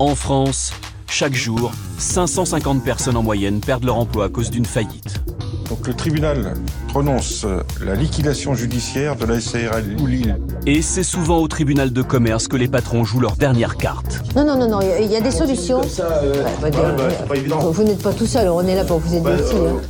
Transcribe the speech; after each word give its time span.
En 0.00 0.14
France, 0.14 0.72
chaque 1.10 1.34
jour, 1.34 1.72
550 1.98 2.82
personnes 2.82 3.18
en 3.18 3.22
moyenne 3.22 3.60
perdent 3.60 3.84
leur 3.84 3.98
emploi 3.98 4.24
à 4.24 4.28
cause 4.30 4.50
d'une 4.50 4.64
faillite. 4.64 5.20
Donc 5.68 5.86
le 5.86 5.92
tribunal 5.92 6.54
prononce 6.88 7.44
la 7.84 7.94
liquidation 7.96 8.54
judiciaire 8.54 9.14
de 9.16 9.26
la 9.26 9.42
SARL 9.42 9.84
Lille. 10.06 10.38
Et 10.64 10.80
c'est 10.80 11.02
souvent 11.02 11.36
au 11.40 11.48
tribunal 11.48 11.92
de 11.92 12.00
commerce 12.00 12.48
que 12.48 12.56
les 12.56 12.66
patrons 12.66 13.04
jouent 13.04 13.20
leur 13.20 13.36
dernière 13.36 13.76
carte. 13.76 14.22
Non, 14.34 14.46
non, 14.46 14.56
non, 14.56 14.70
non, 14.70 14.80
il 14.80 15.12
y, 15.12 15.16
a 15.16 15.20
des 15.20 15.30
solutions. 15.30 15.82
Ouais, 15.82 16.70
bah, 16.70 17.36
vous 17.70 17.82
n'êtes 17.82 18.02
pas 18.02 18.14
tout 18.14 18.24
seul, 18.26 18.48
on 18.48 18.66
est 18.66 18.76
là 18.76 18.86
pour 18.86 19.00
vous 19.00 19.16
aider 19.16 19.42
aussi. 19.42 19.54
hein. 19.54 19.82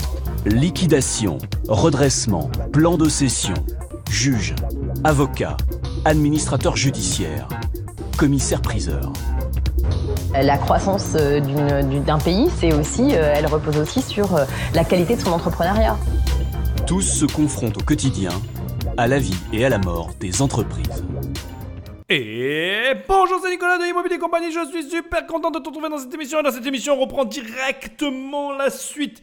Liquidation, 0.45 1.39
redressement, 1.69 2.51
plan 2.73 2.97
de 2.97 3.09
cession, 3.09 3.55
juge, 4.11 4.57
avocat, 5.05 5.57
administrateur 6.05 6.75
judiciaire, 6.75 7.49
commissaire-priseur. 8.17 9.13
La 10.33 10.59
croissance 10.59 11.17
euh, 11.17 11.41
d'un 12.07 12.19
pays, 12.19 12.49
c'est 12.57 12.73
aussi, 12.73 13.17
euh, 13.17 13.35
elle 13.35 13.47
repose 13.47 13.77
aussi 13.79 14.01
sur 14.01 14.37
euh, 14.37 14.45
la 14.75 14.85
qualité 14.85 15.17
de 15.17 15.21
son 15.21 15.33
entrepreneuriat. 15.33 15.99
Tous 16.87 17.03
se 17.03 17.25
confrontent 17.25 17.79
au 17.79 17.85
quotidien 17.85 18.31
à 18.97 19.09
la 19.09 19.19
vie 19.19 19.35
et 19.53 19.65
à 19.65 19.69
la 19.69 19.79
mort 19.79 20.11
des 20.21 20.41
entreprises. 20.41 21.05
Et 22.09 22.93
bonjour, 23.09 23.41
c'est 23.43 23.51
Nicolas 23.51 23.79
de 23.79 23.91
Immobilier 23.91 24.19
Compagnie. 24.19 24.53
Je 24.53 24.67
suis 24.71 24.89
super 24.89 25.27
content 25.27 25.51
de 25.51 25.59
te 25.59 25.69
retrouver 25.69 25.89
dans 25.89 25.99
cette 25.99 26.15
émission. 26.15 26.39
Et 26.39 26.43
dans 26.45 26.53
cette 26.53 26.67
émission, 26.67 26.95
on 26.95 27.01
reprend 27.01 27.25
directement 27.25 28.53
la 28.53 28.71
suite 28.71 29.21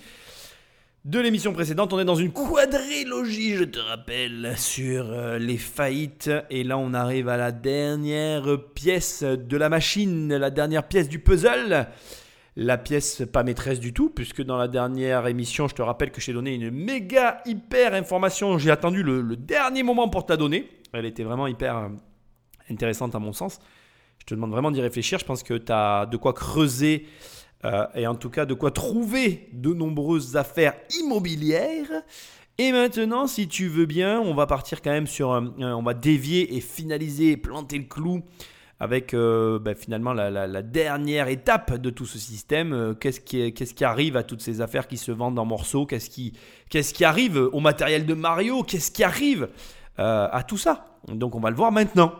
de 1.07 1.19
l'émission 1.21 1.53
précédente. 1.53 1.93
On 1.93 1.99
est 1.99 2.05
dans 2.05 2.15
une 2.15 2.33
quadrilogie, 2.33 3.55
je 3.55 3.63
te 3.63 3.79
rappelle, 3.79 4.53
sur 4.57 5.05
euh, 5.09 5.39
les 5.39 5.57
faillites. 5.57 6.29
Et 6.49 6.65
là, 6.65 6.77
on 6.77 6.93
arrive 6.93 7.29
à 7.29 7.37
la 7.37 7.53
dernière 7.53 8.57
pièce 8.75 9.23
de 9.23 9.57
la 9.57 9.69
machine, 9.69 10.35
la 10.35 10.49
dernière 10.49 10.85
pièce 10.85 11.07
du 11.07 11.19
puzzle. 11.19 11.87
La 12.57 12.77
pièce 12.77 13.23
pas 13.31 13.43
maîtresse 13.43 13.79
du 13.79 13.93
tout, 13.93 14.09
puisque 14.09 14.43
dans 14.43 14.57
la 14.57 14.67
dernière 14.67 15.27
émission, 15.27 15.69
je 15.69 15.75
te 15.75 15.81
rappelle 15.81 16.11
que 16.11 16.19
je 16.19 16.25
t'ai 16.25 16.33
donné 16.33 16.55
une 16.55 16.71
méga 16.71 17.41
hyper 17.45 17.93
information. 17.93 18.57
J'ai 18.57 18.71
attendu 18.71 19.01
le, 19.01 19.21
le 19.21 19.37
dernier 19.37 19.83
moment 19.83 20.09
pour 20.09 20.25
te 20.25 20.33
la 20.33 20.37
donner. 20.37 20.69
Elle 20.91 21.05
était 21.05 21.23
vraiment 21.23 21.47
hyper 21.47 21.77
euh, 21.77 21.89
intéressante 22.69 23.15
à 23.15 23.19
mon 23.19 23.31
sens. 23.31 23.59
Je 24.19 24.25
te 24.25 24.33
demande 24.33 24.51
vraiment 24.51 24.71
d'y 24.71 24.81
réfléchir. 24.81 25.19
Je 25.19 25.25
pense 25.25 25.43
que 25.43 25.53
tu 25.53 25.71
as 25.71 26.05
de 26.05 26.17
quoi 26.17 26.33
creuser 26.33 27.05
euh, 27.65 27.85
et 27.95 28.05
en 28.07 28.15
tout 28.15 28.29
cas 28.29 28.45
de 28.45 28.53
quoi 28.53 28.71
trouver 28.71 29.49
de 29.53 29.73
nombreuses 29.73 30.35
affaires 30.37 30.73
immobilières. 31.01 31.91
Et 32.59 32.71
maintenant, 32.71 33.27
si 33.27 33.47
tu 33.47 33.67
veux 33.67 33.85
bien, 33.85 34.19
on 34.19 34.33
va 34.33 34.47
partir 34.47 34.81
quand 34.81 34.91
même 34.91 35.07
sur. 35.07 35.31
un- 35.33 35.53
un- 35.59 35.75
on 35.75 35.83
va 35.83 35.93
dévier 35.93 36.55
et 36.55 36.61
finaliser, 36.61 37.37
planter 37.37 37.77
le 37.77 37.83
clou 37.85 38.21
avec 38.79 39.13
euh, 39.15 39.57
bah, 39.59 39.73
finalement 39.73 40.13
la, 40.13 40.61
dernière 40.61 41.27
étape 41.29 41.77
de 41.77 41.89
tout 41.89 42.05
ce 42.05 42.19
système. 42.19 42.73
Euh, 42.73 42.93
Qu'est-ce 42.93 43.19
qui, 43.19 43.51
qu'est-ce 43.53 43.73
qui 43.73 43.83
arrive 43.83 44.15
à 44.17 44.23
toutes 44.23 44.41
ces 44.41 44.61
affaires 44.61 44.87
qui 44.87 44.97
se 44.97 45.11
vendent 45.11 45.39
en 45.39 45.45
morceaux? 45.45 45.85
Qu'est-ce 45.87 46.09
qui, 46.11 46.33
qu'est-ce 46.69 46.93
qui 46.93 47.03
arrive 47.05 47.37
au 47.51 47.59
matériel 47.59 48.05
de 48.05 48.13
Mario? 48.13 48.61
Qu'est-ce 48.63 48.91
qui 48.91 49.03
arrive 49.03 49.49
euh, 49.99 50.27
à 50.31 50.43
tout 50.43 50.57
ça? 50.57 50.99
Donc 51.07 51.33
on 51.35 51.39
va 51.39 51.49
le 51.49 51.55
voir 51.55 51.71
maintenant. 51.71 52.13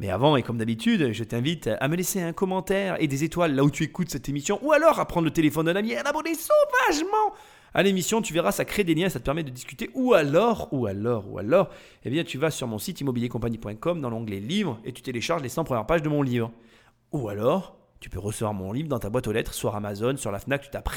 Mais 0.00 0.08
avant, 0.08 0.36
et 0.36 0.42
comme 0.42 0.56
d'habitude, 0.56 1.12
je 1.12 1.24
t'invite 1.24 1.68
à 1.78 1.86
me 1.86 1.94
laisser 1.94 2.22
un 2.22 2.32
commentaire 2.32 2.96
et 3.00 3.06
des 3.06 3.22
étoiles 3.22 3.54
là 3.54 3.62
où 3.62 3.70
tu 3.70 3.84
écoutes 3.84 4.08
cette 4.08 4.30
émission, 4.30 4.58
ou 4.62 4.72
alors 4.72 4.98
à 4.98 5.06
prendre 5.06 5.26
le 5.26 5.30
téléphone 5.30 5.66
d'un 5.66 5.76
ami 5.76 5.92
et 5.92 5.98
à 5.98 6.02
l'abonner 6.02 6.32
sauvagement 6.34 7.34
à 7.74 7.82
l'émission. 7.82 8.22
Tu 8.22 8.32
verras, 8.32 8.50
ça 8.50 8.64
crée 8.64 8.82
des 8.82 8.94
liens, 8.94 9.10
ça 9.10 9.20
te 9.20 9.24
permet 9.26 9.42
de 9.42 9.50
discuter. 9.50 9.90
Ou 9.92 10.14
alors, 10.14 10.68
ou 10.72 10.86
alors, 10.86 11.30
ou 11.30 11.38
alors, 11.38 11.68
eh 12.06 12.08
bien, 12.08 12.24
tu 12.24 12.38
vas 12.38 12.50
sur 12.50 12.66
mon 12.66 12.78
site 12.78 13.02
immobiliercompagnie.com 13.02 14.00
dans 14.00 14.08
l'onglet 14.08 14.40
livres 14.40 14.80
et 14.86 14.92
tu 14.92 15.02
télécharges 15.02 15.42
les 15.42 15.50
100 15.50 15.64
premières 15.64 15.84
pages 15.84 16.02
de 16.02 16.08
mon 16.08 16.22
livre. 16.22 16.50
Ou 17.12 17.28
alors, 17.28 17.76
tu 18.00 18.08
peux 18.08 18.18
recevoir 18.18 18.54
mon 18.54 18.72
livre 18.72 18.88
dans 18.88 19.00
ta 19.00 19.10
boîte 19.10 19.26
aux 19.26 19.32
lettres, 19.32 19.52
sur 19.52 19.76
Amazon, 19.76 20.16
sur 20.16 20.32
la 20.32 20.38
Fnac, 20.38 20.62
tu 20.62 20.70
tapes 20.70 20.88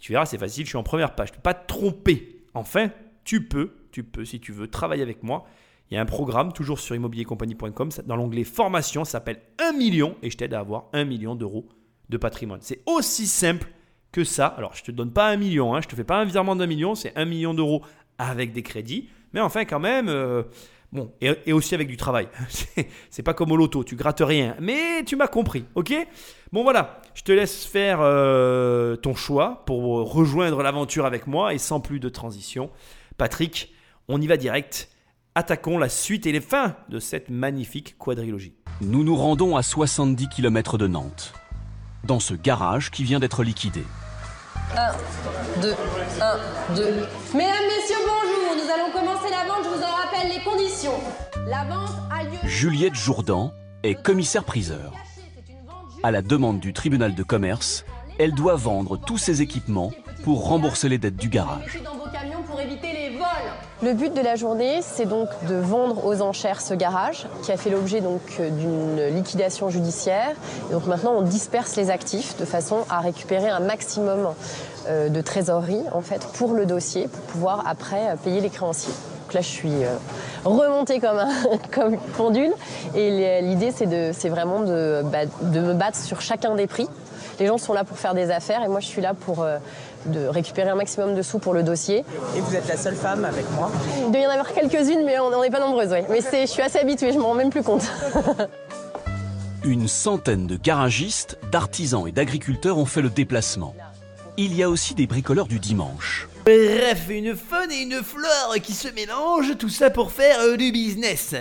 tu 0.00 0.12
verras, 0.12 0.26
c'est 0.26 0.38
facile, 0.38 0.64
je 0.64 0.70
suis 0.70 0.78
en 0.78 0.82
première 0.82 1.14
page. 1.14 1.30
Tu 1.30 1.36
peux 1.36 1.42
pas 1.42 1.54
te 1.54 1.66
tromper. 1.66 2.44
Enfin, 2.54 2.90
tu 3.24 3.46
peux, 3.46 3.72
tu 3.90 4.04
peux, 4.04 4.24
si 4.24 4.40
tu 4.40 4.52
veux, 4.52 4.68
travailler 4.68 5.02
avec 5.02 5.22
moi. 5.22 5.46
Il 5.90 5.94
y 5.94 5.96
a 5.96 6.00
un 6.00 6.06
programme, 6.06 6.52
toujours 6.52 6.80
sur 6.80 6.94
immobiliercompagnie.com, 6.94 7.90
dans 8.06 8.16
l'onglet 8.16 8.44
formation, 8.44 9.04
ça 9.04 9.12
s'appelle 9.12 9.40
1 9.58 9.72
million 9.72 10.16
et 10.22 10.30
je 10.30 10.36
t'aide 10.36 10.52
à 10.54 10.60
avoir 10.60 10.84
1 10.92 11.04
million 11.04 11.34
d'euros 11.34 11.66
de 12.10 12.16
patrimoine. 12.16 12.60
C'est 12.62 12.82
aussi 12.86 13.26
simple 13.26 13.68
que 14.12 14.24
ça. 14.24 14.46
Alors, 14.46 14.74
je 14.74 14.82
te 14.82 14.90
donne 14.90 15.12
pas 15.12 15.28
1 15.28 15.36
million, 15.36 15.74
hein, 15.74 15.80
je 15.80 15.88
te 15.88 15.96
fais 15.96 16.04
pas 16.04 16.18
un 16.18 16.24
virement 16.24 16.56
d'un 16.56 16.66
million, 16.66 16.94
c'est 16.94 17.16
1 17.16 17.24
million 17.24 17.54
d'euros 17.54 17.82
avec 18.18 18.52
des 18.52 18.62
crédits. 18.62 19.08
Mais 19.32 19.40
enfin, 19.40 19.64
quand 19.64 19.80
même, 19.80 20.08
euh, 20.08 20.42
bon, 20.92 21.12
et, 21.20 21.52
aussi 21.52 21.74
avec 21.74 21.88
du 21.88 21.96
travail. 21.96 22.28
C'est 23.10 23.22
pas 23.22 23.34
comme 23.34 23.52
au 23.52 23.56
loto, 23.56 23.84
tu 23.84 23.94
grattes 23.94 24.22
rien. 24.24 24.56
Mais 24.60 25.04
tu 25.04 25.16
m'as 25.16 25.28
compris, 25.28 25.64
ok? 25.74 25.94
Bon, 26.52 26.62
voilà, 26.62 27.00
je 27.14 27.22
te 27.22 27.32
laisse 27.32 27.64
faire 27.66 27.98
euh, 28.00 28.96
ton 28.96 29.14
choix 29.14 29.62
pour 29.66 30.10
rejoindre 30.10 30.62
l'aventure 30.62 31.04
avec 31.04 31.26
moi 31.26 31.52
et 31.52 31.58
sans 31.58 31.80
plus 31.80 32.00
de 32.00 32.08
transition. 32.08 32.70
Patrick, 33.18 33.74
on 34.08 34.20
y 34.20 34.26
va 34.26 34.36
direct. 34.36 34.88
Attaquons 35.38 35.78
la 35.78 35.88
suite 35.88 36.26
et 36.26 36.32
les 36.32 36.40
fins 36.40 36.74
de 36.88 36.98
cette 36.98 37.30
magnifique 37.30 37.96
quadrilogie. 37.96 38.54
Nous 38.80 39.04
nous 39.04 39.14
rendons 39.14 39.56
à 39.56 39.62
70 39.62 40.28
km 40.30 40.78
de 40.78 40.88
Nantes, 40.88 41.32
dans 42.02 42.18
ce 42.18 42.34
garage 42.34 42.90
qui 42.90 43.04
vient 43.04 43.20
d'être 43.20 43.44
liquidé. 43.44 43.84
2, 45.62 45.68
1, 45.68 46.74
2. 46.74 46.82
Mesdames, 47.34 47.54
Messieurs, 47.68 48.04
bonjour. 48.04 48.56
Nous 48.56 48.68
allons 48.68 48.90
commencer 48.92 49.30
la 49.30 49.46
vente. 49.46 49.62
Je 49.62 49.68
vous 49.68 49.84
en 49.84 49.92
rappelle 49.92 50.28
les 50.28 50.42
conditions. 50.42 50.98
La 51.46 51.62
vente 51.66 51.94
a 52.10 52.24
lieu. 52.24 52.48
Juliette 52.48 52.96
Jourdan 52.96 53.52
est 53.84 53.94
commissaire-priseur. 53.94 54.92
À 56.02 56.10
la 56.10 56.20
demande 56.20 56.58
du 56.58 56.72
tribunal 56.72 57.14
de 57.14 57.22
commerce, 57.22 57.84
elle 58.18 58.32
doit 58.32 58.56
vendre 58.56 58.96
tous 58.96 59.18
ses 59.18 59.40
équipements 59.40 59.92
pour 60.24 60.48
rembourser 60.48 60.88
les 60.88 60.98
dettes 60.98 61.14
du 61.14 61.28
garage. 61.28 61.80
Le 63.80 63.92
but 63.92 64.12
de 64.12 64.20
la 64.20 64.34
journée, 64.34 64.80
c'est 64.82 65.06
donc 65.06 65.28
de 65.46 65.54
vendre 65.54 66.04
aux 66.04 66.20
enchères 66.20 66.60
ce 66.60 66.74
garage 66.74 67.28
qui 67.44 67.52
a 67.52 67.56
fait 67.56 67.70
l'objet 67.70 68.02
euh, 68.02 68.50
d'une 68.50 69.14
liquidation 69.14 69.70
judiciaire. 69.70 70.34
Donc 70.72 70.86
maintenant, 70.86 71.14
on 71.16 71.22
disperse 71.22 71.76
les 71.76 71.88
actifs 71.88 72.36
de 72.38 72.44
façon 72.44 72.78
à 72.90 72.98
récupérer 72.98 73.48
un 73.48 73.60
maximum 73.60 74.30
euh, 74.88 75.08
de 75.08 75.20
trésorerie 75.20 75.84
en 75.92 76.00
fait 76.00 76.26
pour 76.34 76.54
le 76.54 76.66
dossier 76.66 77.06
pour 77.06 77.22
pouvoir 77.26 77.62
après 77.68 78.08
euh, 78.08 78.16
payer 78.16 78.40
les 78.40 78.50
créanciers. 78.50 78.92
Donc 79.26 79.34
là, 79.34 79.42
je 79.42 79.46
suis 79.46 79.74
remontée 80.44 80.98
comme 80.98 81.18
un 81.18 81.30
comme 81.72 81.94
une 81.94 82.00
pendule 82.00 82.52
et 82.96 83.42
l'idée, 83.42 83.70
c'est 83.70 84.28
vraiment 84.28 84.60
de, 84.60 85.02
bah, 85.04 85.26
de 85.42 85.60
me 85.60 85.74
battre 85.74 85.98
sur 85.98 86.20
chacun 86.20 86.56
des 86.56 86.66
prix. 86.66 86.88
Les 87.38 87.46
gens 87.46 87.58
sont 87.58 87.74
là 87.74 87.84
pour 87.84 87.98
faire 87.98 88.14
des 88.14 88.32
affaires 88.32 88.64
et 88.64 88.68
moi, 88.68 88.80
je 88.80 88.86
suis 88.86 89.02
là 89.02 89.14
pour 89.14 89.46
de 90.06 90.26
récupérer 90.26 90.70
un 90.70 90.74
maximum 90.74 91.14
de 91.14 91.22
sous 91.22 91.38
pour 91.38 91.54
le 91.54 91.62
dossier. 91.62 92.04
Et 92.36 92.40
vous 92.40 92.54
êtes 92.54 92.68
la 92.68 92.76
seule 92.76 92.94
femme 92.96 93.24
avec 93.24 93.44
moi. 93.52 93.70
Il 94.06 94.10
doit 94.12 94.20
y 94.20 94.26
en 94.26 94.30
avoir 94.30 94.52
quelques-unes, 94.52 95.04
mais 95.04 95.18
on 95.18 95.40
n'est 95.42 95.50
pas 95.50 95.60
nombreuses, 95.60 95.90
oui. 95.92 96.00
Mais 96.10 96.20
c'est- 96.20 96.42
je 96.46 96.52
suis 96.52 96.62
assez 96.62 96.78
habituée, 96.78 97.12
je 97.12 97.18
m'en 97.18 97.28
rends 97.28 97.34
même 97.34 97.50
plus 97.50 97.62
compte. 97.62 97.82
Une 99.64 99.88
centaine 99.88 100.46
de 100.46 100.56
garagistes, 100.56 101.38
d'artisans 101.50 102.06
et 102.06 102.12
d'agriculteurs 102.12 102.78
ont 102.78 102.86
fait 102.86 103.02
le 103.02 103.10
déplacement. 103.10 103.74
Il 104.36 104.54
y 104.54 104.62
a 104.62 104.70
aussi 104.70 104.94
des 104.94 105.06
bricoleurs 105.06 105.48
du 105.48 105.58
dimanche. 105.58 106.28
Bref, 106.44 107.06
une 107.10 107.34
faune 107.34 107.70
et 107.72 107.82
une 107.82 108.02
flore 108.02 108.54
qui 108.62 108.72
se 108.72 108.88
mélangent, 108.88 109.58
tout 109.58 109.68
ça 109.68 109.90
pour 109.90 110.12
faire 110.12 110.38
euh, 110.40 110.56
du 110.56 110.70
business. 110.70 111.34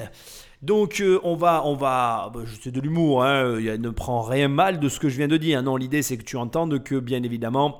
Donc 0.63 0.99
euh, 0.99 1.19
on 1.23 1.35
va, 1.35 1.61
on 1.65 1.75
va, 1.75 2.31
bah, 2.33 2.39
c'est 2.63 2.71
de 2.71 2.81
l'humour, 2.81 3.23
hein, 3.23 3.57
a- 3.59 3.77
ne 3.77 3.89
prends 3.91 4.21
rien 4.23 4.47
mal 4.47 4.79
de 4.79 4.89
ce 4.89 4.99
que 4.99 5.07
je 5.09 5.17
viens 5.17 5.27
de 5.27 5.37
dire. 5.37 5.61
Non, 5.61 5.77
l'idée 5.77 6.01
c'est 6.01 6.17
que 6.17 6.23
tu 6.23 6.35
entendes 6.37 6.83
que 6.83 6.95
bien 6.95 7.21
évidemment, 7.21 7.79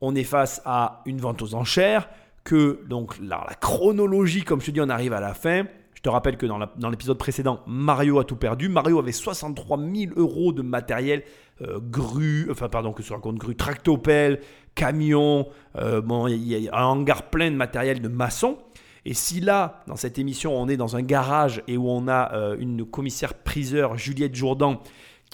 on 0.00 0.14
est 0.14 0.24
face 0.24 0.60
à 0.64 1.02
une 1.06 1.18
vente 1.18 1.42
aux 1.42 1.54
enchères, 1.54 2.08
que 2.44 2.80
donc 2.88 3.18
la, 3.20 3.44
chronologie, 3.60 4.44
comme 4.44 4.60
je 4.60 4.66
te 4.66 4.70
dis, 4.70 4.80
on 4.80 4.88
arrive 4.88 5.12
à 5.12 5.20
la 5.20 5.34
fin. 5.34 5.64
Je 5.94 6.00
te 6.02 6.08
rappelle 6.08 6.36
que 6.36 6.46
dans 6.46 6.90
l'épisode 6.90 7.18
précédent, 7.18 7.60
Mario 7.66 8.20
a 8.20 8.24
tout 8.24 8.36
perdu. 8.36 8.68
Mario 8.68 8.98
avait 8.98 9.12
63 9.12 9.78
000 9.78 10.12
euros 10.16 10.52
de 10.52 10.62
matériel, 10.62 11.24
euh, 11.62 11.80
grue, 11.80 12.46
enfin 12.50 12.68
pardon, 12.68 12.92
que 12.92 13.02
soit 13.02 13.18
compte 13.18 13.38
grue, 13.38 13.56
tractopelle, 13.56 14.40
camion, 14.74 15.48
euh, 15.76 16.00
bon, 16.00 16.28
il 16.28 16.46
y 16.46 16.68
a 16.68 16.78
un 16.78 16.84
hangar 16.84 17.30
plein 17.30 17.50
de 17.50 17.56
matériel 17.56 18.00
de 18.00 18.08
maçon. 18.08 18.58
Et 19.04 19.14
si 19.14 19.40
là, 19.40 19.84
dans 19.86 19.96
cette 19.96 20.18
émission, 20.18 20.56
on 20.56 20.68
est 20.68 20.76
dans 20.76 20.96
un 20.96 21.02
garage 21.02 21.62
et 21.68 21.76
où 21.76 21.88
on 21.88 22.08
a 22.08 22.34
euh, 22.34 22.56
une 22.58 22.84
commissaire-priseur, 22.84 23.96
Juliette 23.96 24.34
Jourdan, 24.34 24.82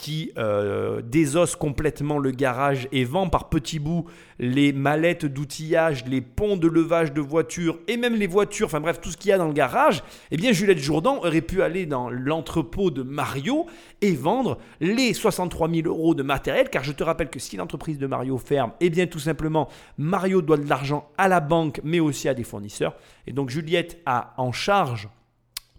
qui 0.02 0.32
euh, 0.36 1.00
désosse 1.00 1.54
complètement 1.54 2.18
le 2.18 2.32
garage 2.32 2.88
et 2.90 3.04
vend 3.04 3.28
par 3.28 3.48
petits 3.48 3.78
bouts 3.78 4.04
les 4.40 4.72
mallettes 4.72 5.24
d'outillage, 5.24 6.04
les 6.06 6.20
ponts 6.20 6.56
de 6.56 6.66
levage 6.66 7.12
de 7.12 7.20
voitures 7.20 7.78
et 7.86 7.96
même 7.96 8.16
les 8.16 8.26
voitures, 8.26 8.66
enfin 8.66 8.80
bref, 8.80 9.00
tout 9.00 9.12
ce 9.12 9.16
qu'il 9.16 9.28
y 9.28 9.32
a 9.32 9.38
dans 9.38 9.46
le 9.46 9.52
garage, 9.52 10.02
eh 10.32 10.36
bien 10.36 10.50
Juliette 10.50 10.80
Jourdan 10.80 11.18
aurait 11.18 11.40
pu 11.40 11.62
aller 11.62 11.86
dans 11.86 12.10
l'entrepôt 12.10 12.90
de 12.90 13.04
Mario 13.04 13.66
et 14.00 14.10
vendre 14.10 14.58
les 14.80 15.14
63 15.14 15.70
000 15.70 15.86
euros 15.86 16.16
de 16.16 16.24
matériel, 16.24 16.68
car 16.68 16.82
je 16.82 16.90
te 16.90 17.04
rappelle 17.04 17.30
que 17.30 17.38
si 17.38 17.56
l'entreprise 17.56 17.98
de 17.98 18.08
Mario 18.08 18.38
ferme, 18.38 18.72
eh 18.80 18.90
bien 18.90 19.06
tout 19.06 19.20
simplement, 19.20 19.68
Mario 19.98 20.42
doit 20.42 20.56
de 20.56 20.68
l'argent 20.68 21.08
à 21.16 21.28
la 21.28 21.38
banque, 21.38 21.80
mais 21.84 22.00
aussi 22.00 22.28
à 22.28 22.34
des 22.34 22.42
fournisseurs. 22.42 22.96
Et 23.28 23.32
donc 23.32 23.50
Juliette 23.50 24.00
a 24.04 24.34
en 24.36 24.50
charge 24.50 25.08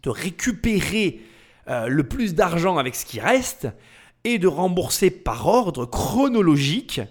de 0.04 0.10
récupérer 0.10 1.19
euh, 1.68 1.88
le 1.88 2.04
plus 2.06 2.36
d'argent 2.36 2.78
avec 2.78 2.96
ce 2.96 3.06
qui 3.06 3.19
reste 3.19 3.68
et 4.24 4.40
de 4.40 4.48
rembourser 4.48 5.10
par 5.10 5.48
ordre 5.48 5.86
chronologique. 5.86 7.02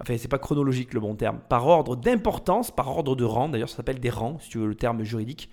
Enfin, 0.00 0.16
c'est 0.16 0.28
pas 0.28 0.38
chronologique 0.38 0.94
le 0.94 1.00
bon 1.00 1.16
terme, 1.16 1.40
par 1.48 1.66
ordre 1.66 1.96
d'importance, 1.96 2.70
par 2.70 2.88
ordre 2.88 3.16
de 3.16 3.24
rang. 3.24 3.48
D'ailleurs, 3.48 3.68
ça 3.68 3.76
s'appelle 3.76 3.98
des 3.98 4.10
rangs, 4.10 4.38
si 4.40 4.50
tu 4.50 4.58
veux 4.58 4.66
le 4.66 4.74
terme 4.74 5.02
juridique. 5.02 5.50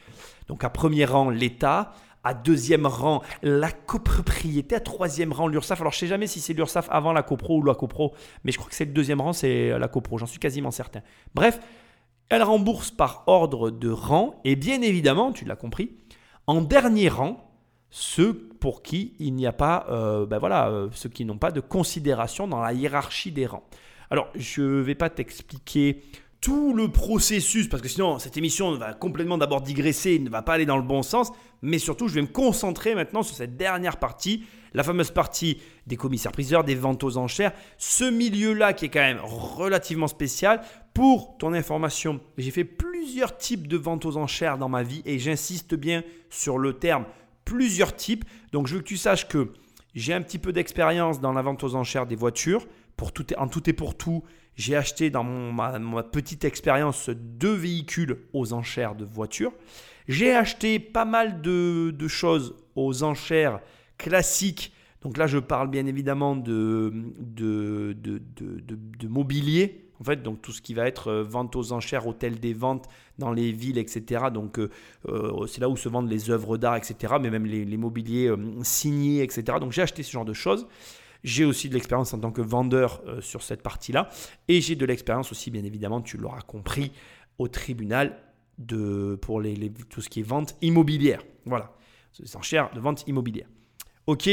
Donc, 0.48 0.64
à 0.64 0.70
premier 0.70 1.06
rang, 1.06 1.30
l'État. 1.30 1.94
À 2.28 2.34
deuxième 2.34 2.88
rang, 2.88 3.22
la 3.44 3.72
copropriété. 3.72 4.76
À 4.76 4.80
troisième 4.80 5.32
rang, 5.32 5.48
l'URSSAF. 5.48 5.82
Alors, 5.82 5.94
je 5.94 6.00
sais 6.00 6.08
jamais 6.08 6.26
si 6.26 6.40
c'est 6.42 6.54
l'URSSAF 6.54 6.88
avant 6.90 7.14
la 7.14 7.22
copro 7.22 7.60
ou 7.60 7.64
la 7.64 7.76
copro, 7.76 8.16
mais 8.44 8.52
je 8.52 8.58
crois 8.58 8.68
que 8.68 8.76
c'est 8.76 8.86
le 8.86 8.94
deuxième 8.94 9.22
rang, 9.22 9.32
c'est 9.32 9.78
la 9.78 9.88
copro. 9.88 10.18
J'en 10.18 10.26
suis 10.26 10.40
quasiment 10.40 10.72
certain. 10.72 11.02
Bref, 11.36 11.60
elle 12.30 12.42
rembourse 12.42 12.90
par 12.90 13.24
ordre 13.28 13.70
de 13.70 13.92
rang. 13.92 14.42
Et 14.44 14.56
bien 14.56 14.82
évidemment, 14.82 15.34
tu 15.34 15.46
l'as 15.46 15.56
compris, 15.56 15.98
en 16.48 16.62
dernier 16.62 17.10
rang, 17.10 17.45
ceux 17.98 18.34
pour 18.34 18.84
qui 18.84 19.14
il 19.20 19.36
n'y 19.36 19.48
a 19.48 19.54
pas, 19.54 19.86
euh, 19.90 20.26
ben 20.26 20.38
voilà, 20.38 20.68
euh, 20.68 20.90
ceux 20.92 21.08
qui 21.08 21.24
n'ont 21.24 21.38
pas 21.38 21.52
de 21.52 21.62
considération 21.62 22.46
dans 22.46 22.60
la 22.60 22.74
hiérarchie 22.74 23.32
des 23.32 23.46
rangs. 23.46 23.64
Alors, 24.10 24.28
je 24.36 24.62
ne 24.62 24.82
vais 24.82 24.96
pas 24.96 25.10
t'expliquer 25.10 26.02
tout 26.42 26.74
le 26.74 26.90
processus, 26.90 27.70
parce 27.70 27.82
que 27.82 27.88
sinon 27.88 28.20
cette 28.20 28.36
émission 28.36 28.76
va 28.76 28.94
complètement 28.94 29.38
d'abord 29.38 29.62
digresser, 29.62 30.20
ne 30.20 30.30
va 30.30 30.42
pas 30.42 30.56
aller 30.56 30.66
dans 30.66 30.76
le 30.76 30.84
bon 30.84 31.04
sens, 31.04 31.32
mais 31.62 31.80
surtout 31.80 32.10
je 32.10 32.16
vais 32.16 32.22
me 32.22 32.28
concentrer 32.28 32.96
maintenant 32.96 33.24
sur 33.24 33.34
cette 33.34 33.56
dernière 33.56 33.96
partie, 33.96 34.44
la 34.74 34.84
fameuse 34.84 35.12
partie 35.12 35.62
des 35.88 35.96
commissaires-priseurs, 35.96 36.66
des 36.66 36.76
ventes 36.76 37.04
aux 37.06 37.16
enchères, 37.16 37.54
ce 37.78 38.04
milieu-là 38.04 38.74
qui 38.74 38.86
est 38.86 38.90
quand 38.90 39.00
même 39.00 39.22
relativement 39.24 40.08
spécial. 40.08 40.60
Pour 40.94 41.38
ton 41.38 41.54
information, 41.54 42.20
j'ai 42.38 42.52
fait 42.52 42.66
plusieurs 42.66 43.38
types 43.38 43.68
de 43.70 43.78
ventes 43.78 44.06
aux 44.06 44.18
enchères 44.18 44.58
dans 44.58 44.70
ma 44.70 44.84
vie 44.84 45.02
et 45.06 45.18
j'insiste 45.18 45.76
bien 45.76 46.04
sur 46.30 46.58
le 46.58 46.74
terme 46.74 47.06
plusieurs 47.46 47.96
types. 47.96 48.26
Donc 48.52 48.68
je 48.68 48.76
veux 48.76 48.82
que 48.82 48.88
tu 48.88 48.98
saches 48.98 49.28
que 49.28 49.52
j'ai 49.94 50.14
un 50.14 50.22
petit 50.22 50.40
peu 50.40 50.52
d'expérience 50.52 51.22
dans 51.22 51.32
la 51.32 51.42
vente 51.42 51.64
aux 51.64 51.76
enchères 51.76 52.06
des 52.06 52.16
voitures. 52.16 52.68
En 53.38 53.48
tout 53.48 53.70
et 53.70 53.74
pour 53.74 53.96
tout, 53.96 54.24
j'ai 54.56 54.76
acheté 54.76 55.10
dans 55.10 55.24
ma, 55.24 56.04
petite 56.04 56.46
expérience 56.46 57.10
deux 57.10 57.54
véhicules 57.54 58.20
aux 58.34 58.54
enchères 58.54 58.96
de 58.96 59.06
voitures. 59.06 59.54
J'ai 60.08 60.34
acheté 60.34 60.80
pas 60.80 61.06
mal 61.06 61.42
de, 61.42 62.08
choses 62.08 62.56
aux 62.76 63.04
enchères 63.04 63.60
classiques. 63.98 64.74
Donc 65.02 65.18
là, 65.18 65.28
je 65.28 65.38
parle 65.38 65.70
bien 65.70 65.86
évidemment 65.86 66.36
de, 66.36 66.92
de, 67.20 67.96
de 67.96 69.08
mobilier, 69.08 69.85
en 70.00 70.04
fait, 70.04 70.22
donc 70.22 70.42
tout 70.42 70.52
ce 70.52 70.62
qui 70.62 70.74
va 70.74 70.88
être 70.88 71.08
euh, 71.10 71.24
vente 71.24 71.56
aux 71.56 71.72
enchères, 71.72 72.08
hôtel 72.08 72.40
des 72.40 72.54
ventes 72.54 72.88
dans 73.18 73.32
les 73.32 73.52
villes, 73.52 73.78
etc. 73.78 74.26
Donc 74.34 74.60
euh, 74.60 74.70
euh, 75.08 75.48
c'est 75.48 75.62
là 75.62 75.70
où 75.70 75.78
se 75.78 75.90
vendent 75.90 76.10
les 76.10 76.30
œuvres 76.30 76.58
d'art, 76.58 76.76
etc. 76.76 77.16
Mais 77.22 77.30
même 77.30 77.46
les, 77.46 77.78
mobiliers 77.78 78.34
signés, 78.64 79.22
etc. 79.22 79.58
Donc 79.60 79.72
j'ai 79.72 79.82
acheté 79.82 80.04
ce 80.04 80.12
genre 80.12 80.26
de 80.26 80.34
choses. 80.34 80.68
J'ai 81.24 81.46
aussi 81.46 81.70
de 81.70 81.74
l'expérience 81.74 82.14
en 82.14 82.20
tant 82.20 82.32
que 82.32 82.42
vendeur 82.42 83.02
sur 83.20 83.42
cette 83.42 83.64
partie-là. 83.64 84.10
Et 84.48 84.62
j'ai 84.62 84.76
de 84.76 84.86
l'expérience 84.86 85.32
aussi, 85.32 85.50
bien 85.50 85.64
évidemment, 85.64 86.02
tu 86.02 86.18
l'auras 86.18 86.42
compris, 86.42 86.92
au 87.40 87.48
tribunal 87.48 88.18
de, 88.60 89.18
pour 89.22 89.42
les, 89.42 89.72
tout 89.90 90.02
ce 90.02 90.10
qui 90.10 90.20
est 90.20 90.24
vente 90.24 90.56
immobilière. 90.62 91.22
Voilà, 91.46 91.74
les 92.20 92.36
enchères 92.38 92.72
de 92.74 92.80
vente 92.80 93.08
immobilière. 93.08 93.48
Ok, 94.08 94.30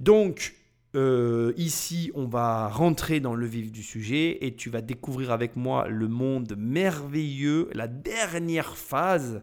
donc 0.00 0.54
euh, 0.98 1.52
ici, 1.56 2.10
on 2.16 2.26
va 2.26 2.68
rentrer 2.68 3.20
dans 3.20 3.36
le 3.36 3.46
vif 3.46 3.70
du 3.70 3.84
sujet 3.84 4.44
et 4.44 4.56
tu 4.56 4.68
vas 4.68 4.80
découvrir 4.80 5.30
avec 5.30 5.54
moi 5.54 5.86
le 5.86 6.08
monde 6.08 6.56
merveilleux, 6.58 7.70
la 7.72 7.86
dernière 7.86 8.76
phase, 8.76 9.42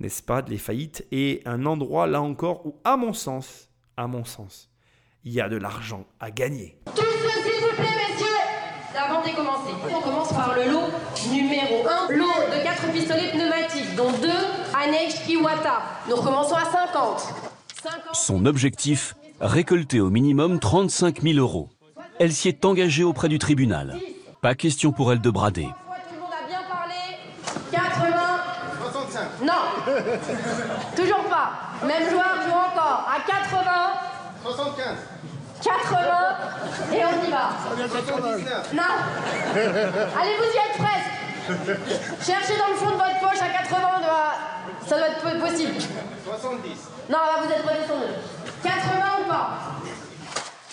n'est-ce 0.00 0.20
pas, 0.20 0.42
de 0.42 0.50
les 0.50 0.58
faillites 0.58 1.06
et 1.12 1.42
un 1.44 1.64
endroit 1.64 2.08
là 2.08 2.20
encore 2.20 2.66
où, 2.66 2.74
à 2.82 2.96
mon 2.96 3.12
sens, 3.12 3.68
à 3.96 4.08
mon 4.08 4.24
sens, 4.24 4.68
il 5.22 5.32
y 5.32 5.40
a 5.40 5.48
de 5.48 5.56
l'argent 5.56 6.06
à 6.18 6.32
gagner. 6.32 6.76
Tous 6.86 7.02
s'il 7.02 7.60
vous 7.62 7.76
plaît, 7.76 7.96
messieurs, 8.08 8.26
la 8.92 9.14
vente 9.14 9.28
est 9.28 9.34
commencée. 9.34 9.70
On 9.94 10.00
commence 10.00 10.32
par 10.32 10.56
le 10.56 10.72
lot 10.72 10.88
numéro 11.30 11.86
1, 12.10 12.16
lot 12.16 12.26
de 12.50 12.64
4 12.64 12.92
pistolets 12.92 13.30
pneumatiques, 13.30 13.94
dont 13.96 14.10
2 14.10 14.28
Anex 14.74 15.28
Iwata. 15.28 15.82
Nous 16.08 16.16
recommençons 16.16 16.56
à 16.56 16.64
50. 16.64 17.20
50. 17.80 18.14
Son 18.14 18.44
objectif 18.44 19.14
récolter 19.40 20.00
au 20.00 20.10
minimum 20.10 20.58
35 20.58 21.22
000 21.22 21.38
euros. 21.38 21.68
Elle 22.18 22.32
s'y 22.32 22.48
est 22.48 22.64
engagée 22.64 23.04
auprès 23.04 23.28
du 23.28 23.38
tribunal. 23.38 23.96
Pas 24.42 24.54
question 24.54 24.92
pour 24.92 25.12
elle 25.12 25.20
de 25.20 25.30
brader. 25.30 25.68
Tout 25.68 26.14
le 26.14 26.20
monde 26.20 26.30
a 26.32 26.46
bien 26.46 26.60
parlé. 26.68 26.94
80. 27.72 28.10
65. 28.82 29.20
Non. 29.42 29.52
Toujours 30.96 31.24
pas. 31.24 31.52
Même 31.86 32.10
joueur 32.10 32.34
joue 32.44 32.52
encore. 32.52 33.08
À 33.08 33.20
80. 33.26 33.62
75. 34.42 34.96
80. 35.62 36.06
Et 36.92 37.04
on 37.04 37.26
y 37.26 37.30
va. 37.30 37.50
Non. 38.74 38.82
Allez, 40.20 40.36
vous 40.36 40.44
y 40.44 40.58
êtes 40.58 40.76
presque. 40.78 42.26
Cherchez 42.26 42.58
dans 42.58 42.68
le 42.68 42.74
fond 42.74 42.90
de 42.90 42.92
votre 42.92 43.20
poche 43.20 43.40
à 43.40 43.48
80. 43.48 43.80
Ça 44.86 44.98
doit 44.98 45.08
être 45.08 45.40
possible. 45.40 45.74
70. 46.24 46.90
Non, 47.10 47.18
là, 47.18 47.42
vous 47.42 47.52
êtes 47.52 47.62
redescendu. 47.62 48.12
80 48.62 49.24
ou 49.24 49.28
pas 49.28 49.50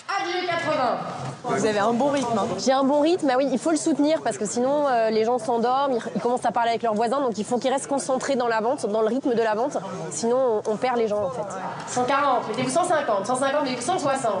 Adieu 0.08 0.46
80 0.46 0.98
vous 1.44 1.66
avez 1.66 1.78
un 1.78 1.92
bon 1.92 2.10
rythme. 2.10 2.38
Hein. 2.38 2.46
J'ai 2.64 2.72
un 2.72 2.84
bon 2.84 3.00
rythme, 3.00 3.26
bah 3.26 3.34
oui, 3.38 3.48
il 3.50 3.58
faut 3.58 3.70
le 3.70 3.76
soutenir 3.76 4.20
parce 4.22 4.36
que 4.36 4.46
sinon 4.46 4.86
euh, 4.86 5.10
les 5.10 5.24
gens 5.24 5.38
s'endorment, 5.38 5.98
ils, 6.14 6.20
commencent 6.20 6.44
à 6.44 6.52
parler 6.52 6.70
avec 6.70 6.82
leurs 6.82 6.94
voisins, 6.94 7.20
donc 7.20 7.38
il 7.38 7.44
faut 7.44 7.58
qu'ils 7.58 7.72
restent 7.72 7.86
concentrés 7.86 8.36
dans 8.36 8.48
la 8.48 8.60
vente, 8.60 8.86
dans 8.86 9.00
le 9.00 9.06
rythme 9.06 9.34
de 9.34 9.42
la 9.42 9.54
vente. 9.54 9.78
Sinon 10.10 10.62
on, 10.66 10.76
perd 10.76 10.98
les 10.98 11.08
gens 11.08 11.24
en 11.24 11.30
fait. 11.30 11.46
140, 11.88 12.48
mettez-vous 12.48 12.70
150, 12.70 13.26
150, 13.26 13.62
mettez-vous 13.64 13.82
160. 13.82 14.32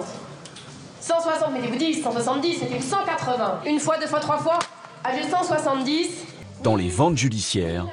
160, 1.00 1.52
mettez-vous 1.52 1.76
10, 1.76 2.02
170, 2.02 2.62
mettez-vous 2.62 2.88
180. 2.88 3.60
Une 3.66 3.80
fois, 3.80 3.98
deux 3.98 4.06
fois, 4.06 4.20
trois 4.20 4.38
fois, 4.38 4.58
adieu 5.04 5.22
170. 5.28 6.08
Dans 6.62 6.76
les 6.76 6.88
ventes 6.88 7.16
judiciaires, 7.16 7.86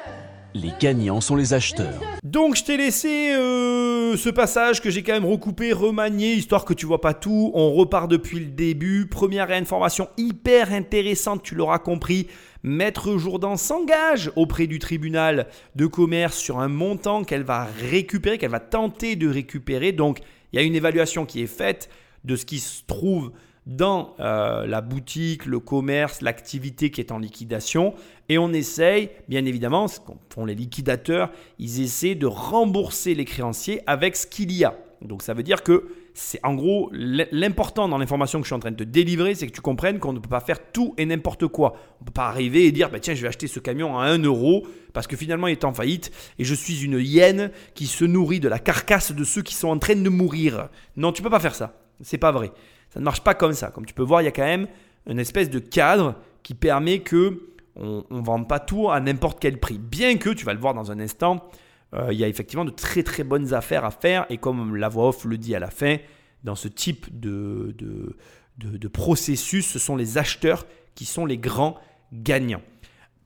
les 0.54 0.74
gagnants 0.80 1.22
sont 1.22 1.36
les 1.36 1.54
acheteurs. 1.54 2.00
Donc 2.24 2.56
je 2.56 2.64
t'ai 2.64 2.78
laissé 2.78 3.34
euh, 3.34 3.75
ce 4.16 4.30
passage 4.30 4.82
que 4.82 4.90
j'ai 4.90 5.04
quand 5.04 5.14
même 5.14 5.26
recoupé, 5.26 5.74
remanié, 5.74 6.34
histoire 6.34 6.66
que 6.66 6.74
tu 6.74 6.86
vois 6.86 7.02
pas 7.02 7.14
tout. 7.14 7.52
On 7.54 7.72
repart 7.74 8.10
depuis 8.10 8.40
le 8.40 8.46
début. 8.46 9.08
Première 9.08 9.52
information 9.52 10.10
hyper 10.18 10.74
intéressante, 10.74 11.44
tu 11.44 11.56
l'auras 11.56 11.80
compris. 11.80 12.28
Maître 12.64 13.18
Jourdan 13.18 13.58
s'engage 13.58 14.32
auprès 14.36 14.68
du 14.68 14.80
tribunal 14.80 15.48
de 15.76 15.86
commerce 15.86 16.38
sur 16.38 16.60
un 16.60 16.68
montant 16.68 17.24
qu'elle 17.24 17.44
va 17.44 17.68
récupérer, 17.90 18.38
qu'elle 18.38 18.52
va 18.52 18.60
tenter 18.60 19.16
de 19.16 19.28
récupérer. 19.28 19.92
Donc 19.92 20.20
il 20.52 20.60
y 20.60 20.60
a 20.60 20.66
une 20.66 20.76
évaluation 20.76 21.26
qui 21.26 21.42
est 21.42 21.48
faite 21.48 21.90
de 22.24 22.36
ce 22.36 22.46
qui 22.46 22.60
se 22.60 22.84
trouve 22.86 23.32
dans 23.66 24.16
euh, 24.20 24.68
la 24.68 24.82
boutique, 24.82 25.46
le 25.46 25.60
commerce, 25.60 26.22
l'activité 26.22 26.92
qui 26.92 27.02
est 27.02 27.12
en 27.12 27.20
liquidation. 27.20 27.94
Et 28.30 28.38
on 28.38 28.54
essaye, 28.54 29.10
bien 29.28 29.46
évidemment, 29.46 29.88
ce 29.88 30.00
qu'ont 30.00 30.18
font 30.30 30.46
les 30.46 30.56
liquidateurs, 30.56 31.32
ils 31.60 31.82
essaient 31.82 32.16
de 32.16 32.28
rembourser 32.28 33.16
les 33.16 33.26
créanciers 33.26 33.82
avec 33.88 34.16
ce 34.16 34.28
qu'il 34.28 34.52
y 34.52 34.64
a. 34.64 34.76
Donc 35.02 35.22
ça 35.22 35.34
veut 35.34 35.44
dire 35.44 35.64
que 35.64 35.88
c'est 36.14 36.40
en 36.44 36.54
gros 36.54 36.90
l'important 36.94 37.90
dans 37.90 37.98
l'information 37.98 38.40
que 38.40 38.46
je 38.46 38.48
suis 38.48 38.56
en 38.56 38.60
train 38.60 38.72
de 38.72 38.78
te 38.78 38.84
délivrer, 38.84 39.36
c'est 39.36 39.48
que 39.48 39.52
tu 39.52 39.62
comprennes 39.62 40.00
qu'on 40.00 40.14
ne 40.14 40.20
peut 40.20 40.30
pas 40.30 40.40
faire 40.40 40.72
tout 40.72 40.94
et 40.98 41.06
n'importe 41.06 41.48
quoi. 41.48 41.74
On 42.00 42.04
ne 42.04 42.06
peut 42.06 42.14
pas 42.14 42.28
arriver 42.28 42.66
et 42.66 42.72
dire 42.72 42.90
bah, 42.90 43.00
tiens, 43.00 43.14
je 43.14 43.22
vais 43.22 43.28
acheter 43.28 43.48
ce 43.48 43.60
camion 43.60 44.00
à 44.00 44.06
1 44.06 44.20
euro 44.20 44.66
parce 44.94 45.08
que 45.08 45.18
finalement 45.18 45.48
il 45.48 45.52
est 45.52 45.66
en 45.66 45.74
faillite 45.74 46.12
et 46.40 46.46
je 46.46 46.56
suis 46.56 46.84
une 46.84 47.00
hyène 47.00 47.52
qui 47.74 47.86
se 47.86 48.06
nourrit 48.06 48.40
de 48.40 48.48
la 48.48 48.60
carcasse 48.60 49.12
de 49.12 49.24
ceux 49.24 49.42
qui 49.42 49.56
sont 49.56 49.68
en 49.68 49.78
train 49.78 49.96
de 49.96 50.10
mourir. 50.10 50.70
Non, 50.96 51.12
tu 51.12 51.22
peux 51.22 51.30
pas 51.30 51.42
faire 51.42 51.56
ça. 51.56 51.78
C'est 52.02 52.18
pas 52.18 52.32
vrai. 52.32 52.52
Ça 52.96 53.02
ne 53.02 53.06
marche 53.06 53.20
pas 53.20 53.34
comme 53.34 53.52
ça. 53.52 53.72
Comme 53.72 53.86
tu 53.86 53.94
peux 53.94 54.04
voir, 54.04 54.22
il 54.22 54.26
y 54.26 54.30
a 54.30 54.32
quand 54.32 54.46
même 54.46 54.68
une 55.06 55.20
espèce 55.20 55.50
de 55.50 55.60
cadre 55.60 56.16
qui 56.44 56.54
permet 56.54 57.00
que 57.00 57.50
on 57.76 58.06
ne 58.10 58.24
vende 58.24 58.48
pas 58.48 58.60
tout 58.60 58.90
à 58.90 59.02
n'importe 59.02 59.42
quel 59.42 59.60
prix. 59.60 59.78
Bien 59.78 60.16
que, 60.16 60.30
tu 60.30 60.46
vas 60.46 60.54
le 60.54 60.62
voir 60.62 60.74
dans 60.74 60.94
un 60.94 61.00
instant, 61.02 61.44
euh, 61.94 62.14
il 62.14 62.18
y 62.18 62.24
a 62.24 62.30
effectivement 62.30 62.64
de 62.64 62.72
très 62.72 63.04
très 63.04 63.26
bonnes 63.26 63.54
affaires 63.54 63.84
à 63.84 63.92
faire. 63.92 64.26
Et 64.30 64.38
comme 64.38 64.78
la 64.78 64.88
voix 64.88 65.10
off 65.10 65.26
le 65.26 65.38
dit 65.38 65.54
à 65.56 65.60
la 65.60 65.70
fin, 65.70 65.98
dans 66.46 66.56
ce 66.56 66.70
type 66.70 67.20
de, 67.20 67.76
de, 67.78 68.16
de 68.78 68.88
processus, 68.88 69.68
ce 69.68 69.78
sont 69.78 69.98
les 69.98 70.18
acheteurs 70.18 70.66
qui 70.96 71.04
sont 71.04 71.26
les 71.26 71.38
grands 71.38 71.76
gagnants. 72.14 72.62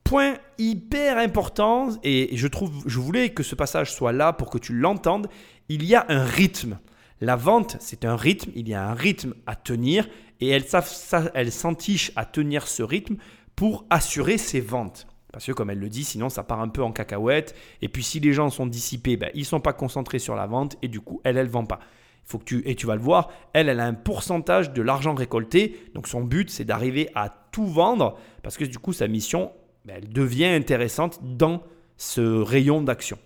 Point 0.02 0.34
hyper 0.58 1.16
important, 1.18 1.90
et 2.02 2.36
je 2.36 2.48
trouve, 2.48 2.72
je 2.86 2.98
voulais 2.98 3.28
que 3.28 3.44
ce 3.44 3.54
passage 3.54 3.92
soit 3.92 4.10
là 4.10 4.32
pour 4.32 4.50
que 4.50 4.58
tu 4.58 4.72
l'entendes. 4.72 5.28
Il 5.68 5.84
y 5.84 5.94
a 5.94 6.06
un 6.08 6.24
rythme. 6.24 6.80
La 7.20 7.36
vente, 7.36 7.76
c'est 7.80 8.04
un 8.04 8.16
rythme, 8.16 8.50
il 8.54 8.68
y 8.68 8.74
a 8.74 8.88
un 8.88 8.94
rythme 8.94 9.34
à 9.46 9.54
tenir 9.54 10.08
et 10.40 10.48
elle, 10.48 11.52
s'entiche 11.52 12.12
à 12.16 12.24
tenir 12.24 12.66
ce 12.66 12.82
rythme 12.82 13.16
pour 13.56 13.84
assurer 13.90 14.38
ses 14.38 14.60
ventes. 14.60 15.06
Parce 15.30 15.44
que 15.44 15.52
comme 15.52 15.68
elle 15.68 15.78
le 15.78 15.90
dit, 15.90 16.04
sinon 16.04 16.30
ça 16.30 16.42
part 16.42 16.60
un 16.60 16.68
peu 16.68 16.82
en 16.82 16.92
cacahuète. 16.92 17.54
Et 17.82 17.88
puis 17.88 18.02
si 18.02 18.20
les 18.20 18.32
gens 18.32 18.48
sont 18.48 18.66
dissipés, 18.66 19.18
ben, 19.18 19.30
ils 19.34 19.40
ne 19.40 19.44
sont 19.44 19.60
pas 19.60 19.74
concentrés 19.74 20.18
sur 20.18 20.34
la 20.34 20.46
vente 20.46 20.76
et 20.80 20.88
du 20.88 21.00
coup, 21.00 21.20
elle, 21.22 21.36
elle 21.36 21.46
ne 21.46 21.52
vend 21.52 21.66
pas. 21.66 21.80
Faut 22.24 22.38
que 22.38 22.44
tu, 22.44 22.62
et 22.64 22.74
tu 22.74 22.86
vas 22.86 22.94
le 22.94 23.02
voir, 23.02 23.30
elle, 23.52 23.68
elle 23.68 23.80
a 23.80 23.86
un 23.86 23.94
pourcentage 23.94 24.72
de 24.72 24.80
l'argent 24.80 25.14
récolté. 25.14 25.90
Donc 25.94 26.08
son 26.08 26.22
but, 26.22 26.48
c'est 26.48 26.64
d'arriver 26.64 27.10
à 27.14 27.28
tout 27.52 27.66
vendre 27.66 28.18
parce 28.42 28.56
que 28.56 28.64
du 28.64 28.78
coup, 28.78 28.94
sa 28.94 29.08
mission, 29.08 29.52
ben, 29.84 29.96
elle 29.98 30.08
devient 30.08 30.46
intéressante 30.46 31.20
dans 31.22 31.62
ce 31.98 32.22
rayon 32.22 32.82
d'action. 32.82 33.18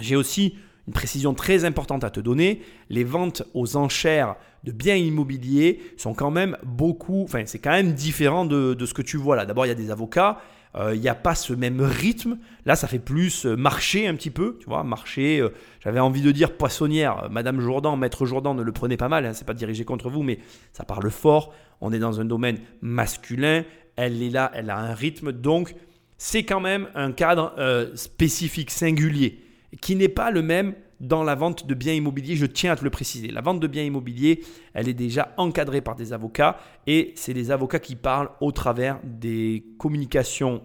J'ai 0.00 0.16
aussi 0.16 0.56
une 0.90 0.94
précision 0.94 1.34
très 1.34 1.64
importante 1.64 2.02
à 2.02 2.10
te 2.10 2.18
donner, 2.18 2.62
les 2.88 3.04
ventes 3.04 3.44
aux 3.54 3.76
enchères 3.76 4.34
de 4.64 4.72
biens 4.72 4.96
immobiliers 4.96 5.78
sont 5.96 6.14
quand 6.14 6.32
même 6.32 6.56
beaucoup, 6.64 7.22
enfin 7.22 7.44
c'est 7.46 7.60
quand 7.60 7.70
même 7.70 7.92
différent 7.92 8.44
de, 8.44 8.76
ce 8.84 8.92
que 8.92 9.00
tu 9.00 9.16
vois 9.16 9.36
là. 9.36 9.46
D'abord 9.46 9.66
il 9.66 9.68
y 9.68 9.70
a 9.70 9.76
des 9.76 9.92
avocats, 9.92 10.40
euh, 10.74 10.96
il 10.96 11.00
n'y 11.00 11.08
a 11.08 11.14
pas 11.14 11.36
ce 11.36 11.52
même 11.52 11.80
rythme. 11.80 12.38
Là, 12.66 12.74
ça 12.74 12.88
fait 12.88 12.98
plus 12.98 13.46
euh, 13.46 13.54
marché 13.54 14.08
un 14.08 14.16
petit 14.16 14.30
peu, 14.30 14.56
tu 14.58 14.66
vois, 14.66 14.82
marché. 14.82 15.38
Euh, 15.38 15.50
j'avais 15.78 16.00
envie 16.00 16.22
de 16.22 16.32
dire 16.32 16.56
poissonnière. 16.56 17.28
Madame 17.30 17.60
Jourdan, 17.60 17.96
Maître 17.96 18.26
Jourdan, 18.26 18.54
ne 18.54 18.62
le 18.62 18.72
prenez 18.72 18.96
pas 18.96 19.08
mal, 19.08 19.24
hein, 19.26 19.32
c'est 19.32 19.46
pas 19.46 19.54
dirigé 19.54 19.84
contre 19.84 20.10
vous, 20.10 20.24
mais 20.24 20.40
ça 20.72 20.82
parle 20.82 21.08
fort. 21.12 21.54
On 21.80 21.92
est 21.92 22.00
dans 22.00 22.20
un 22.20 22.24
domaine 22.24 22.58
masculin. 22.82 23.62
Elle 23.94 24.20
est 24.24 24.30
là, 24.30 24.50
elle 24.56 24.70
a 24.70 24.78
un 24.78 24.92
rythme, 24.92 25.30
donc 25.30 25.76
c'est 26.18 26.42
quand 26.42 26.60
même 26.60 26.88
un 26.96 27.12
cadre 27.12 27.54
spécifique, 27.94 28.70
singulier, 28.70 29.40
qui 29.80 29.96
n'est 29.96 30.08
pas 30.08 30.30
le 30.30 30.42
même 30.42 30.74
dans 31.00 31.22
la 31.24 31.34
vente 31.34 31.66
de 31.66 31.74
biens 31.74 31.94
immobiliers, 31.94 32.36
je 32.36 32.46
tiens 32.46 32.72
à 32.72 32.76
te 32.76 32.84
le 32.84 32.90
préciser. 32.90 33.28
La 33.28 33.40
vente 33.40 33.58
de 33.58 33.66
biens 33.66 33.82
immobiliers, 33.82 34.42
elle 34.74 34.88
est 34.88 34.94
déjà 34.94 35.32
encadrée 35.38 35.80
par 35.80 35.94
des 35.94 36.12
avocats 36.12 36.58
et 36.86 37.12
c'est 37.16 37.32
des 37.32 37.50
avocats 37.50 37.78
qui 37.78 37.96
parlent 37.96 38.30
au 38.40 38.52
travers 38.52 39.00
des 39.02 39.64
communications 39.78 40.62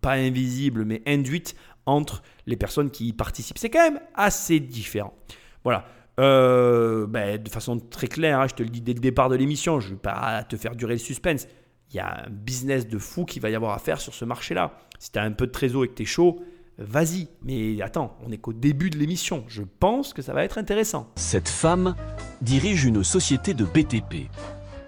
pas 0.00 0.14
invisibles 0.14 0.84
mais 0.84 1.00
induites 1.06 1.54
entre 1.86 2.22
les 2.46 2.56
personnes 2.56 2.90
qui 2.90 3.08
y 3.08 3.12
participent. 3.12 3.58
C'est 3.58 3.70
quand 3.70 3.82
même 3.82 4.00
assez 4.14 4.58
différent. 4.58 5.14
Voilà. 5.62 5.86
Euh, 6.20 7.06
ben, 7.06 7.42
de 7.42 7.48
façon 7.48 7.78
très 7.78 8.06
claire, 8.08 8.40
hein, 8.40 8.46
je 8.48 8.54
te 8.54 8.62
le 8.62 8.68
dis 8.68 8.80
dès 8.82 8.92
le 8.92 9.00
départ 9.00 9.28
de 9.28 9.36
l'émission, 9.36 9.80
je 9.80 9.88
ne 9.88 9.94
vais 9.94 10.00
pas 10.00 10.44
te 10.44 10.56
faire 10.56 10.76
durer 10.76 10.94
le 10.94 10.98
suspense. 10.98 11.46
Il 11.90 11.96
y 11.96 12.00
a 12.00 12.24
un 12.26 12.30
business 12.30 12.86
de 12.86 12.98
fou 12.98 13.24
qui 13.24 13.38
va 13.38 13.48
y 13.48 13.54
avoir 13.54 13.72
à 13.72 13.78
faire 13.78 14.00
sur 14.00 14.14
ce 14.14 14.24
marché-là. 14.24 14.78
Si 14.98 15.12
tu 15.12 15.18
as 15.18 15.22
un 15.22 15.32
peu 15.32 15.46
de 15.46 15.52
trésor 15.52 15.84
et 15.84 15.88
que 15.88 15.94
tu 15.94 16.02
es 16.02 16.06
chaud, 16.06 16.42
vas-y. 16.78 17.28
Mais 17.44 17.80
attends, 17.82 18.16
on 18.24 18.28
n'est 18.28 18.38
qu'au 18.38 18.52
début 18.52 18.90
de 18.90 18.98
l'émission. 18.98 19.44
Je 19.48 19.62
pense 19.80 20.12
que 20.12 20.22
ça 20.22 20.32
va 20.32 20.44
être 20.44 20.58
intéressant. 20.58 21.08
Cette 21.16 21.48
femme 21.48 21.94
dirige 22.40 22.84
une 22.84 23.04
société 23.04 23.54
de 23.54 23.64
BTP. 23.64 24.28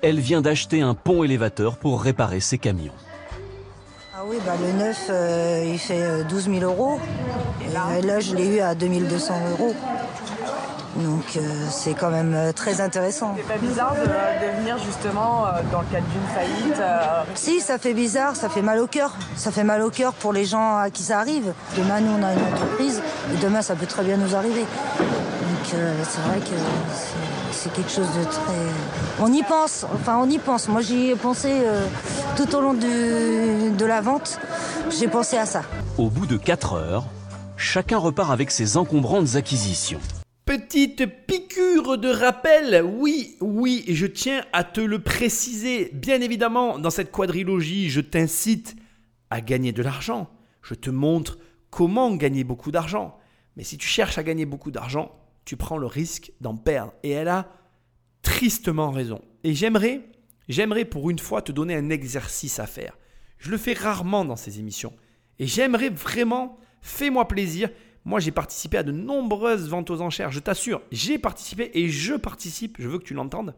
Elle 0.03 0.21
vient 0.21 0.43
d'acheter 0.43 0.83
un 0.83 0.95
pont 0.95 1.25
élévateur 1.25 1.79
pour 1.79 2.03
réparer 2.03 2.41
ses 2.41 2.59
camions. 2.59 2.93
Ah 4.15 4.23
oui, 4.27 4.37
bah 4.47 4.53
le 4.61 4.79
neuf, 4.79 5.07
euh, 5.11 5.65
il 5.67 5.79
fait 5.79 6.25
12 6.25 6.49
euh, 6.49 6.61
000 6.61 6.65
euros. 6.65 6.99
Et 7.67 7.73
là, 7.73 8.01
là 8.01 8.21
je 8.21 8.35
l'ai 8.35 8.57
eu 8.57 8.61
à 8.61 8.75
2200 8.75 9.35
euros. 9.53 9.75
Donc 10.97 11.37
euh, 11.37 11.41
c'est 11.71 11.95
quand 11.95 12.11
même 12.11 12.35
euh, 12.35 12.53
très 12.53 12.81
intéressant. 12.81 13.35
C'est 13.37 13.49
pas 13.49 13.59
bizarre 13.59 13.95
de, 13.95 14.61
venir 14.61 14.79
justement 14.79 15.47
euh, 15.47 15.51
dans 15.73 15.81
le 15.81 15.87
cadre 15.87 16.07
d'une 16.07 16.35
faillite 16.35 16.81
Si, 17.35 17.61
ça 17.61 17.79
fait 17.79 17.95
bizarre, 17.95 18.37
ça 18.37 18.49
fait 18.49 18.63
mal 18.63 18.79
au 18.79 18.87
cœur. 18.87 19.13
Ça 19.35 19.51
fait 19.51 19.65
mal 19.65 19.83
au 19.83 19.91
cœur 19.91 20.13
pour 20.13 20.33
les 20.33 20.45
gens 20.45 20.77
à 20.77 20.91
qui 20.91 21.03
ça 21.03 21.19
arrive. 21.19 21.53
Demain, 21.77 22.01
nous, 22.01 22.13
on 22.13 22.23
a 22.23 22.33
une 22.33 22.55
entreprise 22.55 23.03
et 23.33 23.43
demain, 23.43 23.63
ça 23.63 23.75
peut 23.75 23.87
très 23.87 24.05
bien 24.05 24.17
nous 24.17 24.37
arriver. 24.37 24.61
Donc 25.01 25.75
c'est 26.05 26.21
vrai 26.29 26.39
que 26.39 26.57
c'est 27.51 27.73
quelque 27.73 27.91
chose 27.91 28.07
de 28.19 28.25
très... 28.25 29.21
On 29.21 29.33
y 29.33 29.43
pense, 29.43 29.87
enfin 29.95 30.19
on 30.21 30.29
y 30.29 30.39
pense. 30.39 30.69
Moi 30.69 30.83
j'y 30.83 31.11
ai 31.11 31.17
pensé 31.17 31.63
tout 32.37 32.55
au 32.55 32.61
long 32.61 32.75
de 32.75 33.85
la 33.85 34.01
vente, 34.01 34.39
j'ai 34.91 35.09
pensé 35.09 35.39
à 35.39 35.47
ça. 35.47 35.63
Au 35.97 36.11
bout 36.11 36.27
de 36.27 36.37
4 36.37 36.75
heures, 36.75 37.05
chacun 37.57 37.99
repart 37.99 38.31
avec 38.31 38.51
ses 38.51 38.77
encombrantes 38.77 39.37
acquisitions. 39.37 40.01
Petite 40.45 41.07
piqûre 41.27 41.97
de 41.97 42.11
rappel, 42.11 42.85
oui, 42.85 43.37
oui, 43.41 43.83
je 43.89 44.05
tiens 44.05 44.45
à 44.53 44.63
te 44.63 44.83
le 44.83 44.99
préciser. 44.99 45.91
Bien 45.95 46.21
évidemment, 46.21 46.79
dans 46.79 46.91
cette 46.91 47.11
quadrilogie, 47.11 47.89
je 47.89 48.03
t'incite 48.03 48.77
à 49.31 49.41
gagner 49.41 49.73
de 49.73 49.83
l'argent. 49.83 50.29
Je 50.61 50.75
te 50.75 50.91
montre 50.91 51.39
comment 51.71 52.15
gagner 52.15 52.45
beaucoup 52.45 52.71
d'argent. 52.71 53.17
Mais 53.57 53.65
si 53.65 53.79
tu 53.79 53.89
cherches 53.89 54.19
à 54.19 54.23
gagner 54.23 54.45
beaucoup 54.45 54.71
d'argent, 54.71 55.19
tu 55.47 55.57
prends 55.57 55.79
le 55.79 55.87
risque 55.87 56.31
d'en 56.43 56.57
perdre. 56.57 56.93
Et 57.03 57.11
elle 57.11 57.29
a 57.29 57.49
tristement 58.21 58.91
raison. 58.91 59.23
Et 59.45 59.55
j'aimerais, 59.55 60.03
j'aimerais 60.51 60.85
pour 60.85 61.09
une 61.09 61.19
fois 61.19 61.41
te 61.41 61.53
donner 61.53 61.75
un 61.75 61.89
exercice 61.89 62.59
à 62.59 62.67
faire. 62.67 62.99
Je 63.39 63.51
le 63.51 63.57
fais 63.57 63.73
rarement 63.73 64.27
dans 64.27 64.37
ces 64.37 64.59
émissions. 64.59 64.93
Et 65.39 65.47
j'aimerais 65.47 65.89
vraiment, 65.89 66.59
fais-moi 66.83 67.29
plaisir, 67.29 67.71
moi, 68.05 68.21
j'ai 68.21 68.33
participé 68.33 68.77
à 68.77 68.83
de 68.83 68.93
nombreuses 68.93 69.69
ventes 69.69 69.91
aux 69.91 70.03
enchères. 70.03 70.31
Je 70.31 70.41
t'assure, 70.41 70.83
j'ai 70.93 71.19
participé 71.19 71.71
et 71.75 71.89
je 71.89 72.15
participe. 72.15 72.77
Je 72.79 72.89
veux 72.89 72.99
que 72.99 73.05
tu 73.05 73.15
l'entendes. 73.15 73.55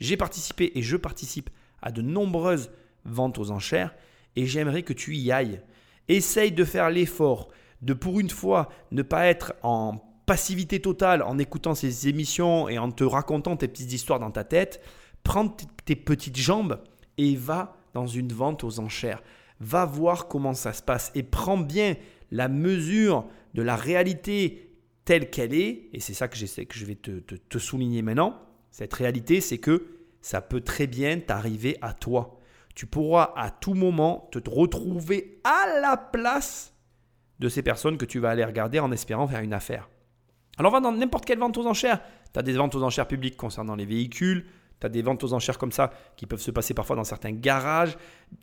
J'ai 0.00 0.16
participé 0.16 0.72
et 0.74 0.82
je 0.82 0.96
participe 0.96 1.50
à 1.80 1.92
de 1.92 2.02
nombreuses 2.02 2.70
ventes 3.04 3.38
aux 3.38 3.50
enchères 3.50 3.94
et 4.34 4.46
j'aimerais 4.46 4.82
que 4.82 4.92
tu 4.92 5.16
y 5.16 5.30
ailles. 5.30 5.60
Essaye 6.08 6.52
de 6.52 6.64
faire 6.64 6.90
l'effort 6.90 7.50
de 7.82 7.94
pour 7.94 8.18
une 8.18 8.30
fois 8.30 8.68
ne 8.90 9.02
pas 9.02 9.26
être 9.26 9.54
en 9.62 9.98
passivité 10.26 10.80
totale 10.80 11.22
en 11.22 11.38
écoutant 11.38 11.74
ces 11.74 12.08
émissions 12.08 12.68
et 12.68 12.78
en 12.78 12.90
te 12.90 13.04
racontant 13.04 13.56
tes 13.56 13.68
petites 13.68 13.92
histoires 13.92 14.18
dans 14.18 14.32
ta 14.32 14.44
tête. 14.44 14.82
Prends 15.22 15.48
tes 15.84 15.96
petites 15.96 16.36
jambes 16.36 16.80
et 17.16 17.36
va 17.36 17.76
dans 17.94 18.06
une 18.06 18.32
vente 18.32 18.64
aux 18.64 18.80
enchères. 18.80 19.22
Va 19.60 19.84
voir 19.84 20.26
comment 20.26 20.54
ça 20.54 20.72
se 20.72 20.82
passe 20.82 21.12
et 21.14 21.22
prends 21.22 21.58
bien 21.58 21.94
la 22.30 22.48
mesure 22.48 23.26
de 23.54 23.62
la 23.62 23.76
réalité 23.76 24.68
telle 25.04 25.30
qu'elle 25.30 25.54
est, 25.54 25.88
et 25.92 26.00
c'est 26.00 26.14
ça 26.14 26.28
que, 26.28 26.36
que 26.36 26.78
je 26.78 26.84
vais 26.84 26.94
te, 26.94 27.58
souligner 27.58 28.02
maintenant, 28.02 28.40
cette 28.70 28.92
réalité, 28.92 29.40
c'est 29.40 29.58
que 29.58 29.86
ça 30.20 30.42
peut 30.42 30.60
très 30.60 30.86
bien 30.86 31.18
t'arriver 31.18 31.78
à 31.80 31.94
toi. 31.94 32.38
Tu 32.74 32.86
pourras 32.86 33.32
à 33.36 33.50
tout 33.50 33.74
moment 33.74 34.28
te 34.30 34.38
retrouver 34.48 35.40
à 35.44 35.80
la 35.80 35.96
place 35.96 36.74
de 37.38 37.48
ces 37.48 37.62
personnes 37.62 37.96
que 37.96 38.04
tu 38.04 38.18
vas 38.18 38.30
aller 38.30 38.44
regarder 38.44 38.80
en 38.80 38.92
espérant 38.92 39.26
faire 39.26 39.40
une 39.40 39.54
affaire. 39.54 39.88
Alors 40.58 40.72
va 40.72 40.80
dans 40.80 40.92
n'importe 40.92 41.24
quelle 41.24 41.38
vente 41.38 41.56
aux 41.56 41.66
enchères. 41.66 42.00
Tu 42.32 42.38
as 42.38 42.42
des 42.42 42.52
ventes 42.52 42.74
aux 42.74 42.82
enchères 42.82 43.08
publiques 43.08 43.36
concernant 43.36 43.76
les 43.76 43.86
véhicules, 43.86 44.44
tu 44.80 44.86
as 44.86 44.90
des 44.90 45.02
ventes 45.02 45.24
aux 45.24 45.32
enchères 45.32 45.58
comme 45.58 45.72
ça 45.72 45.90
qui 46.16 46.26
peuvent 46.26 46.40
se 46.40 46.50
passer 46.50 46.74
parfois 46.74 46.96
dans 46.96 47.04
certains 47.04 47.32
garages. 47.32 47.96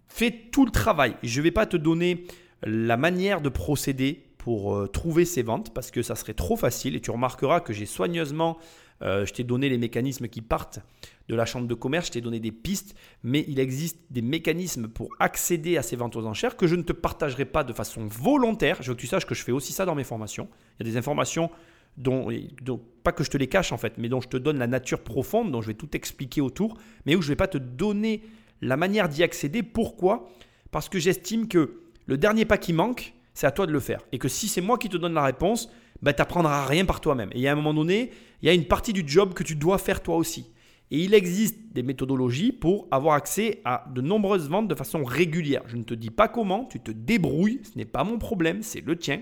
Fais 0.08 0.32
tout 0.52 0.66
le 0.66 0.72
travail. 0.72 1.16
Je 1.24 1.40
ne 1.40 1.44
vais 1.44 1.52
pas 1.52 1.66
te 1.66 1.78
donner 1.78 2.26
la 2.66 2.98
manière 2.98 3.42
de 3.42 3.50
procéder 3.50 4.24
pour 4.38 4.76
euh, 4.76 4.88
trouver 4.88 5.26
ces 5.26 5.44
ventes 5.44 5.74
parce 5.74 5.92
que 5.92 6.02
ça 6.02 6.16
serait 6.16 6.34
trop 6.34 6.56
facile 6.56 6.96
et 6.96 7.02
tu 7.02 7.12
remarqueras 7.12 7.62
que 7.62 7.74
j'ai 7.74 7.86
soigneusement, 7.86 8.58
euh, 9.02 9.26
je 9.26 9.34
t'ai 9.34 9.44
donné 9.44 9.70
les 9.70 9.78
mécanismes 9.78 10.28
qui 10.28 10.42
partent 10.42 10.80
de 11.28 11.36
la 11.36 11.46
chambre 11.46 11.68
de 11.68 11.74
commerce, 11.74 12.08
je 12.08 12.12
t'ai 12.14 12.22
donné 12.22 12.40
des 12.40 12.52
pistes, 12.52 12.96
mais 13.24 13.44
il 13.48 13.60
existe 13.60 14.00
des 14.10 14.22
mécanismes 14.22 14.88
pour 14.88 15.10
accéder 15.20 15.78
à 15.78 15.82
ces 15.82 15.96
ventes 15.96 16.16
aux 16.16 16.26
enchères 16.26 16.58
que 16.58 16.68
je 16.68 16.76
ne 16.76 16.84
te 16.84 16.94
partagerai 16.94 17.46
pas 17.46 17.64
de 17.64 17.74
façon 17.74 18.06
volontaire. 18.06 18.78
Je 18.82 18.90
veux 18.90 18.96
que 18.96 19.02
tu 19.02 19.08
saches 19.08 19.26
que 19.26 19.36
je 19.36 19.44
fais 19.44 19.52
aussi 19.52 19.74
ça 19.74 19.86
dans 19.86 19.96
mes 19.96 20.04
formations. 20.04 20.48
Il 20.80 20.86
y 20.86 20.90
a 20.90 20.92
des 20.92 20.98
informations 20.98 21.50
dont, 21.98 22.30
dont, 22.62 22.82
pas 23.04 23.12
que 23.12 23.24
je 23.24 23.32
te 23.32 23.38
les 23.38 23.48
cache 23.48 23.72
en 23.72 23.78
fait, 23.78 23.98
mais 23.98 24.10
dont 24.10 24.22
je 24.22 24.28
te 24.28 24.38
donne 24.38 24.60
la 24.60 24.68
nature 24.68 25.02
profonde, 25.02 25.52
dont 25.52 25.62
je 25.62 25.68
vais 25.68 25.74
tout 25.74 25.96
expliquer 25.96 26.42
autour, 26.42 26.78
mais 27.06 27.16
où 27.16 27.22
je 27.22 27.28
ne 27.28 27.32
vais 27.32 27.38
pas 27.38 27.48
te 27.48 27.58
donner 27.58 28.22
la 28.62 28.78
manière 28.78 29.10
d'y 29.10 29.24
accéder. 29.24 29.64
Pourquoi? 29.64 30.30
Parce 30.72 30.90
que 30.90 31.00
j'estime 31.00 31.48
que 31.48 31.85
le 32.06 32.18
dernier 32.18 32.46
pas 32.46 32.58
qui 32.58 32.74
manque, 32.74 33.14
c'est 33.34 33.48
à 33.48 33.52
toi 33.52 33.66
de 33.68 33.72
le 33.72 33.80
faire. 33.80 34.02
Et 34.12 34.18
que 34.18 34.28
si 34.28 34.48
c'est 34.48 34.62
moi 34.62 34.78
qui 34.78 34.90
te 34.90 34.98
donne 34.98 35.14
la 35.14 35.24
réponse, 35.24 35.70
bah, 36.02 36.14
tu 36.14 36.22
n'apprendras 36.22 36.66
rien 36.66 36.86
par 36.86 37.02
toi-même. 37.02 37.30
Et 37.34 37.48
à 37.48 37.52
un 37.52 37.56
moment 37.56 37.74
donné, 37.74 38.12
il 38.42 38.48
y 38.48 38.50
a 38.50 38.54
une 38.54 38.66
partie 38.66 38.94
du 38.94 39.04
job 39.06 39.34
que 39.34 39.44
tu 39.44 39.56
dois 39.56 39.78
faire 39.78 40.02
toi 40.02 40.16
aussi. 40.16 40.52
Et 40.92 41.00
il 41.00 41.14
existe 41.14 41.74
des 41.74 41.84
méthodologies 41.84 42.52
pour 42.52 42.88
avoir 42.92 43.16
accès 43.16 43.62
à 43.66 43.86
de 43.94 44.02
nombreuses 44.02 44.50
ventes 44.50 44.68
de 44.68 44.76
façon 44.76 45.04
régulière. 45.04 45.64
Je 45.66 45.78
ne 45.78 45.84
te 45.84 45.94
dis 45.94 46.12
pas 46.12 46.28
comment, 46.28 46.66
tu 46.66 46.80
te 46.80 46.92
débrouilles, 46.92 47.62
ce 47.64 47.78
n'est 47.78 47.86
pas 47.86 48.04
mon 48.04 48.20
problème, 48.20 48.62
c'est 48.62 48.86
le 48.86 48.96
tien. 48.96 49.22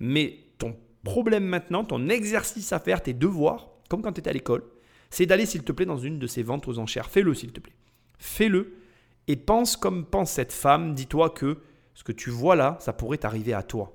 Mais 0.00 0.38
ton 0.58 0.76
problème 1.04 1.44
maintenant, 1.44 1.84
ton 1.84 2.08
exercice 2.08 2.72
à 2.72 2.78
faire, 2.78 3.02
tes 3.02 3.12
devoirs, 3.12 3.68
comme 3.90 4.00
quand 4.00 4.12
tu 4.12 4.20
étais 4.20 4.30
à 4.30 4.32
l'école, 4.32 4.64
c'est 5.10 5.26
d'aller, 5.26 5.46
s'il 5.46 5.62
te 5.62 5.72
plaît, 5.72 5.86
dans 5.86 5.98
une 5.98 6.18
de 6.18 6.26
ces 6.26 6.42
ventes 6.42 6.66
aux 6.66 6.78
enchères. 6.78 7.10
Fais-le, 7.10 7.34
s'il 7.34 7.52
te 7.52 7.60
plaît. 7.60 7.76
Fais-le 8.18 8.78
et 9.28 9.36
pense 9.36 9.76
comme 9.76 10.04
pense 10.06 10.32
cette 10.32 10.52
femme. 10.52 10.94
Dis-toi 10.94 11.30
que 11.30 11.58
ce 11.94 12.04
que 12.04 12.12
tu 12.12 12.30
vois 12.30 12.56
là, 12.56 12.76
ça 12.80 12.92
pourrait 12.92 13.18
t'arriver 13.18 13.54
à 13.54 13.62
toi. 13.62 13.92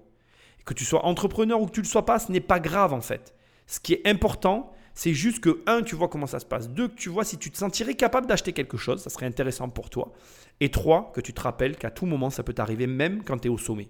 que 0.65 0.73
tu 0.73 0.85
sois 0.85 1.05
entrepreneur 1.05 1.59
ou 1.59 1.65
que 1.65 1.71
tu 1.71 1.79
ne 1.79 1.85
le 1.85 1.89
sois 1.89 2.05
pas, 2.05 2.19
ce 2.19 2.31
n'est 2.31 2.39
pas 2.39 2.59
grave 2.59 2.93
en 2.93 3.01
fait. 3.01 3.33
Ce 3.65 3.79
qui 3.79 3.93
est 3.93 4.07
important, 4.07 4.71
c'est 4.93 5.13
juste 5.13 5.39
que, 5.39 5.61
un, 5.67 5.81
tu 5.81 5.95
vois 5.95 6.09
comment 6.09 6.27
ça 6.27 6.39
se 6.39 6.45
passe. 6.45 6.69
Deux, 6.69 6.87
que 6.87 6.95
tu 6.95 7.09
vois 7.09 7.23
si 7.23 7.37
tu 7.37 7.51
te 7.51 7.57
sentirais 7.57 7.95
capable 7.95 8.27
d'acheter 8.27 8.53
quelque 8.53 8.77
chose, 8.77 9.01
ça 9.01 9.09
serait 9.09 9.25
intéressant 9.25 9.69
pour 9.69 9.89
toi. 9.89 10.11
Et 10.59 10.71
trois, 10.71 11.11
que 11.13 11.21
tu 11.21 11.33
te 11.33 11.41
rappelles 11.41 11.77
qu'à 11.77 11.91
tout 11.91 12.05
moment, 12.05 12.29
ça 12.29 12.43
peut 12.43 12.53
t'arriver 12.53 12.87
même 12.87 13.23
quand 13.23 13.37
tu 13.37 13.47
es 13.47 13.51
au 13.51 13.57
sommet. 13.57 13.89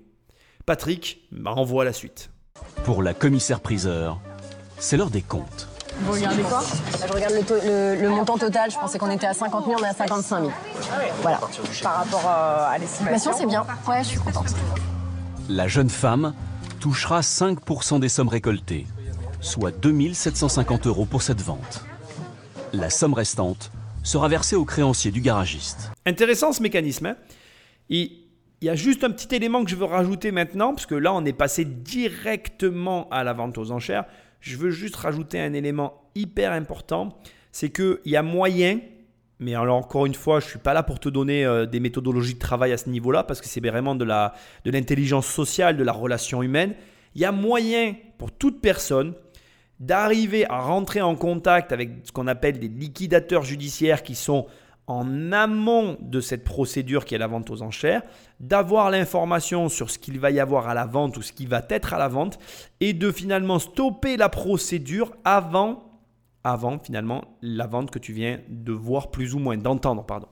Patrick, 0.65 1.27
bah, 1.31 1.51
envoie 1.51 1.83
la 1.85 1.93
suite. 1.93 2.29
Pour 2.83 3.01
la 3.01 3.13
commissaire-priseur, 3.13 4.21
c'est 4.77 4.97
l'heure 4.97 5.09
des 5.09 5.21
comptes. 5.21 5.68
Vous 6.01 6.13
regardez 6.13 6.43
quoi? 6.43 6.63
Je 7.07 7.13
regarde 7.13 7.33
le, 7.33 8.09
montant 8.09 8.37
total. 8.37 8.71
Je 8.71 8.77
pensais 8.77 8.97
qu'on 8.97 9.11
était 9.11 9.27
à 9.27 9.33
50 9.33 9.65
000, 9.65 9.77
on 9.79 9.83
est 9.83 9.87
à 9.87 9.93
55 9.93 10.41
000. 10.41 10.51
Voilà. 11.21 11.39
Par 11.83 11.95
rapport 11.97 12.23
euh, 12.25 12.69
à 12.69 12.77
l'estimation 12.77 13.31
c'est 13.37 13.45
bien. 13.45 13.65
Ouais, 13.87 14.03
je 14.03 14.09
suis 14.09 14.19
contente. 14.19 14.55
La 15.49 15.67
jeune 15.67 15.89
femme 15.89 16.33
touchera 16.79 17.21
5% 17.21 17.99
des 17.99 18.09
sommes 18.09 18.29
récoltées, 18.29 18.87
soit 19.41 19.71
2750 19.71 20.87
euros 20.87 21.05
pour 21.05 21.21
cette 21.21 21.41
vente. 21.41 21.83
La 22.71 22.89
somme 22.89 23.13
restante 23.13 23.71
sera 24.03 24.27
versée 24.27 24.55
au 24.55 24.65
créancier 24.65 25.11
du 25.11 25.21
garagiste. 25.21 25.91
Intéressant 26.05 26.53
ce 26.53 26.61
mécanisme. 26.61 27.07
Hein 27.07 27.15
il 27.89 28.11
y 28.61 28.69
a 28.69 28.75
juste 28.75 29.03
un 29.03 29.09
petit 29.09 29.33
élément 29.35 29.63
que 29.63 29.69
je 29.69 29.75
veux 29.75 29.85
rajouter 29.85 30.31
maintenant, 30.31 30.73
parce 30.73 30.85
que 30.85 30.95
là, 30.95 31.13
on 31.13 31.25
est 31.25 31.33
passé 31.33 31.65
directement 31.65 33.07
à 33.09 33.23
la 33.23 33.33
vente 33.33 33.57
aux 33.57 33.71
enchères. 33.71 34.05
Je 34.39 34.57
veux 34.57 34.71
juste 34.71 34.95
rajouter 34.95 35.39
un 35.39 35.53
élément 35.53 36.09
hyper 36.15 36.51
important, 36.51 37.17
c'est 37.51 37.69
qu'il 37.69 37.99
y 38.05 38.15
a 38.15 38.23
moyen, 38.23 38.79
mais 39.39 39.55
alors 39.55 39.77
encore 39.77 40.05
une 40.05 40.13
fois, 40.13 40.39
je 40.39 40.45
ne 40.45 40.49
suis 40.51 40.59
pas 40.59 40.73
là 40.73 40.83
pour 40.83 40.99
te 40.99 41.09
donner 41.09 41.45
euh, 41.45 41.65
des 41.65 41.79
méthodologies 41.79 42.35
de 42.35 42.39
travail 42.39 42.71
à 42.71 42.77
ce 42.77 42.89
niveau-là, 42.89 43.23
parce 43.23 43.41
que 43.41 43.47
c'est 43.47 43.59
vraiment 43.65 43.95
de 43.95 44.05
l'intelligence 44.65 45.27
de 45.27 45.31
sociale, 45.31 45.77
de 45.77 45.83
la 45.83 45.93
relation 45.93 46.43
humaine. 46.43 46.73
Il 47.15 47.21
y 47.21 47.25
a 47.25 47.31
moyen 47.31 47.95
pour 48.17 48.31
toute 48.31 48.61
personne 48.61 49.13
d'arriver 49.79 50.45
à 50.49 50.59
rentrer 50.59 51.01
en 51.01 51.15
contact 51.15 51.71
avec 51.71 51.91
ce 52.03 52.11
qu'on 52.11 52.27
appelle 52.27 52.59
des 52.59 52.67
liquidateurs 52.67 53.43
judiciaires 53.43 54.03
qui 54.03 54.15
sont 54.15 54.45
en 54.89 55.31
amont 55.31 55.97
de 56.01 56.19
cette 56.19 56.43
procédure 56.43 57.05
qui 57.05 57.13
est 57.13 57.19
la 57.19 57.27
vente 57.27 57.51
aux 57.51 57.61
enchères, 57.61 58.01
d'avoir 58.39 58.89
l'information 58.89 59.69
sur 59.69 59.91
ce 59.91 59.99
qu'il 59.99 60.19
va 60.19 60.31
y 60.31 60.39
avoir 60.39 60.67
à 60.67 60.73
la 60.73 60.87
vente 60.87 61.15
ou 61.15 61.21
ce 61.21 61.31
qui 61.31 61.45
va 61.45 61.63
être 61.69 61.93
à 61.93 61.99
la 61.99 62.07
vente, 62.07 62.39
et 62.79 62.93
de 62.93 63.11
finalement 63.11 63.59
stopper 63.59 64.17
la 64.17 64.29
procédure 64.29 65.15
avant, 65.23 65.83
avant 66.43 66.79
finalement 66.79 67.23
la 67.43 67.67
vente 67.67 67.91
que 67.91 67.99
tu 67.99 68.13
viens 68.13 68.39
de 68.49 68.71
voir 68.71 69.11
plus 69.11 69.35
ou 69.35 69.39
moins, 69.39 69.57
d'entendre, 69.57 70.03
pardon. 70.05 70.27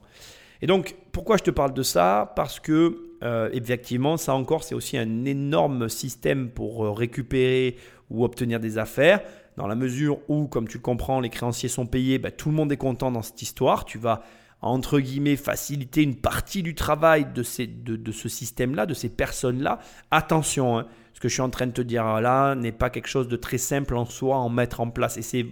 Et 0.60 0.66
donc, 0.66 0.96
pourquoi 1.12 1.36
je 1.36 1.44
te 1.44 1.52
parle 1.52 1.72
de 1.72 1.84
ça? 1.84 2.32
Parce 2.34 2.58
que, 2.58 3.12
euh, 3.22 3.48
effectivement, 3.52 4.16
ça 4.16 4.34
encore, 4.34 4.64
c'est 4.64 4.74
aussi 4.74 4.98
un 4.98 5.24
énorme 5.24 5.88
système 5.88 6.50
pour 6.50 6.84
euh, 6.84 6.90
récupérer 6.90 7.76
ou 8.10 8.24
obtenir 8.24 8.58
des 8.58 8.76
affaires. 8.76 9.20
Dans 9.56 9.68
la 9.68 9.76
mesure 9.76 10.18
où, 10.28 10.48
comme 10.48 10.66
tu 10.66 10.78
le 10.78 10.82
comprends, 10.82 11.20
les 11.20 11.30
créanciers 11.30 11.68
sont 11.68 11.86
payés, 11.86 12.18
bah, 12.18 12.32
tout 12.32 12.48
le 12.48 12.56
monde 12.56 12.72
est 12.72 12.76
content 12.76 13.12
dans 13.12 13.22
cette 13.22 13.40
histoire. 13.40 13.84
Tu 13.84 13.98
vas 13.98 14.22
entre 14.60 14.98
guillemets, 14.98 15.36
faciliter 15.36 16.02
une 16.02 16.16
partie 16.16 16.62
du 16.62 16.74
travail 16.74 17.32
de, 17.32 17.42
ces, 17.42 17.66
de, 17.66 18.12
ce 18.12 18.28
système-là, 18.28 18.86
de 18.86 18.94
ces 18.94 19.08
personnes-là. 19.08 19.78
Attention, 20.10 20.78
hein, 20.78 20.86
ce 21.14 21.20
que 21.20 21.28
je 21.28 21.34
suis 21.34 21.42
en 21.42 21.50
train 21.50 21.66
de 21.66 21.72
te 21.72 21.82
dire 21.82 22.20
là 22.20 22.54
n'est 22.54 22.72
pas 22.72 22.90
quelque 22.90 23.08
chose 23.08 23.28
de 23.28 23.36
très 23.36 23.58
simple 23.58 23.94
en 23.96 24.04
soi 24.04 24.42
à 24.42 24.48
mettre 24.48 24.80
en 24.80 24.90
place. 24.90 25.16
Et 25.16 25.22
c'est 25.22 25.46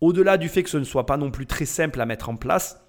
au-delà 0.00 0.36
du 0.36 0.48
fait 0.48 0.62
que 0.62 0.70
ce 0.70 0.78
ne 0.78 0.84
soit 0.84 1.06
pas 1.06 1.16
non 1.16 1.30
plus 1.30 1.46
très 1.46 1.66
simple 1.66 2.00
à 2.00 2.06
mettre 2.06 2.28
en 2.28 2.36
place, 2.36 2.80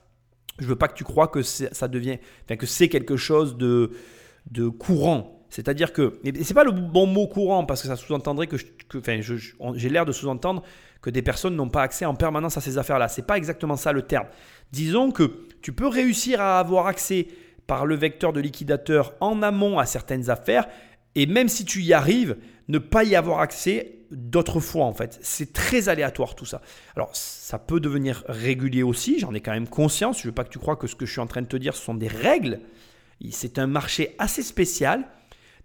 je 0.59 0.67
veux 0.67 0.75
pas 0.75 0.87
que 0.87 0.95
tu 0.95 1.03
crois 1.03 1.27
que 1.27 1.41
ça 1.41 1.87
devient, 1.87 2.19
que 2.47 2.65
c'est 2.65 2.89
quelque 2.89 3.17
chose 3.17 3.57
de, 3.57 3.91
de 4.49 4.67
courant. 4.67 5.41
C'est-à-dire 5.49 5.91
que, 5.91 6.19
et 6.23 6.43
c'est 6.45 6.53
pas 6.53 6.63
le 6.63 6.71
bon 6.71 7.07
mot 7.07 7.27
courant 7.27 7.65
parce 7.65 7.81
que 7.81 7.87
ça 7.87 7.97
sous-entendrait 7.97 8.47
que, 8.47 8.55
enfin, 8.95 9.19
j'ai 9.75 9.89
l'air 9.89 10.05
de 10.05 10.13
sous-entendre 10.13 10.63
que 11.01 11.09
des 11.09 11.21
personnes 11.21 11.55
n'ont 11.55 11.69
pas 11.69 11.81
accès 11.81 12.05
en 12.05 12.15
permanence 12.15 12.57
à 12.57 12.61
ces 12.61 12.77
affaires-là. 12.77 13.09
C'est 13.09 13.25
pas 13.25 13.35
exactement 13.35 13.75
ça 13.75 13.91
le 13.91 14.03
terme. 14.03 14.27
Disons 14.71 15.11
que 15.11 15.47
tu 15.61 15.73
peux 15.73 15.87
réussir 15.87 16.41
à 16.41 16.59
avoir 16.59 16.87
accès 16.87 17.27
par 17.67 17.85
le 17.85 17.95
vecteur 17.95 18.33
de 18.33 18.39
liquidateur 18.39 19.13
en 19.19 19.41
amont 19.41 19.79
à 19.79 19.85
certaines 19.85 20.29
affaires 20.29 20.67
et 21.15 21.25
même 21.25 21.49
si 21.49 21.65
tu 21.65 21.81
y 21.81 21.93
arrives, 21.93 22.37
ne 22.67 22.77
pas 22.77 23.03
y 23.03 23.15
avoir 23.15 23.39
accès 23.39 23.99
d'autres 24.11 24.59
fois 24.59 24.85
en 24.85 24.93
fait. 24.93 25.19
C'est 25.21 25.53
très 25.53 25.89
aléatoire 25.89 26.35
tout 26.35 26.45
ça. 26.45 26.61
Alors 26.95 27.15
ça 27.15 27.59
peut 27.59 27.79
devenir 27.79 28.23
régulier 28.27 28.83
aussi, 28.83 29.19
j'en 29.19 29.33
ai 29.33 29.41
quand 29.41 29.51
même 29.51 29.67
conscience. 29.67 30.17
Je 30.17 30.23
ne 30.23 30.27
veux 30.27 30.35
pas 30.35 30.43
que 30.43 30.49
tu 30.49 30.59
crois 30.59 30.75
que 30.75 30.87
ce 30.87 30.95
que 30.95 31.05
je 31.05 31.11
suis 31.11 31.21
en 31.21 31.27
train 31.27 31.41
de 31.41 31.47
te 31.47 31.57
dire 31.57 31.75
sont 31.75 31.93
des 31.93 32.07
règles. 32.07 32.61
C'est 33.29 33.59
un 33.59 33.67
marché 33.67 34.15
assez 34.19 34.41
spécial 34.41 35.05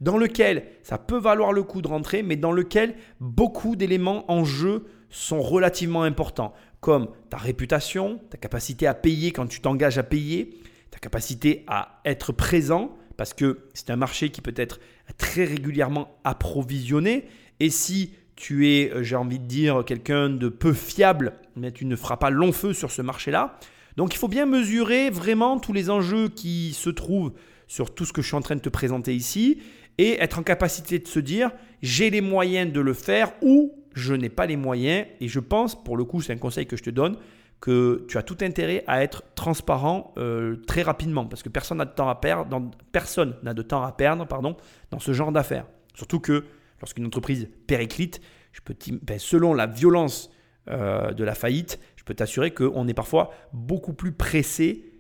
dans 0.01 0.19
lequel 0.19 0.65
ça 0.83 0.99
peut 0.99 1.19
valoir 1.19 1.53
le 1.53 1.63
coup 1.63 1.81
de 1.81 1.89
rentrer, 1.89 2.23
mais 2.23 2.37
dans 2.37 2.53
lequel 2.53 2.97
beaucoup 3.21 3.77
d'éléments 3.77 4.31
en 4.31 4.45
jeu 4.45 4.87
sont 5.09 5.41
relativement 5.41 6.03
importants, 6.03 6.53
comme 6.81 7.09
ta 7.31 7.37
réputation, 7.37 8.21
ta 8.31 8.37
capacité 8.39 8.87
à 8.87 8.95
payer 8.95 9.33
quand 9.33 9.47
tu 9.47 9.61
t'engages 9.61 9.99
à 9.99 10.03
payer, 10.03 10.61
ta 10.91 10.99
capacité 10.99 11.65
à 11.67 12.01
être 12.05 12.33
présent, 12.33 12.97
parce 13.17 13.35
que 13.35 13.61
c'est 13.75 13.91
un 13.91 13.97
marché 13.97 14.31
qui 14.31 14.41
peut 14.41 14.55
être 14.57 14.79
très 15.19 15.45
régulièrement 15.45 16.19
approvisionné, 16.25 17.27
et 17.61 17.71
si 17.71 18.13
tu 18.37 18.69
es, 18.69 18.93
euh, 18.93 19.03
j'ai 19.03 19.17
envie 19.17 19.39
de 19.39 19.47
dire, 19.47 19.83
quelqu'un 19.85 20.29
de 20.29 20.49
peu 20.49 20.75
fiable, 20.75 21.33
mais 21.57 21.73
tu 21.73 21.87
ne 21.87 21.97
feras 21.97 22.19
pas 22.19 22.31
long 22.31 22.53
feu 22.53 22.73
sur 22.75 22.91
ce 22.91 23.03
marché-là. 23.03 23.59
Donc 23.97 24.15
il 24.15 24.19
faut 24.19 24.29
bien 24.29 24.45
mesurer 24.45 25.11
vraiment 25.11 25.59
tous 25.59 25.73
les 25.73 25.89
enjeux 25.89 26.29
qui 26.29 26.75
se 26.75 26.91
trouvent 26.91 27.33
sur 27.67 27.95
tout 27.95 28.05
ce 28.05 28.13
que 28.13 28.23
je 28.23 28.27
suis 28.27 28.37
en 28.37 28.43
train 28.43 28.57
de 28.57 28.61
te 28.61 28.69
présenter 28.69 29.15
ici 29.15 29.59
et 29.99 30.21
être 30.23 30.39
en 30.39 30.43
capacité 30.43 30.99
de 30.99 31.09
se 31.09 31.19
dire 31.19 31.51
j'ai 31.83 32.11
les 32.11 32.21
moyens 32.21 32.71
de 32.71 32.81
le 32.81 32.93
faire 32.93 33.33
ou 33.41 33.75
je 33.97 34.13
n'ai 34.13 34.29
pas 34.29 34.47
les 34.47 34.57
moyens 34.57 35.07
et 35.21 35.27
je 35.27 35.41
pense, 35.41 35.83
pour 35.83 35.97
le 35.97 36.05
coup 36.05 36.21
c'est 36.21 36.33
un 36.33 36.39
conseil 36.39 36.67
que 36.67 36.77
je 36.77 36.83
te 36.83 36.91
donne, 36.91 37.17
que 37.61 38.05
tu 38.09 38.19
as 38.19 38.23
tout 38.23 38.37
intérêt 38.43 38.85
à 38.87 39.03
être 39.03 39.23
transparent 39.35 40.13
euh, 40.19 40.57
très 40.67 40.83
rapidement 40.83 41.25
parce 41.25 41.43
que 41.43 41.49
personne 41.49 41.79
n'a 41.79 41.87
de 41.87 41.95
temps 41.95 42.09
à 42.09 42.15
perdre, 42.15 42.51
dans, 42.51 42.71
personne 42.93 43.37
n'a 43.43 43.55
de 43.55 43.63
temps 43.63 43.83
à 43.83 43.93
perdre 43.93 44.27
pardon, 44.27 44.55
dans 44.91 44.99
ce 44.99 45.13
genre 45.15 45.33
d'affaires. 45.33 45.67
Surtout 45.95 46.21
que 46.21 46.45
lorsqu'une 46.81 47.07
entreprise 47.07 47.49
périclite, 47.67 48.21
je 48.53 48.61
peux 48.61 48.77
ben, 49.03 49.19
selon 49.19 49.55
la 49.55 49.67
violence 49.67 50.31
euh, 50.69 51.13
de 51.13 51.25
la 51.25 51.35
faillite, 51.35 51.81
je 51.97 52.05
peux 52.05 52.15
t'assurer 52.15 52.53
qu'on 52.53 52.87
est 52.89 52.95
parfois 52.95 53.31
beaucoup 53.55 53.95
plus 53.95 54.13
pressé 54.13 54.93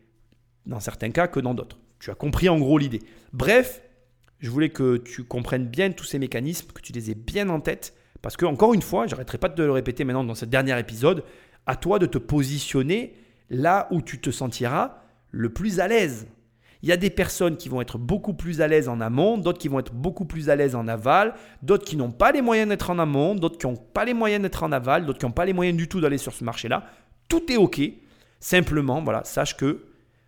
dans 0.64 0.80
certains 0.80 1.10
cas 1.10 1.28
que 1.28 1.38
dans 1.38 1.52
d'autres. 1.52 1.78
Tu 2.00 2.10
as 2.10 2.14
compris 2.14 2.48
en 2.48 2.58
gros 2.58 2.78
l'idée. 2.78 3.02
Bref, 3.34 3.82
je 4.38 4.48
voulais 4.48 4.70
que 4.70 4.96
tu 4.96 5.24
comprennes 5.24 5.66
bien 5.66 5.92
tous 5.92 6.04
ces 6.04 6.18
mécanismes, 6.18 6.72
que 6.72 6.80
tu 6.80 6.94
les 6.94 7.10
aies 7.10 7.14
bien 7.14 7.50
en 7.50 7.60
tête, 7.60 7.94
parce 8.26 8.36
que, 8.36 8.44
encore 8.44 8.74
une 8.74 8.82
fois, 8.82 9.06
j'arrêterai 9.06 9.38
pas 9.38 9.48
de 9.48 9.62
le 9.62 9.70
répéter 9.70 10.02
maintenant 10.02 10.24
dans 10.24 10.34
ce 10.34 10.46
dernier 10.46 10.76
épisode, 10.80 11.22
à 11.64 11.76
toi 11.76 12.00
de 12.00 12.06
te 12.06 12.18
positionner 12.18 13.14
là 13.50 13.86
où 13.92 14.02
tu 14.02 14.20
te 14.20 14.32
sentiras 14.32 14.96
le 15.30 15.52
plus 15.52 15.78
à 15.78 15.86
l'aise. 15.86 16.26
Il 16.82 16.88
y 16.88 16.92
a 16.92 16.96
des 16.96 17.10
personnes 17.10 17.56
qui 17.56 17.68
vont 17.68 17.80
être 17.80 17.98
beaucoup 17.98 18.34
plus 18.34 18.62
à 18.62 18.66
l'aise 18.66 18.88
en 18.88 19.00
amont, 19.00 19.38
d'autres 19.38 19.60
qui 19.60 19.68
vont 19.68 19.78
être 19.78 19.94
beaucoup 19.94 20.24
plus 20.24 20.50
à 20.50 20.56
l'aise 20.56 20.74
en 20.74 20.88
aval, 20.88 21.34
d'autres 21.62 21.84
qui 21.84 21.96
n'ont 21.96 22.10
pas 22.10 22.32
les 22.32 22.42
moyens 22.42 22.68
d'être 22.68 22.90
en 22.90 22.98
amont, 22.98 23.36
d'autres 23.36 23.58
qui 23.58 23.66
n'ont 23.68 23.76
pas 23.76 24.04
les 24.04 24.12
moyens 24.12 24.42
d'être 24.42 24.64
en 24.64 24.72
aval, 24.72 25.06
d'autres 25.06 25.20
qui 25.20 25.26
n'ont 25.26 25.30
pas 25.30 25.44
les 25.44 25.52
moyens 25.52 25.78
du 25.78 25.86
tout 25.86 26.00
d'aller 26.00 26.18
sur 26.18 26.32
ce 26.32 26.42
marché-là. 26.42 26.82
Tout 27.28 27.52
est 27.52 27.56
OK. 27.56 27.80
Simplement, 28.40 29.04
voilà, 29.04 29.22
sache 29.22 29.56
que 29.56 29.84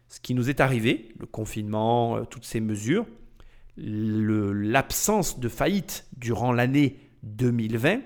ce 0.07 0.21
qui 0.21 0.35
nous 0.35 0.49
est 0.49 0.61
arrivé, 0.61 1.09
le 1.19 1.27
confinement, 1.27 2.19
euh, 2.19 2.23
toutes 2.23 2.45
ces 2.45 2.61
mesures, 2.61 3.07
l'absence 3.77 5.41
de 5.41 5.49
faillite 5.49 6.07
durant 6.17 6.53
l'année 6.53 7.08
2020 7.23 8.01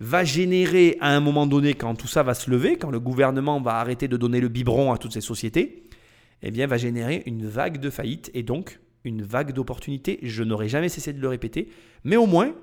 va 0.00 0.24
générer 0.24 0.96
à 1.00 1.14
un 1.14 1.20
moment 1.20 1.46
donné, 1.46 1.74
quand 1.74 1.94
tout 1.94 2.06
ça 2.06 2.22
va 2.22 2.34
se 2.34 2.50
lever, 2.50 2.76
quand 2.76 2.90
le 2.90 3.00
gouvernement 3.00 3.60
va 3.60 3.74
arrêter 3.76 4.08
de 4.08 4.16
donner 4.16 4.40
le 4.40 4.48
biberon 4.48 4.92
à 4.92 4.98
toutes 4.98 5.12
ces 5.12 5.20
sociétés, 5.20 5.84
eh 6.42 6.50
bien, 6.50 6.66
va 6.66 6.76
générer 6.76 7.22
une 7.26 7.46
vague 7.46 7.78
de 7.78 7.90
faillite 7.90 8.30
et 8.34 8.42
donc 8.42 8.80
une 9.04 9.22
vague 9.22 9.52
d'opportunités. 9.52 10.20
Je 10.22 10.44
n'aurai 10.44 10.68
jamais 10.68 10.88
cessé 10.88 11.12
de 11.12 11.20
le 11.20 11.28
répéter, 11.28 11.68
mais 12.04 12.16
au 12.16 12.26
moins, 12.26 12.54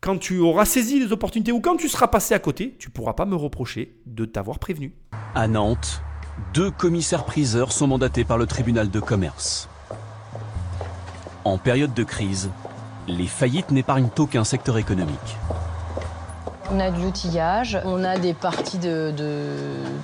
quand 0.00 0.18
tu 0.18 0.38
auras 0.38 0.64
saisi 0.64 1.00
les 1.00 1.10
opportunités 1.10 1.52
ou 1.52 1.60
quand 1.60 1.76
tu 1.76 1.88
seras 1.88 2.06
passé 2.06 2.34
à 2.34 2.38
côté, 2.38 2.76
tu 2.78 2.90
pourras 2.90 3.14
pas 3.14 3.24
me 3.24 3.34
reprocher 3.34 3.96
de 4.06 4.24
t'avoir 4.24 4.58
prévenu. 4.58 4.92
À 5.34 5.48
Nantes, 5.48 6.02
deux 6.54 6.70
commissaires-priseurs 6.70 7.72
sont 7.72 7.88
mandatés 7.88 8.24
par 8.24 8.38
le 8.38 8.46
tribunal 8.46 8.90
de 8.90 9.00
commerce. 9.00 9.68
En 11.44 11.58
période 11.58 11.94
de 11.94 12.04
crise, 12.04 12.50
les 13.06 13.26
faillites 13.26 13.70
n'épargnent 13.70 14.08
aucun 14.18 14.44
secteur 14.44 14.78
économique. 14.78 15.36
On 16.72 16.80
a 16.80 16.90
de 16.90 17.00
l'outillage, 17.00 17.78
on 17.84 18.02
a 18.02 18.18
des 18.18 18.34
parties 18.34 18.78
de, 18.78 19.14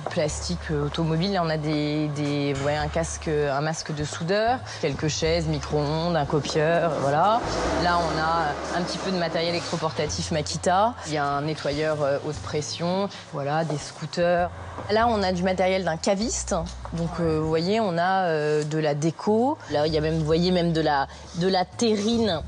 plastique 0.09 0.71
automobile, 0.71 1.37
on 1.43 1.49
a 1.49 1.57
des, 1.57 2.53
un 2.65 2.87
casque, 2.87 3.27
un 3.27 3.59
masque 3.59 3.93
de 3.93 4.05
soudeur, 4.05 4.59
quelques 4.81 5.09
chaises, 5.09 5.47
micro-ondes, 5.47 6.15
un 6.15 6.25
copieur, 6.25 6.91
voilà. 7.01 7.41
Là, 7.83 7.97
on 7.97 8.17
a 8.17 8.79
un 8.79 8.81
petit 8.83 8.97
peu 8.97 9.11
de 9.11 9.17
matériel 9.17 9.55
électroportatif 9.55 10.31
Makita. 10.31 10.93
Il 11.07 11.13
y 11.13 11.17
a 11.17 11.25
un 11.25 11.41
nettoyeur 11.41 12.01
euh, 12.01 12.17
haute 12.25 12.37
pression, 12.37 13.09
voilà, 13.33 13.65
des 13.65 13.77
scooters. 13.77 14.49
Là, 14.89 15.07
on 15.09 15.21
a 15.21 15.33
du 15.33 15.43
matériel 15.43 15.83
d'un 15.83 15.97
caviste. 15.97 16.55
Donc, 16.93 17.09
euh, 17.19 17.39
vous 17.41 17.49
voyez, 17.49 17.81
on 17.81 17.97
a 17.97 18.27
euh, 18.27 18.63
de 18.63 18.77
la 18.77 18.95
déco. 18.95 19.57
Là, 19.69 19.85
il 19.85 19.93
y 19.93 19.97
a 19.97 20.01
même, 20.01 20.17
vous 20.17 20.25
voyez, 20.25 20.51
même 20.51 20.71
de 20.71 20.81
la, 20.81 21.07
de 21.35 21.47
la 21.47 21.65
terrine 21.65 22.41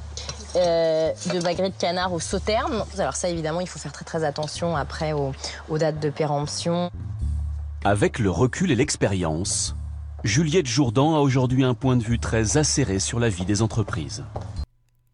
euh, 0.55 1.11
de 1.33 1.43
magret 1.43 1.69
de 1.69 1.75
canard 1.77 2.13
au 2.13 2.19
sauterne. 2.19 2.83
Alors 2.97 3.15
ça, 3.15 3.29
évidemment, 3.29 3.61
il 3.61 3.67
faut 3.67 3.79
faire 3.79 3.91
très 3.91 4.05
très 4.05 4.23
attention 4.23 4.75
après 4.75 5.13
aux, 5.13 5.33
dates 5.77 5.99
de 5.99 6.09
péremption. 6.09 6.89
Avec 7.83 8.19
le 8.19 8.29
recul 8.29 8.71
et 8.71 8.75
l'expérience, 8.75 9.75
Juliette 10.23 10.65
Jourdan 10.65 11.15
a 11.15 11.19
aujourd'hui 11.19 11.63
un 11.63 11.73
point 11.73 11.97
de 11.97 12.03
vue 12.03 12.19
très 12.19 12.57
acéré 12.57 12.99
sur 12.99 13.19
la 13.19 13.29
vie 13.29 13.45
des 13.45 13.61
entreprises. 13.61 14.23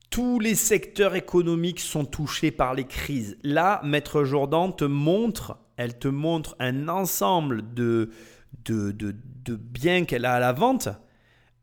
Tous 0.10 0.40
les 0.40 0.56
secteurs 0.56 1.16
économiques 1.16 1.80
sont 1.80 2.06
touchés 2.06 2.52
par 2.52 2.74
les 2.74 2.86
crises. 2.86 3.38
Là, 3.44 3.82
Maître 3.84 4.24
Jourdan 4.24 4.72
te 4.72 4.86
montre, 4.86 5.58
elle 5.78 5.98
te 5.98 6.08
montre 6.08 6.56
un 6.60 6.88
ensemble 6.90 7.74
de, 7.74 8.12
de, 8.66 9.16
biens 9.56 10.06
qu'elle 10.06 10.26
a 10.26 10.36
à 10.36 10.40
la 10.40 10.54
vente 10.54 10.90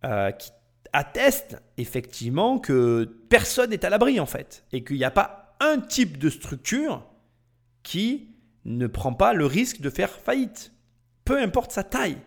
euh, 0.05 0.31
qui 0.33 0.51
atteste 0.93 1.57
effectivement 1.77 2.59
que 2.59 3.05
personne 3.29 3.71
n'est 3.71 3.85
à 3.85 3.91
l'abri 3.91 4.21
en 4.21 4.27
fait 4.27 4.65
et 4.73 4.85
qu'il 4.85 4.97
n'y 4.97 5.05
a 5.05 5.11
pas 5.11 5.57
un 5.61 5.79
type 5.81 6.19
de 6.19 6.31
structure 6.31 7.05
qui 7.83 8.35
ne 8.65 8.87
prend 8.87 9.15
pas 9.15 9.33
le 9.33 9.47
risque 9.47 9.81
de 9.81 9.91
faire 9.91 10.11
faillite, 10.11 10.73
peu 11.25 11.41
importe 11.41 11.73
sa 11.73 11.85
taille. 11.85 12.19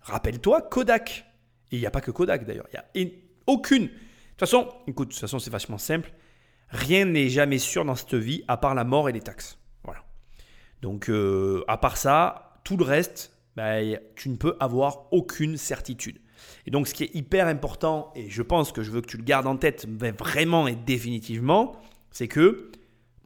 Rappelle-toi 0.00 0.62
Kodak. 0.62 1.26
Et 1.70 1.76
il 1.76 1.80
n'y 1.80 1.86
a 1.86 1.90
pas 1.90 2.00
que 2.00 2.10
Kodak 2.10 2.46
d'ailleurs, 2.46 2.68
il 2.94 3.04
n'y 3.04 3.12
a 3.12 3.14
aucune 3.46 3.90
toute 4.38 4.48
façon, 4.48 4.68
écoute, 4.86 5.08
de 5.08 5.12
toute 5.14 5.20
façon, 5.20 5.40
c'est 5.40 5.50
vachement 5.50 5.78
simple. 5.78 6.12
Rien 6.68 7.06
n'est 7.06 7.28
jamais 7.28 7.58
sûr 7.58 7.84
dans 7.84 7.96
cette 7.96 8.14
vie 8.14 8.44
à 8.46 8.56
part 8.56 8.76
la 8.76 8.84
mort 8.84 9.08
et 9.08 9.12
les 9.12 9.20
taxes. 9.20 9.58
Voilà. 9.82 10.04
Donc, 10.80 11.10
euh, 11.10 11.64
à 11.66 11.76
part 11.76 11.96
ça, 11.96 12.60
tout 12.62 12.76
le 12.76 12.84
reste, 12.84 13.32
bah, 13.56 13.80
tu 14.14 14.28
ne 14.28 14.36
peux 14.36 14.56
avoir 14.60 15.12
aucune 15.12 15.56
certitude. 15.56 16.20
Et 16.66 16.70
donc, 16.70 16.88
ce 16.88 16.94
qui 16.94 17.04
est 17.04 17.14
hyper 17.14 17.46
important, 17.46 18.12
et 18.14 18.28
je 18.28 18.42
pense 18.42 18.72
que 18.72 18.82
je 18.82 18.90
veux 18.90 19.00
que 19.00 19.06
tu 19.06 19.16
le 19.16 19.24
gardes 19.24 19.46
en 19.46 19.56
tête 19.56 19.86
vraiment 19.88 20.66
et 20.68 20.74
définitivement, 20.74 21.76
c'est 22.10 22.28
que 22.28 22.72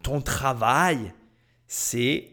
ton 0.03 0.21
travail, 0.21 1.13
c'est 1.67 2.31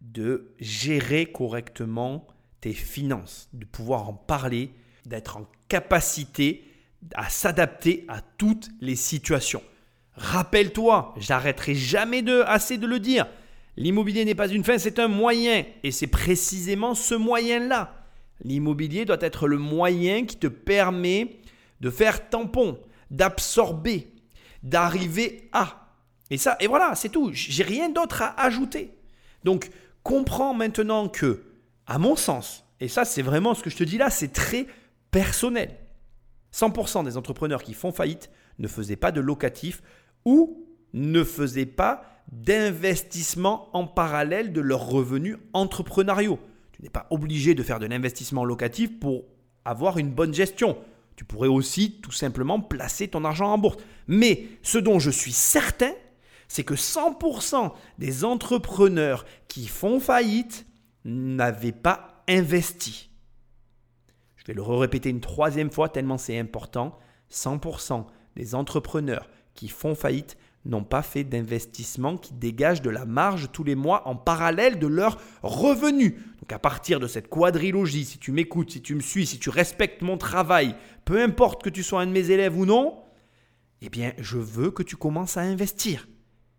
de 0.00 0.54
gérer 0.60 1.26
correctement 1.26 2.26
tes 2.60 2.72
finances, 2.72 3.48
de 3.52 3.64
pouvoir 3.64 4.08
en 4.08 4.14
parler, 4.14 4.70
d'être 5.04 5.36
en 5.36 5.46
capacité 5.68 6.64
à 7.14 7.28
s'adapter 7.28 8.04
à 8.08 8.20
toutes 8.20 8.68
les 8.80 8.96
situations. 8.96 9.62
Rappelle-toi, 10.14 11.14
j'arrêterai 11.18 11.74
jamais 11.74 12.22
de 12.22 12.42
assez 12.46 12.78
de 12.78 12.86
le 12.86 12.98
dire. 13.00 13.26
L'immobilier 13.76 14.24
n'est 14.24 14.34
pas 14.34 14.48
une 14.48 14.64
fin, 14.64 14.78
c'est 14.78 14.98
un 14.98 15.08
moyen 15.08 15.64
et 15.82 15.90
c'est 15.90 16.06
précisément 16.06 16.94
ce 16.94 17.14
moyen-là. 17.14 17.95
L'immobilier 18.42 19.04
doit 19.04 19.16
être 19.20 19.48
le 19.48 19.58
moyen 19.58 20.24
qui 20.24 20.36
te 20.36 20.46
permet 20.46 21.40
de 21.80 21.90
faire 21.90 22.28
tampon, 22.28 22.78
d'absorber, 23.10 24.12
d'arriver 24.62 25.48
à. 25.52 25.92
Et 26.30 26.38
ça 26.38 26.56
et 26.60 26.66
voilà, 26.66 26.94
c'est 26.94 27.08
tout. 27.08 27.30
J'ai 27.32 27.62
rien 27.62 27.88
d'autre 27.88 28.22
à 28.22 28.40
ajouter. 28.42 28.94
Donc, 29.44 29.70
comprends 30.02 30.54
maintenant 30.54 31.08
que 31.08 31.42
à 31.86 31.98
mon 31.98 32.16
sens, 32.16 32.64
et 32.80 32.88
ça 32.88 33.04
c'est 33.04 33.22
vraiment 33.22 33.54
ce 33.54 33.62
que 33.62 33.70
je 33.70 33.76
te 33.76 33.84
dis 33.84 33.98
là, 33.98 34.10
c'est 34.10 34.32
très 34.32 34.66
personnel. 35.10 35.76
100% 36.52 37.04
des 37.04 37.16
entrepreneurs 37.16 37.62
qui 37.62 37.74
font 37.74 37.92
faillite 37.92 38.30
ne 38.58 38.68
faisaient 38.68 38.96
pas 38.96 39.12
de 39.12 39.20
locatif 39.20 39.82
ou 40.24 40.66
ne 40.94 41.22
faisaient 41.22 41.66
pas 41.66 42.04
d'investissement 42.32 43.68
en 43.76 43.86
parallèle 43.86 44.52
de 44.52 44.60
leurs 44.60 44.86
revenus 44.86 45.36
entrepreneuriaux. 45.52 46.40
Tu 46.76 46.82
n'es 46.82 46.90
pas 46.90 47.06
obligé 47.10 47.54
de 47.54 47.62
faire 47.62 47.78
de 47.78 47.86
l'investissement 47.86 48.44
locatif 48.44 49.00
pour 49.00 49.24
avoir 49.64 49.98
une 49.98 50.10
bonne 50.10 50.34
gestion. 50.34 50.78
Tu 51.16 51.24
pourrais 51.24 51.48
aussi 51.48 52.00
tout 52.02 52.12
simplement 52.12 52.60
placer 52.60 53.08
ton 53.08 53.24
argent 53.24 53.52
en 53.52 53.58
bourse. 53.58 53.78
Mais 54.06 54.46
ce 54.62 54.76
dont 54.78 54.98
je 54.98 55.10
suis 55.10 55.32
certain, 55.32 55.92
c'est 56.48 56.64
que 56.64 56.74
100% 56.74 57.72
des 57.98 58.24
entrepreneurs 58.24 59.24
qui 59.48 59.66
font 59.66 59.98
faillite 59.98 60.66
n'avaient 61.04 61.72
pas 61.72 62.22
investi. 62.28 63.10
Je 64.36 64.44
vais 64.44 64.54
le 64.54 64.62
répéter 64.62 65.08
une 65.08 65.20
troisième 65.20 65.70
fois 65.70 65.88
tellement 65.88 66.18
c'est 66.18 66.38
important. 66.38 66.98
100% 67.32 68.04
des 68.36 68.54
entrepreneurs 68.54 69.28
qui 69.54 69.68
font 69.68 69.94
faillite 69.94 70.36
n'ont 70.68 70.84
pas 70.84 71.02
fait 71.02 71.24
d'investissement 71.24 72.16
qui 72.16 72.34
dégage 72.34 72.82
de 72.82 72.90
la 72.90 73.04
marge 73.04 73.50
tous 73.52 73.64
les 73.64 73.74
mois 73.74 74.06
en 74.06 74.16
parallèle 74.16 74.78
de 74.78 74.86
leurs 74.86 75.18
revenus. 75.42 76.14
Donc 76.40 76.52
à 76.52 76.58
partir 76.58 77.00
de 77.00 77.06
cette 77.06 77.28
quadrilogie, 77.28 78.04
si 78.04 78.18
tu 78.18 78.32
m'écoutes, 78.32 78.70
si 78.70 78.82
tu 78.82 78.94
me 78.94 79.00
suis, 79.00 79.26
si 79.26 79.38
tu 79.38 79.50
respectes 79.50 80.02
mon 80.02 80.18
travail, 80.18 80.76
peu 81.04 81.22
importe 81.22 81.62
que 81.62 81.70
tu 81.70 81.82
sois 81.82 82.02
un 82.02 82.06
de 82.06 82.12
mes 82.12 82.30
élèves 82.30 82.58
ou 82.58 82.66
non, 82.66 82.98
eh 83.82 83.88
bien 83.88 84.12
je 84.18 84.38
veux 84.38 84.70
que 84.70 84.82
tu 84.82 84.96
commences 84.96 85.36
à 85.36 85.42
investir. 85.42 86.08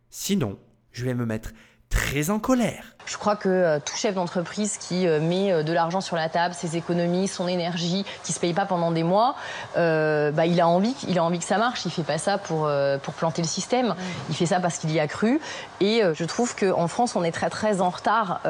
Sinon, 0.10 0.58
je 0.92 1.06
vais 1.06 1.14
me 1.14 1.26
mettre 1.26 1.52
très 1.90 2.30
en 2.30 2.40
colère. 2.40 2.97
Je 3.08 3.18
crois 3.18 3.38
que 3.38 3.48
euh, 3.48 3.80
tout 3.84 3.96
chef 3.96 4.14
d'entreprise 4.14 4.78
qui 4.78 5.08
euh, 5.08 5.22
met 5.22 5.52
euh, 5.52 5.64
de 5.64 5.72
l'argent 5.72 6.02
sur 6.02 6.18
la 6.18 6.28
table, 6.28 6.54
ses 6.54 6.76
économies, 6.76 7.28
son 7.28 7.48
énergie, 7.48 8.06
qui 8.24 8.34
se 8.34 8.40
paye 8.40 8.54
pas 8.54 8.66
pendant 8.66 8.92
des 8.92 9.04
mois, 9.04 9.36
bah, 9.76 10.46
il 10.46 10.60
a 10.60 10.68
envie, 10.68 10.96
il 11.08 11.18
a 11.18 11.24
envie 11.24 11.40
que 11.40 11.46
ça 11.46 11.58
marche. 11.58 11.86
Il 11.86 11.92
fait 11.92 12.04
pas 12.04 12.18
ça 12.18 12.38
pour 12.38 12.70
pour 13.04 13.14
planter 13.14 13.42
le 13.42 13.48
système. 13.48 13.96
Il 14.30 14.36
fait 14.36 14.46
ça 14.46 14.60
parce 14.60 14.78
qu'il 14.78 14.92
y 14.92 15.00
a 15.00 15.08
cru. 15.08 15.40
Et 15.80 16.02
je 16.14 16.26
trouve 16.26 16.56
qu'en 16.56 16.88
France, 16.88 17.16
on 17.16 17.24
est 17.24 17.32
très 17.32 17.50
très 17.50 17.80
en 17.80 17.90
retard 17.90 18.42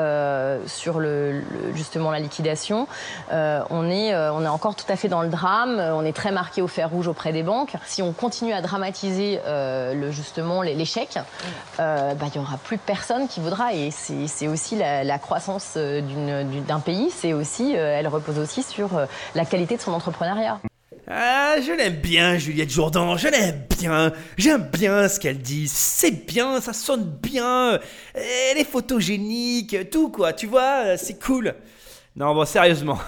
sur 0.66 1.00
le, 1.00 1.44
justement 1.76 2.12
la 2.12 2.20
liquidation. 2.20 2.88
on 3.32 3.90
est 3.90 4.16
on 4.16 4.44
est 4.44 4.48
encore 4.48 4.76
tout 4.76 4.86
à 4.90 4.96
fait 4.96 5.08
dans 5.08 5.22
le 5.22 5.30
drame. 5.30 5.80
On 5.80 6.04
est 6.04 6.16
très 6.16 6.32
marqué 6.32 6.62
au 6.62 6.68
fer 6.68 6.90
rouge 6.90 7.08
auprès 7.08 7.32
des 7.32 7.44
banques. 7.44 7.76
Si 7.86 8.02
on 8.02 8.14
continue 8.14 8.54
à 8.54 8.62
dramatiser 8.62 9.40
le 9.46 10.12
justement 10.12 10.62
l'échec, 10.62 11.20
bah, 11.78 12.16
il 12.34 12.36
y 12.36 12.40
aura 12.40 12.58
plus 12.58 12.78
personne 12.78 13.28
qui 13.28 13.40
voudra. 13.40 13.74
Et 13.74 13.92
c'est 13.92 14.47
aussi 14.48 14.76
la, 14.76 15.20
croissance 15.20 15.74
euh, 15.78 16.02
d'un 16.68 16.80
pays, 16.80 17.10
c'est 17.12 17.34
aussi, 17.34 17.76
euh, 17.76 17.98
elle 17.98 18.08
repose 18.08 18.40
aussi 18.40 18.64
sur 18.64 18.98
euh, 18.98 19.06
la 19.36 19.46
qualité 19.46 19.78
de 19.78 19.82
son 19.82 19.94
entrepreneuriat. 19.94 20.60
Ah, 21.10 21.56
je 21.62 21.72
l'aime 21.72 21.96
bien, 21.96 22.38
Juliette 22.38 22.70
Jourdan, 22.70 23.16
je 23.16 23.30
l'aime 23.30 23.64
bien, 23.80 24.12
j'aime 24.38 24.70
bien 24.74 25.08
ce 25.08 25.20
qu'elle 25.20 25.40
dit, 25.40 25.68
c'est 25.70 26.26
bien, 26.28 26.60
ça 26.60 26.74
sonne 26.74 27.06
bien, 27.06 27.80
elle 28.14 28.58
est 28.58 28.70
photogénique, 28.70 29.90
tout 29.90 30.10
quoi, 30.10 30.34
tu 30.34 30.48
vois, 30.48 30.98
c'est 30.98 31.18
cool. 31.18 31.56
Non, 32.18 32.34
bon, 32.34 32.46
sérieusement, 32.46 33.00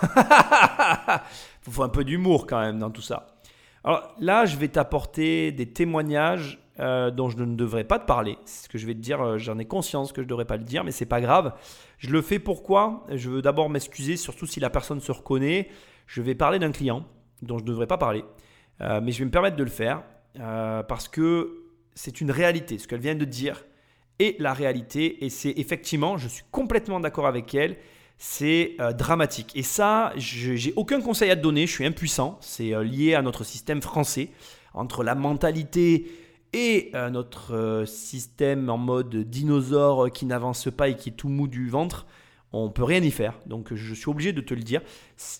faut 1.70 1.84
un 1.84 1.90
peu 1.90 2.06
d'humour 2.06 2.48
quand 2.48 2.62
même 2.62 2.80
dans 2.80 2.90
tout 2.90 3.02
ça. 3.02 3.28
Alors 3.84 4.14
là, 4.20 4.46
je 4.46 4.56
vais 4.56 4.68
t'apporter 4.68 5.52
des 5.52 5.66
témoignages 5.66 6.60
euh, 6.80 7.12
dont 7.12 7.30
je 7.30 7.38
ne 7.38 7.56
devrais 7.56 7.84
pas 7.84 8.00
te 8.00 8.06
parler. 8.06 8.38
C'est 8.46 8.64
ce 8.64 8.70
que 8.70 8.78
je 8.78 8.88
vais 8.88 8.94
te 8.94 9.00
dire. 9.00 9.22
Euh, 9.22 9.38
j'en 9.38 9.60
ai 9.60 9.66
conscience 9.66 10.14
que 10.14 10.22
je 10.22 10.26
ne 10.26 10.30
devrais 10.30 10.46
pas 10.46 10.56
le 10.56 10.64
dire, 10.64 10.86
mais 10.86 10.92
c'est 10.92 11.06
pas 11.06 11.20
grave. 11.20 11.54
Je 11.98 12.10
le 12.10 12.22
fais 12.22 12.40
pourquoi? 12.40 13.06
Je 13.14 13.30
veux 13.30 13.42
d'abord 13.42 13.70
m'excuser, 13.70 14.16
surtout 14.16 14.46
si 14.46 14.62
la 14.62 14.70
personne 14.70 15.02
se 15.02 15.12
reconnaît. 15.12 15.68
Je 16.08 16.22
vais 16.22 16.36
parler 16.36 16.58
d'un 16.58 16.72
client 16.72 17.06
dont 17.42 17.58
je 17.58 17.64
ne 17.64 17.68
devrais 17.68 17.88
pas 17.88 17.98
parler, 17.98 18.24
euh, 18.80 19.02
mais 19.04 19.12
je 19.12 19.20
vais 19.20 19.26
me 19.26 19.32
permettre 19.32 19.58
de 19.58 19.64
le 19.64 19.70
faire 19.70 20.04
parce 20.88 21.10
que 21.10 21.66
c'est 21.96 22.22
une 22.22 22.32
réalité. 22.32 22.78
Ce 22.78 22.88
qu'elle 22.88 23.02
vient 23.02 23.16
de 23.16 23.26
dire 23.26 23.66
est 24.20 24.40
la 24.40 24.54
réalité 24.54 25.26
et 25.26 25.30
c'est 25.30 25.54
effectivement, 25.58 26.18
je 26.18 26.30
suis 26.30 26.46
complètement 26.50 27.02
d'accord 27.02 27.28
avec 27.28 27.54
elle. 27.54 27.76
C'est 28.18 28.78
dramatique. 28.98 29.52
Et 29.56 29.64
ça, 29.64 30.14
j'ai 30.16 30.72
aucun 30.78 31.02
conseil 31.02 31.30
à 31.30 31.36
te 31.36 31.42
donner. 31.42 31.68
Je 31.68 31.74
suis 31.74 31.86
impuissant. 31.86 32.38
C'est 32.40 32.72
lié 32.84 33.16
à 33.16 33.22
notre 33.22 33.44
système 33.44 33.82
français 33.82 34.30
entre 34.74 35.04
la 35.04 35.16
mentalité 35.16 36.06
et 36.54 36.92
notre 37.12 37.54
euh, 37.54 37.86
système 37.86 38.70
en 38.70 38.78
mode 38.78 39.16
dinosaure 39.16 40.12
qui 40.12 40.26
n'avance 40.26 40.70
pas 40.76 40.90
et 40.90 40.96
qui 40.96 41.10
est 41.10 41.14
tout 41.14 41.30
mou 41.30 41.48
du 41.48 41.70
ventre, 41.70 42.08
on 42.52 42.70
peut 42.70 42.84
rien 42.84 43.02
y 43.02 43.12
faire. 43.12 43.34
Donc 43.46 43.74
je 43.74 43.94
suis 43.94 44.10
obligé 44.10 44.34
de 44.34 44.42
te 44.42 44.54
le 44.54 44.64
dire. 44.64 44.82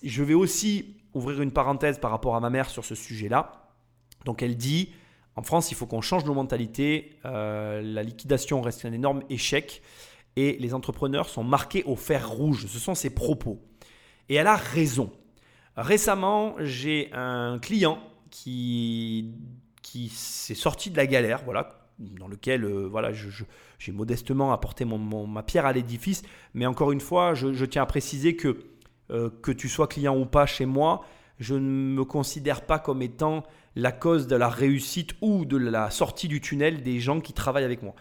Je 0.04 0.24
vais 0.24 0.36
aussi 0.36 0.98
ouvrir 1.14 1.42
une 1.42 1.52
parenthèse 1.52 2.00
par 2.00 2.12
rapport 2.12 2.36
à 2.36 2.40
ma 2.40 2.50
mère 2.50 2.70
sur 2.70 2.86
ce 2.86 2.96
sujet-là. 2.96 3.70
Donc 4.26 4.44
elle 4.44 4.58
dit, 4.58 4.90
en 5.36 5.42
France, 5.42 5.72
il 5.72 5.76
faut 5.76 5.86
qu'on 5.86 6.02
change 6.02 6.26
nos 6.26 6.34
mentalités. 6.34 7.18
Euh, 7.26 7.82
la 7.82 8.04
liquidation 8.04 8.62
reste 8.62 8.86
un 8.86 8.92
énorme 8.92 9.24
échec 9.30 9.82
et 10.36 10.58
les 10.60 10.74
entrepreneurs 10.74 11.30
sont 11.30 11.44
marqués 11.44 11.84
au 11.86 11.96
fer 11.96 12.30
rouge. 12.30 12.68
Ce 12.68 12.78
sont 12.78 12.94
ses 12.94 13.10
propos. 13.10 13.60
Et 14.28 14.36
elle 14.36 14.48
a 14.48 14.56
raison. 14.56 15.12
Récemment, 15.76 16.56
j'ai 16.60 17.10
un 17.14 17.58
client 17.58 18.00
qui 18.30 19.34
qui 19.92 20.10
s'est 20.10 20.56
sorti 20.56 20.92
de 20.92 20.98
la 20.98 21.08
galère, 21.08 21.42
voilà, 21.44 21.80
dans 21.98 22.28
lequel 22.28 22.64
euh, 22.64 22.88
voilà, 22.88 23.12
j'ai 23.12 23.92
modestement 23.92 24.54
apporté 24.54 24.86
ma 24.86 25.44
pierre 25.44 25.66
à 25.66 25.74
l'édifice. 25.74 26.22
Mais 26.54 26.68
encore 26.68 26.92
une 26.92 27.02
fois, 27.02 27.34
je, 27.34 27.66
tiens 27.66 27.84
à 27.84 27.86
préciser 27.86 28.36
que 28.36 28.58
euh, 29.12 29.32
que 29.42 29.52
tu 29.52 29.68
sois 29.68 29.88
client 29.88 30.16
ou 30.16 30.26
pas 30.26 30.46
chez 30.46 30.68
moi, 30.68 31.04
je 31.40 31.56
ne 31.56 31.62
me 31.62 32.06
considère 32.06 32.68
pas 32.68 32.78
comme 32.78 33.02
étant 33.02 33.44
la 33.76 33.92
cause 33.92 34.28
de 34.28 34.36
la 34.36 34.50
réussite 34.50 35.16
ou 35.22 35.46
de 35.46 35.58
la 35.58 35.90
sortie 35.90 36.28
du 36.28 36.40
tunnel 36.40 36.84
des 36.84 37.00
gens 37.00 37.20
qui 37.20 37.34
travaillent 37.34 37.64
avec 37.64 37.82
moi. 37.82 37.96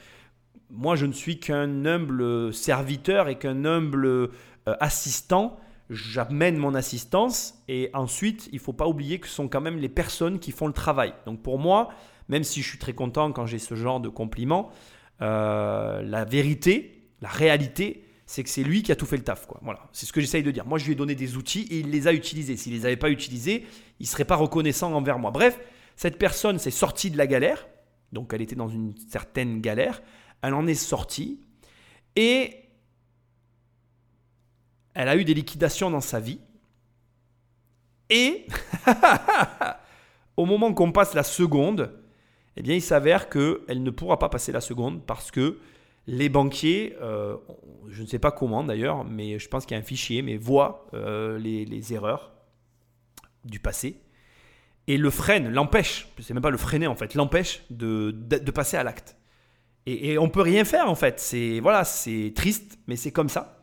Moi, 0.70 0.96
je 0.96 1.07
ne 1.07 1.12
suis 1.12 1.40
qu'un 1.40 1.87
humble 1.87 2.53
serviteur 2.53 3.29
et 3.29 3.38
qu'un 3.38 3.64
humble 3.64 4.07
euh, 4.07 4.29
assistant 4.66 5.59
j'amène 5.90 6.57
mon 6.57 6.74
assistance 6.74 7.62
et 7.68 7.90
ensuite, 7.94 8.48
il 8.53 8.57
ne 8.57 8.61
faut 8.61 8.72
pas 8.72 8.87
oublier 8.87 9.18
que 9.20 9.27
ce 9.27 9.35
sont 9.35 9.48
quand 9.48 9.61
même 9.61 9.79
les 9.79 9.88
personnes 9.88 10.38
qui 10.38 10.53
font 10.53 10.66
le 10.66 10.72
travail. 10.72 11.14
Donc 11.27 11.42
pour 11.42 11.59
moi, 11.59 11.90
même 12.29 12.44
si 12.44 12.62
je 12.62 12.68
suis 12.68 12.79
très 12.79 12.92
content 12.92 13.33
quand 13.33 13.46
j'ai 13.46 13.59
ce 13.59 13.74
genre 13.74 14.01
de 14.01 14.09
compliments, 14.09 14.70
euh, 15.22 16.03
la 16.03 16.24
vérité, 16.24 17.11
la 17.20 17.29
réalité, 17.29 18.05
c'est 18.27 18.44
que 18.44 18.51
c'est 18.51 18.62
lui 18.62 18.83
qui 18.83 18.92
a 18.92 18.96
tout 18.96 19.07
fait 19.07 19.16
le 19.16 19.24
taf. 19.24 19.48
Voilà, 19.62 19.88
c'est 19.92 20.05
ce 20.05 20.12
que 20.12 20.20
j'essaye 20.20 20.42
de 20.42 20.51
dire. 20.51 20.66
Moi, 20.66 20.79
je 20.79 20.85
lui 20.85 20.92
ai 20.92 20.96
donné 20.96 21.14
des 21.14 21.37
outils 21.37 21.66
et 21.70 21.79
il 21.79 21.90
les 21.90 22.07
a 22.07 22.12
utilisés. 22.12 22.57
S'il 22.59 22.74
ne 22.74 22.79
les 22.79 22.87
avait 22.87 22.96
pas 22.96 23.11
utilisés, 23.11 23.64
il 23.98 24.03
ne 24.03 24.09
serait 24.09 24.27
pas 24.27 24.37
reconnaissant 24.37 24.92
envers 24.92 25.18
moi. 25.18 25.31
Bref, 25.31 25.59
cette 25.96 26.18
personne 26.18 26.59
s'est 26.59 26.70
sortie 26.70 27.11
de 27.11 27.16
la 27.16 27.27
galère. 27.27 27.66
Donc 28.12 28.33
elle 28.35 28.42
était 28.42 28.55
dans 28.55 28.68
une 28.68 28.94
certaine 29.11 29.62
galère. 29.62 30.03
Elle 30.42 30.53
en 30.53 30.66
est 30.66 30.74
sortie. 30.74 31.40
Et 32.16 32.67
elle 34.99 35.09
a 35.09 35.17
eu 35.17 35.25
des 35.25 35.33
liquidations 35.33 35.91
dans 35.91 36.01
sa 36.01 36.19
vie. 36.19 36.41
Et 38.11 38.47
au 40.37 40.45
moment 40.45 40.75
qu'on 40.75 40.91
passe 40.91 41.15
la 41.15 41.23
seconde, 41.23 41.93
eh 42.57 42.63
bien, 42.63 42.75
il 42.75 42.83
s'avère 42.83 43.31
qu'elle 43.31 43.85
ne 43.85 43.91
pourra 43.91 44.19
pas 44.19 44.29
passer 44.29 44.51
la 44.51 44.61
seconde 44.61 45.07
parce 45.07 45.31
que 45.31 45.59
les 46.09 46.29
banquiers, 46.29 46.97
euh, 47.01 47.37
je 47.87 48.03
ne 48.03 48.09
sais 48.09 48.19
pas 48.19 48.33
comment 48.33 48.65
d'ailleurs, 48.65 49.05
mais 49.05 49.39
je 49.39 49.49
pense 49.49 49.67
qu'il 49.67 49.77
y 49.77 49.79
a 49.79 49.81
un 49.81 49.87
fichier, 49.87 50.21
mais 50.23 50.37
voient 50.37 50.89
euh, 50.95 51.39
les, 51.39 51.93
erreurs 51.93 52.33
du 53.45 53.61
passé. 53.61 54.01
et 54.89 54.97
le 54.97 55.11
freine, 55.11 55.49
l'empêche, 55.49 56.09
c'est 56.19 56.35
même 56.35 56.43
pas 56.43 56.51
le 56.51 56.59
freiner 56.59 56.89
en 56.89 56.97
fait, 56.97 57.15
l'empêche 57.15 57.63
de, 57.71 58.11
de, 58.11 58.51
passer 58.51 58.77
à 58.77 58.83
l'acte. 58.83 59.17
Et, 59.87 60.13
et, 60.13 60.19
on 60.19 60.29
peut 60.29 60.43
rien 60.43 60.65
faire 60.65 60.91
en 60.91 60.97
fait. 60.97 61.21
C'est 61.21 61.61
voilà, 61.61 61.85
c'est 61.85 62.33
triste, 62.35 62.81
mais 62.89 62.97
c'est 62.97 63.13
comme 63.13 63.29
ça. 63.29 63.58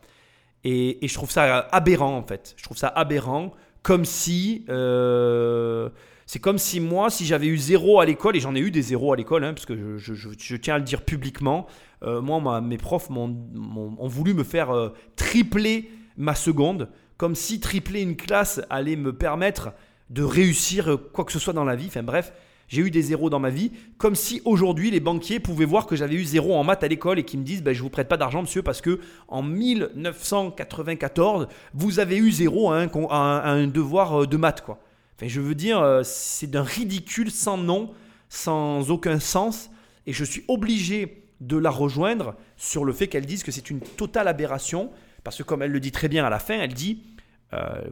Et, 0.65 0.97
je 1.07 1.13
trouve 1.13 1.29
ça 1.29 1.59
aberrant 1.71 2.17
en 2.17 2.23
fait. 2.23 2.55
Je 2.57 2.63
trouve 2.63 2.77
ça 2.77 2.87
aberrant, 2.87 3.53
comme 3.83 4.03
si 4.03 4.65
euh, 4.67 5.89
c'est 6.25 6.39
comme 6.39 6.57
si 6.57 6.79
moi, 6.79 7.11
si 7.11 7.23
j'avais 7.25 7.45
eu 7.45 7.57
zéro 7.57 7.99
à 7.99 8.05
l'école, 8.05 8.35
et 8.35 8.39
j'en 8.39 8.55
ai 8.55 8.59
eu 8.59 8.71
des 8.71 8.81
zéros 8.81 9.13
à 9.13 9.15
l'école, 9.15 9.43
hein, 9.43 9.53
parce 9.53 9.67
que 9.67 9.97
je, 9.97 10.55
tiens 10.55 10.75
à 10.75 10.77
le 10.79 10.83
dire 10.83 11.03
publiquement, 11.03 11.67
euh, 12.03 12.19
moi, 12.19 12.61
mes 12.61 12.77
profs 12.77 13.11
m'ont, 13.11 13.37
ont 13.55 14.07
voulu 14.07 14.33
me 14.33 14.43
faire 14.43 14.71
euh, 14.71 14.89
tripler 15.15 15.91
ma 16.17 16.33
seconde, 16.33 16.89
comme 17.17 17.35
si 17.35 17.59
tripler 17.59 18.01
une 18.01 18.15
classe 18.15 18.59
allait 18.71 18.95
me 18.95 19.13
permettre 19.13 19.71
de 20.09 20.23
réussir 20.23 20.97
quoi 21.13 21.25
que 21.25 21.31
ce 21.31 21.39
soit 21.39 21.53
dans 21.53 21.63
la 21.63 21.75
vie. 21.75 21.87
Enfin 21.87 22.03
bref, 22.03 22.33
j'ai 22.67 22.81
eu 22.81 22.91
des 22.91 23.01
zéros 23.01 23.29
dans 23.29 23.39
ma 23.39 23.49
vie, 23.49 23.71
comme 23.97 24.15
si 24.15 24.41
aujourd'hui 24.43 24.91
les 24.91 24.99
banquiers 24.99 25.39
pouvaient 25.39 25.65
voir 25.65 25.85
que 25.85 25.95
j'avais 25.95 26.15
eu 26.15 26.23
zéro 26.23 26.55
en 26.55 26.63
maths 26.63 26.83
à 26.83 26.87
l'école 26.87 27.19
et 27.19 27.23
qu'ils 27.23 27.39
me 27.39 27.45
disent 27.45 27.61
ben, 27.61 27.73
Je 27.73 27.81
vous 27.81 27.89
prête 27.89 28.07
pas 28.07 28.17
d'argent, 28.17 28.41
monsieur, 28.41 28.63
parce 28.63 28.81
que 28.81 28.99
en 29.27 29.43
1994, 29.43 31.47
vous 31.73 31.99
avez 31.99 32.17
eu 32.17 32.31
zéro 32.31 32.71
à 32.71 32.79
un, 32.79 32.89
un 33.11 33.67
devoir 33.67 34.21
euh, 34.21 34.27
de 34.27 34.37
maths. 34.37 34.61
Quoi. 34.61 34.79
Enfin, 35.17 35.27
je 35.27 35.41
veux 35.41 35.55
dire, 35.55 35.79
euh, 35.79 36.01
c'est 36.03 36.47
d'un 36.47 36.63
ridicule 36.63 37.31
sans 37.31 37.57
nom, 37.57 37.91
sans 38.29 38.91
aucun 38.91 39.19
sens, 39.19 39.69
et 40.07 40.13
je 40.13 40.25
suis 40.25 40.43
obligé 40.47 41.23
de 41.41 41.57
la 41.57 41.69
rejoindre 41.69 42.35
sur 42.57 42.85
le 42.85 42.93
fait 42.93 43.07
qu'elle 43.07 43.25
dise 43.25 43.43
que 43.43 43.51
c'est 43.51 43.69
une 43.69 43.81
totale 43.81 44.27
aberration, 44.27 44.89
parce 45.23 45.37
que 45.37 45.43
comme 45.43 45.61
elle 45.61 45.71
le 45.71 45.79
dit 45.79 45.91
très 45.91 46.07
bien 46.07 46.25
à 46.25 46.29
la 46.29 46.39
fin, 46.39 46.55
elle 46.55 46.73
dit 46.73 47.01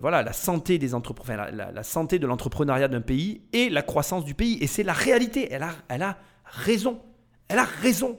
voilà, 0.02 0.24
la 0.24 0.34
santé 0.34 0.78
des 0.78 0.94
entrepreneurs, 0.94 1.50
la, 1.52 1.84
santé 1.84 2.20
de 2.20 2.28
l'entrepreneuriat 2.28 2.88
d'un 2.88 3.02
pays 3.02 3.42
et 3.54 3.70
la 3.70 3.82
croissance 3.82 4.26
du 4.26 4.34
pays. 4.34 4.58
Et 4.62 4.68
c'est 4.68 4.84
la 4.84 4.94
réalité. 4.94 5.48
Elle 5.52 5.64
a, 5.64 5.72
elle 5.90 6.04
a 6.04 6.18
raison. 6.46 7.02
Elle 7.48 7.60
a 7.60 7.66
raison. 7.66 8.18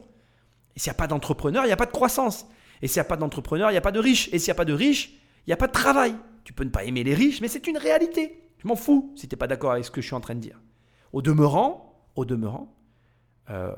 Et 0.76 0.80
s'il 0.80 0.90
n'y 0.90 0.94
a 0.94 0.98
pas 0.98 1.07
d'entrepreneurs, 1.07 1.64
il 1.64 1.68
n'y 1.68 1.72
a 1.72 1.76
pas 1.76 1.87
de 1.87 1.92
croissance. 1.92 2.46
Et 2.83 2.88
s'il 2.88 2.96
n'y 2.96 3.07
a 3.07 3.09
pas 3.09 3.16
d'entrepreneurs, 3.16 3.70
il 3.70 3.74
n'y 3.74 3.78
a 3.78 3.83
pas 3.83 3.92
de 3.92 4.00
riches. 4.00 4.28
Et 4.33 4.38
s'il 4.38 4.48
n'y 4.48 4.57
a 4.57 4.57
pas 4.57 4.64
de 4.64 4.72
riches, 4.72 5.11
il 5.46 5.50
n'y 5.50 5.52
a 5.52 5.57
pas 5.57 5.66
de 5.66 5.72
travail. 5.72 6.16
Tu 6.44 6.52
peux 6.52 6.64
ne 6.64 6.70
pas 6.70 6.85
aimer 6.85 7.04
les 7.04 7.14
riches, 7.14 7.40
mais 7.40 7.48
c'est 7.48 7.66
une 7.66 7.78
réalité. 7.78 8.42
Je 8.59 8.68
m'en 8.68 8.76
fous 8.76 9.12
si 9.16 9.28
tu 9.28 9.35
n'es 9.35 9.38
pas 9.38 9.46
d'accord 9.46 9.72
avec 9.72 9.85
ce 9.85 9.90
que 9.90 10.00
je 10.00 10.07
suis 10.07 10.14
en 10.14 10.20
train 10.20 10.35
de 10.35 10.40
dire. 10.40 10.61
Au 11.12 11.22
demeurant, 11.22 12.02
au 12.16 12.24
demeurant, 12.24 12.74
euh, 13.50 13.74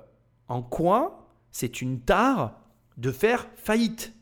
en 0.48 0.62
quoi 0.62 1.28
c'est 1.50 1.80
une 1.80 2.00
tare 2.00 2.60
de 2.96 3.10
faire 3.10 3.46
faillite? 3.56 4.12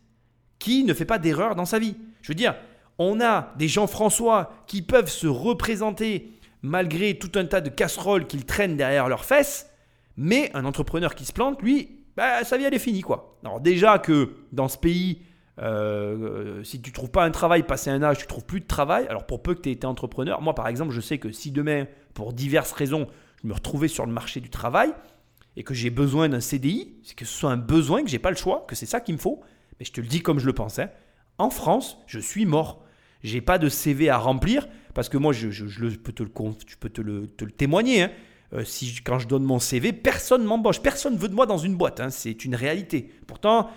Qui 0.58 0.84
ne 0.84 0.94
fait 0.94 1.04
pas 1.04 1.18
d'erreur 1.18 1.54
dans 1.54 1.66
sa 1.66 1.78
vie? 1.78 1.96
Je 2.22 2.28
veux 2.28 2.34
dire, 2.34 2.54
on 2.98 3.20
a 3.20 3.52
des 3.56 3.68
Jean-François 3.68 4.52
qui 4.66 4.82
peuvent 4.82 5.10
se 5.10 5.26
représenter 5.26 6.30
malgré 6.62 7.18
tout 7.18 7.32
un 7.34 7.44
tas 7.44 7.60
de 7.60 7.68
casseroles 7.68 8.26
qu'ils 8.26 8.46
traînent 8.46 8.76
derrière 8.76 9.08
leurs 9.08 9.24
fesses, 9.24 9.70
mais 10.16 10.50
un 10.54 10.64
entrepreneur 10.64 11.14
qui 11.14 11.24
se 11.24 11.32
plante, 11.32 11.60
lui, 11.60 12.00
bah, 12.16 12.44
sa 12.44 12.56
vie 12.56 12.64
elle 12.64 12.74
est 12.74 12.78
finie 12.78 13.02
quoi. 13.02 13.38
Alors 13.44 13.60
déjà 13.60 13.98
que 13.98 14.34
dans 14.52 14.68
ce 14.68 14.78
pays, 14.78 15.22
euh, 15.60 16.62
si 16.64 16.80
tu 16.80 16.92
trouves 16.92 17.10
pas 17.10 17.24
un 17.24 17.30
travail 17.30 17.64
passé 17.64 17.90
un 17.90 18.02
âge, 18.02 18.18
tu 18.18 18.26
trouves 18.26 18.44
plus 18.44 18.60
de 18.60 18.66
travail. 18.66 19.06
Alors 19.08 19.26
pour 19.26 19.42
peu 19.42 19.54
que 19.54 19.60
tu 19.60 19.68
aies 19.68 19.72
été 19.72 19.86
entrepreneur, 19.86 20.40
moi 20.40 20.54
par 20.54 20.68
exemple, 20.68 20.92
je 20.92 21.00
sais 21.00 21.18
que 21.18 21.32
si 21.32 21.50
demain, 21.50 21.86
pour 22.14 22.32
diverses 22.32 22.72
raisons, 22.72 23.08
je 23.42 23.48
me 23.48 23.52
retrouvais 23.52 23.88
sur 23.88 24.06
le 24.06 24.12
marché 24.12 24.40
du 24.40 24.50
travail 24.50 24.92
et 25.56 25.62
que 25.62 25.74
j'ai 25.74 25.90
besoin 25.90 26.28
d'un 26.28 26.40
CDI, 26.40 26.94
c'est 27.02 27.14
que 27.14 27.24
ce 27.24 27.32
soit 27.32 27.50
un 27.50 27.56
besoin, 27.56 28.02
que 28.02 28.08
j'ai 28.08 28.18
pas 28.18 28.30
le 28.30 28.36
choix, 28.36 28.64
que 28.68 28.74
c'est 28.74 28.86
ça 28.86 29.00
qu'il 29.00 29.14
me 29.14 29.20
faut. 29.20 29.40
Mais 29.78 29.84
je 29.84 29.92
te 29.92 30.00
le 30.00 30.06
dis 30.06 30.22
comme 30.22 30.38
je 30.38 30.46
le 30.46 30.52
pensais. 30.52 30.82
Hein. 30.82 30.90
En 31.38 31.50
France, 31.50 31.98
je 32.06 32.20
suis 32.20 32.46
mort. 32.46 32.83
J'ai 33.24 33.40
pas 33.40 33.58
de 33.58 33.68
CV 33.70 34.10
à 34.10 34.18
remplir 34.18 34.68
parce 34.92 35.08
que 35.08 35.16
moi, 35.16 35.32
je, 35.32 35.48
peux 35.96 36.12
te 36.12 36.22
le, 36.22 36.30
tu 36.66 36.76
peux 36.76 36.90
te 36.90 37.00
le, 37.00 37.26
témoigner. 37.56 38.02
Hein. 38.02 38.10
Euh, 38.52 38.64
si, 38.64 38.94
quand 39.02 39.18
je 39.18 39.26
donne 39.26 39.42
mon 39.42 39.58
CV, 39.58 39.92
personne 39.92 40.44
m'embauche. 40.44 40.80
Personne 40.80 41.16
veut 41.16 41.28
de 41.28 41.34
moi 41.34 41.46
dans 41.46 41.58
une 41.58 41.74
boîte. 41.74 42.00
Hein. 42.00 42.10
C'est 42.10 42.44
une 42.44 42.54
réalité. 42.54 43.10
Pourtant, 43.26 43.70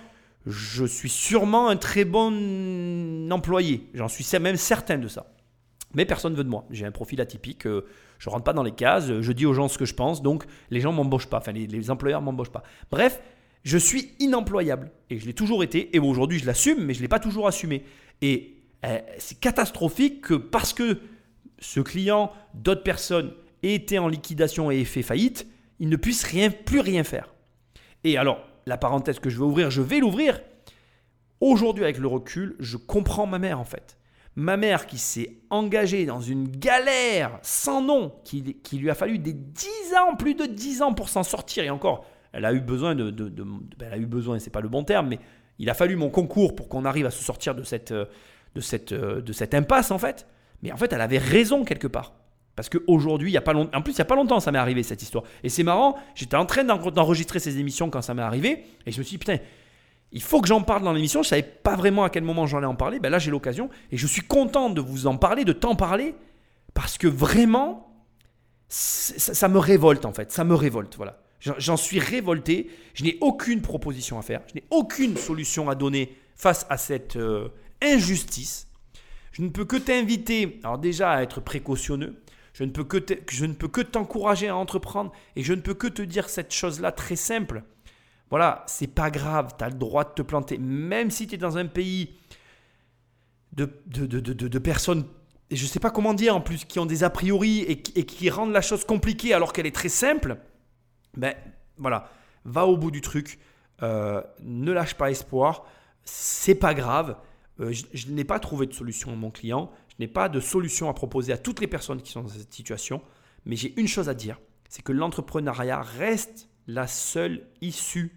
je 0.46 0.86
suis 0.86 1.10
sûrement 1.10 1.70
un 1.70 1.78
très 1.78 2.04
bon 2.04 3.32
employé. 3.32 3.90
J'en 3.94 4.10
suis 4.10 4.26
même 4.40 4.58
certain 4.58 4.98
de 4.98 5.08
ça. 5.08 5.32
Mais 5.94 6.04
personne 6.04 6.34
ne 6.34 6.38
veut 6.38 6.44
de 6.44 6.50
moi. 6.50 6.66
J'ai 6.70 6.86
un 6.86 6.92
profil 6.92 7.22
atypique. 7.22 7.66
Euh, 7.66 7.86
je 8.20 8.30
rentre 8.30 8.44
pas 8.44 8.54
dans 8.54 8.64
les 8.64 8.74
cases. 8.74 9.22
Je 9.22 9.32
dis 9.32 9.46
aux 9.46 9.54
gens 9.54 9.70
ce 9.70 9.78
que 9.78 9.86
je 9.86 9.96
pense. 9.96 10.22
Donc, 10.22 10.44
les 10.72 10.82
gens 10.82 10.92
m'embauchent 10.92 11.30
pas. 11.30 11.38
Enfin, 11.38 11.54
les, 11.54 11.90
employeurs 11.90 12.20
ne 12.20 12.26
m'embauchent 12.26 12.52
pas. 12.52 12.64
Bref, 12.92 13.22
je 13.64 13.78
suis 13.78 14.12
inemployable. 14.20 14.92
Et 15.10 15.20
je 15.20 15.26
l'ai 15.26 15.34
toujours 15.34 15.64
été. 15.64 15.96
Et 15.96 16.00
aujourd'hui, 16.00 16.38
je 16.38 16.46
l'assume, 16.46 16.84
mais 16.84 16.94
je 16.94 17.00
ne 17.00 17.04
l'ai 17.04 17.08
pas 17.08 17.20
toujours 17.20 17.48
assumé. 17.48 17.86
Et 18.22 18.57
c'est 19.18 19.40
catastrophique 19.40 20.22
que 20.22 20.34
parce 20.34 20.74
que 20.74 21.00
ce 21.60 21.80
client, 21.80 22.32
d'autres 22.54 22.84
personnes, 22.84 23.34
aient 23.63 23.74
été 23.74 24.00
en 24.00 24.08
liquidation 24.08 24.72
et 24.72 24.82
aient 24.82 24.86
fait 24.86 25.02
faillite, 25.02 25.48
il 25.80 25.90
ne 25.90 25.96
puisse 25.96 26.24
rien, 26.24 26.50
plus 26.50 26.80
rien 26.80 27.04
faire. 27.04 27.34
Et 28.04 28.18
alors, 28.18 28.40
la 28.66 28.78
parenthèse 28.78 29.20
que 29.20 29.30
je 29.30 29.38
vais 29.38 29.46
ouvrir, 29.46 29.72
je 29.72 29.82
vais 29.82 30.00
l'ouvrir. 30.00 30.42
Aujourd'hui, 31.40 31.84
avec 31.84 31.98
le 31.98 32.08
recul, 32.08 32.56
je 32.60 32.78
comprends 32.78 33.28
ma 33.28 33.40
mère 33.40 33.60
en 33.60 33.66
fait. 33.66 33.98
Ma 34.36 34.56
mère 34.56 34.86
qui 34.86 35.00
s'est 35.00 35.40
engagée 35.50 36.06
dans 36.06 36.22
une 36.22 36.48
galère 36.48 37.40
sans 37.42 37.82
nom, 37.82 38.13
qui, 38.24 38.56
lui 38.74 38.90
a 38.90 38.96
fallu 38.96 39.18
des 39.18 39.34
10 39.34 39.68
ans, 40.00 40.16
plus 40.16 40.36
de 40.36 40.46
10 40.46 40.84
ans 40.84 40.94
pour 40.94 41.10
s'en 41.10 41.24
sortir. 41.24 41.63
Et 41.63 41.72
encore, 41.72 42.06
elle 42.34 42.46
a 42.46 42.54
eu 42.54 42.62
besoin 42.62 42.94
de... 42.94 43.10
ben, 43.10 43.88
elle 43.88 43.94
a 43.94 43.98
eu 43.98 44.06
besoin, 44.06 44.38
c'est 44.38 44.52
pas 44.52 44.62
le 44.62 44.70
bon 44.70 44.84
terme, 44.84 45.08
mais 45.08 45.20
il 45.58 45.72
a 45.72 45.74
fallu 45.74 45.96
mon 45.96 46.12
concours 46.12 46.56
pour 46.56 46.70
qu'on 46.70 46.86
arrive 46.86 47.08
à 47.08 47.12
se 47.12 47.24
sortir 47.24 47.56
de 47.56 47.63
cette, 47.63 47.92
de, 48.56 48.62
cette, 48.62 48.94
de 48.94 49.34
cette 49.34 49.54
impasse 49.54 49.92
en 49.92 50.00
fait. 50.00 50.28
Mais 50.64 50.72
en 50.72 50.78
fait, 50.78 50.92
elle 50.94 51.02
avait 51.02 51.18
raison 51.18 51.64
quelque 51.64 51.88
part. 51.88 52.14
Parce 52.58 52.70
qu'aujourd'hui, 52.70 53.30
il 53.30 53.34
y 53.34 53.38
a 53.38 53.42
pas 53.42 53.54
longtemps, 53.54 53.78
en 53.78 53.84
plus, 53.84 53.94
il 53.94 53.98
n'y 53.98 54.02
a 54.02 54.06
pas 54.06 54.16
longtemps, 54.16 54.40
ça 54.40 54.52
m'est 54.52 54.58
arrivé 54.58 54.82
cette 54.82 55.04
histoire. 55.04 55.24
Et 55.44 55.50
c'est 55.50 55.62
marrant, 55.62 55.96
j'étais 56.16 56.36
en 56.36 56.48
train 56.48 56.64
d'enregistrer 56.64 57.40
ces 57.40 57.60
émissions 57.60 57.92
quand 57.92 58.02
ça 58.02 58.16
m'est 58.16 58.24
arrivé, 58.24 58.64
et 58.88 58.92
je 58.92 58.98
me 58.98 59.04
suis 59.04 59.12
dit, 59.12 59.18
putain, 59.20 59.38
il 60.12 60.24
faut 60.24 60.42
que 60.42 60.48
j'en 60.48 60.64
parle 60.64 60.84
dans 60.84 60.92
l'émission. 60.92 61.22
Je 61.22 61.28
ne 61.28 61.30
savais 61.30 61.44
pas 61.44 61.76
vraiment 61.76 62.04
à 62.04 62.10
quel 62.10 62.24
moment 62.24 62.48
j'en 62.48 62.64
ai 62.64 62.66
en 62.66 62.74
parler. 62.74 63.00
Ben 63.00 63.10
là, 63.10 63.20
j'ai 63.20 63.30
l'occasion, 63.30 63.70
et 63.92 63.98
je 63.98 64.08
suis 64.08 64.24
content 64.24 64.72
de 64.72 64.82
vous 64.82 65.06
en 65.06 65.18
parler, 65.18 65.46
de 65.46 65.54
t'en 65.54 65.76
parler, 65.76 66.16
parce 66.74 66.98
que 66.98 67.08
vraiment, 67.08 67.96
ça, 68.70 69.48
me 69.48 69.60
révolte 69.60 70.06
en 70.06 70.14
fait. 70.14 70.32
Ça 70.32 70.44
me 70.44 70.56
révolte, 70.56 70.96
voilà. 70.98 71.22
J'en 71.40 71.78
suis 71.78 72.00
révolté. 72.00 72.72
Je 72.96 73.04
n'ai 73.04 73.20
aucune 73.22 73.62
proposition 73.62 74.18
à 74.18 74.24
faire. 74.24 74.42
Je 74.48 74.56
n'ai 74.56 74.64
aucune 74.72 75.16
solution 75.16 75.70
à 75.70 75.76
donner 75.76 76.18
face 76.36 76.66
à 76.72 76.78
cette 76.78 77.16
euh, 77.16 77.50
injustice. 77.82 78.68
Je 79.32 79.42
ne 79.42 79.50
peux 79.50 79.66
que 79.66 79.78
t'inviter, 79.78 80.60
alors 80.63 80.78
déjà 80.78 81.12
à 81.12 81.22
être 81.22 81.42
précautionneux, 81.42 82.22
je 82.54 82.63
ne 82.63 82.72
peux 82.72 82.84
que, 82.84 82.98
je 83.30 83.46
ne 83.46 83.54
peux 83.54 83.68
que 83.68 83.82
t'encourager 83.82 84.48
à 84.48 84.56
entreprendre 84.56 85.12
et 85.36 85.44
je 85.44 85.54
ne 85.54 85.62
peux 85.62 85.76
que 85.76 85.88
te 85.88 86.02
dire 86.02 86.28
cette 86.28 86.52
chose-là 86.52 86.92
très 86.92 87.16
simple. 87.16 87.63
Voilà, 88.32 88.63
c'est 88.68 88.88
pas 88.88 89.12
grave, 89.12 89.54
tu 89.58 89.63
as 89.63 89.70
le 89.70 89.76
droit 89.76 90.04
de 90.04 90.10
te 90.10 90.22
planter. 90.24 90.58
Même 90.58 91.12
si 91.12 91.28
tu 91.28 91.36
es 91.36 91.38
dans 91.38 91.58
un 91.58 91.68
pays 91.68 92.18
de, 93.54 93.70
de, 93.86 94.06
de, 94.06 94.20
de 94.34 94.60
personnes, 94.60 95.06
et 95.50 95.56
je 95.56 95.63
ne 95.63 95.70
sais 95.70 95.80
pas 95.80 95.92
comment 95.92 96.13
dire 96.13 96.36
en 96.36 96.42
plus, 96.42 96.66
qui 96.66 96.80
ont 96.80 96.86
des 96.86 97.04
a 97.04 97.10
priori 97.10 97.60
et, 97.60 97.82
qui 97.82 98.30
rendent 98.30 98.52
la 98.52 98.62
chose 98.62 98.86
compliquée 98.86 99.34
alors 99.34 99.54
qu'elle 99.54 99.68
est 99.68 99.76
très 99.76 99.90
simple, 99.90 100.38
ben 101.16 101.36
voilà, 101.78 102.10
va 102.44 102.66
au 102.66 102.76
bout 102.76 102.92
du 102.92 103.02
truc, 103.02 103.40
euh, 103.84 104.22
ne 104.42 104.72
lâche 104.72 104.96
pas 104.96 105.12
espoir, 105.12 105.66
c'est 106.04 106.56
pas 106.56 106.74
grave. 106.74 107.18
Euh, 107.60 107.74
je 107.93 108.12
n'ai 108.12 108.24
pas 108.24 108.39
trouvé 108.39 108.67
de 108.67 108.74
solution 108.74 109.12
à 109.12 109.15
mon 109.15 109.32
client. 109.32 109.72
Je 109.89 109.96
n'ai 110.00 110.08
pas 110.08 110.30
de 110.30 110.39
solution 110.39 110.89
à 110.89 110.93
proposer 110.93 111.34
à 111.34 111.38
toutes 111.38 111.60
les 111.60 111.67
personnes 111.67 112.02
qui 112.02 112.12
sont 112.12 112.22
dans 112.22 112.30
cette 112.30 112.54
situation, 112.54 113.02
mais 113.46 113.56
j'ai 113.56 113.80
une 113.80 113.88
chose 113.88 114.10
à 114.10 114.13
dire, 114.13 114.39
c'est 114.70 114.84
que 114.84 114.91
l'entrepreneuriat 114.91 115.82
reste 115.82 116.50
la 116.67 116.88
seule 116.88 117.48
issue 117.62 118.12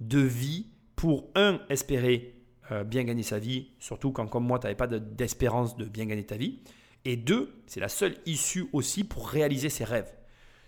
de 0.00 0.20
vie 0.20 0.66
pour, 0.94 1.30
un, 1.34 1.60
espérer 1.68 2.36
euh, 2.70 2.84
bien 2.84 3.02
gagner 3.04 3.22
sa 3.22 3.38
vie, 3.38 3.70
surtout 3.78 4.12
quand 4.12 4.26
comme 4.26 4.44
moi, 4.44 4.58
tu 4.58 4.66
n'avais 4.66 4.76
pas 4.76 4.86
d'espérance 4.86 5.76
de 5.76 5.86
bien 5.86 6.06
gagner 6.06 6.24
ta 6.24 6.36
vie, 6.36 6.60
et 7.04 7.16
deux, 7.16 7.62
c'est 7.66 7.80
la 7.80 7.88
seule 7.88 8.16
issue 8.26 8.68
aussi 8.72 9.02
pour 9.02 9.28
réaliser 9.28 9.68
ses 9.68 9.84
rêves. 9.84 10.12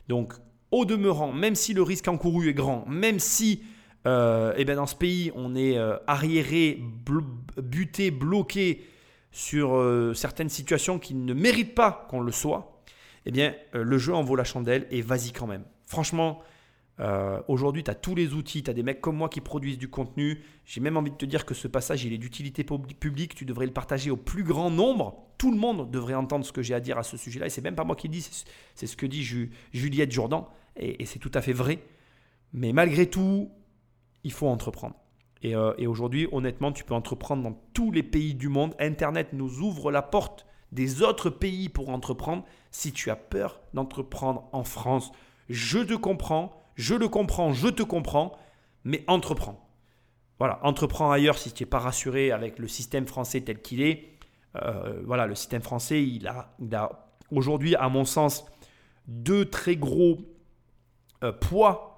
Donc, 0.08 0.34
au 0.72 0.84
demeurant, 0.84 1.32
même 1.32 1.54
si 1.54 1.72
le 1.72 1.82
risque 1.82 2.08
encouru 2.08 2.48
est 2.48 2.54
grand, 2.54 2.84
même 2.86 3.20
si 3.20 3.62
euh, 4.06 4.52
eh 4.56 4.64
ben, 4.64 4.76
dans 4.76 4.86
ce 4.86 4.94
pays 4.94 5.32
on 5.34 5.54
est 5.54 5.78
euh, 5.78 5.96
arriéré, 6.06 6.80
buté, 7.56 8.10
bloqué, 8.10 8.84
sur 9.30 9.74
euh, 9.74 10.14
certaines 10.14 10.48
situations 10.48 10.98
qui 10.98 11.14
ne 11.14 11.34
méritent 11.34 11.74
pas 11.74 12.06
qu'on 12.08 12.20
le 12.20 12.30
soit, 12.30 12.82
eh 13.26 13.32
bien, 13.32 13.54
le 13.72 13.98
jeu 13.98 14.14
en 14.14 14.22
vaut 14.22 14.36
la 14.36 14.44
chandelle 14.44 14.86
et 14.90 15.02
vas-y 15.02 15.32
quand 15.32 15.46
même. 15.46 15.64
Franchement, 15.86 16.42
aujourd'hui, 17.48 17.82
tu 17.82 17.90
as 17.90 17.94
tous 17.94 18.14
les 18.14 18.34
outils, 18.34 18.62
tu 18.62 18.70
as 18.70 18.74
des 18.74 18.82
mecs 18.82 19.00
comme 19.00 19.16
moi 19.16 19.30
qui 19.30 19.40
produisent 19.40 19.78
du 19.78 19.88
contenu. 19.88 20.44
J'ai 20.66 20.82
même 20.82 20.98
envie 20.98 21.10
de 21.10 21.16
te 21.16 21.24
dire 21.24 21.46
que 21.46 21.54
ce 21.54 21.66
passage, 21.66 22.04
il 22.04 22.12
est 22.12 22.18
d'utilité 22.18 22.64
publique, 23.00 23.34
tu 23.34 23.46
devrais 23.46 23.64
le 23.64 23.72
partager 23.72 24.10
au 24.10 24.16
plus 24.16 24.44
grand 24.44 24.70
nombre. 24.70 25.26
Tout 25.38 25.50
le 25.50 25.56
monde 25.56 25.90
devrait 25.90 26.14
entendre 26.14 26.44
ce 26.44 26.52
que 26.52 26.60
j'ai 26.60 26.74
à 26.74 26.80
dire 26.80 26.98
à 26.98 27.02
ce 27.02 27.16
sujet-là. 27.16 27.46
Et 27.46 27.50
c'est 27.50 27.62
même 27.62 27.74
pas 27.74 27.84
moi 27.84 27.96
qui 27.96 28.08
le 28.08 28.12
dis, 28.12 28.44
c'est 28.74 28.86
ce 28.86 28.96
que 28.96 29.06
dit 29.06 29.24
Juliette 29.72 30.12
Jourdan. 30.12 30.50
et 30.76 31.06
c'est 31.06 31.18
tout 31.18 31.32
à 31.32 31.40
fait 31.40 31.54
vrai. 31.54 31.78
Mais 32.52 32.74
malgré 32.74 33.06
tout, 33.06 33.50
il 34.24 34.32
faut 34.32 34.48
entreprendre. 34.48 34.96
Euh, 35.44 35.74
et, 35.78 35.86
aujourd'hui, 35.86 36.28
honnêtement, 36.32 36.72
tu 36.72 36.84
peux 36.84 36.94
entreprendre 36.94 37.42
dans 37.42 37.58
tous 37.74 37.92
les 37.92 38.02
pays 38.02 38.34
du 38.34 38.48
monde. 38.48 38.74
Internet 38.78 39.28
nous 39.32 39.60
ouvre 39.60 39.90
la 39.90 40.02
porte 40.02 40.46
des 40.72 41.02
autres 41.02 41.30
pays 41.30 41.68
pour 41.68 41.90
entreprendre. 41.90 42.44
Si 42.70 42.92
tu 42.92 43.10
as 43.10 43.16
peur 43.16 43.60
d'entreprendre 43.74 44.48
en 44.52 44.64
France, 44.64 45.12
je 45.48 45.78
te 45.78 45.94
comprends, 45.94 46.62
je 46.74 46.94
le 46.94 47.08
comprends, 47.08 47.52
je 47.52 47.68
te 47.68 47.82
comprends, 47.82 48.36
mais 48.84 49.04
entreprends. 49.06 49.68
Voilà, 50.38 50.58
entreprends 50.62 51.12
ailleurs 51.12 51.38
si 51.38 51.52
tu 51.52 51.62
n'es 51.62 51.68
pas 51.68 51.78
rassuré 51.78 52.32
avec 52.32 52.58
le 52.58 52.66
système 52.66 53.06
français 53.06 53.42
tel 53.42 53.60
qu'il 53.60 53.82
est. 53.82 54.14
Euh, 54.56 55.02
voilà, 55.04 55.26
le 55.26 55.34
système 55.34 55.62
français, 55.62 56.02
il 56.02 56.26
a, 56.26 57.08
aujourd'hui, 57.30 57.76
à 57.76 57.88
mon 57.88 58.04
sens, 58.04 58.46
deux 59.06 59.44
très 59.44 59.76
gros 59.76 60.18
euh, 61.22 61.32
poids 61.32 61.93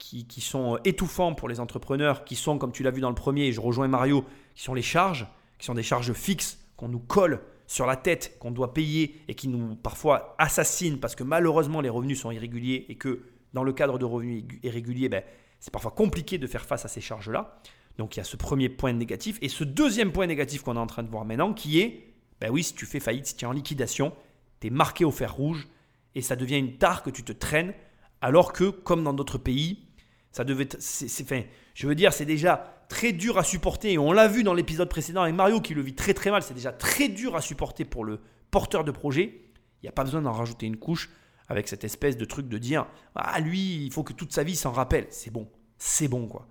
qui, 0.00 0.40
sont 0.40 0.78
étouffants 0.84 1.34
pour 1.34 1.48
les 1.48 1.60
entrepreneurs, 1.60 2.24
qui 2.24 2.34
sont, 2.34 2.58
comme 2.58 2.72
tu 2.72 2.82
l'as 2.82 2.90
vu 2.90 3.00
dans 3.00 3.08
le 3.08 3.14
premier, 3.14 3.46
et 3.46 3.52
je 3.52 3.60
rejoins 3.60 3.86
Mario, 3.86 4.24
qui 4.54 4.62
sont 4.62 4.74
les 4.74 4.82
charges, 4.82 5.26
qui 5.58 5.66
sont 5.66 5.74
des 5.74 5.82
charges 5.82 6.12
fixes 6.12 6.58
qu'on 6.76 6.88
nous 6.88 6.98
colle 6.98 7.40
sur 7.66 7.86
la 7.86 7.96
tête, 7.96 8.36
qu'on 8.40 8.50
doit 8.50 8.74
payer 8.74 9.20
et 9.28 9.34
qui 9.34 9.46
nous 9.46 9.76
parfois 9.76 10.34
assassinent 10.38 10.98
parce 10.98 11.14
que 11.14 11.22
malheureusement 11.22 11.80
les 11.80 11.88
revenus 11.88 12.20
sont 12.20 12.32
irréguliers 12.32 12.86
et 12.88 12.96
que 12.96 13.22
dans 13.52 13.62
le 13.62 13.72
cadre 13.72 13.98
de 13.98 14.04
revenus 14.04 14.44
irréguliers, 14.62 15.08
ben, 15.08 15.22
c'est 15.60 15.72
parfois 15.72 15.92
compliqué 15.92 16.38
de 16.38 16.46
faire 16.46 16.64
face 16.64 16.84
à 16.84 16.88
ces 16.88 17.00
charges-là. 17.00 17.60
Donc 17.98 18.16
il 18.16 18.18
y 18.18 18.22
a 18.22 18.24
ce 18.24 18.36
premier 18.36 18.68
point 18.68 18.92
négatif. 18.92 19.38
Et 19.42 19.48
ce 19.48 19.62
deuxième 19.62 20.10
point 20.10 20.26
négatif 20.26 20.62
qu'on 20.62 20.76
est 20.76 20.80
en 20.80 20.86
train 20.86 21.02
de 21.02 21.10
voir 21.10 21.24
maintenant, 21.24 21.52
qui 21.52 21.80
est, 21.80 22.14
ben 22.40 22.50
oui, 22.50 22.64
si 22.64 22.74
tu 22.74 22.86
fais 22.86 22.98
faillite, 22.98 23.26
si 23.26 23.36
tu 23.36 23.44
es 23.44 23.48
en 23.48 23.52
liquidation, 23.52 24.12
tu 24.60 24.68
es 24.68 24.70
marqué 24.70 25.04
au 25.04 25.10
fer 25.10 25.32
rouge 25.32 25.68
et 26.14 26.22
ça 26.22 26.34
devient 26.34 26.58
une 26.58 26.78
tare 26.78 27.02
que 27.02 27.10
tu 27.10 27.22
te 27.22 27.32
traînes, 27.32 27.74
alors 28.20 28.52
que, 28.52 28.70
comme 28.70 29.04
dans 29.04 29.12
d'autres 29.12 29.38
pays, 29.38 29.86
ça 30.32 30.44
devait 30.44 30.68
c'est, 30.78 31.26
fin, 31.26 31.42
je 31.74 31.86
veux 31.86 31.94
dire, 31.94 32.12
c'est 32.12 32.24
déjà 32.24 32.84
très 32.88 33.12
dur 33.12 33.38
à 33.38 33.44
supporter. 33.44 33.92
Et 33.92 33.98
on 33.98 34.12
l'a 34.12 34.28
vu 34.28 34.42
dans 34.42 34.54
l'épisode 34.54 34.88
précédent 34.88 35.22
avec 35.22 35.34
Mario 35.34 35.60
qui 35.60 35.74
le 35.74 35.82
vit 35.82 35.94
très 35.94 36.14
très 36.14 36.30
mal. 36.30 36.42
C'est 36.42 36.54
déjà 36.54 36.72
très 36.72 37.08
dur 37.08 37.36
à 37.36 37.40
supporter 37.40 37.84
pour 37.84 38.04
le 38.04 38.20
porteur 38.50 38.84
de 38.84 38.90
projet. 38.90 39.42
Il 39.82 39.86
n'y 39.86 39.88
a 39.88 39.92
pas 39.92 40.04
besoin 40.04 40.22
d'en 40.22 40.32
rajouter 40.32 40.66
une 40.66 40.76
couche 40.76 41.10
avec 41.48 41.66
cette 41.66 41.84
espèce 41.84 42.16
de 42.16 42.24
truc 42.24 42.48
de 42.48 42.58
dire 42.58 42.86
Ah, 43.14 43.40
lui, 43.40 43.84
il 43.84 43.92
faut 43.92 44.04
que 44.04 44.12
toute 44.12 44.32
sa 44.32 44.44
vie 44.44 44.56
s'en 44.56 44.72
rappelle. 44.72 45.06
C'est 45.10 45.32
bon. 45.32 45.50
C'est 45.78 46.08
bon, 46.08 46.28
quoi. 46.28 46.46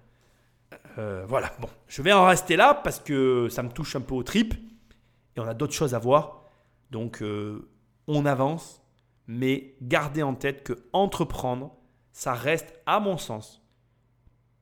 Euh, 0.97 1.25
voilà. 1.27 1.53
Bon, 1.59 1.69
je 1.87 2.01
vais 2.01 2.11
en 2.11 2.25
rester 2.25 2.55
là 2.55 2.73
parce 2.73 2.99
que 2.99 3.47
ça 3.49 3.63
me 3.63 3.69
touche 3.69 3.95
un 3.95 4.01
peu 4.01 4.15
aux 4.15 4.23
tripes. 4.23 4.55
Et 5.35 5.39
on 5.39 5.47
a 5.47 5.53
d'autres 5.53 5.73
choses 5.73 5.95
à 5.95 5.99
voir. 5.99 6.43
Donc, 6.91 7.21
euh, 7.21 7.69
on 8.07 8.25
avance. 8.25 8.81
Mais 9.27 9.75
gardez 9.81 10.23
en 10.23 10.33
tête 10.33 10.63
que 10.63 10.89
entreprendre, 10.91 11.75
ça 12.11 12.33
reste, 12.33 12.73
à 12.87 12.99
mon 12.99 13.17
sens, 13.17 13.59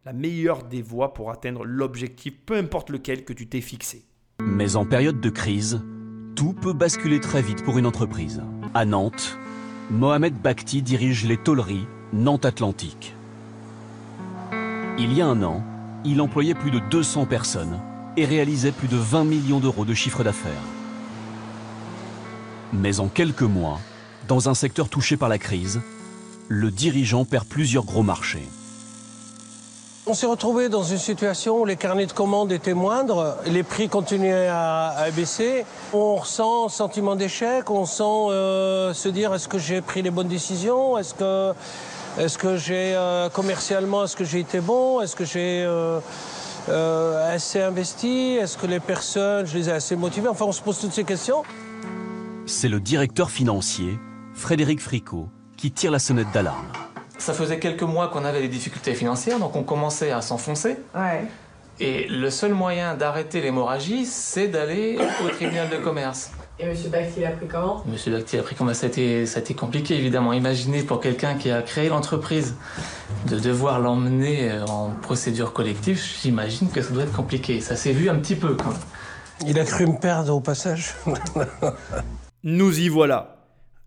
la 0.07 0.13
meilleure 0.13 0.63
des 0.63 0.81
voies 0.81 1.13
pour 1.13 1.31
atteindre 1.31 1.65
l'objectif, 1.65 2.33
peu 2.45 2.55
importe 2.55 2.91
lequel 2.91 3.25
que 3.25 3.33
tu 3.33 3.45
t'es 3.49 3.59
fixé. 3.59 4.05
Mais 4.41 4.77
en 4.77 4.85
période 4.85 5.19
de 5.19 5.29
crise, 5.29 5.81
tout 6.33 6.53
peut 6.53 6.71
basculer 6.71 7.19
très 7.19 7.41
vite 7.41 7.61
pour 7.65 7.77
une 7.77 7.85
entreprise. 7.85 8.41
À 8.73 8.85
Nantes, 8.85 9.37
Mohamed 9.91 10.33
Bakhti 10.41 10.81
dirige 10.81 11.25
les 11.25 11.35
tôleries 11.35 11.87
Nantes 12.13 12.45
Atlantique. 12.45 13.15
Il 14.97 15.11
y 15.11 15.19
a 15.19 15.27
un 15.27 15.43
an, 15.43 15.61
il 16.05 16.21
employait 16.21 16.55
plus 16.55 16.71
de 16.71 16.79
200 16.79 17.25
personnes 17.25 17.77
et 18.15 18.23
réalisait 18.23 18.71
plus 18.71 18.87
de 18.87 18.95
20 18.95 19.25
millions 19.25 19.59
d'euros 19.59 19.83
de 19.83 19.93
chiffre 19.93 20.23
d'affaires. 20.23 20.53
Mais 22.71 23.01
en 23.01 23.09
quelques 23.09 23.41
mois, 23.41 23.81
dans 24.29 24.47
un 24.47 24.53
secteur 24.53 24.87
touché 24.87 25.17
par 25.17 25.27
la 25.27 25.37
crise, 25.37 25.81
le 26.47 26.71
dirigeant 26.71 27.25
perd 27.25 27.45
plusieurs 27.45 27.83
gros 27.83 28.03
marchés. 28.03 28.47
On 30.09 30.13
s'est 30.13 30.25
retrouvé 30.25 30.69
dans 30.69 30.83
une 30.83 30.97
situation 30.97 31.59
où 31.59 31.65
les 31.65 31.75
carnets 31.75 32.05
de 32.05 32.13
commandes 32.13 32.53
étaient 32.53 32.73
moindres, 32.73 33.35
les 33.45 33.63
prix 33.63 33.89
continuaient 33.89 34.47
à, 34.49 35.05
baisser. 35.13 35.65
On 35.91 36.15
ressent 36.15 36.67
un 36.67 36.69
sentiment 36.69 37.17
d'échec, 37.17 37.69
on 37.69 37.85
sent 37.85 38.03
euh, 38.03 38.93
se 38.93 39.09
dire 39.09 39.33
est-ce 39.33 39.49
que 39.49 39.57
j'ai 39.57 39.81
pris 39.81 40.01
les 40.01 40.09
bonnes 40.09 40.29
décisions, 40.29 40.97
est-ce 40.97 41.13
que, 41.13 42.55
j'ai 42.55 42.95
euh, 42.95 43.27
commercialement, 43.27 44.05
est-ce 44.05 44.15
que 44.15 44.23
j'ai 44.23 44.39
été 44.39 44.61
bon, 44.61 45.01
est-ce 45.01 45.17
que 45.17 45.25
j'ai 45.25 45.65
euh, 45.67 45.99
assez 47.35 47.61
investi, 47.61 48.37
est-ce 48.39 48.57
que 48.57 48.65
les 48.65 48.79
personnes, 48.79 49.45
je 49.45 49.57
les 49.57 49.67
ai 49.67 49.73
assez 49.73 49.97
motivées? 49.97 50.29
Enfin, 50.29 50.45
on 50.45 50.53
se 50.53 50.61
pose 50.61 50.79
toutes 50.79 50.93
ces 50.93 51.03
questions. 51.03 51.43
C'est 52.45 52.69
le 52.69 52.79
directeur 52.79 53.29
financier, 53.29 53.99
Frédéric 54.33 54.79
Fricot, 54.79 55.27
qui 55.57 55.71
tire 55.71 55.91
la 55.91 55.99
sonnette 55.99 56.31
d'alarme. 56.33 56.86
Ça 57.17 57.33
faisait 57.33 57.59
quelques 57.59 57.83
mois 57.83 58.07
qu'on 58.09 58.25
avait 58.25 58.41
des 58.41 58.47
difficultés 58.47 58.93
financières, 58.93 59.39
donc 59.39 59.55
on 59.55 59.63
commençait 59.63 60.11
à 60.11 60.21
s'enfoncer. 60.21 60.77
Et 61.79 62.07
le 62.07 62.29
seul 62.31 62.53
moyen 62.53 62.95
d'arrêter 62.95 63.39
l'hémorragie, 63.39 64.05
c'est 64.05 64.47
d'aller 64.47 64.97
au 65.23 65.29
tribunal 65.29 65.69
de 65.69 65.77
commerce. 65.77 66.31
Et 66.59 66.63
M. 66.63 66.75
Bacti 66.91 67.19
l'a 67.19 67.29
pris 67.29 67.45
comment? 67.45 67.83
M. 67.87 68.13
Bacti 68.13 68.37
a 68.37 68.41
pris 68.41 68.55
comment? 68.55 68.73
Ça 68.73 68.87
a, 68.87 68.89
été, 68.89 69.27
ça 69.27 69.37
a 69.37 69.41
été 69.41 69.53
compliqué, 69.53 69.95
évidemment. 69.95 70.33
Imaginez 70.33 70.81
pour 70.81 70.99
quelqu'un 70.99 71.35
qui 71.35 71.51
a 71.51 71.61
créé 71.61 71.89
l'entreprise 71.89 72.55
de 73.27 73.37
devoir 73.37 73.79
l'emmener 73.79 74.49
euh, 74.49 74.65
en 74.65 74.89
procédure 74.89 75.53
collective, 75.53 76.03
j'imagine 76.23 76.71
que 76.71 76.81
ça 76.81 76.91
doit 76.91 77.03
être 77.03 77.15
compliqué. 77.15 77.61
Ça 77.61 77.75
s'est 77.75 77.91
vu 77.91 78.09
un 78.09 78.15
petit 78.15 78.35
peu 78.35 78.55
quand 78.55 78.71
même. 78.71 78.79
Il 79.45 79.59
a 79.59 79.65
cru 79.65 79.85
me 79.85 79.99
perdre 79.99 80.33
au 80.33 80.39
passage. 80.39 80.95
Nous 82.43 82.79
y 82.79 82.89
voilà. 82.89 83.36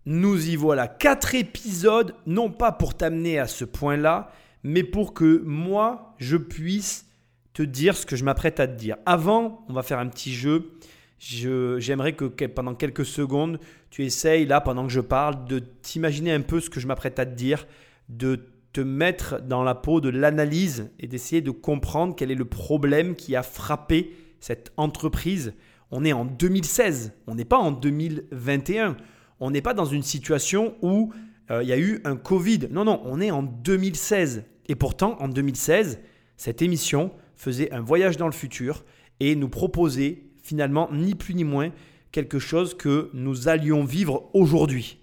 Nous 0.05 0.49
y 0.49 0.55
voilà. 0.55 0.87
Quatre 0.87 1.35
épisodes, 1.35 2.15
non 2.25 2.49
pas 2.49 2.71
pour 2.71 2.95
t'amener 2.95 3.37
à 3.39 3.47
ce 3.47 3.65
point-là, 3.65 4.31
mais 4.63 4.83
pour 4.83 5.13
que 5.13 5.41
moi, 5.45 6.15
je 6.17 6.37
puisse 6.37 7.05
te 7.53 7.63
dire 7.63 7.95
ce 7.95 8.05
que 8.05 8.15
je 8.15 8.23
m'apprête 8.23 8.59
à 8.59 8.67
te 8.67 8.77
dire. 8.77 8.97
Avant, 9.05 9.65
on 9.69 9.73
va 9.73 9.83
faire 9.83 9.99
un 9.99 10.07
petit 10.07 10.33
jeu. 10.33 10.71
J'aimerais 11.19 12.13
que 12.13 12.25
pendant 12.45 12.73
quelques 12.73 13.05
secondes, 13.05 13.59
tu 13.89 14.03
essayes, 14.03 14.45
là, 14.45 14.61
pendant 14.61 14.87
que 14.87 14.93
je 14.93 15.01
parle, 15.01 15.45
de 15.45 15.59
t'imaginer 15.59 16.31
un 16.31 16.41
peu 16.41 16.59
ce 16.59 16.69
que 16.69 16.79
je 16.79 16.87
m'apprête 16.87 17.19
à 17.19 17.25
te 17.25 17.35
dire, 17.35 17.67
de 18.09 18.47
te 18.73 18.81
mettre 18.81 19.41
dans 19.41 19.63
la 19.63 19.75
peau 19.75 20.01
de 20.01 20.09
l'analyse 20.09 20.91
et 20.99 21.07
d'essayer 21.07 21.41
de 21.41 21.51
comprendre 21.51 22.15
quel 22.15 22.31
est 22.31 22.35
le 22.35 22.45
problème 22.45 23.15
qui 23.15 23.35
a 23.35 23.43
frappé 23.43 24.15
cette 24.39 24.71
entreprise. 24.77 25.53
On 25.91 26.05
est 26.05 26.13
en 26.13 26.25
2016, 26.25 27.13
on 27.27 27.35
n'est 27.35 27.45
pas 27.45 27.57
en 27.57 27.71
2021 27.71 28.95
on 29.41 29.51
n'est 29.51 29.61
pas 29.61 29.73
dans 29.73 29.85
une 29.85 30.03
situation 30.03 30.75
où 30.81 31.11
euh, 31.49 31.63
il 31.63 31.67
y 31.67 31.73
a 31.73 31.77
eu 31.77 31.99
un 32.05 32.15
Covid. 32.15 32.69
Non, 32.71 32.85
non, 32.85 33.01
on 33.03 33.19
est 33.19 33.31
en 33.31 33.43
2016. 33.43 34.45
Et 34.67 34.75
pourtant, 34.75 35.17
en 35.19 35.27
2016, 35.27 35.99
cette 36.37 36.61
émission 36.61 37.11
faisait 37.35 37.71
un 37.73 37.81
voyage 37.81 38.17
dans 38.17 38.27
le 38.27 38.33
futur 38.33 38.85
et 39.19 39.35
nous 39.35 39.49
proposait 39.49 40.23
finalement 40.43 40.89
ni 40.93 41.15
plus 41.15 41.33
ni 41.33 41.43
moins 41.43 41.71
quelque 42.11 42.39
chose 42.39 42.75
que 42.75 43.09
nous 43.13 43.47
allions 43.47 43.83
vivre 43.83 44.29
aujourd'hui. 44.33 44.99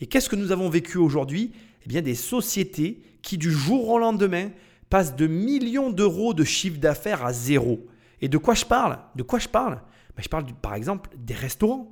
Et 0.00 0.06
qu'est-ce 0.06 0.28
que 0.28 0.36
nous 0.36 0.52
avons 0.52 0.70
vécu 0.70 0.96
aujourd'hui? 0.96 1.52
Eh 1.84 1.88
bien 1.88 2.00
des 2.00 2.14
sociétés 2.14 3.02
qui 3.20 3.36
du 3.36 3.50
jour 3.50 3.88
au 3.90 3.98
lendemain 3.98 4.50
passent 4.88 5.16
de 5.16 5.26
millions 5.26 5.90
d'euros 5.90 6.34
de 6.34 6.44
chiffre 6.44 6.78
d'affaires 6.78 7.24
à 7.24 7.32
zéro. 7.32 7.86
Et 8.20 8.28
de 8.28 8.38
quoi 8.38 8.54
je 8.54 8.64
parle? 8.64 8.98
De 9.16 9.22
quoi 9.22 9.38
je 9.38 9.48
parle? 9.48 9.82
Ben, 10.16 10.22
Je 10.22 10.28
parle 10.28 10.46
par 10.62 10.74
exemple 10.74 11.10
des 11.16 11.34
restaurants. 11.34 11.91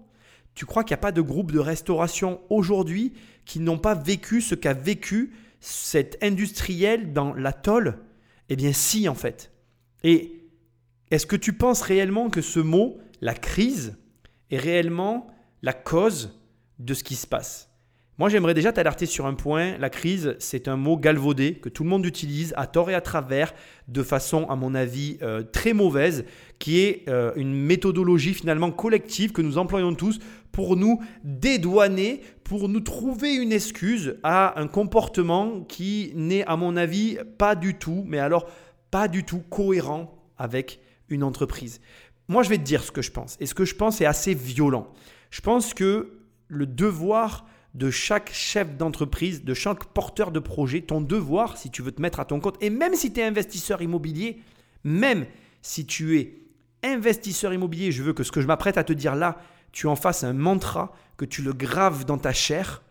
Tu 0.60 0.66
crois 0.66 0.84
qu'il 0.84 0.92
n'y 0.92 1.00
a 1.00 1.08
pas 1.08 1.10
de 1.10 1.22
groupe 1.22 1.52
de 1.52 1.58
restauration 1.58 2.42
aujourd'hui 2.50 3.14
qui 3.46 3.60
n'ont 3.60 3.78
pas 3.78 3.94
vécu 3.94 4.42
ce 4.42 4.54
qu'a 4.54 4.74
vécu 4.74 5.32
cet 5.58 6.22
industriel 6.22 7.14
dans 7.14 7.32
l'atoll? 7.32 7.96
Eh 8.50 8.56
bien 8.56 8.74
si 8.74 9.08
en 9.08 9.14
fait. 9.14 9.54
Et 10.04 10.50
est-ce 11.10 11.24
que 11.24 11.36
tu 11.36 11.54
penses 11.54 11.80
réellement 11.80 12.28
que 12.28 12.42
ce 12.42 12.60
mot, 12.60 12.98
la 13.22 13.32
crise, 13.32 13.96
est 14.50 14.58
réellement 14.58 15.28
la 15.62 15.72
cause 15.72 16.38
de 16.78 16.92
ce 16.92 17.04
qui 17.04 17.16
se 17.16 17.26
passe? 17.26 17.70
Moi, 18.20 18.28
j'aimerais 18.28 18.52
déjà 18.52 18.70
t'alerter 18.70 19.06
sur 19.06 19.24
un 19.24 19.32
point. 19.32 19.78
La 19.78 19.88
crise, 19.88 20.36
c'est 20.40 20.68
un 20.68 20.76
mot 20.76 20.98
galvaudé 20.98 21.54
que 21.54 21.70
tout 21.70 21.84
le 21.84 21.88
monde 21.88 22.04
utilise 22.04 22.52
à 22.58 22.66
tort 22.66 22.90
et 22.90 22.94
à 22.94 23.00
travers, 23.00 23.54
de 23.88 24.02
façon, 24.02 24.44
à 24.50 24.56
mon 24.56 24.74
avis, 24.74 25.16
euh, 25.22 25.42
très 25.42 25.72
mauvaise, 25.72 26.26
qui 26.58 26.80
est 26.80 27.08
euh, 27.08 27.32
une 27.36 27.54
méthodologie 27.54 28.34
finalement 28.34 28.72
collective 28.72 29.32
que 29.32 29.40
nous 29.40 29.56
employons 29.56 29.94
tous 29.94 30.18
pour 30.52 30.76
nous 30.76 31.00
dédouaner, 31.24 32.22
pour 32.44 32.68
nous 32.68 32.80
trouver 32.80 33.34
une 33.34 33.52
excuse 33.52 34.16
à 34.22 34.60
un 34.60 34.66
comportement 34.66 35.60
qui 35.62 36.12
n'est, 36.14 36.44
à 36.44 36.56
mon 36.56 36.76
avis, 36.76 37.18
pas 37.38 37.54
du 37.54 37.74
tout, 37.74 38.04
mais 38.06 38.18
alors 38.18 38.48
pas 38.90 39.08
du 39.08 39.24
tout 39.24 39.42
cohérent 39.50 40.18
avec 40.36 40.80
une 41.08 41.22
entreprise. 41.22 41.80
Moi, 42.28 42.42
je 42.42 42.48
vais 42.48 42.58
te 42.58 42.62
dire 42.62 42.82
ce 42.82 42.92
que 42.92 43.02
je 43.02 43.10
pense. 43.10 43.36
Et 43.40 43.46
ce 43.46 43.54
que 43.54 43.64
je 43.64 43.74
pense 43.74 44.00
est 44.00 44.06
assez 44.06 44.34
violent. 44.34 44.92
Je 45.30 45.40
pense 45.40 45.74
que 45.74 46.20
le 46.48 46.66
devoir 46.66 47.46
de 47.74 47.90
chaque 47.90 48.32
chef 48.32 48.76
d'entreprise, 48.76 49.44
de 49.44 49.54
chaque 49.54 49.84
porteur 49.86 50.32
de 50.32 50.40
projet, 50.40 50.80
ton 50.80 51.00
devoir, 51.00 51.56
si 51.56 51.70
tu 51.70 51.82
veux 51.82 51.92
te 51.92 52.02
mettre 52.02 52.20
à 52.20 52.24
ton 52.24 52.40
compte, 52.40 52.56
et 52.60 52.70
même 52.70 52.94
si 52.94 53.12
tu 53.12 53.20
es 53.20 53.24
investisseur 53.24 53.80
immobilier, 53.80 54.40
même 54.82 55.26
si 55.62 55.86
tu 55.86 56.18
es 56.18 56.40
investisseur 56.82 57.52
immobilier, 57.52 57.92
je 57.92 58.02
veux 58.02 58.12
que 58.12 58.24
ce 58.24 58.32
que 58.32 58.40
je 58.40 58.46
m'apprête 58.46 58.78
à 58.78 58.84
te 58.84 58.92
dire 58.92 59.14
là, 59.14 59.38
tu 59.72 59.86
en 59.86 59.96
fasses 59.96 60.24
un 60.24 60.32
mantra, 60.32 60.92
que 61.16 61.24
tu 61.24 61.42
le 61.42 61.52
graves 61.52 62.04
dans 62.04 62.18
ta 62.18 62.32
chair. 62.32 62.82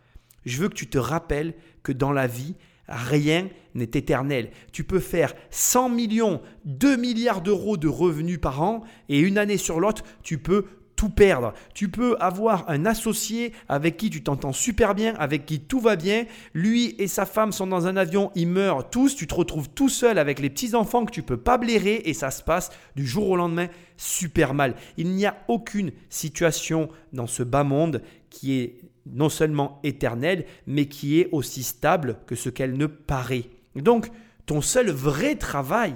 Je 0.44 0.58
veux 0.58 0.68
que 0.68 0.74
tu 0.74 0.88
te 0.88 0.98
rappelles 0.98 1.54
que 1.82 1.92
dans 1.92 2.12
la 2.12 2.26
vie, 2.26 2.54
rien 2.88 3.48
n'est 3.74 3.84
éternel. 3.84 4.50
Tu 4.72 4.84
peux 4.84 5.00
faire 5.00 5.34
100 5.50 5.88
millions, 5.90 6.40
2 6.64 6.96
milliards 6.96 7.40
d'euros 7.40 7.76
de 7.76 7.88
revenus 7.88 8.40
par 8.40 8.62
an, 8.62 8.82
et 9.08 9.18
une 9.18 9.38
année 9.38 9.56
sur 9.56 9.80
l'autre, 9.80 10.04
tu 10.22 10.38
peux 10.38 10.66
tout 11.00 11.08
perdre. 11.08 11.54
Tu 11.72 11.88
peux 11.88 12.14
avoir 12.20 12.68
un 12.68 12.84
associé 12.84 13.54
avec 13.70 13.96
qui 13.96 14.10
tu 14.10 14.22
t'entends 14.22 14.52
super 14.52 14.94
bien, 14.94 15.14
avec 15.14 15.46
qui 15.46 15.58
tout 15.58 15.80
va 15.80 15.96
bien. 15.96 16.26
Lui 16.52 16.94
et 16.98 17.08
sa 17.08 17.24
femme 17.24 17.52
sont 17.52 17.66
dans 17.66 17.86
un 17.86 17.96
avion, 17.96 18.30
ils 18.34 18.46
meurent 18.46 18.90
tous. 18.90 19.16
Tu 19.16 19.26
te 19.26 19.34
retrouves 19.34 19.70
tout 19.70 19.88
seul 19.88 20.18
avec 20.18 20.40
les 20.40 20.50
petits-enfants 20.50 21.06
que 21.06 21.10
tu 21.10 21.22
peux 21.22 21.38
pas 21.38 21.56
blairer 21.56 22.02
et 22.04 22.12
ça 22.12 22.30
se 22.30 22.42
passe 22.42 22.70
du 22.96 23.06
jour 23.06 23.30
au 23.30 23.36
lendemain 23.36 23.68
super 23.96 24.52
mal. 24.52 24.74
Il 24.98 25.08
n'y 25.12 25.24
a 25.24 25.38
aucune 25.48 25.92
situation 26.10 26.90
dans 27.14 27.26
ce 27.26 27.42
bas 27.42 27.64
monde 27.64 28.02
qui 28.28 28.60
est 28.60 28.76
non 29.10 29.30
seulement 29.30 29.80
éternelle, 29.82 30.44
mais 30.66 30.84
qui 30.84 31.18
est 31.18 31.30
aussi 31.32 31.62
stable 31.62 32.18
que 32.26 32.34
ce 32.34 32.50
qu'elle 32.50 32.76
ne 32.76 32.84
paraît. 32.84 33.46
Donc, 33.74 34.10
ton 34.44 34.60
seul 34.60 34.90
vrai 34.90 35.36
travail, 35.36 35.94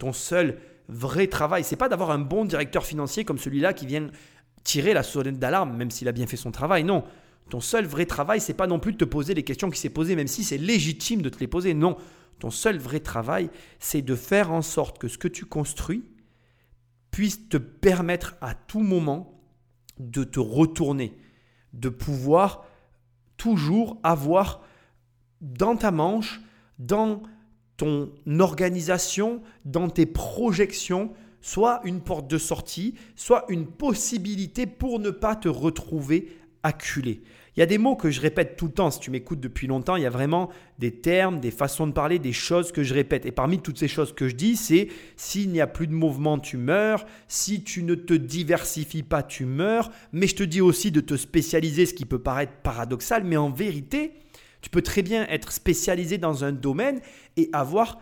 ton 0.00 0.12
seul 0.12 0.58
vrai 0.88 1.26
travail, 1.26 1.64
c'est 1.64 1.76
pas 1.76 1.88
d'avoir 1.88 2.10
un 2.10 2.18
bon 2.18 2.44
directeur 2.44 2.84
financier 2.84 3.24
comme 3.24 3.38
celui-là 3.38 3.72
qui 3.72 3.86
vient 3.86 4.10
tirer 4.62 4.94
la 4.94 5.02
sonnette 5.02 5.38
d'alarme, 5.38 5.76
même 5.76 5.90
s'il 5.90 6.08
a 6.08 6.12
bien 6.12 6.26
fait 6.26 6.36
son 6.36 6.50
travail. 6.50 6.84
Non, 6.84 7.04
ton 7.50 7.60
seul 7.60 7.86
vrai 7.86 8.06
travail, 8.06 8.40
c'est 8.40 8.54
pas 8.54 8.66
non 8.66 8.78
plus 8.78 8.92
de 8.92 8.98
te 8.98 9.04
poser 9.04 9.34
les 9.34 9.42
questions 9.42 9.70
qui 9.70 9.78
s'est 9.78 9.90
posées, 9.90 10.16
même 10.16 10.26
si 10.26 10.44
c'est 10.44 10.58
légitime 10.58 11.22
de 11.22 11.28
te 11.28 11.38
les 11.38 11.46
poser. 11.46 11.74
Non, 11.74 11.96
ton 12.38 12.50
seul 12.50 12.78
vrai 12.78 13.00
travail, 13.00 13.50
c'est 13.78 14.02
de 14.02 14.14
faire 14.14 14.50
en 14.50 14.62
sorte 14.62 14.98
que 14.98 15.08
ce 15.08 15.18
que 15.18 15.28
tu 15.28 15.44
construis 15.44 16.04
puisse 17.10 17.48
te 17.48 17.56
permettre 17.56 18.36
à 18.40 18.54
tout 18.54 18.80
moment 18.80 19.40
de 19.98 20.24
te 20.24 20.40
retourner, 20.40 21.16
de 21.72 21.88
pouvoir 21.88 22.64
toujours 23.36 23.98
avoir 24.02 24.62
dans 25.40 25.76
ta 25.76 25.90
manche, 25.90 26.40
dans 26.78 27.22
ton 27.76 28.12
organisation, 28.38 29.42
dans 29.64 29.88
tes 29.88 30.06
projections, 30.06 31.12
soit 31.40 31.80
une 31.84 32.00
porte 32.00 32.28
de 32.28 32.38
sortie, 32.38 32.94
soit 33.16 33.44
une 33.48 33.66
possibilité 33.66 34.66
pour 34.66 34.98
ne 34.98 35.10
pas 35.10 35.36
te 35.36 35.48
retrouver 35.48 36.28
acculé. 36.62 37.22
Il 37.56 37.60
y 37.60 37.62
a 37.62 37.66
des 37.66 37.78
mots 37.78 37.94
que 37.94 38.10
je 38.10 38.20
répète 38.20 38.56
tout 38.56 38.66
le 38.66 38.72
temps. 38.72 38.90
Si 38.90 38.98
tu 38.98 39.12
m'écoutes 39.12 39.38
depuis 39.38 39.68
longtemps, 39.68 39.94
il 39.94 40.02
y 40.02 40.06
a 40.06 40.10
vraiment 40.10 40.50
des 40.80 40.90
termes, 40.90 41.38
des 41.38 41.52
façons 41.52 41.86
de 41.86 41.92
parler, 41.92 42.18
des 42.18 42.32
choses 42.32 42.72
que 42.72 42.82
je 42.82 42.94
répète. 42.94 43.26
Et 43.26 43.30
parmi 43.30 43.60
toutes 43.60 43.78
ces 43.78 43.86
choses 43.86 44.12
que 44.12 44.28
je 44.28 44.34
dis, 44.34 44.56
c'est 44.56 44.88
s'il 45.16 45.50
n'y 45.50 45.60
a 45.60 45.68
plus 45.68 45.86
de 45.86 45.92
mouvement, 45.92 46.38
tu 46.40 46.56
meurs. 46.56 47.06
Si 47.28 47.62
tu 47.62 47.84
ne 47.84 47.94
te 47.94 48.14
diversifies 48.14 49.04
pas, 49.04 49.22
tu 49.22 49.44
meurs. 49.44 49.92
Mais 50.12 50.26
je 50.26 50.34
te 50.34 50.42
dis 50.42 50.60
aussi 50.60 50.90
de 50.90 51.00
te 51.00 51.16
spécialiser, 51.16 51.86
ce 51.86 51.94
qui 51.94 52.06
peut 52.06 52.18
paraître 52.18 52.54
paradoxal, 52.64 53.22
mais 53.22 53.36
en 53.36 53.50
vérité, 53.50 54.14
tu 54.64 54.70
peux 54.70 54.80
très 54.80 55.02
bien 55.02 55.26
être 55.28 55.52
spécialisé 55.52 56.16
dans 56.16 56.42
un 56.42 56.50
domaine 56.50 57.02
et 57.36 57.50
avoir 57.52 58.00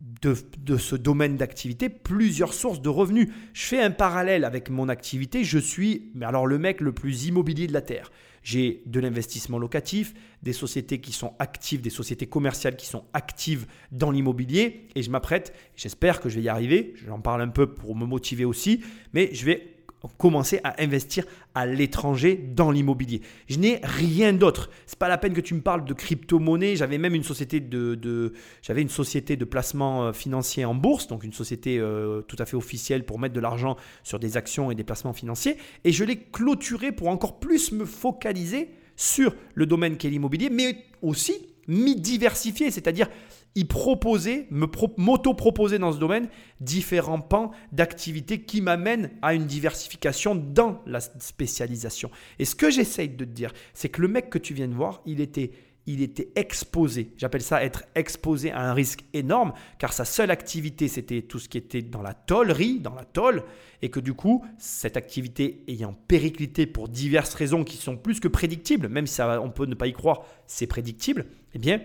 de, 0.00 0.76
ce 0.76 0.94
domaine 0.94 1.36
d'activité 1.36 1.88
plusieurs 1.88 2.54
sources 2.54 2.80
de 2.80 2.88
revenus. 2.88 3.28
Je 3.54 3.66
fais 3.66 3.82
un 3.82 3.90
parallèle 3.90 4.44
avec 4.44 4.70
mon 4.70 4.88
activité. 4.88 5.42
Je 5.42 5.58
suis 5.58 6.12
mais 6.14 6.24
alors 6.24 6.46
le 6.46 6.58
mec 6.58 6.80
le 6.80 6.92
plus 6.92 7.26
immobilier 7.26 7.66
de 7.66 7.72
la 7.72 7.80
Terre. 7.80 8.12
J'ai 8.44 8.84
de 8.86 9.00
l'investissement 9.00 9.58
locatif, 9.58 10.14
des 10.44 10.52
sociétés 10.52 11.00
qui 11.00 11.10
sont 11.10 11.34
actives, 11.40 11.80
des 11.80 11.90
sociétés 11.90 12.28
commerciales 12.28 12.76
qui 12.76 12.86
sont 12.86 13.02
actives 13.12 13.66
dans 13.90 14.12
l'immobilier. 14.12 14.86
Et 14.94 15.02
je 15.02 15.10
m'apprête, 15.10 15.52
j'espère 15.74 16.20
que 16.20 16.28
je 16.28 16.36
vais 16.36 16.42
y 16.42 16.48
arriver, 16.48 16.94
j'en 17.04 17.18
parle 17.18 17.42
un 17.42 17.48
peu 17.48 17.74
pour 17.74 17.96
me 17.96 18.06
motiver 18.06 18.44
aussi, 18.44 18.84
mais 19.12 19.30
je 19.32 19.44
vais 19.44 19.75
commencer 20.18 20.60
à 20.64 20.82
investir 20.82 21.24
à 21.54 21.66
l'étranger 21.66 22.36
dans 22.36 22.70
l'immobilier. 22.70 23.22
Je 23.48 23.58
n'ai 23.58 23.80
rien 23.82 24.32
d'autre. 24.32 24.70
C'est 24.86 24.98
pas 24.98 25.08
la 25.08 25.18
peine 25.18 25.32
que 25.32 25.40
tu 25.40 25.54
me 25.54 25.60
parles 25.60 25.84
de 25.84 25.94
crypto-monnaie. 25.94 26.76
J'avais 26.76 26.98
même 26.98 27.14
une 27.14 27.22
société 27.22 27.60
de, 27.60 28.32
j'avais 28.62 28.82
une 28.82 28.88
société 28.88 29.36
de 29.36 29.44
placement 29.44 30.04
euh, 30.04 30.12
financier 30.12 30.64
en 30.64 30.74
bourse, 30.74 31.06
donc 31.06 31.24
une 31.24 31.32
société 31.32 31.78
euh, 31.78 32.22
tout 32.22 32.36
à 32.38 32.46
fait 32.46 32.56
officielle 32.56 33.04
pour 33.04 33.18
mettre 33.18 33.34
de 33.34 33.40
l'argent 33.40 33.76
sur 34.02 34.18
des 34.18 34.36
actions 34.36 34.70
et 34.70 34.74
des 34.74 34.84
placements 34.84 35.12
financiers. 35.12 35.56
Et 35.84 35.92
je 35.92 36.04
l'ai 36.04 36.16
clôturé 36.18 36.92
pour 36.92 37.08
encore 37.08 37.38
plus 37.38 37.72
me 37.72 37.84
focaliser 37.84 38.70
sur 38.96 39.34
le 39.54 39.66
domaine 39.66 39.96
qu'est 39.96 40.10
l'immobilier, 40.10 40.50
mais 40.50 40.84
aussi 41.02 41.34
m'y 41.68 41.96
diversifier, 41.96 42.70
c'est-à-dire 42.70 43.08
y 43.56 43.64
proposer, 43.64 44.46
m'auto-proposer 44.50 45.78
dans 45.78 45.90
ce 45.90 45.98
domaine 45.98 46.28
différents 46.60 47.20
pans 47.20 47.50
d'activités 47.72 48.42
qui 48.42 48.60
m'amènent 48.60 49.10
à 49.22 49.34
une 49.34 49.46
diversification 49.46 50.34
dans 50.34 50.82
la 50.86 51.00
spécialisation. 51.00 52.10
Et 52.38 52.44
ce 52.44 52.54
que 52.54 52.70
j'essaye 52.70 53.08
de 53.08 53.24
te 53.24 53.30
dire, 53.30 53.52
c'est 53.72 53.88
que 53.88 54.02
le 54.02 54.08
mec 54.08 54.28
que 54.28 54.38
tu 54.38 54.52
viens 54.52 54.68
de 54.68 54.74
voir, 54.74 55.00
il 55.06 55.22
était, 55.22 55.52
il 55.86 56.02
était 56.02 56.28
exposé. 56.36 57.12
J'appelle 57.16 57.40
ça 57.40 57.64
être 57.64 57.84
exposé 57.94 58.52
à 58.52 58.60
un 58.60 58.74
risque 58.74 59.04
énorme, 59.14 59.54
car 59.78 59.94
sa 59.94 60.04
seule 60.04 60.30
activité, 60.30 60.86
c'était 60.86 61.22
tout 61.22 61.38
ce 61.38 61.48
qui 61.48 61.56
était 61.56 61.82
dans 61.82 62.02
la 62.02 62.12
tollerie, 62.12 62.80
dans 62.80 62.94
la 62.94 63.04
tolle, 63.04 63.42
et 63.80 63.88
que 63.88 64.00
du 64.00 64.12
coup, 64.12 64.44
cette 64.58 64.98
activité 64.98 65.64
ayant 65.66 65.94
périclité 66.08 66.66
pour 66.66 66.88
diverses 66.88 67.32
raisons 67.32 67.64
qui 67.64 67.78
sont 67.78 67.96
plus 67.96 68.20
que 68.20 68.28
prédictibles, 68.28 68.88
même 68.88 69.06
si 69.06 69.14
ça, 69.14 69.40
on 69.40 69.50
peut 69.50 69.66
ne 69.66 69.74
pas 69.74 69.86
y 69.86 69.94
croire, 69.94 70.24
c'est 70.46 70.66
prédictible, 70.66 71.24
eh 71.54 71.58
bien, 71.58 71.80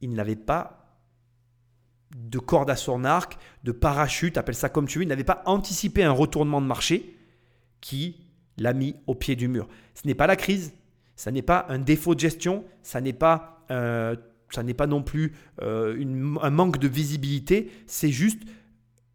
il 0.00 0.14
n'avait 0.14 0.36
pas 0.36 0.78
de 2.16 2.38
corde 2.38 2.70
à 2.70 2.76
son 2.76 3.04
arc, 3.04 3.38
de 3.64 3.72
parachute, 3.72 4.38
appelle 4.38 4.54
ça 4.54 4.68
comme 4.68 4.86
tu 4.86 4.98
veux, 4.98 5.04
il 5.04 5.08
n'avait 5.08 5.24
pas 5.24 5.42
anticipé 5.46 6.04
un 6.04 6.12
retournement 6.12 6.60
de 6.60 6.66
marché 6.66 7.16
qui 7.80 8.16
l'a 8.56 8.72
mis 8.72 8.96
au 9.06 9.14
pied 9.14 9.36
du 9.36 9.48
mur. 9.48 9.68
Ce 9.94 10.06
n'est 10.06 10.14
pas 10.14 10.26
la 10.26 10.36
crise, 10.36 10.72
ça 11.16 11.30
n'est 11.30 11.42
pas 11.42 11.66
un 11.68 11.78
défaut 11.78 12.14
de 12.14 12.20
gestion, 12.20 12.64
ça 12.82 13.00
n'est 13.00 13.12
pas, 13.12 13.64
euh, 13.70 14.16
ça 14.50 14.62
n'est 14.62 14.74
pas 14.74 14.86
non 14.86 15.02
plus 15.02 15.34
euh, 15.62 15.96
un 16.42 16.50
manque 16.50 16.78
de 16.78 16.88
visibilité, 16.88 17.70
c'est 17.86 18.10
juste 18.10 18.42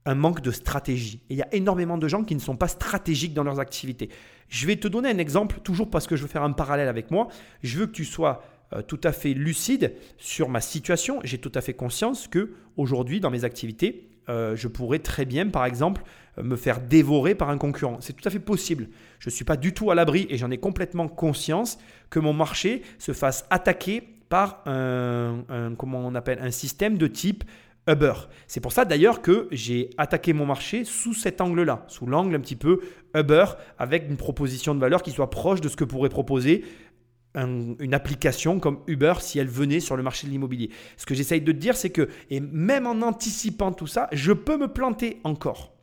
un 0.05 0.15
manque 0.15 0.41
de 0.41 0.51
stratégie. 0.51 1.21
Et 1.29 1.36
il 1.36 1.38
y 1.38 1.41
a 1.41 1.53
énormément 1.53 1.97
de 1.97 2.07
gens 2.07 2.23
qui 2.23 2.36
ne 2.36 2.39
sont 2.39 2.57
pas 2.57 2.67
stratégiques 2.67 3.34
dans 3.34 3.43
leurs 3.43 3.59
activités. 3.59 4.09
Je 4.49 4.67
vais 4.67 4.75
te 4.75 4.88
donner 4.88 5.09
un 5.09 5.17
exemple, 5.17 5.59
toujours 5.63 5.89
parce 5.89 6.07
que 6.07 6.15
je 6.15 6.23
veux 6.23 6.27
faire 6.27 6.43
un 6.43 6.51
parallèle 6.51 6.89
avec 6.89 7.09
moi. 7.09 7.29
Je 7.63 7.79
veux 7.79 7.88
que 7.88 7.93
tu 7.93 8.05
sois 8.05 8.43
tout 8.82 8.99
à 9.03 9.11
fait 9.11 9.34
lucide 9.34 9.93
sur 10.17 10.49
ma 10.49 10.61
situation. 10.61 11.19
J'ai 11.24 11.38
tout 11.38 11.51
à 11.53 11.61
fait 11.61 11.74
conscience 11.74 12.28
que 12.28 12.51
aujourd'hui, 12.78 13.19
dans 13.19 13.30
mes 13.30 13.43
activités, 13.43 14.07
euh, 14.30 14.55
je 14.55 14.67
pourrais 14.67 14.99
très 14.99 15.26
bien, 15.26 15.47
par 15.47 15.65
exemple, 15.65 16.03
euh, 16.38 16.43
me 16.43 16.55
faire 16.55 16.80
dévorer 16.80 17.36
par 17.36 17.49
un 17.49 17.57
concurrent. 17.57 17.97
C'est 17.99 18.13
tout 18.13 18.28
à 18.28 18.32
fait 18.32 18.39
possible. 18.39 18.88
Je 19.19 19.30
ne 19.30 19.32
suis 19.32 19.45
pas 19.45 19.57
du 19.57 19.74
tout 19.74 19.91
à 19.91 19.95
l'abri 19.95 20.28
et 20.30 20.38
j'en 20.38 20.51
ai 20.51 20.57
complètement 20.57 21.07
conscience 21.07 21.78
que 22.09 22.19
mon 22.19 22.34
marché 22.34 22.84
se 22.99 23.11
fasse 23.11 23.45
attaquer 23.49 24.01
par 24.30 24.63
un, 24.65 25.43
comment 25.78 25.99
on 25.99 26.15
appelle, 26.15 26.39
un 26.41 26.49
système 26.49 26.97
de 26.97 27.05
type 27.05 27.43
Uber. 27.88 28.13
C'est 28.47 28.61
pour 28.61 28.71
ça 28.71 28.84
d'ailleurs 28.84 29.21
que 29.21 29.47
j'ai 29.51 29.91
attaqué 29.97 30.34
mon 30.34 30.45
marché 30.45 30.86
sous 30.86 31.13
cet 31.13 31.39
angle-là, 31.39 31.84
sous 31.88 32.07
l'angle 32.07 32.34
un 32.34 32.39
petit 32.39 32.55
peu 32.55 32.80
Uber, 33.13 33.45
avec 33.78 34.09
une 34.09 34.17
proposition 34.17 34.74
de 34.74 34.80
valeur 34.80 35.03
qui 35.03 35.11
soit 35.11 35.30
proche 35.30 35.61
de 35.61 35.69
ce 35.69 35.76
que 35.76 35.84
pourrait 35.84 36.09
proposer 36.09 36.63
une 37.36 37.93
application 37.93 38.59
comme 38.59 38.79
Uber 38.88 39.15
si 39.19 39.39
elle 39.39 39.47
venait 39.47 39.79
sur 39.79 39.97
le 39.97 40.03
marché 40.03 40.27
de 40.27 40.31
l'immobilier. 40.31 40.69
Ce 40.97 41.05
que 41.05 41.15
j'essaye 41.15 41.41
de 41.41 41.51
te 41.51 41.57
dire, 41.57 41.75
c'est 41.75 41.89
que, 41.89 42.09
et 42.29 42.39
même 42.39 42.86
en 42.86 43.01
anticipant 43.01 43.71
tout 43.71 43.88
ça, 43.88 44.07
je 44.11 44.34
peux 44.34 44.57
me 44.57 44.67
planter 44.67 45.19
encore. 45.23 45.73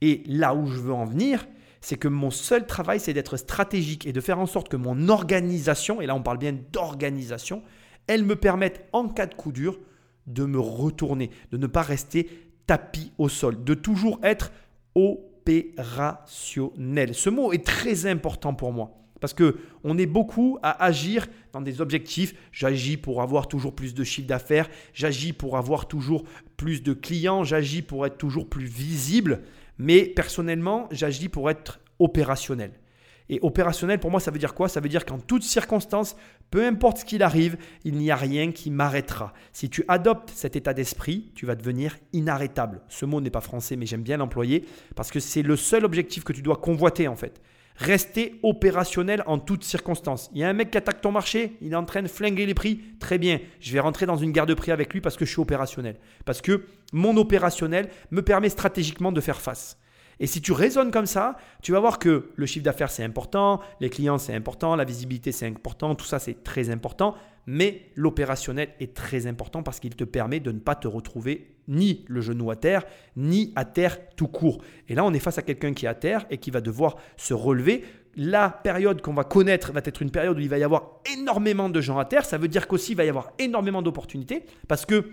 Et 0.00 0.22
là 0.26 0.54
où 0.54 0.66
je 0.66 0.78
veux 0.78 0.92
en 0.92 1.04
venir, 1.04 1.46
c'est 1.80 1.96
que 1.96 2.08
mon 2.08 2.30
seul 2.30 2.66
travail, 2.66 3.00
c'est 3.00 3.12
d'être 3.12 3.36
stratégique 3.36 4.06
et 4.06 4.12
de 4.12 4.20
faire 4.20 4.38
en 4.38 4.46
sorte 4.46 4.68
que 4.68 4.76
mon 4.76 5.08
organisation, 5.08 6.00
et 6.00 6.06
là 6.06 6.14
on 6.14 6.22
parle 6.22 6.38
bien 6.38 6.56
d'organisation, 6.72 7.62
elle 8.06 8.24
me 8.24 8.36
permette 8.36 8.86
en 8.92 9.08
cas 9.08 9.26
de 9.26 9.34
coup 9.34 9.52
dur 9.52 9.78
de 10.26 10.44
me 10.44 10.58
retourner, 10.58 11.30
de 11.50 11.58
ne 11.58 11.66
pas 11.66 11.82
rester 11.82 12.30
tapis 12.66 13.12
au 13.18 13.28
sol, 13.28 13.62
de 13.62 13.74
toujours 13.74 14.18
être 14.22 14.52
opérationnel. 14.94 17.14
Ce 17.14 17.28
mot 17.28 17.52
est 17.52 17.64
très 17.64 18.06
important 18.06 18.54
pour 18.54 18.72
moi. 18.72 19.03
Parce 19.24 19.32
que 19.32 19.56
on 19.84 19.96
est 19.96 20.04
beaucoup 20.04 20.58
à 20.62 20.84
agir 20.84 21.28
dans 21.52 21.62
des 21.62 21.80
objectifs. 21.80 22.34
J'agis 22.52 22.98
pour 22.98 23.22
avoir 23.22 23.48
toujours 23.48 23.74
plus 23.74 23.94
de 23.94 24.04
chiffre 24.04 24.28
d'affaires. 24.28 24.68
J'agis 24.92 25.32
pour 25.32 25.56
avoir 25.56 25.88
toujours 25.88 26.24
plus 26.58 26.82
de 26.82 26.92
clients. 26.92 27.42
J'agis 27.42 27.80
pour 27.80 28.04
être 28.04 28.18
toujours 28.18 28.50
plus 28.50 28.66
visible. 28.66 29.40
Mais 29.78 30.02
personnellement, 30.02 30.90
j'agis 30.90 31.30
pour 31.30 31.48
être 31.48 31.80
opérationnel. 31.98 32.72
Et 33.30 33.38
opérationnel, 33.40 33.98
pour 33.98 34.10
moi, 34.10 34.20
ça 34.20 34.30
veut 34.30 34.38
dire 34.38 34.52
quoi? 34.52 34.68
Ça 34.68 34.80
veut 34.80 34.90
dire 34.90 35.06
qu'en 35.06 35.18
toutes 35.18 35.42
circonstances, 35.42 36.16
peu 36.50 36.66
importe 36.66 36.98
ce 36.98 37.04
qu'il 37.06 37.22
arrive, 37.22 37.56
il 37.84 37.94
n'y 37.94 38.10
a 38.10 38.16
rien 38.16 38.52
qui 38.52 38.70
m'arrêtera. 38.70 39.32
Si 39.54 39.70
tu 39.70 39.86
adoptes 39.88 40.32
cet 40.34 40.54
état 40.54 40.74
d'esprit, 40.74 41.32
tu 41.34 41.46
vas 41.46 41.54
devenir 41.54 41.96
inarrêtable. 42.12 42.82
Ce 42.90 43.06
mot 43.06 43.22
n'est 43.22 43.30
pas 43.30 43.40
français, 43.40 43.76
mais 43.76 43.86
j'aime 43.86 44.02
bien 44.02 44.18
l'employer 44.18 44.66
parce 44.94 45.10
que 45.10 45.18
c'est 45.18 45.40
le 45.40 45.56
seul 45.56 45.86
objectif 45.86 46.24
que 46.24 46.34
tu 46.34 46.42
dois 46.42 46.56
convoiter 46.56 47.08
en 47.08 47.16
fait. 47.16 47.40
Rester 47.76 48.38
opérationnel 48.42 49.24
en 49.26 49.38
toutes 49.38 49.64
circonstances. 49.64 50.30
Il 50.32 50.38
y 50.38 50.44
a 50.44 50.48
un 50.48 50.52
mec 50.52 50.70
qui 50.70 50.78
attaque 50.78 51.00
ton 51.00 51.10
marché, 51.10 51.56
il 51.60 51.72
est 51.72 51.76
en 51.76 51.84
train 51.84 52.02
de 52.02 52.08
flinguer 52.08 52.46
les 52.46 52.54
prix. 52.54 52.80
Très 53.00 53.18
bien, 53.18 53.40
je 53.60 53.72
vais 53.72 53.80
rentrer 53.80 54.06
dans 54.06 54.16
une 54.16 54.30
guerre 54.30 54.46
de 54.46 54.54
prix 54.54 54.70
avec 54.70 54.92
lui 54.92 55.00
parce 55.00 55.16
que 55.16 55.24
je 55.24 55.30
suis 55.30 55.40
opérationnel. 55.40 55.96
Parce 56.24 56.40
que 56.40 56.66
mon 56.92 57.16
opérationnel 57.16 57.90
me 58.12 58.22
permet 58.22 58.48
stratégiquement 58.48 59.10
de 59.10 59.20
faire 59.20 59.40
face. 59.40 59.76
Et 60.20 60.26
si 60.26 60.40
tu 60.40 60.52
raisonnes 60.52 60.90
comme 60.90 61.06
ça, 61.06 61.36
tu 61.62 61.72
vas 61.72 61.80
voir 61.80 61.98
que 61.98 62.30
le 62.34 62.46
chiffre 62.46 62.64
d'affaires 62.64 62.90
c'est 62.90 63.04
important, 63.04 63.60
les 63.80 63.90
clients 63.90 64.18
c'est 64.18 64.34
important, 64.34 64.76
la 64.76 64.84
visibilité 64.84 65.32
c'est 65.32 65.46
important, 65.46 65.94
tout 65.94 66.04
ça 66.04 66.18
c'est 66.18 66.44
très 66.44 66.70
important, 66.70 67.14
mais 67.46 67.90
l'opérationnel 67.94 68.70
est 68.80 68.94
très 68.94 69.26
important 69.26 69.62
parce 69.62 69.80
qu'il 69.80 69.94
te 69.94 70.04
permet 70.04 70.40
de 70.40 70.52
ne 70.52 70.58
pas 70.58 70.74
te 70.74 70.88
retrouver 70.88 71.54
ni 71.68 72.04
le 72.08 72.20
genou 72.20 72.50
à 72.50 72.56
terre, 72.56 72.84
ni 73.16 73.52
à 73.56 73.64
terre 73.64 73.98
tout 74.16 74.28
court. 74.28 74.62
Et 74.88 74.94
là, 74.94 75.04
on 75.04 75.12
est 75.12 75.18
face 75.18 75.38
à 75.38 75.42
quelqu'un 75.42 75.72
qui 75.72 75.86
est 75.86 75.88
à 75.88 75.94
terre 75.94 76.26
et 76.30 76.38
qui 76.38 76.50
va 76.50 76.60
devoir 76.60 76.96
se 77.16 77.34
relever. 77.34 77.84
La 78.16 78.48
période 78.48 79.02
qu'on 79.02 79.14
va 79.14 79.24
connaître 79.24 79.72
va 79.72 79.80
être 79.84 80.02
une 80.02 80.10
période 80.10 80.36
où 80.38 80.40
il 80.40 80.48
va 80.48 80.58
y 80.58 80.62
avoir 80.62 81.00
énormément 81.16 81.68
de 81.68 81.80
gens 81.80 81.98
à 81.98 82.04
terre. 82.04 82.24
Ça 82.24 82.38
veut 82.38 82.48
dire 82.48 82.68
qu'aussi 82.68 82.92
il 82.92 82.96
va 82.96 83.04
y 83.04 83.08
avoir 83.08 83.32
énormément 83.38 83.82
d'opportunités 83.82 84.44
parce 84.68 84.86
que 84.86 85.04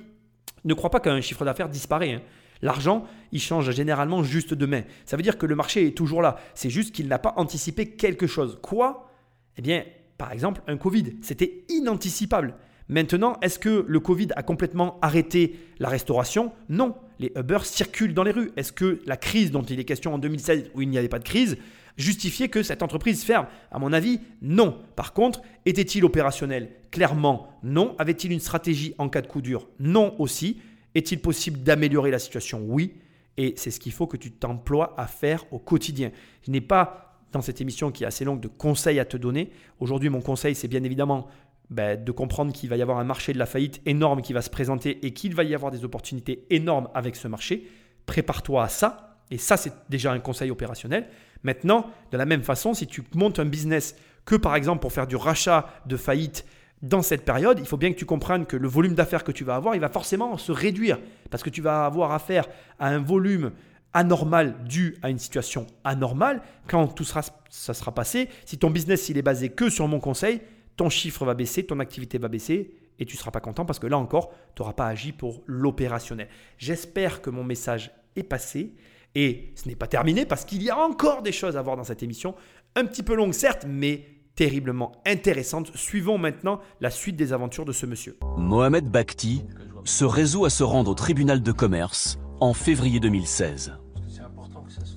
ne 0.64 0.74
crois 0.74 0.90
pas 0.90 1.00
qu'un 1.00 1.20
chiffre 1.22 1.44
d'affaires 1.44 1.70
disparaît. 1.70 2.14
Hein. 2.14 2.22
L'argent, 2.62 3.06
il 3.32 3.42
change 3.42 3.72
généralement 3.72 4.24
juste 4.24 4.54
demain. 4.54 4.84
Ça 5.06 5.18
veut 5.18 5.24
dire 5.24 5.38
que 5.38 5.46
le 5.46 5.56
marché 5.56 5.88
est 5.88 5.98
toujours 5.98 6.22
là. 6.22 6.38
C'est 6.54 6.70
juste 6.70 6.94
qu'il 6.94 7.08
n'a 7.08 7.20
pas 7.20 7.34
anticipé 7.38 7.88
quelque 7.88 8.28
chose. 8.28 8.60
Quoi? 8.62 9.10
Eh 9.58 9.62
bien, 9.62 9.84
par 10.18 10.32
exemple, 10.32 10.62
un 10.68 10.78
Covid. 10.78 11.16
C'était 11.22 11.64
inanticipable. 11.70 12.56
Maintenant, 12.88 13.38
est-ce 13.42 13.58
que 13.58 13.86
le 13.88 14.00
Covid 14.00 14.28
a 14.36 14.44
complètement 14.44 15.00
arrêté 15.02 15.58
la 15.80 15.90
restauration? 15.90 16.52
Non. 16.70 16.96
Les 17.20 17.32
Uber 17.38 17.60
circulent 17.64 18.14
dans 18.14 18.24
les 18.24 18.32
rues. 18.32 18.52
Est-ce 18.58 18.74
que 18.74 19.00
la 19.06 19.18
crise 19.18 19.52
dont 19.52 19.62
il 19.62 19.80
est 19.80 19.86
question 19.86 20.14
en 20.14 20.18
2016, 20.18 20.72
où 20.76 20.82
il 20.82 20.90
n'y 20.90 20.98
avait 20.98 21.08
pas 21.08 21.20
de 21.20 21.24
crise, 21.24 21.58
justifiait 21.98 22.50
que 22.50 22.64
cette 22.64 22.84
entreprise 22.84 23.24
ferme? 23.24 23.48
À 23.72 23.80
mon 23.80 23.94
avis, 23.94 24.20
non. 24.42 24.78
Par 24.96 25.14
contre, 25.14 25.42
était-il 25.66 26.04
opérationnel? 26.04 26.70
Clairement, 26.92 27.48
non. 27.64 27.96
Avait-il 27.98 28.34
une 28.34 28.40
stratégie 28.40 28.94
en 28.98 29.08
cas 29.08 29.22
de 29.22 29.28
coup 29.28 29.42
dur? 29.42 29.70
Non 29.80 30.16
aussi. 30.20 30.58
Est-il 30.96 31.20
possible 31.20 31.62
d'améliorer 31.62 32.12
la 32.12 32.20
situation? 32.20 32.62
Oui. 32.66 32.94
Et 33.38 33.54
c'est 33.56 33.72
ce 33.72 33.80
qu'il 33.80 33.92
faut 33.92 34.08
que 34.08 34.18
tu 34.18 34.32
t'emploies 34.32 34.94
à 34.98 35.08
faire 35.08 35.46
au 35.52 35.60
quotidien. 35.60 36.12
Je 36.46 36.52
n'ai 36.52 36.62
pas 36.62 37.20
dans 37.32 37.42
cette 37.42 37.62
émission 37.62 37.92
qui 37.92 38.04
est 38.04 38.08
assez 38.08 38.26
longue 38.26 38.42
de 38.42 38.48
conseils 38.48 39.00
à 39.00 39.06
te 39.06 39.18
donner. 39.18 39.52
Aujourd'hui, 39.80 40.10
mon 40.10 40.22
conseil, 40.22 40.54
c'est 40.54 40.68
bien 40.68 40.84
évidemment 40.84 41.28
ben, 41.70 42.02
de 42.02 42.12
comprendre 42.12 42.52
qu'il 42.52 42.70
va 42.70 42.76
y 42.76 42.82
avoir 42.82 43.00
un 43.00 43.06
marché 43.06 43.32
de 43.32 43.40
la 43.40 43.46
faillite 43.46 43.82
énorme 43.86 44.22
qui 44.22 44.34
va 44.34 44.42
se 44.42 44.50
présenter 44.50 45.06
et 45.06 45.14
qu'il 45.14 45.34
va 45.34 45.44
y 45.44 45.56
avoir 45.56 45.72
des 45.72 45.86
opportunités 45.86 46.46
énormes 46.50 46.90
avec 46.94 47.16
ce 47.16 47.30
marché. 47.30 47.68
Prépare-toi 48.06 48.64
à 48.64 48.68
ça. 48.68 49.18
Et 49.32 49.38
ça, 49.38 49.56
c'est 49.56 49.72
déjà 49.90 50.12
un 50.12 50.20
conseil 50.20 50.52
opérationnel. 50.52 51.08
Maintenant, 51.44 51.90
de 52.12 52.18
la 52.18 52.26
même 52.26 52.44
façon, 52.44 52.74
si 52.74 52.88
tu 52.88 53.02
montes 53.16 53.40
un 53.40 53.46
business 53.46 53.96
que 54.26 54.36
par 54.36 54.56
exemple 54.56 54.82
pour 54.82 54.92
faire 54.92 55.08
du 55.08 55.16
rachat 55.16 55.70
de 55.86 55.96
faillite 55.96 56.46
dans 56.82 57.02
cette 57.02 57.26
période, 57.26 57.60
il 57.60 57.66
faut 57.66 57.78
bien 57.78 57.92
que 57.92 57.98
tu 57.98 58.06
comprennes 58.06 58.46
que 58.46 58.58
le 58.58 58.68
volume 58.68 58.96
d'affaires 58.96 59.24
que 59.24 59.32
tu 59.32 59.44
vas 59.44 59.56
avoir, 59.56 59.76
il 59.76 59.82
va 59.82 59.90
forcément 59.90 60.38
se 60.38 60.52
réduire 60.52 61.00
parce 61.30 61.44
que 61.44 61.50
tu 61.50 61.62
vas 61.62 61.86
avoir 61.86 62.12
affaire 62.12 62.48
à 62.80 62.88
un 62.88 63.00
volume 63.00 63.52
anormal 63.94 64.64
dû 64.66 64.98
à 65.02 65.10
une 65.10 65.20
situation 65.20 65.68
anormale, 65.84 66.42
quand 66.68 66.88
tout 66.88 67.04
sera, 67.04 67.22
ça 67.50 67.74
sera 67.74 67.94
passé, 67.94 68.30
si 68.46 68.58
ton 68.58 68.70
business 68.70 69.10
il 69.10 69.18
est 69.18 69.22
basé 69.22 69.50
que 69.50 69.70
sur 69.70 69.88
mon 69.88 70.00
conseil, 70.00 70.42
ton 70.78 70.90
chiffre 70.90 71.26
va 71.26 71.34
baisser, 71.34 71.66
ton 71.66 71.80
activité 71.80 72.18
va 72.18 72.30
baisser 72.30 72.74
et 72.98 73.06
tu 73.06 73.16
ne 73.16 73.20
seras 73.20 73.32
pas 73.32 73.42
content 73.42 73.66
parce 73.66 73.80
que 73.80 73.88
là 73.88 73.98
encore, 73.98 74.32
tu 74.56 74.62
n'auras 74.62 74.74
pas 74.74 74.88
agi 74.88 75.12
pour 75.12 75.44
l'opérationnel. 75.46 76.30
J'espère 76.58 77.22
que 77.22 77.30
mon 77.30 77.44
message 77.44 77.92
est 78.16 78.24
passé 78.24 78.74
et 79.14 79.52
ce 79.56 79.68
n'est 79.68 79.76
pas 79.76 79.88
terminé 79.88 80.26
parce 80.26 80.46
qu'il 80.46 80.64
y 80.64 80.70
a 80.70 80.78
encore 80.78 81.22
des 81.22 81.32
choses 81.32 81.58
à 81.58 81.62
voir 81.62 81.76
dans 81.76 81.84
cette 81.84 82.02
émission, 82.02 82.34
un 82.76 82.86
petit 82.86 83.04
peu 83.04 83.14
longue 83.14 83.34
certes, 83.34 83.66
mais 83.68 84.06
terriblement 84.42 84.92
intéressante. 85.06 85.72
Suivons 85.76 86.18
maintenant 86.18 86.60
la 86.80 86.90
suite 86.90 87.16
des 87.16 87.32
aventures 87.34 87.66
de 87.66 87.72
ce 87.72 87.86
monsieur. 87.86 88.18
Mohamed 88.38 88.86
Bakhti 88.86 89.44
se 89.84 90.06
résout 90.06 90.46
à 90.46 90.50
se 90.50 90.64
rendre 90.64 90.92
au 90.92 90.96
tribunal 90.96 91.42
de 91.42 91.52
commerce 91.52 92.18
en 92.40 92.54
février 92.54 93.00
2016 93.00 93.74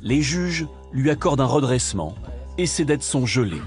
les 0.05 0.21
juges 0.21 0.67
lui 0.93 1.11
accordent 1.11 1.41
un 1.41 1.47
redressement 1.47 2.15
et 2.59 2.67
ses 2.67 2.85
dettes 2.85 3.03
sont 3.03 3.27
gelées. 3.27 3.63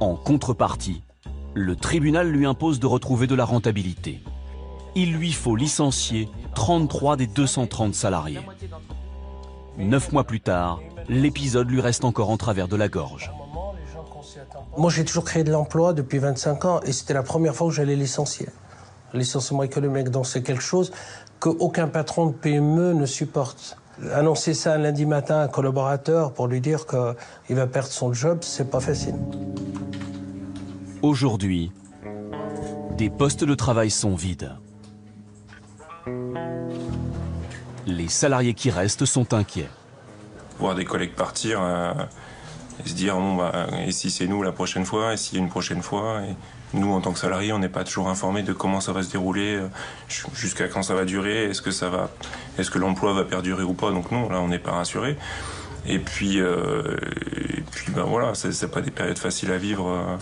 En 0.00 0.14
contrepartie, 0.14 1.02
le 1.52 1.76
tribunal 1.76 2.30
lui 2.30 2.46
impose 2.46 2.78
de 2.78 2.86
retrouver 2.86 3.26
de 3.26 3.34
la 3.34 3.44
rentabilité. 3.44 4.20
Il 4.94 5.12
lui 5.12 5.32
faut 5.32 5.56
licencier 5.56 6.28
33 6.54 7.16
des 7.16 7.26
230 7.26 7.94
salariés. 7.94 8.40
Neuf 9.76 10.12
mois 10.12 10.24
plus 10.24 10.40
tard, 10.40 10.80
l'épisode 11.08 11.68
lui 11.68 11.80
reste 11.80 12.04
encore 12.04 12.30
en 12.30 12.36
travers 12.36 12.68
de 12.68 12.76
la 12.76 12.88
gorge. 12.88 13.32
Moi, 14.76 14.90
j'ai 14.90 15.04
toujours 15.04 15.24
créé 15.24 15.44
de 15.44 15.52
l'emploi 15.52 15.92
depuis 15.92 16.18
25 16.18 16.64
ans 16.64 16.80
et 16.84 16.92
c'était 16.92 17.14
la 17.14 17.22
première 17.22 17.54
fois 17.54 17.68
que 17.68 17.74
j'allais 17.74 17.94
licencier. 17.94 18.48
Licenciement 19.12 19.62
économique, 19.62 20.08
donc 20.08 20.26
c'est 20.26 20.42
quelque 20.42 20.62
chose 20.62 20.90
qu'aucun 21.38 21.86
patron 21.86 22.26
de 22.26 22.32
PME 22.32 22.92
ne 22.92 23.06
supporte. 23.06 23.76
Annoncer 24.12 24.52
ça 24.54 24.74
un 24.74 24.78
lundi 24.78 25.06
matin 25.06 25.36
à 25.36 25.42
un 25.44 25.48
collaborateur 25.48 26.32
pour 26.32 26.48
lui 26.48 26.60
dire 26.60 26.86
qu'il 26.86 27.56
va 27.56 27.66
perdre 27.68 27.90
son 27.90 28.12
job, 28.12 28.38
c'est 28.40 28.68
pas 28.68 28.80
facile. 28.80 29.14
Aujourd'hui, 31.02 31.70
des 32.98 33.10
postes 33.10 33.44
de 33.44 33.54
travail 33.54 33.90
sont 33.90 34.16
vides. 34.16 34.50
Les 37.86 38.08
salariés 38.08 38.54
qui 38.54 38.70
restent 38.70 39.04
sont 39.04 39.34
inquiets. 39.34 39.68
Voir 40.58 40.74
des 40.74 40.84
collègues 40.84 41.14
partir 41.14 41.60
euh, 41.62 41.92
et 42.84 42.88
se 42.88 42.94
dire 42.94 43.16
bon, 43.16 43.36
bah, 43.36 43.66
et 43.86 43.92
si 43.92 44.10
c'est 44.10 44.26
nous 44.26 44.42
la 44.42 44.52
prochaine 44.52 44.84
fois, 44.84 45.12
et 45.12 45.16
s'il 45.16 45.38
y 45.38 45.40
a 45.40 45.44
une 45.44 45.50
prochaine 45.50 45.82
fois. 45.82 46.22
Et 46.22 46.34
nous, 46.74 46.92
en 46.92 47.00
tant 47.00 47.12
que 47.12 47.18
salariés, 47.18 47.52
on 47.52 47.58
n'est 47.58 47.68
pas 47.68 47.84
toujours 47.84 48.08
informés 48.08 48.42
de 48.42 48.52
comment 48.52 48.80
ça 48.80 48.92
va 48.92 49.02
se 49.02 49.10
dérouler, 49.10 49.54
euh, 49.54 49.68
jusqu'à 50.34 50.68
quand 50.68 50.82
ça 50.82 50.94
va 50.94 51.04
durer, 51.04 51.44
est-ce 51.44 51.62
que 51.62 51.70
va, 51.86 52.10
est-ce 52.58 52.70
que 52.70 52.78
l'emploi 52.78 53.12
va 53.12 53.24
perdurer 53.24 53.62
ou 53.62 53.74
pas. 53.74 53.90
Donc 53.90 54.10
non, 54.10 54.28
là, 54.28 54.40
on 54.40 54.48
n'est 54.48 54.58
pas 54.58 54.72
rassuré. 54.72 55.16
Et 55.86 55.98
puis, 55.98 56.40
euh, 56.40 56.96
et 57.36 57.62
puis 57.70 57.92
ben 57.92 58.02
voilà, 58.02 58.34
c'est 58.34 58.70
pas 58.70 58.80
des 58.80 58.90
périodes 58.90 59.18
faciles 59.18 59.52
à 59.52 59.58
vivre 59.58 59.86
euh, 59.86 60.16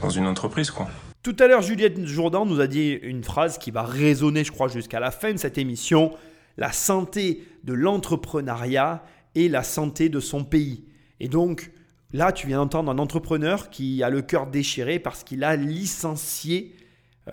dans 0.00 0.10
une 0.10 0.26
entreprise, 0.26 0.70
quoi. 0.70 0.88
Tout 1.22 1.36
à 1.38 1.46
l'heure, 1.46 1.62
Juliette 1.62 2.04
Jourdan 2.04 2.46
nous 2.46 2.60
a 2.60 2.66
dit 2.66 2.98
une 3.02 3.22
phrase 3.22 3.56
qui 3.56 3.70
va 3.70 3.84
résonner, 3.84 4.42
je 4.42 4.50
crois, 4.50 4.66
jusqu'à 4.66 4.98
la 4.98 5.12
fin 5.12 5.32
de 5.32 5.36
cette 5.36 5.56
émission. 5.56 6.12
La 6.56 6.72
santé 6.72 7.44
de 7.62 7.72
l'entrepreneuriat 7.72 9.04
et 9.36 9.48
la 9.48 9.62
santé 9.62 10.08
de 10.08 10.18
son 10.18 10.42
pays. 10.42 10.84
Et 11.20 11.28
donc, 11.28 11.70
Là, 12.12 12.32
tu 12.32 12.46
viens 12.46 12.58
d'entendre 12.58 12.90
un 12.90 12.98
entrepreneur 12.98 13.70
qui 13.70 14.02
a 14.02 14.10
le 14.10 14.22
cœur 14.22 14.46
déchiré 14.46 14.98
parce 14.98 15.24
qu'il 15.24 15.44
a 15.44 15.56
licencié 15.56 16.74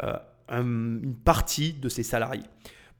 euh, 0.03 0.13
une 0.49 1.15
partie 1.23 1.73
de 1.73 1.89
ses 1.89 2.03
salariés. 2.03 2.43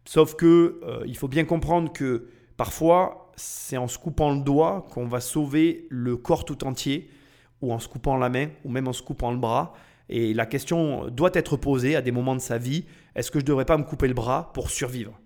Sauf 0.06 0.36
que 0.36 0.80
euh, 0.84 1.04
il 1.06 1.16
faut 1.16 1.28
bien 1.28 1.46
comprendre 1.46 1.92
que 1.94 2.28
parfois, 2.58 3.32
c'est 3.36 3.78
en 3.78 3.88
se 3.88 3.98
coupant 3.98 4.34
le 4.34 4.42
doigt 4.42 4.88
qu'on 4.92 5.08
va 5.08 5.22
sauver 5.22 5.88
le 5.90 6.18
corps 6.18 6.46
tout 6.46 6.66
entier, 6.66 7.10
ou 7.62 7.74
en 7.74 7.80
se 7.80 7.88
coupant 7.88 8.18
la 8.18 8.30
main, 8.30 8.50
ou 8.64 8.70
même 8.70 8.88
en 8.88 8.94
se 8.94 9.02
coupant 9.02 9.32
le 9.32 9.38
bras. 9.38 9.74
Et 10.10 10.34
la 10.34 10.46
question 10.46 11.08
doit 11.10 11.32
être 11.34 11.56
posée 11.56 11.96
à 11.96 12.02
des 12.02 12.12
moments 12.12 12.36
de 12.36 12.42
sa 12.42 12.58
vie 12.58 12.86
est-ce 13.20 13.32
que 13.32 13.40
je 13.40 13.44
ne 13.44 13.48
devrais 13.48 13.66
pas 13.66 13.78
me 13.78 13.84
couper 13.84 14.08
le 14.08 14.14
bras 14.14 14.52
pour 14.54 14.70
survivre? 14.70 15.20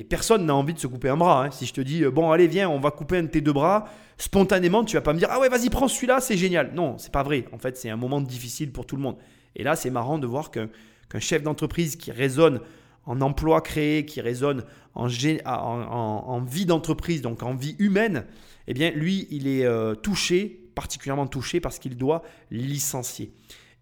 Et 0.00 0.04
personne 0.04 0.46
n'a 0.46 0.54
envie 0.54 0.72
de 0.72 0.78
se 0.78 0.86
couper 0.86 1.10
un 1.10 1.16
bras. 1.18 1.44
Hein. 1.44 1.50
Si 1.50 1.66
je 1.66 1.74
te 1.74 1.80
dis, 1.82 2.04
euh, 2.04 2.10
bon, 2.10 2.32
allez, 2.32 2.48
viens, 2.48 2.70
on 2.70 2.80
va 2.80 2.90
couper 2.90 3.18
un 3.18 3.24
de 3.24 3.28
tes 3.28 3.42
deux 3.42 3.52
bras, 3.52 3.84
spontanément, 4.16 4.82
tu 4.82 4.96
vas 4.96 5.02
pas 5.02 5.12
me 5.12 5.18
dire, 5.18 5.28
ah 5.30 5.38
ouais, 5.38 5.50
vas-y, 5.50 5.68
prends 5.68 5.88
celui-là, 5.88 6.20
c'est 6.22 6.38
génial. 6.38 6.72
Non, 6.74 6.96
c'est 6.96 7.12
pas 7.12 7.22
vrai. 7.22 7.44
En 7.52 7.58
fait, 7.58 7.76
c'est 7.76 7.90
un 7.90 7.98
moment 7.98 8.22
difficile 8.22 8.72
pour 8.72 8.86
tout 8.86 8.96
le 8.96 9.02
monde. 9.02 9.16
Et 9.56 9.62
là, 9.62 9.76
c'est 9.76 9.90
marrant 9.90 10.16
de 10.16 10.26
voir 10.26 10.50
qu'un 10.50 10.70
chef 11.18 11.42
d'entreprise 11.42 11.96
qui 11.96 12.12
raisonne 12.12 12.60
en 13.04 13.20
emploi 13.20 13.60
créé, 13.60 14.06
qui 14.06 14.22
raisonne 14.22 14.64
en, 14.94 15.06
en, 15.44 16.40
vie 16.40 16.64
d'entreprise, 16.64 17.20
donc 17.20 17.42
en 17.42 17.54
vie 17.54 17.76
humaine, 17.78 18.24
eh 18.68 18.72
bien, 18.72 18.92
lui, 18.92 19.28
il 19.30 19.48
est 19.48 19.66
euh, 19.66 19.94
touché, 19.94 20.70
particulièrement 20.74 21.26
touché, 21.26 21.60
parce 21.60 21.78
qu'il 21.78 21.98
doit 21.98 22.22
licencier. 22.50 23.34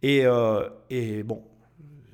Et, 0.02 0.26
euh, 0.26 0.68
et 0.90 1.22
bon, 1.22 1.44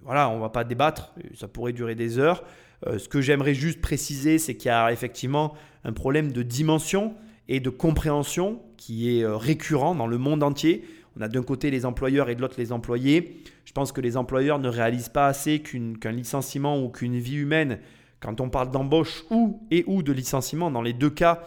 voilà, 0.03 0.29
on 0.29 0.41
va 0.41 0.51
pas 0.51 0.65
débattre, 0.65 1.15
ça 1.35 1.49
pourrait 1.49 1.73
durer 1.73 1.95
des 1.95 2.19
heures. 2.19 2.45
Euh, 2.87 2.99
ce 2.99 3.09
que 3.09 3.21
j'aimerais 3.21 3.55
juste 3.55 3.81
préciser, 3.81 4.39
c'est 4.39 4.55
qu'il 4.55 4.69
y 4.69 4.73
a 4.73 4.93
effectivement 4.93 5.55
un 5.85 5.93
problème 5.93 6.33
de 6.33 6.43
dimension 6.43 7.15
et 7.49 7.61
de 7.61 7.71
compréhension 7.71 8.61
qui 8.77 9.19
est 9.19 9.25
euh, 9.25 9.37
récurrent 9.37 9.95
dans 9.95 10.07
le 10.07 10.19
monde 10.19 10.43
entier. 10.43 10.85
On 11.17 11.21
a 11.21 11.29
d'un 11.29 11.43
côté 11.43 11.71
les 11.71 11.87
employeurs 11.87 12.29
et 12.29 12.35
de 12.35 12.41
l'autre 12.41 12.57
les 12.59 12.73
employés. 12.73 13.43
Je 13.65 13.73
pense 13.73 13.93
que 13.93 14.01
les 14.01 14.17
employeurs 14.17 14.59
ne 14.59 14.69
réalisent 14.69 15.09
pas 15.09 15.27
assez 15.27 15.61
qu'un 15.61 16.13
licenciement 16.13 16.83
ou 16.83 16.89
qu'une 16.89 17.19
vie 17.19 17.37
humaine, 17.37 17.79
quand 18.21 18.41
on 18.41 18.49
parle 18.49 18.71
d'embauche 18.71 19.25
ou 19.31 19.61
et 19.71 19.85
ou 19.87 20.03
de 20.03 20.13
licenciement, 20.13 20.71
dans 20.71 20.83
les 20.83 20.93
deux 20.93 21.11
cas, 21.11 21.43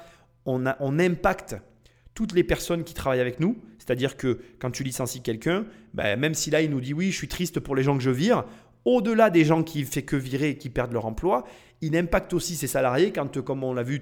on, 0.45 0.65
impacte 0.99 1.57
toutes 2.13 2.33
les 2.33 2.43
personnes 2.43 2.83
qui 2.83 2.93
travaillent 2.93 3.19
avec 3.19 3.39
nous. 3.39 3.57
C'est-à-dire 3.79 4.15
que 4.15 4.39
quand 4.59 4.71
tu 4.71 4.83
licencies 4.83 5.21
quelqu'un, 5.21 5.65
ben, 5.93 6.17
même 6.19 6.33
si 6.33 6.49
là 6.49 6.61
il 6.61 6.69
nous 6.69 6.81
dit 6.81 6.93
oui, 6.93 7.11
je 7.11 7.17
suis 7.17 7.27
triste 7.27 7.59
pour 7.59 7.75
les 7.75 7.83
gens 7.83 7.97
que 7.97 8.03
je 8.03 8.09
vire, 8.09 8.45
au-delà 8.87 9.29
des 9.29 9.43
gens 9.43 9.63
qui 9.63 9.81
ne 9.81 9.85
fait 9.85 10.03
que 10.03 10.15
virer 10.15 10.51
et 10.51 10.57
qui 10.57 10.69
perdent 10.69 10.93
leur 10.93 11.05
emploi, 11.05 11.43
il 11.81 11.95
impacte 11.97 12.33
aussi 12.33 12.55
ses 12.55 12.67
salariés 12.67 13.11
quand, 13.11 13.41
comme 13.41 13.63
on 13.65 13.73
l'a 13.73 13.83
vu 13.83 14.01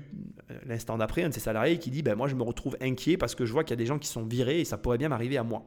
euh, 0.52 0.58
l'instant 0.68 0.96
d'après, 0.96 1.24
un 1.24 1.30
de 1.30 1.34
ses 1.34 1.40
salariés 1.40 1.80
qui 1.80 1.90
dit 1.90 2.04
ben, 2.04 2.16
Moi, 2.16 2.28
je 2.28 2.36
me 2.36 2.44
retrouve 2.44 2.78
inquiet 2.80 3.18
parce 3.18 3.34
que 3.34 3.48
je 3.48 3.52
vois 3.52 3.64
qu'il 3.64 3.72
y 3.72 3.74
a 3.74 3.84
des 3.84 3.88
gens 3.88 3.98
qui 3.98 4.08
sont 4.08 4.24
virés 4.24 4.60
et 4.60 4.66
ça 4.66 4.78
pourrait 4.78 5.00
bien 5.00 5.10
m'arriver 5.10 5.38
à 5.38 5.44
moi. 5.44 5.64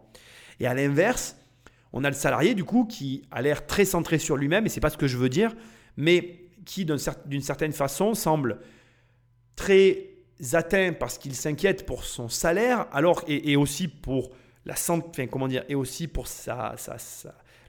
Et 0.61 0.69
à 0.69 0.75
l'inverse, 0.75 1.37
on 1.93 2.05
a 2.05 2.09
le 2.09 2.15
salarié, 2.15 2.55
du 2.55 2.63
coup, 2.63 2.85
qui 2.85 3.23
a 3.33 3.43
l'air 3.43 3.67
très 3.67 3.85
centré 3.85 4.19
sur 4.19 4.37
lui-même, 4.37 4.67
et 4.67 4.69
c'est 4.69 4.81
pas 4.81 4.91
ce 4.91 4.97
que 4.97 5.09
je 5.09 5.17
veux 5.17 5.29
dire, 5.29 5.53
mais 5.97 6.45
qui, 6.65 6.85
d'une 6.85 7.43
certaine 7.43 7.73
façon, 7.73 8.15
semble 8.15 8.61
très 9.57 10.11
atteints 10.53 10.93
parce 10.93 11.19
qu'il 11.19 11.35
s'inquiète 11.35 11.87
pour 11.87 12.05
son 12.05 12.29
salaire, 12.29 12.87
alors 12.93 13.23
et, 13.27 13.57
aussi 13.57 13.89
pour 13.89 14.31
la 14.65 14.77
santé, 14.77 15.27
comment 15.27 15.49
dire, 15.49 15.65
et 15.69 15.75
aussi 15.75 16.07
pour 16.07 16.29
sa, 16.29 16.77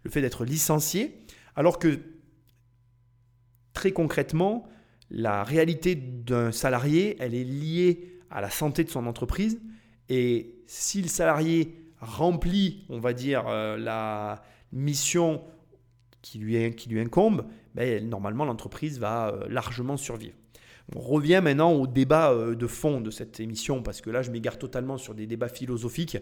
le 0.04 0.12
fait 0.12 0.22
d'être 0.22 0.46
licencié, 0.46 1.18
alors 1.56 1.80
que 1.80 2.00
très 3.74 3.92
concrètement, 3.92 4.68
la 5.10 5.44
réalité 5.44 5.96
d'un 5.96 6.52
salarié, 6.52 7.18
elle 7.20 7.34
est 7.34 7.44
liée 7.44 8.20
à 8.30 8.42
la 8.42 8.50
santé 8.50 8.84
de 8.84 8.90
son 8.90 9.08
entreprise. 9.08 9.62
Et 10.10 10.56
si 10.68 11.02
le 11.02 11.08
salarié 11.08 11.76
remplit, 12.00 12.86
on 12.90 13.00
va 13.00 13.14
dire, 13.14 13.48
euh, 13.48 13.78
la 13.78 14.44
mission 14.72 15.42
qui 16.22 16.38
lui, 16.38 16.58
incombe, 17.00 17.46
ben, 17.76 18.08
normalement 18.08 18.46
l'entreprise 18.46 19.00
va 19.00 19.30
euh, 19.30 19.48
largement 19.50 19.98
survivre. 19.98 20.36
On 20.96 21.00
revient 21.00 21.42
maintenant 21.44 21.72
au 21.72 21.88
débat 21.88 22.32
euh, 22.32 22.56
de 22.56 22.68
fond 22.68 23.00
de 23.00 23.12
cette 23.12 23.40
émission, 23.40 23.82
parce 23.82 24.02
que 24.02 24.10
là 24.10 24.22
je 24.22 24.32
m'égare 24.32 24.58
totalement 24.58 24.98
sur 24.98 25.14
des 25.14 25.28
débats 25.28 25.50
philosophiques. 25.50 26.18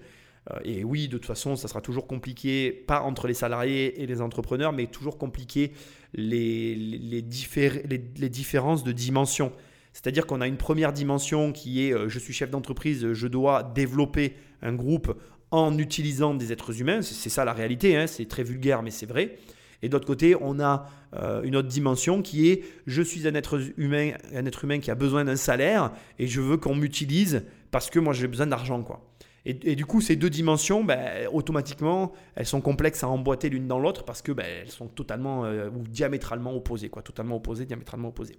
Et 0.64 0.84
oui, 0.84 1.08
de 1.08 1.18
toute 1.18 1.26
façon, 1.26 1.56
ça 1.56 1.68
sera 1.68 1.82
toujours 1.82 2.08
compliqué, 2.08 2.72
pas 2.72 3.02
entre 3.02 3.28
les 3.28 3.34
salariés 3.34 4.02
et 4.02 4.08
les 4.08 4.22
entrepreneurs, 4.22 4.72
mais 4.72 4.88
toujours 4.88 5.18
compliqué 5.18 5.72
les, 6.14 6.74
les, 6.76 7.22
différences 7.22 8.84
de 8.84 8.92
dimension. 8.92 9.52
C'est-à-dire 9.92 10.26
qu'on 10.26 10.40
a 10.40 10.48
une 10.48 10.58
première 10.58 10.94
dimension 10.94 11.52
qui 11.52 11.84
est 11.84 11.94
je 12.08 12.20
suis 12.20 12.34
chef 12.34 12.50
d'entreprise, 12.50 13.12
je 13.12 13.28
dois 13.28 13.64
développer 13.64 14.36
un 14.62 14.74
groupe 14.74 15.14
en 15.52 15.78
utilisant 15.78 16.34
des 16.34 16.52
êtres 16.52 16.80
humains. 16.82 17.02
C'est 17.02 17.30
ça 17.30 17.46
la 17.46 17.54
réalité, 17.54 17.96
hein. 17.96 18.08
c'est 18.08 18.28
très 18.28 18.44
vulgaire, 18.44 18.84
mais 18.84 18.92
c'est 18.92 19.06
vrai. 19.06 19.38
Et 19.82 19.90
d'autre 19.90 20.08
côté, 20.08 20.36
on 20.40 20.60
a 20.60 20.90
euh, 21.14 21.44
une 21.44 21.56
autre 21.56 21.68
dimension 21.68 22.22
qui 22.22 22.50
est 22.50 22.64
je 22.88 23.02
suis 23.02 23.28
un 23.28 23.36
être 23.36 23.60
humain, 23.78 24.12
un 24.34 24.46
être 24.46 24.64
humain 24.64 24.80
qui 24.80 24.92
a 24.92 24.96
besoin 24.96 25.24
d'un 25.26 25.36
salaire 25.36 25.92
et 26.20 26.28
je 26.28 26.42
veux 26.42 26.58
qu'on 26.58 26.76
m'utilise 26.76 27.44
parce 27.70 27.90
que 27.90 28.00
moi 28.00 28.14
j'ai 28.14 28.28
besoin 28.28 28.48
d'argent. 28.48 28.82
quoi. 28.82 29.02
Et, 29.50 29.78
du 29.78 29.86
coup, 29.86 30.02
ces 30.02 30.18
deux 30.18 30.30
dimensions, 30.30 30.84
ben, 30.84 31.26
automatiquement, 31.32 32.12
elles 32.36 32.46
sont 32.46 32.60
complexes 32.60 33.06
à 33.06 33.08
emboîter 33.08 33.48
l'une 33.48 33.66
dans 33.66 33.80
l'autre 33.80 34.04
parce 34.04 34.22
que 34.22 34.34
ben, 34.34 34.46
elles 34.46 34.72
sont 34.72 34.88
totalement 34.88 35.46
euh, 35.46 35.70
ou 35.70 35.88
diamétralement 35.88 36.54
opposées, 36.54 36.90
quoi, 36.90 37.02
totalement 37.02 37.38
opposées, 37.38 37.66
diamétralement 37.66 38.10
opposées. 38.10 38.36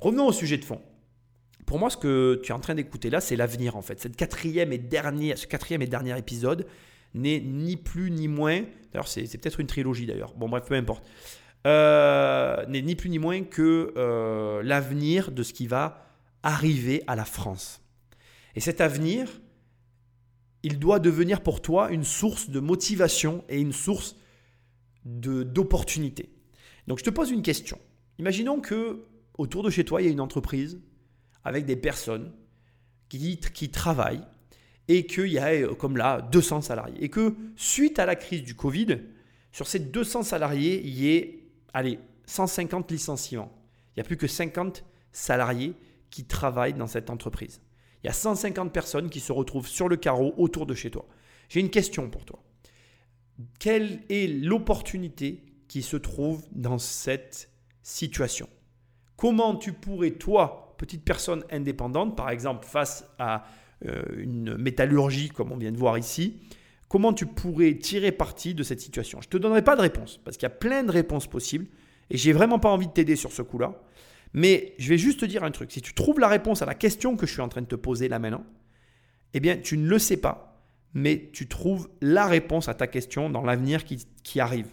Revenons 0.00 0.26
au 0.26 0.32
sujet 0.32 0.58
de 0.58 0.64
fond. 0.66 0.82
Pour 1.64 1.78
moi, 1.78 1.88
ce 1.88 1.96
que 1.96 2.42
tu 2.42 2.52
es 2.52 2.54
en 2.54 2.60
train 2.60 2.74
d'écouter 2.74 3.08
là, 3.08 3.22
c'est 3.22 3.36
l'avenir 3.36 3.74
en 3.74 3.80
fait. 3.80 3.98
Cette 4.00 4.16
quatrième 4.16 4.70
et 4.70 4.76
dernier, 4.76 5.34
ce 5.34 5.46
quatrième 5.46 5.80
et 5.80 5.86
dernier 5.86 6.18
épisode 6.18 6.66
n'est 7.14 7.40
ni 7.40 7.78
plus 7.78 8.10
ni 8.10 8.28
moins, 8.28 8.64
d'ailleurs 8.92 9.08
c'est, 9.08 9.22
peut-être 9.38 9.60
une 9.60 9.66
trilogie 9.66 10.04
d'ailleurs, 10.04 10.34
bon 10.34 10.50
bref, 10.50 10.64
peu 10.66 10.74
importe, 10.74 11.06
euh, 11.66 12.66
n'est 12.66 12.82
ni 12.82 12.96
plus 12.96 13.08
ni 13.08 13.18
moins 13.18 13.42
que 13.44 13.94
euh, 13.96 14.62
l'avenir 14.62 15.32
de 15.32 15.42
ce 15.42 15.54
qui 15.54 15.66
va 15.66 16.06
arriver 16.42 17.02
à 17.06 17.16
la 17.16 17.24
France. 17.24 17.80
Et 18.56 18.60
cet 18.60 18.82
avenir, 18.82 19.28
il 20.64 20.78
doit 20.78 20.98
devenir 20.98 21.42
pour 21.42 21.60
toi 21.60 21.92
une 21.92 22.04
source 22.04 22.48
de 22.48 22.58
motivation 22.58 23.44
et 23.50 23.60
une 23.60 23.72
source 23.72 24.16
d'opportunité. 25.04 26.30
Donc 26.88 26.98
je 26.98 27.04
te 27.04 27.10
pose 27.10 27.30
une 27.30 27.42
question. 27.42 27.78
Imaginons 28.18 28.60
que 28.60 29.04
autour 29.36 29.62
de 29.62 29.68
chez 29.68 29.84
toi, 29.84 30.00
il 30.00 30.06
y 30.06 30.08
a 30.08 30.10
une 30.10 30.22
entreprise 30.22 30.80
avec 31.44 31.66
des 31.66 31.76
personnes 31.76 32.32
qui, 33.10 33.38
qui 33.38 33.70
travaillent 33.70 34.24
et 34.88 35.06
qu'il 35.06 35.26
y 35.26 35.38
a, 35.38 35.48
euh, 35.48 35.74
comme 35.74 35.98
là, 35.98 36.22
200 36.32 36.62
salariés. 36.62 36.96
Et 37.04 37.10
que 37.10 37.34
suite 37.56 37.98
à 37.98 38.06
la 38.06 38.16
crise 38.16 38.42
du 38.42 38.54
Covid, 38.54 39.00
sur 39.52 39.66
ces 39.66 39.78
200 39.78 40.22
salariés, 40.22 40.80
il 40.82 40.94
y 40.94 41.14
ait, 41.14 41.46
allez, 41.74 41.98
150 42.24 42.90
licenciements. 42.90 43.52
Il 43.90 43.98
n'y 43.98 44.00
a 44.00 44.04
plus 44.04 44.16
que 44.16 44.26
50 44.26 44.82
salariés 45.12 45.74
qui 46.08 46.24
travaillent 46.24 46.74
dans 46.74 46.86
cette 46.86 47.10
entreprise. 47.10 47.60
Il 48.04 48.08
y 48.08 48.10
a 48.10 48.12
150 48.12 48.70
personnes 48.70 49.08
qui 49.08 49.18
se 49.18 49.32
retrouvent 49.32 49.66
sur 49.66 49.88
le 49.88 49.96
carreau 49.96 50.34
autour 50.36 50.66
de 50.66 50.74
chez 50.74 50.90
toi. 50.90 51.06
J'ai 51.48 51.60
une 51.60 51.70
question 51.70 52.10
pour 52.10 52.26
toi. 52.26 52.38
Quelle 53.58 54.02
est 54.10 54.26
l'opportunité 54.26 55.42
qui 55.68 55.80
se 55.80 55.96
trouve 55.96 56.44
dans 56.52 56.76
cette 56.76 57.50
situation? 57.82 58.46
Comment 59.16 59.56
tu 59.56 59.72
pourrais, 59.72 60.10
toi, 60.10 60.74
petite 60.76 61.02
personne 61.02 61.44
indépendante, 61.50 62.14
par 62.14 62.28
exemple 62.28 62.66
face 62.66 63.06
à 63.18 63.46
euh, 63.86 64.02
une 64.18 64.58
métallurgie 64.58 65.30
comme 65.30 65.50
on 65.50 65.56
vient 65.56 65.72
de 65.72 65.78
voir 65.78 65.96
ici, 65.96 66.40
comment 66.88 67.14
tu 67.14 67.24
pourrais 67.24 67.78
tirer 67.78 68.12
parti 68.12 68.52
de 68.52 68.62
cette 68.62 68.80
situation? 68.80 69.22
Je 69.22 69.28
ne 69.28 69.30
te 69.30 69.38
donnerai 69.38 69.62
pas 69.64 69.76
de 69.76 69.80
réponse, 69.80 70.20
parce 70.24 70.36
qu'il 70.36 70.44
y 70.44 70.52
a 70.52 70.54
plein 70.54 70.84
de 70.84 70.92
réponses 70.92 71.26
possibles, 71.26 71.66
et 72.10 72.18
j'ai 72.18 72.34
vraiment 72.34 72.58
pas 72.58 72.68
envie 72.68 72.86
de 72.86 72.92
t'aider 72.92 73.16
sur 73.16 73.32
ce 73.32 73.40
coup-là. 73.40 73.80
Mais 74.34 74.74
je 74.78 74.88
vais 74.88 74.98
juste 74.98 75.20
te 75.20 75.24
dire 75.24 75.44
un 75.44 75.50
truc. 75.52 75.72
Si 75.72 75.80
tu 75.80 75.94
trouves 75.94 76.18
la 76.18 76.28
réponse 76.28 76.60
à 76.60 76.66
la 76.66 76.74
question 76.74 77.16
que 77.16 77.26
je 77.26 77.32
suis 77.32 77.40
en 77.40 77.48
train 77.48 77.62
de 77.62 77.66
te 77.66 77.76
poser 77.76 78.08
là 78.08 78.18
maintenant, 78.18 78.44
eh 79.32 79.40
bien, 79.40 79.56
tu 79.56 79.78
ne 79.78 79.88
le 79.88 79.98
sais 79.98 80.16
pas, 80.16 80.60
mais 80.92 81.30
tu 81.32 81.48
trouves 81.48 81.88
la 82.00 82.26
réponse 82.26 82.68
à 82.68 82.74
ta 82.74 82.86
question 82.86 83.30
dans 83.30 83.42
l'avenir 83.42 83.84
qui, 83.84 84.06
qui 84.22 84.40
arrive. 84.40 84.68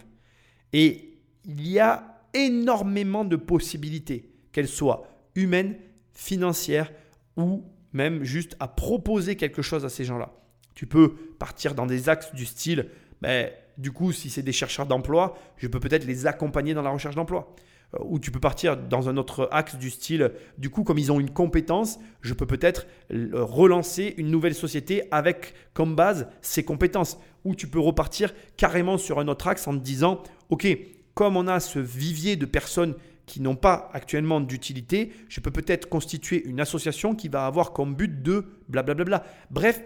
Et 0.72 1.18
il 1.44 1.66
y 1.66 1.78
a 1.78 2.20
énormément 2.34 3.24
de 3.24 3.36
possibilités, 3.36 4.30
qu'elles 4.52 4.68
soient 4.68 5.08
humaines, 5.34 5.76
financière 6.12 6.92
ou 7.36 7.64
même 7.92 8.24
juste 8.24 8.56
à 8.60 8.68
proposer 8.68 9.36
quelque 9.36 9.62
chose 9.62 9.84
à 9.84 9.88
ces 9.88 10.04
gens-là. 10.04 10.32
Tu 10.74 10.86
peux 10.86 11.14
partir 11.38 11.74
dans 11.74 11.86
des 11.86 12.08
axes 12.08 12.34
du 12.34 12.46
style, 12.46 12.88
ben, 13.20 13.50
du 13.78 13.92
coup, 13.92 14.12
si 14.12 14.30
c'est 14.30 14.42
des 14.42 14.52
chercheurs 14.52 14.86
d'emploi, 14.86 15.38
je 15.56 15.68
peux 15.68 15.80
peut-être 15.80 16.04
les 16.04 16.26
accompagner 16.26 16.74
dans 16.74 16.82
la 16.82 16.90
recherche 16.90 17.14
d'emploi. 17.14 17.54
Euh, 17.94 17.98
ou 18.04 18.18
tu 18.18 18.30
peux 18.30 18.40
partir 18.40 18.76
dans 18.76 19.08
un 19.08 19.16
autre 19.16 19.48
axe 19.52 19.76
du 19.76 19.90
style, 19.90 20.32
du 20.58 20.70
coup, 20.70 20.84
comme 20.84 20.98
ils 20.98 21.12
ont 21.12 21.20
une 21.20 21.30
compétence, 21.30 21.98
je 22.20 22.34
peux 22.34 22.46
peut-être 22.46 22.86
relancer 23.10 24.14
une 24.16 24.30
nouvelle 24.30 24.54
société 24.54 25.02
avec 25.10 25.54
comme 25.74 25.94
base 25.94 26.28
ces 26.40 26.64
compétences. 26.64 27.18
Ou 27.44 27.54
tu 27.54 27.66
peux 27.66 27.80
repartir 27.80 28.32
carrément 28.56 28.98
sur 28.98 29.18
un 29.18 29.28
autre 29.28 29.48
axe 29.48 29.66
en 29.66 29.72
te 29.72 29.82
disant, 29.82 30.22
OK, 30.48 30.66
comme 31.14 31.36
on 31.36 31.48
a 31.48 31.60
ce 31.60 31.78
vivier 31.78 32.36
de 32.36 32.46
personnes 32.46 32.94
qui 33.26 33.40
n'ont 33.40 33.56
pas 33.56 33.90
actuellement 33.92 34.40
d'utilité, 34.40 35.12
je 35.28 35.40
peux 35.40 35.50
peut-être 35.50 35.88
constituer 35.88 36.44
une 36.44 36.60
association 36.60 37.14
qui 37.14 37.28
va 37.28 37.46
avoir 37.46 37.72
comme 37.72 37.94
but 37.94 38.22
de 38.22 38.46
blablabla. 38.68 39.24
Bref, 39.50 39.80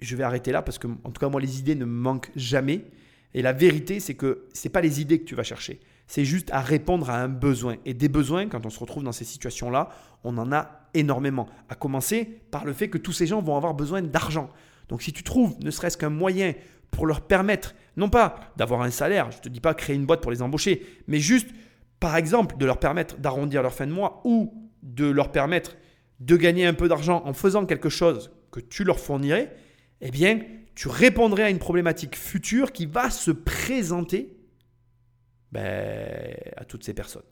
je 0.00 0.16
vais 0.16 0.22
arrêter 0.22 0.52
là 0.52 0.62
parce 0.62 0.78
que, 0.78 0.86
en 0.86 1.10
tout 1.10 1.20
cas, 1.20 1.28
moi, 1.28 1.40
les 1.40 1.58
idées 1.58 1.74
ne 1.74 1.84
me 1.84 2.00
manquent 2.00 2.30
jamais. 2.36 2.84
Et 3.32 3.42
la 3.42 3.52
vérité, 3.52 4.00
c'est 4.00 4.14
que 4.14 4.46
ce 4.52 4.66
n'est 4.66 4.72
pas 4.72 4.80
les 4.80 5.00
idées 5.00 5.18
que 5.18 5.24
tu 5.24 5.34
vas 5.34 5.42
chercher. 5.42 5.80
C'est 6.06 6.24
juste 6.24 6.50
à 6.52 6.60
répondre 6.60 7.10
à 7.10 7.20
un 7.20 7.28
besoin. 7.28 7.76
Et 7.84 7.94
des 7.94 8.08
besoins, 8.08 8.48
quand 8.48 8.66
on 8.66 8.70
se 8.70 8.78
retrouve 8.78 9.04
dans 9.04 9.12
ces 9.12 9.24
situations-là, 9.24 9.88
on 10.22 10.36
en 10.38 10.52
a 10.52 10.88
énormément. 10.94 11.48
À 11.68 11.74
commencer 11.74 12.42
par 12.50 12.64
le 12.64 12.72
fait 12.72 12.88
que 12.88 12.98
tous 12.98 13.12
ces 13.12 13.26
gens 13.26 13.40
vont 13.40 13.56
avoir 13.56 13.74
besoin 13.74 14.02
d'argent. 14.02 14.50
Donc 14.88 15.02
si 15.02 15.12
tu 15.12 15.22
trouves 15.22 15.56
ne 15.60 15.70
serait-ce 15.70 15.96
qu'un 15.96 16.10
moyen 16.10 16.52
pour 16.90 17.06
leur 17.06 17.22
permettre, 17.22 17.74
non 17.96 18.08
pas 18.08 18.52
d'avoir 18.56 18.82
un 18.82 18.90
salaire, 18.90 19.30
je 19.30 19.38
ne 19.38 19.42
te 19.42 19.48
dis 19.48 19.60
pas 19.60 19.74
créer 19.74 19.96
une 19.96 20.06
boîte 20.06 20.20
pour 20.20 20.30
les 20.30 20.42
embaucher, 20.42 20.86
mais 21.08 21.18
juste, 21.18 21.48
par 21.98 22.16
exemple, 22.16 22.56
de 22.56 22.66
leur 22.66 22.78
permettre 22.78 23.18
d'arrondir 23.18 23.62
leur 23.62 23.74
fin 23.74 23.86
de 23.86 23.92
mois 23.92 24.20
ou 24.24 24.70
de 24.82 25.06
leur 25.06 25.32
permettre 25.32 25.76
de 26.20 26.36
gagner 26.36 26.66
un 26.66 26.74
peu 26.74 26.88
d'argent 26.88 27.22
en 27.24 27.32
faisant 27.32 27.66
quelque 27.66 27.88
chose 27.88 28.30
que 28.52 28.60
tu 28.60 28.84
leur 28.84 29.00
fournirais, 29.00 29.56
eh 30.00 30.10
bien, 30.10 30.40
tu 30.74 30.88
répondrais 30.88 31.44
à 31.44 31.50
une 31.50 31.58
problématique 31.58 32.16
future 32.16 32.72
qui 32.72 32.86
va 32.86 33.10
se 33.10 33.30
présenter 33.30 34.33
ben, 35.54 36.36
à 36.56 36.64
toutes 36.64 36.84
ces 36.84 36.94
personnes. 36.94 37.22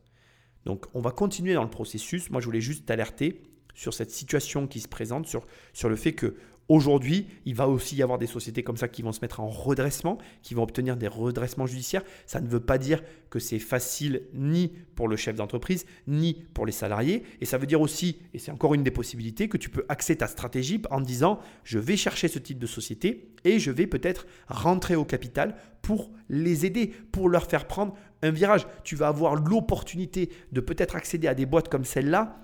Donc, 0.64 0.86
on 0.94 1.00
va 1.00 1.10
continuer 1.10 1.54
dans 1.54 1.64
le 1.64 1.70
processus. 1.70 2.30
Moi, 2.30 2.40
je 2.40 2.46
voulais 2.46 2.60
juste 2.60 2.86
t'alerter 2.86 3.42
sur 3.74 3.92
cette 3.92 4.12
situation 4.12 4.68
qui 4.68 4.80
se 4.80 4.86
présente, 4.88 5.26
sur, 5.26 5.46
sur 5.72 5.88
le 5.88 5.96
fait 5.96 6.12
que 6.12 6.36
Aujourd'hui, 6.68 7.26
il 7.44 7.54
va 7.54 7.68
aussi 7.68 7.96
y 7.96 8.02
avoir 8.02 8.18
des 8.18 8.26
sociétés 8.26 8.62
comme 8.62 8.76
ça 8.76 8.88
qui 8.88 9.02
vont 9.02 9.12
se 9.12 9.20
mettre 9.20 9.40
en 9.40 9.48
redressement, 9.48 10.18
qui 10.42 10.54
vont 10.54 10.62
obtenir 10.62 10.96
des 10.96 11.08
redressements 11.08 11.66
judiciaires. 11.66 12.04
Ça 12.24 12.40
ne 12.40 12.46
veut 12.46 12.60
pas 12.60 12.78
dire 12.78 13.02
que 13.30 13.38
c'est 13.38 13.58
facile 13.58 14.22
ni 14.32 14.68
pour 14.94 15.08
le 15.08 15.16
chef 15.16 15.36
d'entreprise, 15.36 15.84
ni 16.06 16.34
pour 16.54 16.64
les 16.64 16.72
salariés. 16.72 17.24
Et 17.40 17.46
ça 17.46 17.58
veut 17.58 17.66
dire 17.66 17.80
aussi, 17.80 18.20
et 18.32 18.38
c'est 18.38 18.52
encore 18.52 18.74
une 18.74 18.84
des 18.84 18.90
possibilités, 18.90 19.48
que 19.48 19.56
tu 19.56 19.70
peux 19.70 19.84
axer 19.88 20.16
ta 20.16 20.28
stratégie 20.28 20.80
en 20.90 21.00
disant, 21.00 21.40
je 21.64 21.78
vais 21.78 21.96
chercher 21.96 22.28
ce 22.28 22.38
type 22.38 22.58
de 22.58 22.66
société 22.66 23.32
et 23.44 23.58
je 23.58 23.70
vais 23.70 23.86
peut-être 23.86 24.26
rentrer 24.46 24.94
au 24.94 25.04
capital 25.04 25.56
pour 25.82 26.10
les 26.28 26.64
aider, 26.64 26.86
pour 26.86 27.28
leur 27.28 27.50
faire 27.50 27.66
prendre 27.66 27.94
un 28.22 28.30
virage. 28.30 28.66
Tu 28.84 28.96
vas 28.96 29.08
avoir 29.08 29.34
l'opportunité 29.34 30.30
de 30.52 30.60
peut-être 30.60 30.96
accéder 30.96 31.28
à 31.28 31.34
des 31.34 31.46
boîtes 31.46 31.68
comme 31.68 31.84
celle-là 31.84 32.38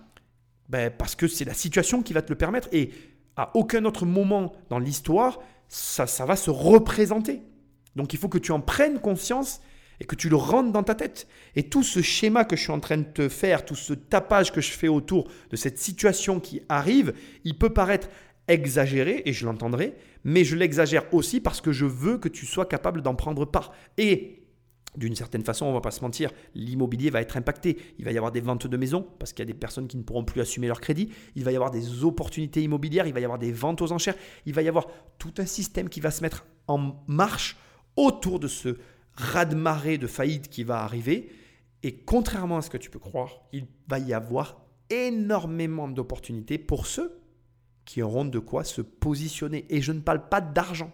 ben, 0.69 0.91
parce 0.91 1.15
que 1.15 1.27
c'est 1.27 1.45
la 1.45 1.55
situation 1.55 2.03
qui 2.03 2.13
va 2.13 2.23
te 2.23 2.31
le 2.31 2.37
permettre. 2.37 2.69
Et 2.73 2.91
à 3.37 3.57
aucun 3.57 3.85
autre 3.85 4.05
moment 4.05 4.53
dans 4.69 4.79
l'histoire, 4.79 5.39
ça, 5.69 6.07
ça 6.07 6.27
va 6.27 6.37
se 6.37 6.51
représenter. 6.51 7.43
Donc 7.97 8.13
il 8.13 8.19
faut 8.19 8.29
que 8.29 8.39
tu 8.39 8.53
en 8.53 8.61
prennes 8.61 9.01
conscience 9.01 9.61
et 10.01 10.05
que 10.05 10.15
tu 10.15 10.29
le 10.29 10.37
rentres 10.37 10.73
dans 10.73 10.83
ta 10.83 10.95
tête. 10.95 11.27
Et 11.57 11.65
tout 11.65 11.83
ce 11.83 12.03
schéma 12.03 12.45
que 12.45 12.57
je 12.57 12.63
suis 12.63 12.73
en 12.73 12.81
train 12.81 12.99
de 12.99 13.03
te 13.03 13.29
faire, 13.29 13.65
tout 13.65 13.75
ce 13.75 13.95
tapage 13.95 14.53
que 14.53 14.61
je 14.61 14.71
fais 14.71 14.89
autour 14.89 15.29
de 15.51 15.57
cette 15.57 15.79
situation 15.79 16.39
qui 16.39 16.63
arrive, 16.69 17.15
il 17.45 17.59
peut 17.59 17.73
paraître 17.73 18.09
exagéré, 18.47 19.23
et 19.27 19.33
je 19.33 19.45
l'entendrai, 19.45 19.95
mais 20.25 20.45
je 20.45 20.57
l'exagère 20.57 21.13
aussi 21.13 21.41
parce 21.41 21.61
que 21.61 21.71
je 21.71 21.85
veux 21.85 22.17
que 22.17 22.29
tu 22.29 22.47
sois 22.47 22.65
capable 22.67 23.03
d'en 23.03 23.15
prendre 23.15 23.45
part. 23.45 23.73
Et 23.99 24.38
d'une 24.99 25.15
certaine 25.15 25.45
façon, 25.45 25.67
on 25.67 25.73
va 25.73 25.81
pas 25.81 25.91
se 25.91 26.01
mentir, 26.01 26.31
l'immobilier 26.55 27.11
va 27.11 27.21
être 27.21 27.37
impacté. 27.37 27.79
Il 27.99 28.05
va 28.05 28.13
y 28.13 28.17
avoir 28.17 28.33
des 28.33 28.41
ventes 28.41 28.67
de 28.67 28.77
maisons 28.77 29.07
parce 29.19 29.33
qu'il 29.33 29.45
y 29.45 29.49
a 29.49 29.53
des 29.53 29.59
personnes 29.59 29.87
qui 29.87 29.97
ne 29.97 30.03
pourront 30.03 30.25
plus 30.25 30.41
assumer 30.41 30.67
leur 30.67 30.81
crédit. 30.81 31.11
Il 31.37 31.45
va 31.45 31.53
y 31.53 31.57
avoir 31.57 31.71
des 31.71 32.05
opportunités 32.05 32.63
immobilières, 32.63 33.07
il 33.07 33.15
va 33.15 33.21
y 33.21 33.25
avoir 33.25 33.39
des 33.39 33.53
ventes 33.53 33.81
aux 33.81 33.93
enchères. 33.93 34.17
Il 34.45 34.55
va 34.55 34.63
y 34.63 34.69
avoir 34.69 34.89
tout 35.19 35.33
un 35.39 35.47
système 35.47 35.89
qui 35.89 36.01
va 36.01 36.11
se 36.11 36.23
mettre 36.23 36.47
en 36.67 36.97
marche 37.07 37.57
autour 37.97 38.41
de 38.41 38.49
ce 38.49 38.77
raz-de-marée 39.15 39.99
de 39.99 40.07
faillite 40.07 40.49
qui 40.49 40.65
va 40.65 40.83
arriver. 40.83 41.31
Et 41.83 41.97
contrairement 41.97 42.59
à 42.59 42.63
ce 42.63 42.71
que 42.71 42.77
tu 42.77 42.91
peux 42.91 42.99
croire, 42.99 43.43
il 43.53 43.67
va 43.87 44.01
y 44.01 44.13
avoir 44.13 44.65
énormément 44.91 45.89
d'opportunités 45.89 46.59
pour 46.59 46.87
ceux 46.87 47.21
qui 47.85 48.03
auront 48.03 48.25
de 48.25 48.39
quoi 48.39 48.65
se 48.65 48.83
positionner. 48.83 49.65
Et 49.71 49.81
je 49.81 49.93
ne 49.93 50.01
parle 50.01 50.29
pas 50.29 50.41
d'argent. 50.41 50.93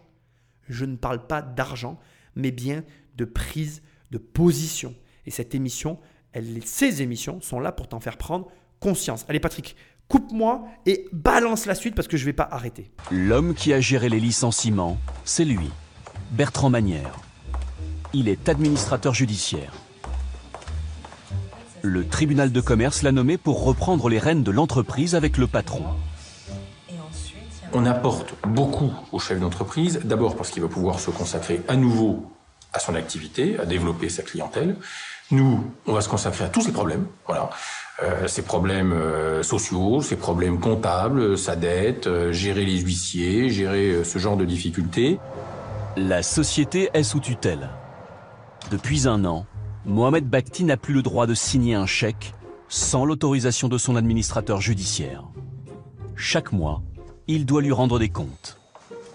Je 0.68 0.84
ne 0.84 0.96
parle 0.96 1.26
pas 1.26 1.42
d'argent, 1.42 1.98
mais 2.34 2.50
bien 2.50 2.84
de 3.16 3.24
prise 3.24 3.82
de 4.14 4.18
position. 4.18 4.94
Et 5.26 5.30
cette 5.30 5.54
émission, 5.54 5.98
elle, 6.32 6.64
ces 6.64 7.02
émissions 7.02 7.40
sont 7.40 7.60
là 7.60 7.72
pour 7.72 7.88
t'en 7.88 8.00
faire 8.00 8.16
prendre 8.16 8.46
conscience. 8.80 9.24
Allez 9.28 9.40
Patrick, 9.40 9.76
coupe-moi 10.08 10.64
et 10.86 11.06
balance 11.12 11.66
la 11.66 11.74
suite 11.74 11.94
parce 11.94 12.08
que 12.08 12.16
je 12.16 12.22
ne 12.22 12.26
vais 12.26 12.32
pas 12.32 12.48
arrêter. 12.50 12.92
L'homme 13.10 13.54
qui 13.54 13.72
a 13.72 13.80
géré 13.80 14.08
les 14.08 14.20
licenciements, 14.20 14.98
c'est 15.24 15.44
lui, 15.44 15.70
Bertrand 16.30 16.70
Manière. 16.70 17.18
Il 18.12 18.28
est 18.28 18.48
administrateur 18.48 19.14
judiciaire. 19.14 19.72
Le 21.82 22.06
tribunal 22.06 22.52
de 22.52 22.60
commerce 22.60 23.02
l'a 23.02 23.12
nommé 23.12 23.36
pour 23.36 23.64
reprendre 23.64 24.08
les 24.08 24.18
rênes 24.18 24.44
de 24.44 24.50
l'entreprise 24.50 25.14
avec 25.14 25.36
le 25.36 25.48
patron. 25.48 25.82
On 27.72 27.84
apporte 27.84 28.34
beaucoup 28.46 28.92
au 29.10 29.18
chef 29.18 29.40
d'entreprise, 29.40 30.00
d'abord 30.04 30.36
parce 30.36 30.50
qu'il 30.50 30.62
va 30.62 30.68
pouvoir 30.68 31.00
se 31.00 31.10
consacrer 31.10 31.60
à 31.66 31.74
nouveau 31.74 32.30
à 32.74 32.80
son 32.80 32.94
activité, 32.94 33.56
à 33.58 33.64
développer 33.64 34.08
sa 34.08 34.22
clientèle. 34.22 34.76
Nous, 35.30 35.64
on 35.86 35.92
va 35.94 36.02
se 36.02 36.08
consacrer 36.08 36.44
à 36.44 36.48
tous 36.48 36.60
ces 36.60 36.72
problèmes, 36.72 37.06
voilà, 37.26 37.48
euh, 38.02 38.26
ces 38.26 38.42
problèmes 38.42 38.92
euh, 38.92 39.42
sociaux, 39.42 40.02
ces 40.02 40.16
problèmes 40.16 40.60
comptables, 40.60 41.38
sa 41.38 41.56
dette, 41.56 42.08
euh, 42.08 42.32
gérer 42.32 42.64
les 42.64 42.78
huissiers, 42.78 43.48
gérer 43.48 44.04
ce 44.04 44.18
genre 44.18 44.36
de 44.36 44.44
difficultés. 44.44 45.18
La 45.96 46.22
société 46.22 46.90
est 46.92 47.04
sous 47.04 47.20
tutelle. 47.20 47.70
Depuis 48.70 49.08
un 49.08 49.24
an, 49.24 49.46
Mohamed 49.86 50.28
Bakhti 50.28 50.64
n'a 50.64 50.76
plus 50.76 50.92
le 50.92 51.02
droit 51.02 51.26
de 51.26 51.34
signer 51.34 51.74
un 51.74 51.86
chèque 51.86 52.34
sans 52.68 53.04
l'autorisation 53.04 53.68
de 53.68 53.78
son 53.78 53.94
administrateur 53.94 54.60
judiciaire. 54.60 55.24
Chaque 56.16 56.52
mois, 56.52 56.82
il 57.28 57.46
doit 57.46 57.62
lui 57.62 57.72
rendre 57.72 57.98
des 57.98 58.08
comptes. 58.08 58.58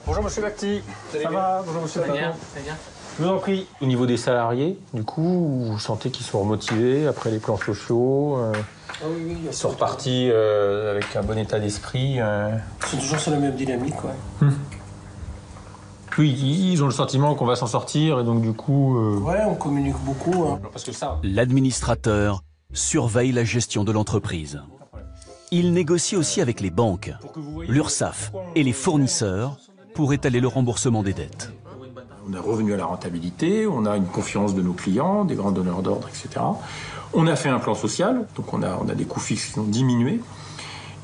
Bonjour 0.05 0.23
Monsieur 0.23 0.41
Bakhti. 0.41 0.81
Ça 1.11 1.29
va 1.29 1.63
Bonjour 1.65 1.81
Monsieur 1.83 2.01
bien, 2.01 2.33
très 2.53 2.61
bien. 2.61 2.77
Je 3.19 3.23
vous 3.25 3.29
en 3.29 3.37
prie. 3.37 3.67
Au 3.81 3.85
niveau 3.85 4.05
des 4.05 4.15
salariés, 4.17 4.77
du 4.93 5.03
coup, 5.03 5.65
vous 5.71 5.79
sentez 5.79 6.09
qu'ils 6.09 6.25
sont 6.25 6.39
remotivés 6.39 7.05
après 7.05 7.31
les 7.31 7.39
plans 7.39 7.57
sociaux 7.57 8.37
euh, 8.37 8.53
Ah 9.01 9.05
oui, 9.09 9.21
oui, 9.27 9.37
Ils 9.47 9.53
sont 9.53 9.69
repartis 9.69 10.29
euh, 10.31 10.91
avec 10.91 11.13
un 11.17 11.21
bon 11.23 11.37
état 11.37 11.59
d'esprit. 11.59 12.15
euh. 12.19 12.51
Ils 12.83 12.87
sont 12.87 12.97
toujours 12.97 13.19
sur 13.19 13.31
la 13.31 13.37
même 13.37 13.55
dynamique, 13.55 13.95
ouais. 14.05 14.47
Oui, 16.17 16.31
ils 16.73 16.81
ont 16.83 16.87
le 16.87 16.91
sentiment 16.93 17.35
qu'on 17.35 17.45
va 17.45 17.55
s'en 17.55 17.67
sortir 17.67 18.19
et 18.19 18.23
donc 18.23 18.41
du 18.41 18.53
coup. 18.53 18.97
euh, 18.97 19.19
Ouais, 19.19 19.39
on 19.47 19.55
communique 19.55 19.95
beaucoup. 20.03 20.45
hein. 20.45 20.59
Parce 20.71 20.83
que 20.83 20.91
ça. 20.91 21.17
L'administrateur 21.23 22.43
surveille 22.73 23.31
la 23.31 23.43
gestion 23.45 23.83
de 23.83 23.91
l'entreprise. 23.91 24.61
Il 25.51 25.73
négocie 25.73 26.15
aussi 26.15 26.41
avec 26.41 26.59
les 26.61 26.69
banques, 26.69 27.11
l'URSSAF 27.67 28.31
et 28.55 28.63
les 28.63 28.73
fournisseurs 28.73 29.57
pour 29.95 30.13
étaler 30.13 30.39
le 30.41 30.47
remboursement 30.47 31.03
des 31.03 31.13
dettes. 31.13 31.51
On 32.31 32.35
est 32.35 32.39
revenu 32.39 32.73
à 32.73 32.77
la 32.77 32.85
rentabilité, 32.85 33.65
on 33.67 33.85
a 33.85 33.97
une 33.97 34.05
confiance 34.05 34.53
de 34.53 34.61
nos 34.61 34.73
clients, 34.73 35.25
des 35.25 35.35
grands 35.35 35.51
donneurs 35.51 35.81
d'ordre, 35.81 36.07
etc. 36.09 36.43
On 37.13 37.25
a 37.27 37.35
fait 37.35 37.49
un 37.49 37.59
plan 37.59 37.73
social, 37.73 38.27
donc 38.35 38.53
on 38.53 38.61
a, 38.61 38.77
on 38.83 38.87
a 38.89 38.93
des 38.95 39.05
coûts 39.05 39.19
fixes 39.19 39.53
qui 39.53 39.59
ont 39.59 39.63
diminué. 39.63 40.21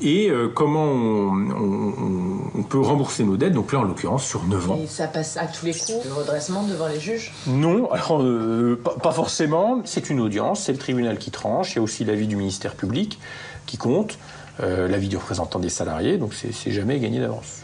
Et 0.02 0.28
euh, 0.30 0.48
comment 0.54 0.84
on, 0.84 1.32
on- 1.50 2.38
on 2.58 2.62
peut 2.62 2.78
rembourser 2.80 3.24
nos 3.24 3.36
dettes, 3.38 3.54
donc 3.54 3.72
là 3.72 3.80
en 3.80 3.82
l'occurrence 3.82 4.24
sur 4.24 4.44
9 4.44 4.70
ans. 4.70 4.78
Et 4.82 4.86
ça 4.86 5.08
passe 5.08 5.36
à 5.38 5.46
tous 5.46 5.64
les 5.66 5.72
coups, 5.72 6.04
le 6.06 6.12
redressement 6.12 6.62
devant 6.64 6.86
les 6.86 7.00
juges? 7.00 7.32
Non, 7.46 7.90
alors 7.90 8.22
euh, 8.22 8.78
pas, 8.82 8.94
pas 9.02 9.12
forcément. 9.12 9.80
C'est 9.84 10.10
une 10.10 10.20
audience, 10.20 10.60
c'est 10.64 10.72
le 10.72 10.78
tribunal 10.78 11.18
qui 11.18 11.30
tranche. 11.30 11.72
Il 11.72 11.76
y 11.76 11.78
a 11.78 11.82
aussi 11.82 12.04
l'avis 12.04 12.26
du 12.26 12.36
ministère 12.36 12.74
public 12.74 13.18
qui 13.64 13.78
compte, 13.78 14.18
euh, 14.60 14.86
l'avis 14.86 15.08
du 15.08 15.16
représentant 15.16 15.58
des 15.58 15.70
salariés. 15.70 16.18
Donc 16.18 16.34
c'est 16.34 16.52
c'est 16.52 16.70
jamais 16.72 17.00
gagné 17.00 17.18
d'avance. 17.18 17.62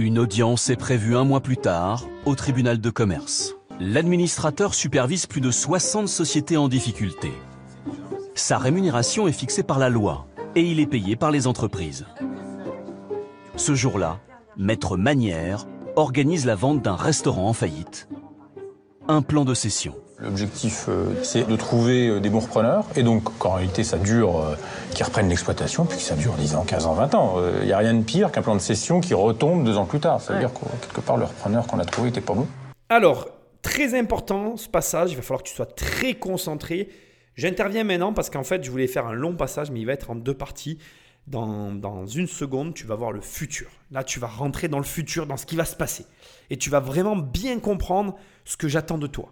Une 0.00 0.20
audience 0.20 0.70
est 0.70 0.76
prévue 0.76 1.16
un 1.16 1.24
mois 1.24 1.40
plus 1.40 1.56
tard 1.56 2.06
au 2.24 2.36
tribunal 2.36 2.80
de 2.80 2.88
commerce. 2.88 3.56
L'administrateur 3.80 4.72
supervise 4.72 5.26
plus 5.26 5.40
de 5.40 5.50
60 5.50 6.06
sociétés 6.06 6.56
en 6.56 6.68
difficulté. 6.68 7.32
Sa 8.36 8.58
rémunération 8.58 9.26
est 9.26 9.32
fixée 9.32 9.64
par 9.64 9.80
la 9.80 9.88
loi 9.88 10.28
et 10.54 10.62
il 10.62 10.78
est 10.78 10.86
payé 10.86 11.16
par 11.16 11.32
les 11.32 11.48
entreprises. 11.48 12.06
Ce 13.56 13.74
jour-là, 13.74 14.20
Maître 14.56 14.96
Manière 14.96 15.66
organise 15.96 16.46
la 16.46 16.54
vente 16.54 16.80
d'un 16.80 16.94
restaurant 16.94 17.48
en 17.48 17.52
faillite. 17.52 18.08
Un 19.08 19.20
plan 19.20 19.44
de 19.44 19.54
cession. 19.54 19.96
L'objectif, 20.20 20.86
euh, 20.88 21.14
c'est 21.22 21.46
de 21.46 21.54
trouver 21.54 22.08
euh, 22.08 22.20
des 22.20 22.28
bons 22.28 22.40
repreneurs, 22.40 22.86
et 22.96 23.04
donc 23.04 23.38
qu'en 23.38 23.54
réalité 23.54 23.84
ça 23.84 23.98
dure, 23.98 24.40
euh, 24.40 24.56
qu'ils 24.90 25.04
reprennent 25.04 25.28
l'exploitation, 25.28 25.84
puis 25.84 25.96
que 25.96 26.02
ça 26.02 26.16
dure 26.16 26.34
10 26.34 26.56
ans, 26.56 26.64
15 26.64 26.86
ans, 26.86 26.94
20 26.94 27.14
ans. 27.14 27.36
Il 27.60 27.66
n'y 27.66 27.72
a 27.72 27.78
rien 27.78 27.94
de 27.94 28.02
pire 28.02 28.32
qu'un 28.32 28.42
plan 28.42 28.56
de 28.56 28.60
cession 28.60 29.00
qui 29.00 29.14
retombe 29.14 29.62
deux 29.64 29.76
ans 29.76 29.84
plus 29.84 30.00
tard. 30.00 30.20
Ça 30.20 30.32
veut 30.32 30.40
dire 30.40 30.52
que 30.52 30.86
quelque 30.86 31.00
part 31.00 31.16
le 31.16 31.24
repreneur 31.24 31.68
qu'on 31.68 31.78
a 31.78 31.84
trouvé 31.84 32.08
n'était 32.08 32.20
pas 32.20 32.34
bon. 32.34 32.48
Alors, 32.88 33.28
très 33.62 33.96
important 33.96 34.56
ce 34.56 34.68
passage, 34.68 35.12
il 35.12 35.16
va 35.16 35.22
falloir 35.22 35.42
que 35.44 35.48
tu 35.48 35.54
sois 35.54 35.66
très 35.66 36.14
concentré. 36.14 36.88
J'interviens 37.36 37.84
maintenant 37.84 38.12
parce 38.12 38.28
qu'en 38.28 38.42
fait, 38.42 38.64
je 38.64 38.70
voulais 38.72 38.88
faire 38.88 39.06
un 39.06 39.12
long 39.12 39.36
passage, 39.36 39.70
mais 39.70 39.78
il 39.78 39.86
va 39.86 39.92
être 39.92 40.10
en 40.10 40.16
deux 40.16 40.34
parties. 40.34 40.78
Dans, 41.28 41.72
dans 41.72 42.06
une 42.06 42.26
seconde, 42.26 42.72
tu 42.72 42.86
vas 42.86 42.94
voir 42.94 43.12
le 43.12 43.20
futur. 43.20 43.68
Là, 43.92 44.02
tu 44.02 44.18
vas 44.18 44.26
rentrer 44.26 44.66
dans 44.66 44.78
le 44.78 44.84
futur, 44.84 45.26
dans 45.26 45.36
ce 45.36 45.44
qui 45.44 45.56
va 45.56 45.66
se 45.66 45.76
passer. 45.76 46.06
Et 46.48 46.56
tu 46.56 46.70
vas 46.70 46.80
vraiment 46.80 47.16
bien 47.16 47.60
comprendre 47.60 48.16
ce 48.46 48.56
que 48.56 48.66
j'attends 48.66 48.96
de 48.96 49.06
toi. 49.06 49.30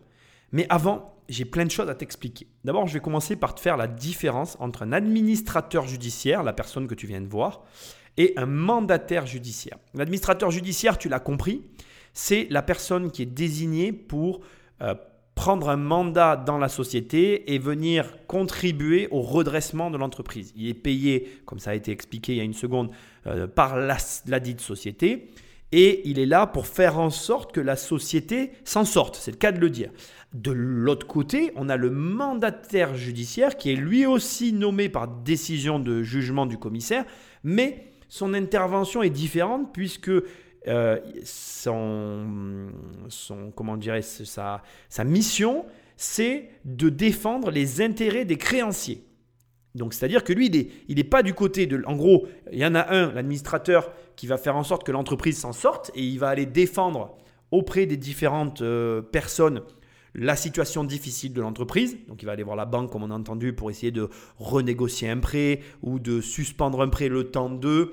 Mais 0.53 0.67
avant, 0.69 1.15
j'ai 1.29 1.45
plein 1.45 1.65
de 1.65 1.71
choses 1.71 1.89
à 1.89 1.95
t'expliquer. 1.95 2.47
D'abord, 2.65 2.87
je 2.87 2.95
vais 2.95 3.01
commencer 3.01 3.37
par 3.37 3.55
te 3.55 3.61
faire 3.61 3.77
la 3.77 3.89
différence 3.89 4.57
entre 4.61 4.83
un 4.83 4.93
administrateur 4.93 5.87
judiciaire, 5.87 6.43
la 6.43 6.53
personne 6.53 6.87
que 6.87 6.95
tu 6.95 7.07
viens 7.07 7.21
de 7.21 7.29
voir, 7.29 7.63
et 8.17 8.33
un 8.37 8.47
mandataire 8.47 9.27
judiciaire. 9.27 9.79
L'administrateur 9.95 10.51
judiciaire, 10.51 10.99
tu 10.99 11.09
l'as 11.09 11.21
compris, 11.21 11.63
c'est 12.13 12.47
la 12.51 12.63
personne 12.63 13.11
qui 13.11 13.23
est 13.23 13.27
désignée 13.27 13.93
pour 13.93 14.41
euh, 14.81 14.95
prendre 15.35 15.69
un 15.69 15.77
mandat 15.77 16.37
dans 16.37 16.57
la 16.57 16.69
société 16.69 17.53
et 17.53 17.59
venir 17.59 18.17
contribuer 18.27 19.07
au 19.11 19.21
redressement 19.21 19.91
de 19.91 19.99
l'entreprise. 19.99 20.53
Il 20.57 20.67
est 20.67 20.75
payé, 20.75 21.41
comme 21.45 21.59
ça 21.59 21.73
a 21.73 21.75
été 21.75 21.93
expliqué 21.93 22.33
il 22.33 22.39
y 22.39 22.41
a 22.41 22.45
une 22.45 22.55
seconde, 22.55 22.91
euh, 23.27 23.47
par 23.47 23.77
la, 23.77 23.99
la 24.27 24.41
dite 24.41 24.63
société. 24.63 25.29
Et 25.73 26.09
il 26.09 26.19
est 26.19 26.27
là 26.27 26.47
pour 26.47 26.67
faire 26.67 26.99
en 26.99 27.11
sorte 27.11 27.53
que 27.53 27.61
la 27.61 27.77
société 27.77 28.53
s'en 28.64 28.85
sorte. 28.85 29.17
C'est 29.17 29.33
le 29.33 29.37
cas 29.37 29.53
de 29.53 29.59
le 29.59 29.71
dire. 29.71 29.91
De 30.33 30.53
l'autre 30.53 31.07
côté, 31.07 31.53
on 31.57 31.69
a 31.69 31.77
le 31.77 31.91
mandataire 31.91 32.95
judiciaire 32.95 33.57
qui 33.57 33.73
est 33.73 33.77
lui 33.77 34.07
aussi 34.07 34.53
nommé 34.53 34.89
par 34.89 35.09
décision 35.09 35.79
de 35.79 36.03
jugement 36.03 36.47
du 36.47 36.59
commissaire, 36.59 37.05
mais 37.43 37.93
son 38.09 38.35
intervention 38.35 39.03
est 39.03 39.11
différente 39.11 39.73
puisque 39.73 40.11
euh, 40.69 40.99
son, 41.25 42.71
comment 43.55 43.77
dirais 43.77 44.03
sa, 44.03 44.62
sa 44.89 45.05
mission, 45.05 45.64
c'est 45.97 46.51
de 46.64 46.89
défendre 46.89 47.51
les 47.51 47.81
intérêts 47.81 48.25
des 48.25 48.37
créanciers. 48.37 49.05
Donc, 49.77 49.93
c'est-à-dire 49.93 50.25
que 50.25 50.33
lui, 50.33 50.51
il 50.89 50.97
n'est 50.97 51.05
pas 51.05 51.23
du 51.23 51.35
côté 51.35 51.67
de. 51.67 51.83
En 51.87 51.97
gros, 51.97 52.27
il 52.51 52.59
y 52.59 52.67
en 52.67 52.75
a 52.75 52.95
un, 52.95 53.12
l'administrateur, 53.12 53.93
qui 54.17 54.27
va 54.27 54.39
faire 54.39 54.57
en 54.57 54.64
sorte 54.64 54.85
que 54.85 54.93
l'entreprise 54.93 55.39
s'en 55.39 55.53
sorte 55.53 55.91
et 55.95 56.03
il 56.03 56.19
va 56.19 56.29
aller 56.29 56.47
défendre 56.47 57.17
auprès 57.51 57.87
des 57.87 57.97
différentes 57.97 58.62
euh, 58.62 59.03
personnes 59.03 59.62
la 60.19 60.35
situation 60.35 60.83
difficile 60.83 61.35
de 61.35 61.43
l'entreprise. 61.43 61.99
Donc, 62.09 62.23
il 62.23 62.27
va 62.27 62.33
aller 62.33 62.43
voir 62.43 62.57
la 62.57 62.64
banque, 62.64 62.91
comme 62.91 63.03
on 63.03 63.11
a 63.11 63.14
entendu, 63.14 63.53
pour 63.53 63.71
essayer 63.71 63.93
de 63.93 64.09
renégocier 64.39 65.11
un 65.11 65.19
prêt 65.19 65.61
ou 65.83 65.99
de 65.99 66.23
suspendre 66.23 66.81
un 66.81 66.89
prêt 66.89 67.09
le 67.09 67.25
temps 67.25 67.51
d'eux. 67.51 67.93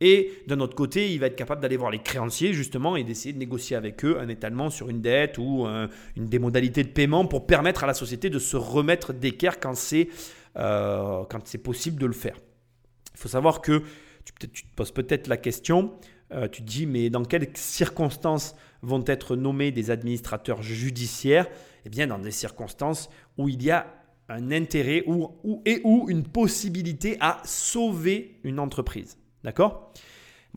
Et 0.00 0.32
d'un 0.46 0.60
autre 0.60 0.74
côté, 0.74 1.12
il 1.12 1.18
va 1.18 1.26
être 1.26 1.36
capable 1.36 1.60
d'aller 1.60 1.76
voir 1.76 1.90
les 1.90 1.98
créanciers 1.98 2.52
justement 2.52 2.96
et 2.96 3.04
d'essayer 3.04 3.32
de 3.32 3.38
négocier 3.38 3.76
avec 3.76 4.04
eux 4.04 4.18
un 4.20 4.28
étalement 4.28 4.68
sur 4.68 4.88
une 4.88 5.00
dette 5.00 5.38
ou 5.38 5.64
un, 5.66 5.88
une 6.16 6.26
des 6.26 6.38
modalités 6.38 6.82
de 6.82 6.88
paiement 6.88 7.26
pour 7.26 7.46
permettre 7.46 7.84
à 7.84 7.86
la 7.86 7.94
société 7.94 8.28
de 8.28 8.38
se 8.38 8.56
remettre 8.56 9.12
d'équerre 9.12 9.60
quand 9.60 9.74
c'est 9.74 10.08
euh, 10.56 11.22
quand 11.30 11.40
c'est 11.44 11.58
possible 11.58 12.00
de 12.00 12.06
le 12.06 12.12
faire. 12.12 12.36
Il 13.14 13.20
faut 13.20 13.28
savoir 13.28 13.60
que 13.60 13.82
tu, 14.24 14.48
te 14.48 14.74
poses 14.76 14.92
peut-être 14.92 15.26
la 15.26 15.36
question, 15.36 15.94
euh, 16.32 16.48
tu 16.48 16.62
te 16.62 16.66
dis 16.66 16.86
mais 16.86 17.10
dans 17.10 17.24
quelles 17.24 17.48
circonstances 17.54 18.54
vont 18.82 19.04
être 19.06 19.36
nommés 19.36 19.70
des 19.70 19.90
administrateurs 19.90 20.62
judiciaires? 20.62 21.46
Eh 21.84 21.90
bien 21.90 22.06
dans 22.06 22.18
des 22.18 22.30
circonstances 22.30 23.10
où 23.36 23.48
il 23.48 23.62
y 23.62 23.70
a 23.70 23.86
un 24.28 24.50
intérêt 24.52 25.04
ou, 25.06 25.62
et 25.66 25.80
ou 25.84 26.06
une 26.08 26.22
possibilité 26.22 27.16
à 27.20 27.42
sauver 27.44 28.40
une 28.42 28.58
entreprise. 28.58 29.18
D'accord? 29.42 29.92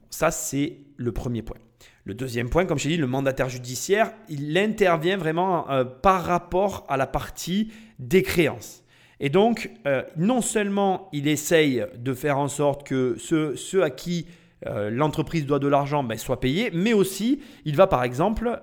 Ça, 0.09 0.31
c'est 0.31 0.77
le 0.95 1.11
premier 1.11 1.41
point. 1.41 1.57
Le 2.05 2.13
deuxième 2.13 2.49
point, 2.49 2.65
comme 2.65 2.77
je 2.77 2.83
t'ai 2.83 2.89
dit, 2.89 2.97
le 2.97 3.07
mandataire 3.07 3.49
judiciaire, 3.49 4.13
il 4.29 4.57
intervient 4.57 5.17
vraiment 5.17 5.69
euh, 5.69 5.83
par 5.83 6.23
rapport 6.23 6.85
à 6.87 6.95
la 6.95 7.07
partie 7.07 7.71
des 7.99 8.23
créances. 8.23 8.83
Et 9.19 9.29
donc, 9.29 9.71
euh, 9.87 10.03
non 10.15 10.41
seulement 10.41 11.09
il 11.11 11.27
essaye 11.27 11.85
de 11.97 12.13
faire 12.13 12.37
en 12.37 12.47
sorte 12.47 12.85
que 12.85 13.15
ceux, 13.17 13.83
à 13.83 13.89
qui 13.89 14.27
euh, 14.65 14.89
l'entreprise 14.89 15.45
doit 15.45 15.59
de 15.59 15.67
l'argent 15.67 16.03
ben, 16.03 16.17
soient 16.17 16.39
payés, 16.39 16.69
mais 16.73 16.93
aussi 16.93 17.41
il 17.65 17.75
va 17.75 17.87
par 17.87 18.03
exemple 18.03 18.59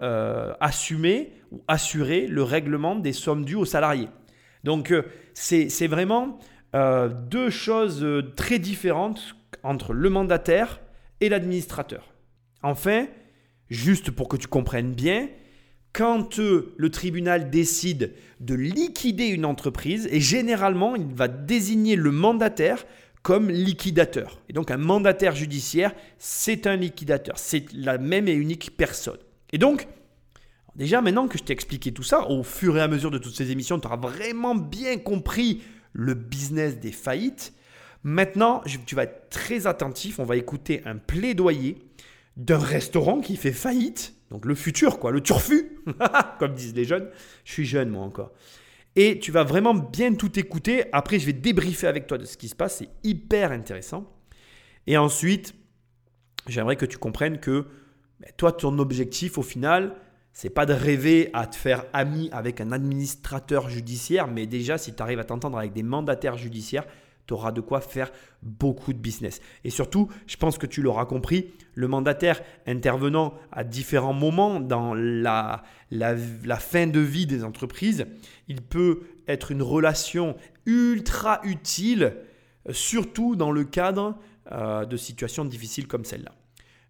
assumer 0.61 1.33
ou 1.51 1.63
assurer 1.69 2.27
le 2.27 2.43
règlement 2.43 2.95
des 2.97 3.13
sommes 3.13 3.45
dues 3.45 3.57
aux 3.57 3.65
salariés. 3.65 4.09
Donc, 4.63 4.95
c'est 5.35 5.87
vraiment 5.87 6.39
deux 6.73 7.51
choses 7.51 8.07
très 8.35 8.59
différentes 8.59 9.37
entre 9.63 9.93
le 9.93 10.11
mandataire 10.11 10.81
et 11.21 11.29
l'administrateur. 11.29 12.13
Enfin, 12.63 13.07
juste 13.69 14.11
pour 14.11 14.29
que 14.29 14.37
tu 14.37 14.47
comprennes 14.47 14.95
bien, 14.95 15.29
quand 15.95 16.41
euh, 16.41 16.75
le 16.77 16.91
tribunal 16.91 17.49
décide 17.49 18.13
de 18.41 18.55
liquider 18.55 19.29
une 19.29 19.47
entreprise, 19.47 20.09
et 20.11 20.21
généralement, 20.21 20.97
il 20.97 21.15
va 21.15 21.29
désigner 21.29 21.97
le 21.97 22.11
mandataire 22.11 22.85
comme 23.23 23.49
liquidateur. 23.49 24.43
Et 24.51 24.53
donc 24.53 24.71
un 24.71 24.77
mandataire 24.77 25.35
judiciaire, 25.35 25.95
c'est 26.19 26.67
un 26.67 26.77
liquidateur. 26.77 27.39
C'est 27.39 27.73
la 27.73 27.97
même 27.97 28.29
et 28.29 28.35
unique 28.35 28.77
personne. 28.77 29.19
Et 29.53 29.57
donc, 29.57 29.87
déjà 30.77 31.01
maintenant 31.01 31.27
que 31.29 31.39
je 31.39 31.45
t'ai 31.45 31.55
expliqué 31.55 31.93
tout 31.93 32.03
ça, 32.03 32.29
au 32.29 32.43
fur 32.43 32.77
et 32.77 32.83
à 32.83 32.89
mesure 32.89 33.11
de 33.11 33.19
toutes 33.19 33.37
ces 33.37 33.51
émissions, 33.51 33.79
tu 33.79 33.87
auras 33.87 33.97
vraiment 33.97 34.55
bien 34.55 34.99
compris 34.99 35.63
le 35.93 36.15
business 36.15 36.79
des 36.81 36.93
faillites. 36.93 37.55
Maintenant, 38.03 38.63
tu 38.85 38.95
vas 38.95 39.05
être 39.05 39.31
très 39.31 39.67
attentif, 39.67 40.19
on 40.19 40.25
va 40.25 40.37
écouter 40.37 40.83
un 40.85 40.97
plaidoyer 40.97 41.79
d'un 42.37 42.59
restaurant 42.59 43.21
qui 43.21 43.37
fait 43.37 43.53
faillite, 43.53 44.15
donc 44.31 44.47
le 44.47 44.55
futur, 44.55 44.99
quoi, 44.99 45.11
le 45.11 45.21
turfu, 45.21 45.79
comme 46.39 46.55
disent 46.55 46.75
les 46.75 46.85
jeunes. 46.85 47.09
Je 47.45 47.53
suis 47.53 47.65
jeune, 47.65 47.91
moi 47.91 48.03
encore. 48.03 48.33
Et 48.97 49.19
tu 49.19 49.33
vas 49.33 49.45
vraiment 49.45 49.75
bien 49.75 50.15
tout 50.15 50.39
écouter. 50.39 50.85
Après, 50.93 51.19
je 51.19 51.27
vais 51.27 51.33
débriefer 51.33 51.87
avec 51.87 52.07
toi 52.07 52.19
de 52.19 52.25
ce 52.25 52.37
qui 52.37 52.49
se 52.49 52.55
passe. 52.55 52.79
C'est 52.79 52.89
hyper 53.03 53.53
intéressant. 53.53 54.11
Et 54.87 54.97
ensuite, 54.97 55.55
j'aimerais 56.47 56.77
que 56.77 56.87
tu 56.87 56.99
comprennes 56.99 57.39
que 57.39 57.67
ben, 58.21 58.31
toi, 58.37 58.53
ton 58.53 58.79
objectif, 58.79 59.39
au 59.39 59.43
final, 59.43 59.97
c'est 60.33 60.51
pas 60.51 60.67
de 60.67 60.73
rêver 60.73 61.31
à 61.33 61.47
te 61.47 61.57
faire 61.57 61.85
ami 61.93 62.29
avec 62.33 62.61
un 62.61 62.73
administrateur 62.73 63.69
judiciaire, 63.69 64.27
mais 64.29 64.47
déjà, 64.47 64.79
si 64.79 64.95
tu 64.95 65.03
arrives 65.03 65.21
à 65.21 65.25
t'entendre 65.25 65.59
avec 65.59 65.73
des 65.73 65.83
mandataires 65.83 66.37
judiciaires, 66.37 66.87
tu 67.27 67.35
auras 67.35 67.53
de 67.53 67.61
quoi 67.61 67.81
faire 67.81 68.11
beaucoup 68.43 68.93
de 68.93 68.99
business. 68.99 69.41
Et 69.65 69.71
surtout, 69.71 70.09
je 70.27 70.37
pense 70.37 70.59
que 70.59 70.67
tu 70.67 70.83
l'auras 70.83 71.07
compris, 71.07 71.53
le 71.75 71.89
mandataire 71.89 72.41
intervenant 72.67 73.35
à 73.53 73.65
différents 73.65 74.13
moments 74.13 74.61
dans 74.61 74.95
la, 74.95 75.63
la, 75.91 76.17
fin 76.57 76.87
de 76.87 77.01
vie 77.01 77.27
des 77.27 77.45
entreprises, 77.45 78.07
il 78.49 78.63
peut 78.63 79.03
être 79.27 79.51
une 79.51 79.63
relation 79.63 80.37
ultra 80.67 81.41
utile, 81.45 82.17
surtout 82.71 83.37
dans 83.37 83.51
le 83.51 83.65
cadre 83.65 84.19
euh, 84.53 84.85
de 84.85 84.97
situations 84.97 85.45
difficiles 85.45 85.87
comme 85.87 86.05
celle-là. 86.05 86.33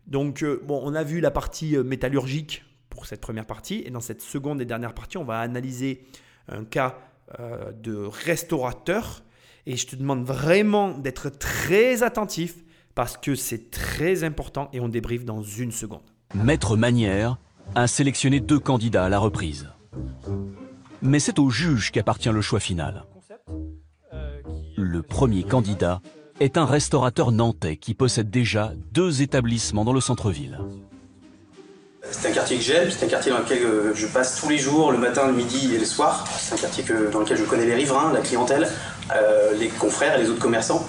Donc, 0.07 0.43
euh, 0.43 0.61
bon, 0.64 0.80
on 0.82 0.95
a 0.95 1.05
vu 1.05 1.20
la 1.20 1.30
partie 1.30 1.76
euh, 1.76 1.85
métallurgique 1.85 2.64
pour 2.91 3.07
cette 3.07 3.20
première 3.20 3.47
partie, 3.47 3.82
et 3.87 3.91
dans 3.91 4.01
cette 4.01 4.22
seconde 4.22 4.61
et 4.61 4.64
dernière 4.64 4.95
partie, 4.95 5.18
on 5.18 5.24
va 5.24 5.39
analyser 5.41 6.05
un 6.49 6.64
cas 6.64 6.99
de 7.82 7.95
restaurateur 7.95 9.22
et 9.67 9.77
je 9.77 9.87
te 9.87 9.97
demande 9.97 10.25
vraiment 10.25 10.91
d'être 10.91 11.31
très 11.31 12.03
attentif 12.03 12.57
parce 12.95 13.17
que 13.17 13.35
c'est 13.35 13.71
très 13.71 14.25
important 14.25 14.69
et 14.73 14.81
on 14.81 14.89
débriefe 14.89 15.25
dans 15.25 15.43
une 15.43 15.73
seconde. 15.73 16.03
Maître 16.35 16.77
Manière 16.77 17.39
a 17.75 17.87
sélectionné 17.87 18.41
deux 18.41 18.61
candidats 18.61 19.05
à 19.05 19.09
la 19.09 19.19
reprise. 19.19 19.69
Mais 21.03 21.19
c'est 21.19 21.39
au 21.39 21.51
juge 21.51 21.91
qu'appartient 21.93 22.31
le 22.31 22.41
choix 22.41 22.61
final. 22.61 23.05
Le 24.77 25.03
premier 25.03 25.43
candidat 25.43 26.01
est 26.41 26.57
un 26.57 26.65
restaurateur 26.65 27.33
nantais 27.33 27.77
qui 27.77 27.95
possède 27.95 28.31
déjà 28.31 28.73
deux 28.93 29.23
établissements 29.23 29.85
dans 29.85 29.93
le 29.93 30.01
centre-ville. 30.01 30.59
C'est 32.11 32.29
un 32.29 32.33
quartier 32.33 32.59
que 32.59 32.63
j'aime, 32.63 32.91
c'est 32.91 33.05
un 33.05 33.09
quartier 33.09 33.33
dans 33.33 33.39
lequel 33.39 33.63
euh, 33.63 33.95
je 33.95 34.07
passe 34.07 34.37
tous 34.37 34.49
les 34.49 34.59
jours, 34.59 34.93
le 34.93 34.99
matin, 34.99 35.27
le 35.27 35.33
midi 35.33 35.75
et 35.75 35.79
le 35.79 35.85
soir. 35.85 36.27
C'est 36.39 36.55
un 36.55 36.59
quartier 36.59 36.85
dans 37.13 37.21
lequel 37.21 37.37
je 37.37 37.45
connais 37.45 37.65
les 37.65 37.75
riverains, 37.75 38.13
la 38.13 38.21
clientèle, 38.21 38.69
euh, 39.15 39.53
les 39.59 39.69
confrères 39.69 40.19
et 40.19 40.23
les 40.23 40.29
autres 40.29 40.41
commerçants. 40.41 40.87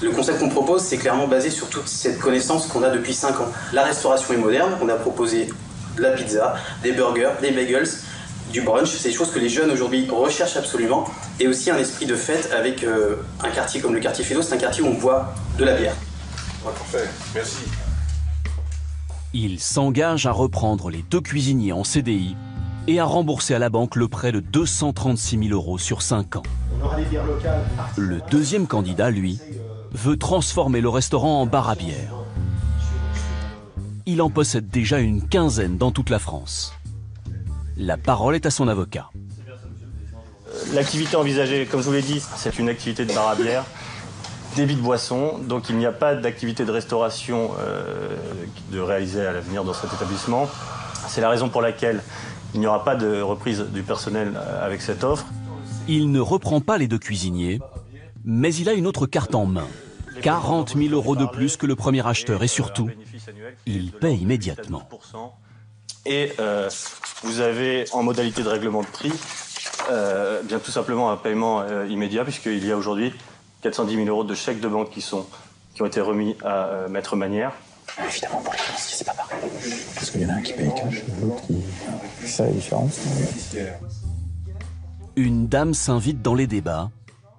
Le 0.00 0.10
concept 0.10 0.38
qu'on 0.38 0.48
propose, 0.48 0.82
c'est 0.82 0.98
clairement 0.98 1.26
basé 1.26 1.50
sur 1.50 1.68
toute 1.68 1.88
cette 1.88 2.18
connaissance 2.18 2.66
qu'on 2.66 2.82
a 2.82 2.90
depuis 2.90 3.14
5 3.14 3.40
ans. 3.40 3.48
La 3.72 3.84
restauration 3.84 4.34
est 4.34 4.36
moderne, 4.38 4.76
on 4.80 4.88
a 4.88 4.94
proposé 4.94 5.48
de 5.96 6.02
la 6.02 6.12
pizza, 6.12 6.54
des 6.82 6.92
burgers, 6.92 7.32
des 7.40 7.50
bagels, 7.50 7.88
du 8.52 8.62
brunch, 8.62 8.88
c'est 8.88 9.08
des 9.08 9.14
choses 9.14 9.30
que 9.30 9.38
les 9.38 9.48
jeunes 9.48 9.70
aujourd'hui 9.70 10.08
recherchent 10.10 10.56
absolument, 10.56 11.04
et 11.40 11.48
aussi 11.48 11.70
un 11.70 11.78
esprit 11.78 12.06
de 12.06 12.14
fête 12.14 12.50
avec 12.52 12.84
euh, 12.84 13.16
un 13.42 13.50
quartier 13.50 13.80
comme 13.80 13.94
le 13.94 14.00
quartier 14.00 14.24
Fédo, 14.24 14.42
c'est 14.42 14.54
un 14.54 14.58
quartier 14.58 14.82
où 14.82 14.86
on 14.86 14.94
boit 14.94 15.34
de 15.58 15.64
la 15.64 15.74
bière. 15.74 15.94
parfait, 16.64 17.08
merci. 17.34 17.58
Il 19.34 19.60
s'engage 19.60 20.24
à 20.24 20.32
reprendre 20.32 20.88
les 20.88 21.02
deux 21.02 21.20
cuisiniers 21.20 21.72
en 21.72 21.84
CDI 21.84 22.34
et 22.86 22.98
à 22.98 23.04
rembourser 23.04 23.54
à 23.54 23.58
la 23.58 23.68
banque 23.68 23.94
le 23.94 24.08
prêt 24.08 24.32
de 24.32 24.40
236 24.40 25.48
000 25.48 25.50
euros 25.50 25.76
sur 25.76 26.00
5 26.00 26.36
ans. 26.36 26.42
Le 27.98 28.20
deuxième 28.30 28.66
candidat, 28.66 29.10
lui, 29.10 29.38
veut 29.92 30.16
transformer 30.16 30.80
le 30.80 30.88
restaurant 30.88 31.42
en 31.42 31.46
bar 31.46 31.68
à 31.68 31.74
bière. 31.74 32.14
Il 34.06 34.22
en 34.22 34.30
possède 34.30 34.70
déjà 34.70 34.98
une 34.98 35.28
quinzaine 35.28 35.76
dans 35.76 35.90
toute 35.90 36.08
la 36.08 36.18
France. 36.18 36.72
La 37.76 37.98
parole 37.98 38.34
est 38.34 38.46
à 38.46 38.50
son 38.50 38.66
avocat. 38.66 39.10
L'activité 40.72 41.16
envisagée, 41.16 41.66
comme 41.66 41.80
je 41.80 41.86
vous 41.86 41.92
l'ai 41.92 42.00
dit, 42.00 42.22
c'est 42.36 42.58
une 42.58 42.70
activité 42.70 43.04
de 43.04 43.12
bar 43.12 43.28
à 43.28 43.34
bière 43.34 43.66
débit 44.58 44.74
de 44.74 44.80
boissons, 44.80 45.38
donc 45.38 45.68
il 45.68 45.76
n'y 45.76 45.86
a 45.86 45.92
pas 45.92 46.16
d'activité 46.16 46.64
de 46.64 46.72
restauration 46.72 47.52
euh, 47.60 48.16
de 48.72 48.80
réaliser 48.80 49.24
à 49.24 49.32
l'avenir 49.32 49.62
dans 49.62 49.72
cet 49.72 49.92
établissement. 49.92 50.48
C'est 51.06 51.20
la 51.20 51.30
raison 51.30 51.48
pour 51.48 51.62
laquelle 51.62 52.02
il 52.54 52.60
n'y 52.60 52.66
aura 52.66 52.84
pas 52.84 52.96
de 52.96 53.20
reprise 53.20 53.60
du 53.72 53.82
personnel 53.84 54.32
euh, 54.34 54.66
avec 54.66 54.82
cette 54.82 55.04
offre. 55.04 55.26
Il 55.86 56.10
ne 56.10 56.18
reprend 56.18 56.60
pas 56.60 56.76
les 56.76 56.88
deux 56.88 56.98
cuisiniers, 56.98 57.60
mais 58.24 58.52
il 58.52 58.68
a 58.68 58.72
une 58.72 58.88
autre 58.88 59.06
carte 59.06 59.36
en 59.36 59.46
main. 59.46 59.68
40 60.22 60.76
000 60.76 60.92
euros 60.92 61.14
de 61.14 61.26
plus 61.26 61.56
que 61.56 61.66
le 61.66 61.76
premier 61.76 62.04
acheteur 62.04 62.42
et 62.42 62.48
surtout, 62.48 62.90
il 63.64 63.92
paie 63.92 64.16
immédiatement. 64.16 64.88
Et 66.04 66.32
euh, 66.40 66.68
vous 67.22 67.38
avez 67.38 67.84
en 67.92 68.02
modalité 68.02 68.42
de 68.42 68.48
règlement 68.48 68.82
de 68.82 68.88
prix, 68.88 69.12
bien 70.48 70.58
tout 70.58 70.72
simplement 70.72 71.12
un 71.12 71.16
paiement 71.16 71.64
immédiat 71.88 72.24
puisqu'il 72.24 72.66
y 72.66 72.72
a 72.72 72.76
aujourd'hui 72.76 73.12
410 73.62 73.96
000 73.96 74.08
euros 74.08 74.24
de 74.24 74.34
chèques 74.34 74.60
de 74.60 74.68
banque 74.68 74.90
qui, 74.90 75.00
sont, 75.00 75.26
qui 75.74 75.82
ont 75.82 75.86
été 75.86 76.00
remis 76.00 76.36
à 76.44 76.66
euh, 76.66 76.88
Maître 76.88 77.16
Manière. 77.16 77.52
Évidemment, 78.06 78.40
pour 78.42 78.52
les 78.52 78.58
financiers, 78.58 78.96
c'est 78.96 79.04
pas 79.04 79.14
pareil. 79.14 79.38
Parce 79.94 80.10
qu'il 80.10 80.22
y 80.22 80.26
en 80.26 80.28
a 80.28 80.34
un 80.34 80.42
qui 80.42 80.52
paye 80.52 80.72
cash, 80.74 81.02
l'autre 81.20 81.42
qui. 81.46 81.56
C'est 82.20 82.28
ça 82.28 82.44
la 82.44 82.50
différence. 82.50 83.00
Une 85.16 85.48
dame 85.48 85.74
s'invite 85.74 86.22
dans 86.22 86.34
les 86.34 86.46
débats 86.46 86.90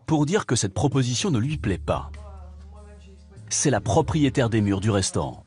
pour 0.06 0.26
dire 0.26 0.46
que 0.46 0.56
cette 0.56 0.74
proposition 0.74 1.32
ne 1.32 1.40
lui 1.40 1.58
plaît 1.58 1.78
pas. 1.78 2.12
C'est 3.50 3.70
la 3.70 3.80
propriétaire 3.80 4.50
des 4.50 4.60
murs 4.60 4.82
du 4.82 4.92
restaurant. 4.92 5.46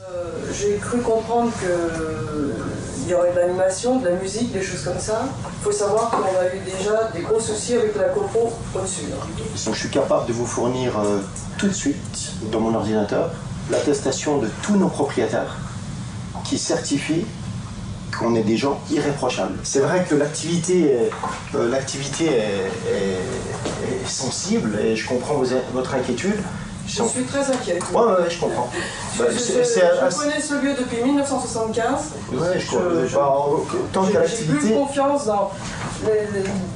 Euh, 0.00 0.52
j'ai 0.52 0.76
cru 0.76 1.00
comprendre 1.00 1.50
que 1.60 2.71
y 3.12 3.34
de 3.34 3.40
l'animation, 3.40 3.98
de 3.98 4.08
la 4.08 4.16
musique, 4.16 4.52
des 4.52 4.62
choses 4.62 4.82
comme 4.82 4.98
ça. 4.98 5.24
Il 5.44 5.64
faut 5.64 5.72
savoir 5.72 6.10
qu'on 6.10 6.22
a 6.22 6.54
eu 6.54 6.60
déjà 6.64 7.10
des 7.14 7.20
gros 7.20 7.40
soucis 7.40 7.74
avec 7.74 7.96
la 7.96 8.04
copo 8.04 8.52
au-dessus. 8.74 9.06
je 9.54 9.78
suis 9.78 9.90
capable 9.90 10.26
de 10.26 10.32
vous 10.32 10.46
fournir 10.46 10.98
euh, 10.98 11.20
tout 11.58 11.68
de 11.68 11.72
suite 11.72 12.32
dans 12.50 12.60
mon 12.60 12.74
ordinateur 12.74 13.30
l'attestation 13.70 14.38
de 14.38 14.48
tous 14.62 14.76
nos 14.76 14.88
propriétaires 14.88 15.56
qui 16.44 16.58
certifient 16.58 17.24
qu'on 18.18 18.34
est 18.34 18.42
des 18.42 18.56
gens 18.56 18.78
irréprochables. 18.90 19.58
C'est 19.62 19.80
vrai 19.80 20.04
que 20.08 20.14
l'activité 20.14 20.96
euh, 21.54 21.68
l'activité 21.70 22.26
est, 22.26 24.06
sensible 24.06 24.78
et 24.80 24.96
je 24.96 25.08
comprends 25.08 25.40
votre 25.72 25.94
inquiétude. 25.94 26.36
Je 26.86 27.02
suis 27.04 27.24
très 27.24 27.50
inquiète. 27.50 27.82
Ouais, 27.92 28.00
ouais, 28.02 28.30
je 28.30 28.40
comprends. 28.40 28.70
je, 29.16 29.20
bah, 29.20 30.08
connais 30.16 30.40
ce 30.40 30.54
lieu 30.54 30.74
depuis 30.78 31.02
1975. 31.02 31.84
Ouais, 32.32 32.58
je, 32.58 33.16
Tant 33.92 34.04
qu'il 34.04 34.18
J'ai 34.26 34.44
plus 34.44 34.74
confiance 34.74 35.26
dans, 35.26 35.50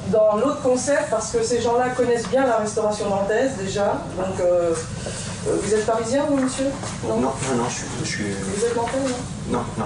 dans 0.09 0.37
l'autre 0.37 0.61
concept 0.61 1.09
parce 1.09 1.31
que 1.31 1.43
ces 1.43 1.61
gens-là 1.61 1.89
connaissent 1.89 2.29
bien 2.29 2.45
la 2.47 2.57
restauration 2.57 3.09
nantaise 3.09 3.51
déjà. 3.57 4.01
Donc, 4.17 4.39
euh, 4.39 4.73
euh, 5.47 5.57
vous 5.61 5.73
êtes 5.73 5.85
parisien, 5.85 6.25
vous, 6.29 6.37
monsieur? 6.37 6.67
Non, 7.07 7.17
non, 7.17 7.31
non, 7.55 7.63
je, 8.03 8.05
suis, 8.05 8.23
Vous 8.23 8.65
êtes 8.65 8.75
nantais, 8.75 8.97
non? 9.49 9.57
Non, 9.59 9.63
non. 9.77 9.85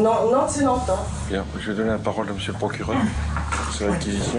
Non, 0.00 0.30
Nantes, 0.30 0.50
c'est 0.50 0.64
Nantes. 0.64 0.88
Hein. 0.88 0.98
Bien, 1.28 1.44
je 1.60 1.70
vais 1.70 1.76
donner 1.76 1.90
la 1.90 1.98
parole 1.98 2.28
à 2.28 2.32
monsieur 2.32 2.52
le 2.52 2.58
procureur 2.58 2.96
sur 3.72 3.88
l'acquisition. 3.88 4.38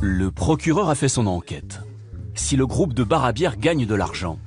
Le 0.00 0.30
procureur 0.30 0.90
a 0.90 0.94
fait 0.94 1.08
son 1.08 1.26
enquête 1.26 1.80
si 2.34 2.56
le 2.56 2.66
groupe 2.66 2.94
de 2.94 3.04
bar 3.04 3.24
à 3.24 3.32
bière 3.32 3.56
gagne 3.56 3.86
de 3.86 3.94
l'argent, 3.94 4.38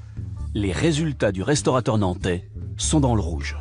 les 0.54 0.72
résultats 0.72 1.32
du 1.32 1.44
restaurateur 1.44 1.98
nantais 1.98 2.50
sont 2.78 3.00
dans 3.00 3.16
le 3.16 3.22
rouge. 3.22 3.58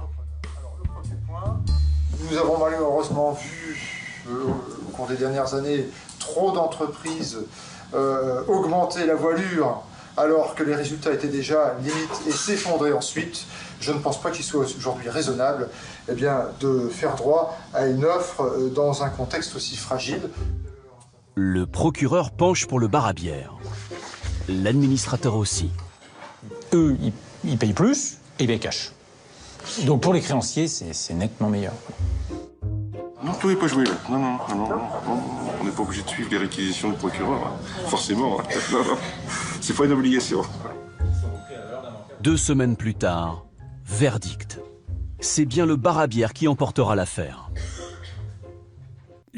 Nous 2.30 2.36
avons 2.36 2.58
malheureusement 2.58 3.32
vu 3.32 3.78
euh, 4.28 4.32
au 4.88 4.90
cours 4.90 5.06
des 5.06 5.16
dernières 5.16 5.54
années 5.54 5.86
trop 6.18 6.50
d'entreprises 6.52 7.38
euh, 7.94 8.42
augmenter 8.48 9.06
la 9.06 9.14
voilure 9.14 9.82
alors 10.16 10.54
que 10.54 10.62
les 10.64 10.74
résultats 10.74 11.12
étaient 11.12 11.28
déjà 11.28 11.76
limites 11.82 12.22
et 12.26 12.32
s'effondrer 12.32 12.92
ensuite. 12.92 13.46
Je 13.80 13.92
ne 13.92 13.98
pense 13.98 14.20
pas 14.20 14.30
qu'il 14.30 14.44
soit 14.44 14.64
aujourd'hui 14.64 15.10
raisonnable 15.10 15.68
eh 16.08 16.14
bien, 16.14 16.46
de 16.60 16.88
faire 16.88 17.14
droit 17.14 17.56
à 17.74 17.86
une 17.86 18.04
offre 18.04 18.42
euh, 18.42 18.70
dans 18.70 19.02
un 19.02 19.10
contexte 19.10 19.54
aussi 19.54 19.76
fragile. 19.76 20.30
Le 21.34 21.66
procureur 21.66 22.30
penche 22.30 22.66
pour 22.66 22.80
le 22.80 22.88
bar 22.88 23.06
à 23.06 23.12
bière. 23.12 23.55
L'administrateur 24.48 25.36
aussi. 25.36 25.70
Eux, 26.72 26.96
ils, 27.44 27.58
payent 27.58 27.72
plus 27.72 28.18
et 28.38 28.44
ils 28.44 28.46
payent 28.46 28.60
cash. 28.60 28.92
Donc 29.84 30.02
pour 30.02 30.14
les 30.14 30.20
créanciers, 30.20 30.68
c'est 30.68 31.14
nettement 31.14 31.50
meilleur. 31.50 31.72
Non, 33.24 33.32
tout 33.40 33.48
n'est 33.48 33.56
pas 33.56 33.66
joué 33.66 33.84
là. 33.84 33.92
Non, 34.08 34.18
non, 34.18 34.38
non, 34.50 34.68
non, 34.68 34.80
On 35.60 35.64
n'est 35.64 35.70
pas 35.72 35.82
obligé 35.82 36.02
de 36.02 36.08
suivre 36.08 36.30
les 36.30 36.38
réquisitions 36.38 36.90
du 36.90 36.96
procureur, 36.96 37.44
hein. 37.44 37.88
forcément. 37.88 38.40
Hein. 38.40 38.44
C'est 39.60 39.74
pas 39.74 39.86
une 39.86 39.92
obligation. 39.92 40.42
Deux 42.20 42.36
semaines 42.36 42.76
plus 42.76 42.94
tard, 42.94 43.46
verdict. 43.84 44.60
C'est 45.18 45.44
bien 45.44 45.66
le 45.66 45.74
bar 45.74 45.98
à 45.98 46.06
bière 46.06 46.32
qui 46.32 46.46
emportera 46.46 46.94
l'affaire. 46.94 47.50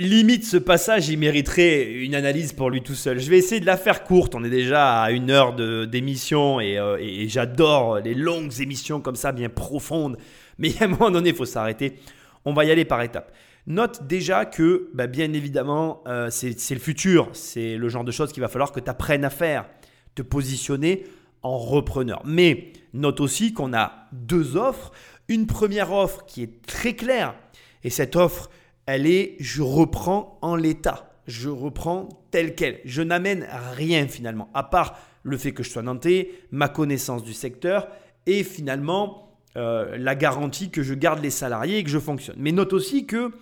Limite, 0.01 0.44
ce 0.44 0.57
passage, 0.57 1.09
il 1.09 1.18
mériterait 1.18 1.90
une 1.90 2.14
analyse 2.14 2.53
pour 2.53 2.70
lui 2.70 2.82
tout 2.82 2.94
seul. 2.94 3.18
Je 3.18 3.28
vais 3.28 3.38
essayer 3.38 3.61
de 3.61 3.66
la 3.66 3.76
faire 3.76 4.05
courte. 4.05 4.36
On 4.36 4.44
est 4.44 4.49
déjà 4.49 5.03
à 5.03 5.11
une 5.11 5.28
heure 5.28 5.57
d'émission 5.88 6.61
et, 6.61 6.78
euh, 6.78 6.99
et 7.01 7.28
j'adore 7.28 7.99
les 7.99 8.14
longues 8.14 8.61
émissions 8.61 9.01
comme 9.01 9.16
ça, 9.16 9.32
bien 9.32 9.49
profondes. 9.49 10.16
Mais 10.59 10.70
à 10.80 10.84
un 10.84 10.86
moment 10.86 11.11
donné, 11.11 11.30
il 11.30 11.34
faut 11.34 11.44
s'arrêter. 11.44 11.99
On 12.44 12.53
va 12.53 12.64
y 12.64 12.70
aller 12.70 12.84
par 12.84 13.03
étapes. 13.03 13.32
Note 13.66 14.07
déjà 14.07 14.44
que, 14.44 14.88
bah, 14.94 15.09
bien 15.09 15.32
évidemment, 15.32 16.05
euh, 16.07 16.28
c'est 16.30 16.74
le 16.74 16.78
futur. 16.80 17.28
C'est 17.32 17.76
le 17.76 17.88
genre 17.88 18.05
de 18.05 18.12
choses 18.12 18.32
qu'il 18.32 18.40
va 18.40 18.49
falloir 18.49 18.70
que 18.70 18.78
tu 18.78 18.88
apprennes 18.88 19.24
à 19.24 19.30
faire. 19.30 19.68
Te 20.14 20.22
positionner 20.22 21.07
en 21.42 21.59
repreneur. 21.59 22.22
Mais 22.24 22.72
note 22.94 23.20
aussi 23.20 23.53
qu'on 23.53 23.74
a 23.74 24.07
deux 24.12 24.57
offres. 24.57 24.92
Une 25.26 25.49
première 25.49 25.92
offre 25.92 26.24
qui 26.24 26.44
est 26.44 26.64
très 26.64 26.94
claire. 26.94 27.34
Et 27.82 27.90
cette 27.90 28.14
offre, 28.14 28.49
elle 28.89 29.07
est 29.07 29.36
je 29.39 29.61
reprends 29.61 30.39
en 30.41 30.57
l'état. 30.57 31.12
Je 31.26 31.51
reprends 31.51 32.09
tel 32.30 32.55
quel. 32.55 32.80
Je 32.86 33.03
n'amène 33.03 33.47
rien 33.74 34.09
finalement, 34.09 34.49
à 34.55 34.62
part 34.62 34.99
le 35.22 35.36
fait 35.36 35.53
que 35.53 35.62
je 35.62 35.68
sois 35.68 35.82
nantais, 35.82 36.30
ma 36.53 36.70
connaissance 36.70 37.22
du 37.22 37.34
secteur 37.34 37.89
et 38.24 38.43
finalement 38.43 39.36
euh, 39.59 39.99
la 39.99 40.14
garantie 40.14 40.70
que 40.70 40.82
je 40.82 40.95
garde 40.95 41.22
les 41.22 41.28
salariés 41.28 41.78
et 41.78 41.84
que 41.84 41.91
je 41.91 41.99
fonctionne. 41.99 42.36
Mais 42.39 42.51
note 42.51 42.72
aussi 42.72 43.05
que 43.05 43.32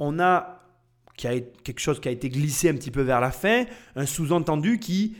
on 0.00 0.18
a, 0.18 0.64
quelque 1.16 1.78
chose 1.78 2.00
qui 2.00 2.08
a 2.08 2.12
été 2.12 2.28
glissé 2.28 2.68
un 2.68 2.74
petit 2.74 2.90
peu 2.90 3.02
vers 3.02 3.20
la 3.20 3.30
fin, 3.30 3.66
un 3.94 4.06
sous-entendu 4.06 4.80
qui 4.80 5.16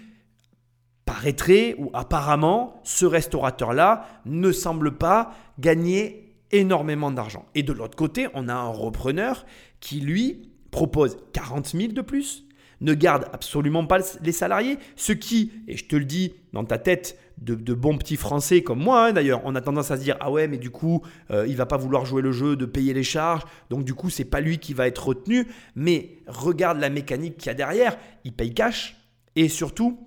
paraîtrait 1.04 1.76
ou 1.78 1.90
apparemment 1.94 2.80
ce 2.82 3.06
restaurateur-là 3.06 4.08
ne 4.24 4.50
semble 4.50 4.96
pas 4.96 5.34
gagner 5.60 6.28
énormément 6.50 7.10
d'argent. 7.10 7.46
Et 7.54 7.62
de 7.62 7.72
l'autre 7.72 7.96
côté, 7.96 8.28
on 8.34 8.48
a 8.48 8.54
un 8.54 8.68
repreneur 8.68 9.44
qui 9.80 10.00
lui 10.00 10.50
propose 10.70 11.18
40 11.32 11.68
000 11.68 11.92
de 11.92 12.00
plus, 12.00 12.46
ne 12.80 12.94
garde 12.94 13.26
absolument 13.32 13.86
pas 13.86 13.98
les 14.22 14.32
salariés, 14.32 14.78
ce 14.96 15.12
qui, 15.12 15.52
et 15.66 15.76
je 15.76 15.86
te 15.86 15.96
le 15.96 16.04
dis 16.04 16.34
dans 16.52 16.64
ta 16.64 16.78
tête, 16.78 17.18
de, 17.40 17.74
bons 17.74 17.96
petits 17.96 18.16
Français 18.16 18.62
comme 18.62 18.80
moi 18.80 19.06
hein, 19.06 19.12
d'ailleurs, 19.12 19.42
on 19.44 19.54
a 19.54 19.60
tendance 19.60 19.92
à 19.92 19.96
se 19.96 20.02
dire 20.02 20.16
ah 20.18 20.30
ouais 20.30 20.48
mais 20.48 20.58
du 20.58 20.70
coup 20.70 21.02
euh, 21.30 21.46
il 21.46 21.56
va 21.56 21.66
pas 21.66 21.76
vouloir 21.76 22.04
jouer 22.04 22.20
le 22.20 22.32
jeu 22.32 22.56
de 22.56 22.66
payer 22.66 22.92
les 22.92 23.04
charges, 23.04 23.42
donc 23.70 23.84
du 23.84 23.94
coup 23.94 24.10
c'est 24.10 24.24
pas 24.24 24.40
lui 24.40 24.58
qui 24.58 24.74
va 24.74 24.88
être 24.88 25.06
retenu. 25.06 25.46
Mais 25.76 26.18
regarde 26.26 26.80
la 26.80 26.90
mécanique 26.90 27.36
qu'il 27.36 27.46
y 27.46 27.50
a 27.50 27.54
derrière, 27.54 27.96
il 28.24 28.32
paye 28.32 28.54
cash 28.54 28.96
et 29.36 29.48
surtout 29.48 30.00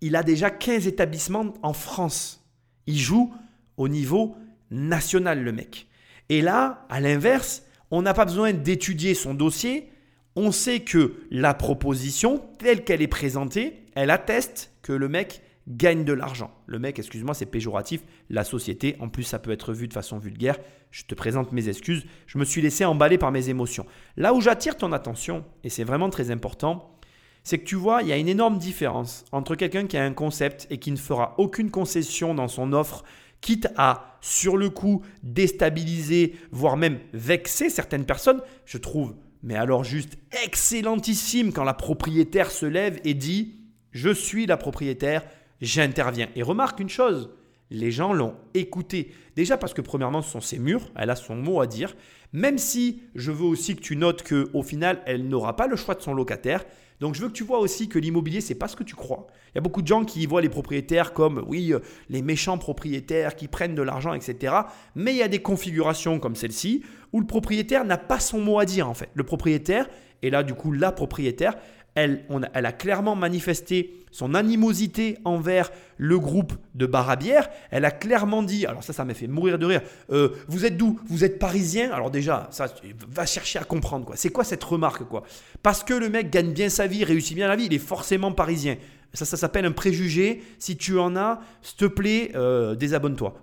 il 0.00 0.14
a 0.14 0.22
déjà 0.22 0.50
15 0.50 0.86
établissements 0.86 1.54
en 1.62 1.72
France. 1.72 2.48
Il 2.86 2.98
joue 2.98 3.34
au 3.76 3.88
niveau 3.88 4.36
national 4.70 5.42
le 5.42 5.52
mec. 5.52 5.88
Et 6.28 6.40
là, 6.40 6.86
à 6.88 7.00
l'inverse, 7.00 7.64
on 7.90 8.02
n'a 8.02 8.14
pas 8.14 8.24
besoin 8.24 8.52
d'étudier 8.52 9.14
son 9.14 9.34
dossier. 9.34 9.90
On 10.36 10.52
sait 10.52 10.80
que 10.80 11.16
la 11.30 11.54
proposition, 11.54 12.42
telle 12.58 12.84
qu'elle 12.84 13.02
est 13.02 13.08
présentée, 13.08 13.84
elle 13.94 14.10
atteste 14.10 14.72
que 14.82 14.92
le 14.92 15.08
mec 15.08 15.42
gagne 15.68 16.04
de 16.04 16.12
l'argent. 16.12 16.50
Le 16.66 16.78
mec, 16.78 16.98
excuse-moi, 16.98 17.34
c'est 17.34 17.46
péjoratif. 17.46 18.02
La 18.30 18.44
société, 18.44 18.96
en 19.00 19.08
plus, 19.08 19.24
ça 19.24 19.38
peut 19.38 19.50
être 19.50 19.72
vu 19.72 19.88
de 19.88 19.92
façon 19.92 20.18
vulgaire. 20.18 20.56
Je 20.90 21.04
te 21.04 21.14
présente 21.14 21.52
mes 21.52 21.68
excuses. 21.68 22.06
Je 22.26 22.38
me 22.38 22.44
suis 22.44 22.62
laissé 22.62 22.84
emballer 22.84 23.18
par 23.18 23.32
mes 23.32 23.50
émotions. 23.50 23.86
Là 24.16 24.32
où 24.32 24.40
j'attire 24.40 24.76
ton 24.76 24.92
attention, 24.92 25.44
et 25.64 25.68
c'est 25.68 25.84
vraiment 25.84 26.08
très 26.08 26.30
important, 26.30 26.98
c'est 27.44 27.58
que 27.58 27.64
tu 27.64 27.76
vois, 27.76 28.02
il 28.02 28.08
y 28.08 28.12
a 28.12 28.16
une 28.16 28.28
énorme 28.28 28.58
différence 28.58 29.24
entre 29.32 29.54
quelqu'un 29.54 29.86
qui 29.86 29.96
a 29.96 30.04
un 30.04 30.12
concept 30.12 30.66
et 30.70 30.78
qui 30.78 30.90
ne 30.90 30.96
fera 30.96 31.34
aucune 31.38 31.70
concession 31.70 32.34
dans 32.34 32.48
son 32.48 32.72
offre, 32.72 33.04
quitte 33.40 33.68
à, 33.76 34.07
sur 34.20 34.56
le 34.56 34.70
coup, 34.70 35.02
déstabiliser, 35.22 36.34
voire 36.50 36.76
même 36.76 36.98
vexer 37.12 37.70
certaines 37.70 38.04
personnes. 38.04 38.40
Je 38.64 38.78
trouve, 38.78 39.14
mais 39.42 39.54
alors 39.54 39.84
juste 39.84 40.18
excellentissime 40.44 41.52
quand 41.52 41.64
la 41.64 41.74
propriétaire 41.74 42.50
se 42.50 42.66
lève 42.66 43.00
et 43.04 43.14
dit, 43.14 43.56
je 43.92 44.10
suis 44.10 44.46
la 44.46 44.56
propriétaire, 44.56 45.24
j'interviens. 45.60 46.28
Et 46.34 46.42
remarque 46.42 46.80
une 46.80 46.88
chose, 46.88 47.30
les 47.70 47.90
gens 47.90 48.12
l'ont 48.12 48.34
écouté. 48.54 49.12
Déjà 49.36 49.56
parce 49.56 49.74
que 49.74 49.80
premièrement, 49.80 50.22
ce 50.22 50.30
sont 50.30 50.40
ses 50.40 50.58
murs, 50.58 50.90
elle 50.96 51.10
a 51.10 51.16
son 51.16 51.36
mot 51.36 51.60
à 51.60 51.66
dire. 51.66 51.94
Même 52.32 52.58
si 52.58 53.02
je 53.14 53.30
veux 53.30 53.44
aussi 53.44 53.76
que 53.76 53.80
tu 53.80 53.96
notes 53.96 54.26
qu'au 54.26 54.62
final, 54.62 55.02
elle 55.06 55.28
n'aura 55.28 55.56
pas 55.56 55.66
le 55.66 55.76
choix 55.76 55.94
de 55.94 56.02
son 56.02 56.14
locataire. 56.14 56.64
Donc 57.00 57.14
je 57.14 57.22
veux 57.22 57.28
que 57.28 57.32
tu 57.32 57.44
vois 57.44 57.58
aussi 57.58 57.88
que 57.88 57.98
l'immobilier, 57.98 58.40
c'est 58.40 58.54
pas 58.54 58.68
ce 58.68 58.76
que 58.76 58.82
tu 58.82 58.94
crois. 58.94 59.26
Il 59.52 59.56
y 59.56 59.58
a 59.58 59.60
beaucoup 59.60 59.82
de 59.82 59.86
gens 59.86 60.04
qui 60.04 60.26
voient 60.26 60.42
les 60.42 60.48
propriétaires 60.48 61.12
comme, 61.12 61.44
oui, 61.46 61.72
euh, 61.72 61.78
les 62.08 62.22
méchants 62.22 62.58
propriétaires 62.58 63.36
qui 63.36 63.48
prennent 63.48 63.74
de 63.74 63.82
l'argent, 63.82 64.14
etc. 64.14 64.54
Mais 64.94 65.12
il 65.12 65.18
y 65.18 65.22
a 65.22 65.28
des 65.28 65.40
configurations 65.40 66.18
comme 66.18 66.34
celle-ci 66.34 66.82
où 67.12 67.20
le 67.20 67.26
propriétaire 67.26 67.84
n'a 67.84 67.98
pas 67.98 68.20
son 68.20 68.40
mot 68.40 68.58
à 68.58 68.64
dire 68.64 68.88
en 68.88 68.94
fait. 68.94 69.10
Le 69.14 69.22
propriétaire, 69.22 69.88
et 70.22 70.30
là 70.30 70.42
du 70.42 70.54
coup 70.54 70.72
la 70.72 70.92
propriétaire, 70.92 71.54
elle, 71.94 72.24
a 72.54 72.72
clairement 72.72 73.16
manifesté 73.16 74.04
son 74.10 74.34
animosité 74.34 75.18
envers 75.24 75.70
le 75.96 76.18
groupe 76.18 76.52
de 76.74 76.86
Barabière. 76.86 77.48
Elle 77.70 77.84
a 77.84 77.90
clairement 77.90 78.42
dit, 78.42 78.66
alors 78.66 78.84
ça, 78.84 78.92
ça 78.92 79.04
m'a 79.04 79.14
fait 79.14 79.26
mourir 79.26 79.58
de 79.58 79.66
rire, 79.66 79.82
euh, 80.10 80.30
vous 80.46 80.64
êtes 80.64 80.76
d'où? 80.76 81.00
Vous 81.08 81.24
êtes 81.24 81.38
parisien? 81.38 81.90
Alors 81.92 82.10
déjà, 82.10 82.48
ça, 82.50 82.66
va 83.08 83.26
chercher 83.26 83.58
à 83.58 83.64
comprendre 83.64 84.06
quoi. 84.06 84.16
C'est 84.16 84.30
quoi 84.30 84.44
cette 84.44 84.62
remarque 84.64 85.04
quoi? 85.04 85.24
Parce 85.62 85.82
que 85.82 85.94
le 85.94 86.08
mec 86.08 86.30
gagne 86.30 86.52
bien 86.52 86.68
sa 86.68 86.86
vie, 86.86 87.04
réussit 87.04 87.34
bien 87.34 87.48
la 87.48 87.56
vie, 87.56 87.66
il 87.66 87.74
est 87.74 87.78
forcément 87.78 88.32
parisien. 88.32 88.76
Ça, 89.14 89.24
ça 89.24 89.36
s'appelle 89.36 89.64
un 89.64 89.72
préjugé. 89.72 90.42
Si 90.58 90.76
tu 90.76 90.98
en 90.98 91.16
as, 91.16 91.40
s'il 91.62 91.78
te 91.78 91.86
plaît, 91.86 92.30
euh, 92.34 92.74
désabonne-toi. 92.74 93.34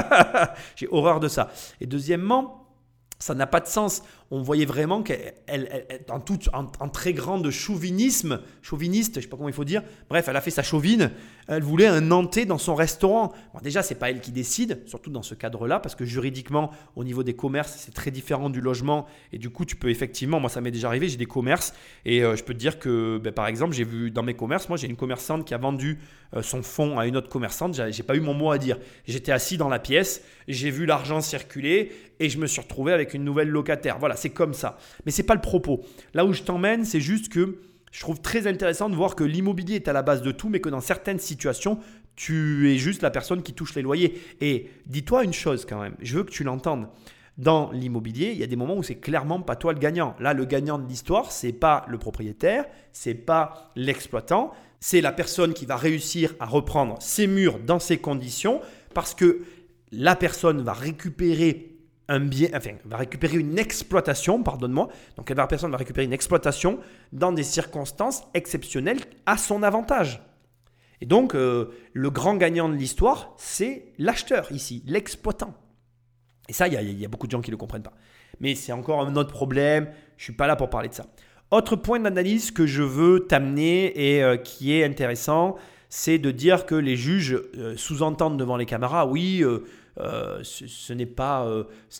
J'ai 0.76 0.88
horreur 0.90 1.20
de 1.20 1.28
ça. 1.28 1.50
Et 1.80 1.86
deuxièmement, 1.86 2.60
ça 3.18 3.34
n'a 3.34 3.46
pas 3.46 3.60
de 3.60 3.66
sens 3.66 4.02
on 4.30 4.42
voyait 4.42 4.64
vraiment 4.64 5.02
qu'elle, 5.02 5.34
elle, 5.46 6.04
en, 6.08 6.22
en, 6.78 6.88
très 6.88 7.12
grande 7.12 7.50
chauvinisme, 7.50 8.40
chauviniste, 8.62 9.16
je 9.16 9.20
sais 9.22 9.28
pas 9.28 9.36
comment 9.36 9.48
il 9.48 9.54
faut 9.54 9.64
dire, 9.64 9.82
bref, 10.08 10.28
elle 10.28 10.36
a 10.36 10.40
fait 10.40 10.52
sa 10.52 10.62
chauvine, 10.62 11.10
elle 11.48 11.64
voulait 11.64 11.88
un 11.88 12.00
Nantais 12.00 12.44
dans 12.44 12.58
son 12.58 12.76
restaurant. 12.76 13.32
Bon, 13.52 13.60
déjà, 13.60 13.82
c'est 13.82 13.96
pas 13.96 14.10
elle 14.10 14.20
qui 14.20 14.30
décide, 14.30 14.82
surtout 14.86 15.10
dans 15.10 15.22
ce 15.22 15.34
cadre-là, 15.34 15.80
parce 15.80 15.96
que 15.96 16.04
juridiquement, 16.04 16.70
au 16.94 17.02
niveau 17.02 17.24
des 17.24 17.34
commerces, 17.34 17.74
c'est 17.76 17.92
très 17.92 18.12
différent 18.12 18.50
du 18.50 18.60
logement, 18.60 19.06
et 19.32 19.38
du 19.38 19.50
coup, 19.50 19.64
tu 19.64 19.74
peux 19.74 19.90
effectivement, 19.90 20.38
moi 20.38 20.48
ça 20.48 20.60
m'est 20.60 20.70
déjà 20.70 20.86
arrivé, 20.86 21.08
j'ai 21.08 21.16
des 21.16 21.26
commerces, 21.26 21.74
et 22.04 22.22
euh, 22.22 22.36
je 22.36 22.44
peux 22.44 22.54
te 22.54 22.58
dire 22.58 22.78
que, 22.78 23.18
ben, 23.18 23.32
par 23.32 23.48
exemple, 23.48 23.74
j'ai 23.74 23.84
vu 23.84 24.12
dans 24.12 24.22
mes 24.22 24.34
commerces, 24.34 24.68
moi 24.68 24.78
j'ai 24.78 24.86
une 24.86 24.96
commerçante 24.96 25.44
qui 25.44 25.54
a 25.54 25.58
vendu 25.58 25.98
euh, 26.36 26.42
son 26.42 26.62
fonds 26.62 27.00
à 27.00 27.06
une 27.08 27.16
autre 27.16 27.28
commerçante, 27.28 27.80
j'ai 27.90 28.02
pas 28.04 28.14
eu 28.14 28.20
mon 28.20 28.34
mot 28.34 28.52
à 28.52 28.58
dire. 28.58 28.78
J'étais 29.08 29.32
assis 29.32 29.56
dans 29.56 29.68
la 29.68 29.80
pièce, 29.80 30.22
j'ai 30.46 30.70
vu 30.70 30.86
l'argent 30.86 31.20
circuler, 31.20 31.90
et 32.20 32.28
je 32.28 32.38
me 32.38 32.46
suis 32.46 32.60
retrouvé 32.60 32.92
avec 32.92 33.14
une 33.14 33.24
nouvelle 33.24 33.48
locataire. 33.48 33.98
Voilà, 33.98 34.14
c'est 34.20 34.30
comme 34.30 34.54
ça. 34.54 34.78
Mais 35.04 35.12
c'est 35.12 35.24
pas 35.24 35.34
le 35.34 35.40
propos. 35.40 35.82
Là 36.14 36.24
où 36.24 36.32
je 36.32 36.42
t'emmène, 36.42 36.84
c'est 36.84 37.00
juste 37.00 37.28
que 37.28 37.58
je 37.90 38.00
trouve 38.00 38.20
très 38.20 38.46
intéressant 38.46 38.88
de 38.88 38.94
voir 38.94 39.16
que 39.16 39.24
l'immobilier 39.24 39.76
est 39.76 39.88
à 39.88 39.92
la 39.92 40.02
base 40.02 40.22
de 40.22 40.30
tout, 40.30 40.48
mais 40.48 40.60
que 40.60 40.68
dans 40.68 40.80
certaines 40.80 41.18
situations, 41.18 41.78
tu 42.14 42.70
es 42.70 42.78
juste 42.78 43.02
la 43.02 43.10
personne 43.10 43.42
qui 43.42 43.52
touche 43.52 43.74
les 43.74 43.82
loyers. 43.82 44.20
Et 44.40 44.70
dis-toi 44.86 45.24
une 45.24 45.32
chose 45.32 45.64
quand 45.64 45.80
même, 45.80 45.96
je 46.00 46.16
veux 46.16 46.24
que 46.24 46.30
tu 46.30 46.44
l'entendes. 46.44 46.88
Dans 47.38 47.72
l'immobilier, 47.72 48.32
il 48.32 48.38
y 48.38 48.42
a 48.42 48.46
des 48.46 48.56
moments 48.56 48.76
où 48.76 48.82
c'est 48.82 48.96
clairement 48.96 49.40
pas 49.40 49.56
toi 49.56 49.72
le 49.72 49.78
gagnant. 49.78 50.14
Là, 50.20 50.34
le 50.34 50.44
gagnant 50.44 50.78
de 50.78 50.86
l'histoire, 50.86 51.32
c'est 51.32 51.52
pas 51.52 51.86
le 51.88 51.96
propriétaire, 51.96 52.66
c'est 52.92 53.14
pas 53.14 53.72
l'exploitant, 53.76 54.52
c'est 54.78 55.00
la 55.00 55.12
personne 55.12 55.54
qui 55.54 55.64
va 55.64 55.76
réussir 55.76 56.34
à 56.38 56.46
reprendre 56.46 56.96
ses 57.00 57.26
murs 57.26 57.58
dans 57.58 57.78
ces 57.78 57.96
conditions 57.96 58.60
parce 58.92 59.14
que 59.14 59.40
la 59.92 60.16
personne 60.16 60.60
va 60.62 60.74
récupérer 60.74 61.69
un 62.10 62.18
bien, 62.18 62.48
enfin, 62.54 62.72
va 62.84 62.96
récupérer 62.96 63.38
une 63.38 63.56
exploitation, 63.56 64.42
pardonne-moi. 64.42 64.88
Donc, 65.16 65.30
la 65.30 65.46
personne 65.46 65.70
va 65.70 65.76
récupérer 65.76 66.04
une 66.04 66.12
exploitation 66.12 66.80
dans 67.12 67.30
des 67.30 67.44
circonstances 67.44 68.24
exceptionnelles 68.34 68.98
à 69.26 69.36
son 69.36 69.62
avantage. 69.62 70.20
Et 71.00 71.06
donc, 71.06 71.36
euh, 71.36 71.70
le 71.92 72.10
grand 72.10 72.34
gagnant 72.34 72.68
de 72.68 72.74
l'histoire, 72.74 73.32
c'est 73.38 73.92
l'acheteur 73.96 74.50
ici, 74.50 74.82
l'exploitant. 74.86 75.54
Et 76.48 76.52
ça, 76.52 76.66
il 76.66 77.00
y, 77.00 77.04
a 77.04 77.08
beaucoup 77.08 77.28
de 77.28 77.30
gens 77.30 77.40
qui 77.40 77.50
ne 77.50 77.54
le 77.54 77.58
comprennent 77.58 77.84
pas. 77.84 77.94
Mais 78.40 78.56
c'est 78.56 78.72
encore 78.72 79.00
un 79.02 79.14
autre 79.14 79.30
problème. 79.30 79.84
Je 80.16 80.22
ne 80.22 80.24
suis 80.24 80.32
pas 80.32 80.48
là 80.48 80.56
pour 80.56 80.68
parler 80.68 80.88
de 80.88 80.94
ça. 80.94 81.06
Autre 81.52 81.76
point 81.76 82.00
d'analyse 82.00 82.50
que 82.50 82.66
je 82.66 82.82
veux 82.82 83.26
t'amener 83.28 84.16
et 84.16 84.24
euh, 84.24 84.36
qui 84.36 84.72
est 84.72 84.82
intéressant, 84.84 85.56
c'est 85.88 86.18
de 86.18 86.32
dire 86.32 86.66
que 86.66 86.74
les 86.74 86.96
juges 86.96 87.40
euh, 87.56 87.76
sous-entendent 87.76 88.36
devant 88.36 88.56
les 88.56 88.66
caméras, 88.66 89.06
oui, 89.06 89.44
ce, 89.96 90.92
n'est 90.92 91.06
pas, 91.06 91.46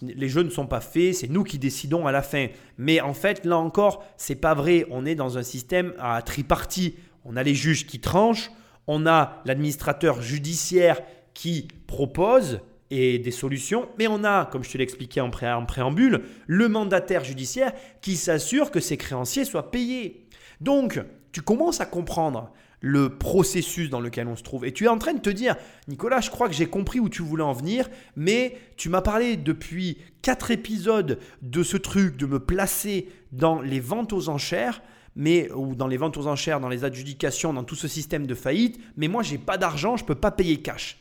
les 0.03 0.29
jeux 0.29 0.43
ne 0.43 0.51
sont 0.51 0.67
pas 0.67 0.81
faits, 0.81 1.15
c'est 1.15 1.29
nous 1.29 1.45
qui 1.45 1.59
décidons 1.59 2.07
à 2.07 2.13
la 2.13 2.23
fin. 2.23 2.47
Mais 2.79 3.01
en 3.01 3.15
fait, 3.15 3.45
là 3.45 3.59
encore, 3.59 4.05
c'est 4.17 4.37
pas 4.37 4.55
vrai. 4.55 4.87
On 4.91 5.05
est 5.07 5.15
dans 5.15 5.39
un 5.39 5.43
système 5.43 5.93
à 5.99 6.23
tripartie. 6.23 6.97
On 7.25 7.37
a 7.37 7.43
les 7.43 7.55
juges 7.55 7.87
qui 7.87 8.01
tranchent, 8.01 8.51
on 8.87 9.07
a 9.07 9.43
l'administrateur 9.45 10.23
judiciaire 10.23 11.01
qui 11.35 11.69
propose 11.87 12.61
et 12.91 13.19
des 13.19 13.31
solutions, 13.31 13.89
mais 13.99 14.09
on 14.09 14.25
a, 14.25 14.47
comme 14.47 14.65
je 14.65 14.71
te 14.71 14.79
l'expliquais 14.79 15.21
en, 15.21 15.31
préambule, 15.31 16.23
le 16.47 16.69
mandataire 16.69 17.23
judiciaire 17.23 17.73
qui 18.01 18.17
s'assure 18.17 18.71
que 18.71 18.81
ses 18.81 18.97
créanciers 18.97 19.45
soient 19.45 19.71
payés. 19.71 20.27
Donc, 20.61 21.01
tu 21.31 21.41
commences 21.41 21.81
à 21.81 21.87
comprendre 21.87 22.51
le 22.81 23.11
processus 23.19 23.91
dans 23.91 24.01
lequel 24.01 24.27
on 24.27 24.37
se 24.37 24.43
trouve. 24.43 24.65
Et 24.65 24.73
tu 24.73 24.85
es 24.85 24.89
en 24.89 24.99
train 24.99 25.13
de 25.13 25.21
te 25.21 25.31
dire, 25.31 25.57
Nicolas, 25.87 26.21
je 26.21 26.31
crois 26.31 26.49
que 26.49 26.55
j'ai 26.55 26.67
compris 26.67 26.99
où 26.99 27.09
tu 27.09 27.23
voulais 27.23 27.43
en 27.43 27.53
venir, 27.53 27.89
mais 28.17 28.57
tu 28.77 28.89
m'as 28.89 29.03
parlé 29.03 29.37
depuis 29.37 29.99
quatre 30.23 30.51
épisodes 30.51 31.19
de 31.43 31.63
ce 31.63 31.77
truc 31.77 32.17
de 32.17 32.27
me 32.27 32.41
placer 32.41 33.09
dans 33.33 33.61
les 33.61 33.81
ventes 33.81 34.13
aux 34.13 34.29
enchères 34.29 34.83
mais 35.17 35.51
ou 35.53 35.75
dans 35.75 35.87
les 35.87 35.97
ventes 35.97 36.17
aux 36.17 36.27
enchères, 36.27 36.61
dans 36.61 36.69
les 36.69 36.85
adjudications, 36.85 37.53
dans 37.53 37.65
tout 37.65 37.75
ce 37.75 37.89
système 37.89 38.27
de 38.27 38.35
faillite, 38.35 38.81
mais 38.97 39.09
moi 39.09 39.23
j'ai 39.23 39.39
pas 39.39 39.59
d'argent, 39.59 39.97
je 39.97 40.05
peux 40.05 40.15
pas 40.15 40.31
payer 40.31 40.59
cash. 40.59 40.99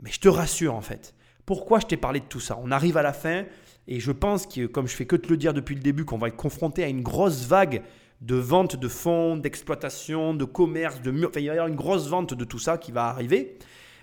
Mais 0.00 0.10
je 0.10 0.20
te 0.20 0.28
rassure 0.28 0.74
en 0.74 0.80
fait. 0.80 1.14
Pourquoi 1.46 1.80
je 1.80 1.86
t'ai 1.86 1.96
parlé 1.96 2.20
de 2.20 2.24
tout 2.24 2.40
ça? 2.40 2.58
On 2.62 2.70
arrive 2.70 2.96
à 2.96 3.02
la 3.02 3.12
fin 3.12 3.44
et 3.86 4.00
je 4.00 4.12
pense 4.12 4.46
que 4.46 4.66
comme 4.66 4.86
je 4.86 4.94
fais 4.94 5.06
que 5.06 5.16
te 5.16 5.28
le 5.28 5.36
dire 5.36 5.52
depuis 5.52 5.74
le 5.74 5.82
début 5.82 6.04
qu'on 6.04 6.18
va 6.18 6.28
être 6.28 6.36
confronté 6.36 6.84
à 6.84 6.88
une 6.88 7.02
grosse 7.02 7.44
vague 7.44 7.82
de 8.20 8.36
vente 8.36 8.76
de 8.76 8.88
fonds, 8.88 9.36
d'exploitation, 9.36 10.34
de 10.34 10.44
commerce, 10.44 11.00
de 11.00 11.10
enfin, 11.10 11.40
il 11.40 11.48
va 11.48 11.54
y 11.54 11.58
avoir 11.58 11.68
une 11.68 11.76
grosse 11.76 12.08
vente 12.08 12.34
de 12.34 12.44
tout 12.44 12.58
ça 12.58 12.78
qui 12.78 12.92
va 12.92 13.06
arriver. 13.06 13.58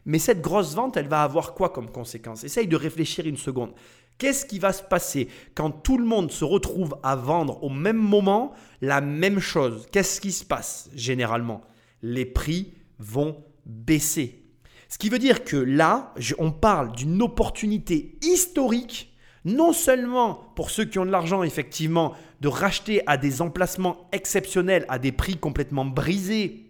Mais 0.05 0.19
cette 0.19 0.41
grosse 0.41 0.73
vente, 0.73 0.97
elle 0.97 1.07
va 1.07 1.23
avoir 1.23 1.53
quoi 1.53 1.69
comme 1.69 1.91
conséquence? 1.91 2.43
Essaye 2.43 2.67
de 2.67 2.75
réfléchir 2.75 3.27
une 3.27 3.37
seconde. 3.37 3.73
Qu'est-ce 4.17 4.45
qui 4.45 4.57
va 4.57 4.73
se 4.73 4.81
passer 4.81 5.27
quand 5.53 5.69
tout 5.69 5.97
le 5.97 6.05
monde 6.05 6.31
se 6.31 6.43
retrouve 6.43 6.97
à 7.03 7.15
vendre 7.15 7.63
au 7.63 7.69
même 7.69 7.97
moment 7.97 8.53
la 8.81 9.01
même 9.01 9.39
chose? 9.39 9.85
Qu'est-ce 9.91 10.19
qui 10.19 10.31
se 10.31 10.45
passe 10.45 10.89
généralement? 10.95 11.61
Les 12.01 12.25
prix 12.25 12.73
vont 12.97 13.43
baisser. 13.65 14.43
Ce 14.89 14.97
qui 14.97 15.09
veut 15.09 15.19
dire 15.19 15.43
que 15.43 15.57
là, 15.57 16.13
on 16.39 16.51
parle 16.51 16.93
d'une 16.93 17.21
opportunité 17.21 18.17
historique, 18.23 19.13
non 19.47 19.71
seulement 19.71 20.51
pour 20.55 20.69
ceux 20.69 20.83
qui 20.83 20.99
ont 20.99 21.05
de 21.05 21.11
l'argent, 21.11 21.41
effectivement, 21.41 22.13
de 22.41 22.49
racheter 22.49 23.01
à 23.07 23.17
des 23.17 23.41
emplacements 23.41 24.09
exceptionnels, 24.11 24.85
à 24.89 24.99
des 24.99 25.13
prix 25.13 25.37
complètement 25.37 25.85
brisés, 25.85 26.65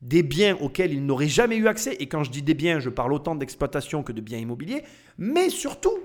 des 0.00 0.22
biens 0.22 0.56
auxquels 0.60 0.92
ils 0.92 1.04
n'auraient 1.04 1.28
jamais 1.28 1.56
eu 1.56 1.66
accès. 1.66 1.96
Et 1.98 2.06
quand 2.06 2.22
je 2.22 2.30
dis 2.30 2.42
des 2.42 2.54
biens, 2.54 2.78
je 2.78 2.88
parle 2.88 3.12
autant 3.12 3.34
d'exploitation 3.34 4.04
que 4.04 4.12
de 4.12 4.20
biens 4.20 4.38
immobiliers, 4.38 4.84
mais 5.18 5.50
surtout 5.50 5.98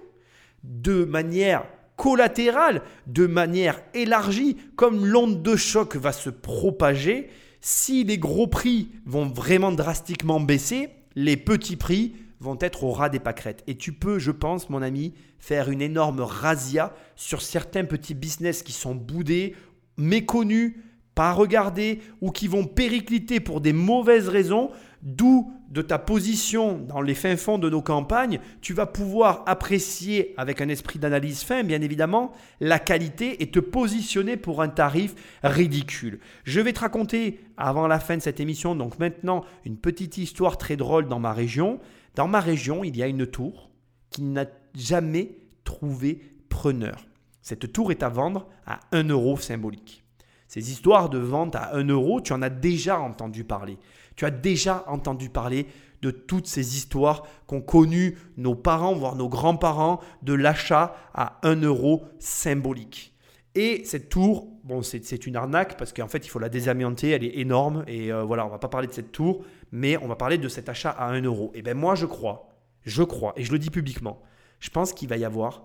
de 0.64 1.06
manière 1.06 1.64
collatérale, 1.96 2.82
de 3.06 3.28
manière 3.28 3.80
élargie, 3.94 4.58
comme 4.76 5.06
l'onde 5.06 5.44
de 5.44 5.56
choc 5.56 5.96
va 5.96 6.12
se 6.12 6.32
propager, 6.32 7.30
si 7.62 8.04
les 8.04 8.18
gros 8.18 8.48
prix 8.48 8.90
vont 9.06 9.28
vraiment 9.28 9.72
drastiquement 9.72 10.40
baisser, 10.40 10.90
les 11.16 11.38
petits 11.38 11.76
prix 11.76 12.16
vont 12.40 12.58
être 12.62 12.84
au 12.84 12.92
ras 12.92 13.10
des 13.10 13.20
pâquerettes. 13.20 13.64
Et 13.68 13.76
tu 13.76 13.94
peux, 13.94 14.20
je 14.20 14.32
pense, 14.32 14.70
mon 14.70 14.82
ami, 14.82 15.14
faire 15.38 15.70
une 15.70 15.82
énorme 15.82 16.22
razzia 16.22 16.94
sur 17.16 17.42
certains 17.42 17.86
petits 17.86 18.14
business 18.14 18.64
qui 18.64 18.72
sont 18.72 18.96
boudés, 18.96 19.56
méconnus, 19.98 20.76
pas 21.16 21.34
regardés 21.34 22.00
ou 22.22 22.32
qui 22.32 22.48
vont 22.48 22.66
péricliter 22.66 23.40
pour 23.40 23.62
des 23.62 23.74
mauvaises 23.74 24.30
raisons 24.30 24.72
D'où 25.02 25.54
de 25.70 25.82
ta 25.82 25.98
position 25.98 26.78
dans 26.78 27.00
les 27.00 27.14
fins 27.14 27.38
fonds 27.38 27.58
de 27.58 27.70
nos 27.70 27.82
campagnes, 27.82 28.40
tu 28.60 28.74
vas 28.74 28.86
pouvoir 28.86 29.44
apprécier 29.46 30.34
avec 30.36 30.60
un 30.60 30.68
esprit 30.68 31.00
d'analyse 31.00 31.44
fin, 31.44 31.64
bien 31.64 31.82
évidemment, 31.82 32.34
la 32.60 32.80
qualité 32.80 33.42
et 33.42 33.50
te 33.50 33.60
positionner 33.60 34.36
pour 34.36 34.62
un 34.62 34.68
tarif 34.68 35.16
ridicule. 35.42 36.20
Je 36.44 36.60
vais 36.60 36.74
te 36.74 36.82
raconter 36.82 37.40
avant 37.56 37.88
la 37.88 38.00
fin 38.00 38.18
de 38.18 38.22
cette 38.22 38.42
émission, 38.42 38.76
donc 38.76 39.00
maintenant, 39.00 39.46
une 39.64 39.78
petite 39.78 40.18
histoire 40.18 40.58
très 40.58 40.76
drôle 40.76 41.08
dans 41.08 41.20
ma 41.20 41.32
région. 41.32 41.80
Dans 42.20 42.28
ma 42.28 42.42
région, 42.42 42.84
il 42.84 42.98
y 42.98 43.02
a 43.02 43.08
une 43.08 43.26
tour 43.26 43.70
qui 44.10 44.24
n'a 44.24 44.44
jamais 44.76 45.38
trouvé 45.64 46.20
preneur. 46.50 47.08
Cette 47.42 47.72
tour 47.72 47.92
est 47.92 48.04
à 48.04 48.10
vendre 48.10 48.50
à 48.66 48.82
1 48.92 49.08
euro 49.08 49.38
symbolique. 49.38 50.04
Ces 50.50 50.70
histoires 50.70 51.10
de 51.10 51.18
vente 51.18 51.56
à 51.56 51.78
1 51.78 51.88
euro, 51.88 52.20
tu 52.20 52.34
en 52.34 52.42
as 52.42 52.50
déjà 52.50 53.00
entendu 53.00 53.46
parler. 53.46 53.78
Tu 54.18 54.26
as 54.26 54.32
déjà 54.32 54.84
entendu 54.88 55.30
parler 55.30 55.66
de 56.02 56.12
toutes 56.12 56.48
ces 56.48 56.76
histoires 56.76 57.24
qu'ont 57.48 57.62
connues 57.62 58.18
nos 58.36 58.54
parents, 58.54 58.96
voire 58.96 59.16
nos 59.16 59.30
grands-parents, 59.30 60.02
de 60.22 60.34
l'achat 60.34 60.98
à 61.14 61.40
1 61.44 61.62
euro 61.62 62.04
symbolique. 62.20 63.16
Et 63.56 63.84
cette 63.86 64.10
tour, 64.10 64.48
bon, 64.64 64.82
c'est 64.84 65.26
une 65.26 65.36
arnaque 65.36 65.78
parce 65.78 65.92
qu'en 65.92 66.08
fait, 66.08 66.26
il 66.26 66.30
faut 66.30 66.40
la 66.40 66.50
désamianter, 66.50 67.10
elle 67.10 67.24
est 67.24 67.40
énorme. 67.40 67.84
Et 67.88 68.12
euh, 68.12 68.24
voilà, 68.24 68.46
on 68.46 68.50
va 68.50 68.60
pas 68.60 68.68
parler 68.68 68.88
de 68.88 68.94
cette 68.94 69.12
tour, 69.12 69.44
mais 69.72 69.98
on 69.98 70.08
va 70.08 70.16
parler 70.16 70.38
de 70.38 70.48
cet 70.48 70.70
achat 70.70 70.90
à 70.90 71.10
1 71.10 71.22
euro. 71.22 71.52
Et 71.54 71.62
bien 71.62 71.74
moi, 71.74 71.96
je 71.96 72.06
crois, 72.06 72.50
je 72.84 73.04
crois, 73.04 73.34
et 73.36 73.44
je 73.44 73.52
le 73.52 73.60
dis 73.60 73.70
publiquement, 73.70 74.22
je 74.60 74.70
pense 74.70 74.94
qu'il 74.94 75.10
va 75.10 75.18
y 75.18 75.26
avoir 75.26 75.64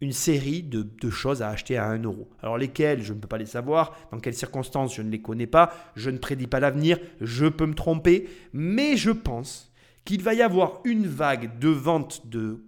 une 0.00 0.12
série 0.12 0.62
de, 0.62 1.10
choses 1.10 1.40
à 1.40 1.48
acheter 1.48 1.78
à 1.78 1.86
1 1.86 2.02
euro. 2.02 2.28
Alors 2.42 2.58
lesquelles, 2.58 3.02
je 3.02 3.14
ne 3.14 3.18
peux 3.18 3.28
pas 3.28 3.38
les 3.38 3.46
savoir, 3.46 3.96
dans 4.12 4.18
quelles 4.18 4.34
circonstances, 4.34 4.94
je 4.94 5.02
ne 5.02 5.10
les 5.10 5.22
connais 5.22 5.46
pas, 5.46 5.72
je 5.96 6.10
ne 6.10 6.18
prédis 6.18 6.46
pas 6.46 6.60
l'avenir, 6.60 6.98
je 7.20 7.46
peux 7.46 7.66
me 7.66 7.74
tromper, 7.74 8.28
mais 8.52 8.96
je 8.96 9.10
pense 9.10 9.72
qu'il 10.04 10.22
va 10.22 10.34
y 10.34 10.42
avoir 10.42 10.80
une 10.84 11.06
vague 11.06 11.58
de 11.58 11.68
vente 11.68 12.26
de, 12.26 12.62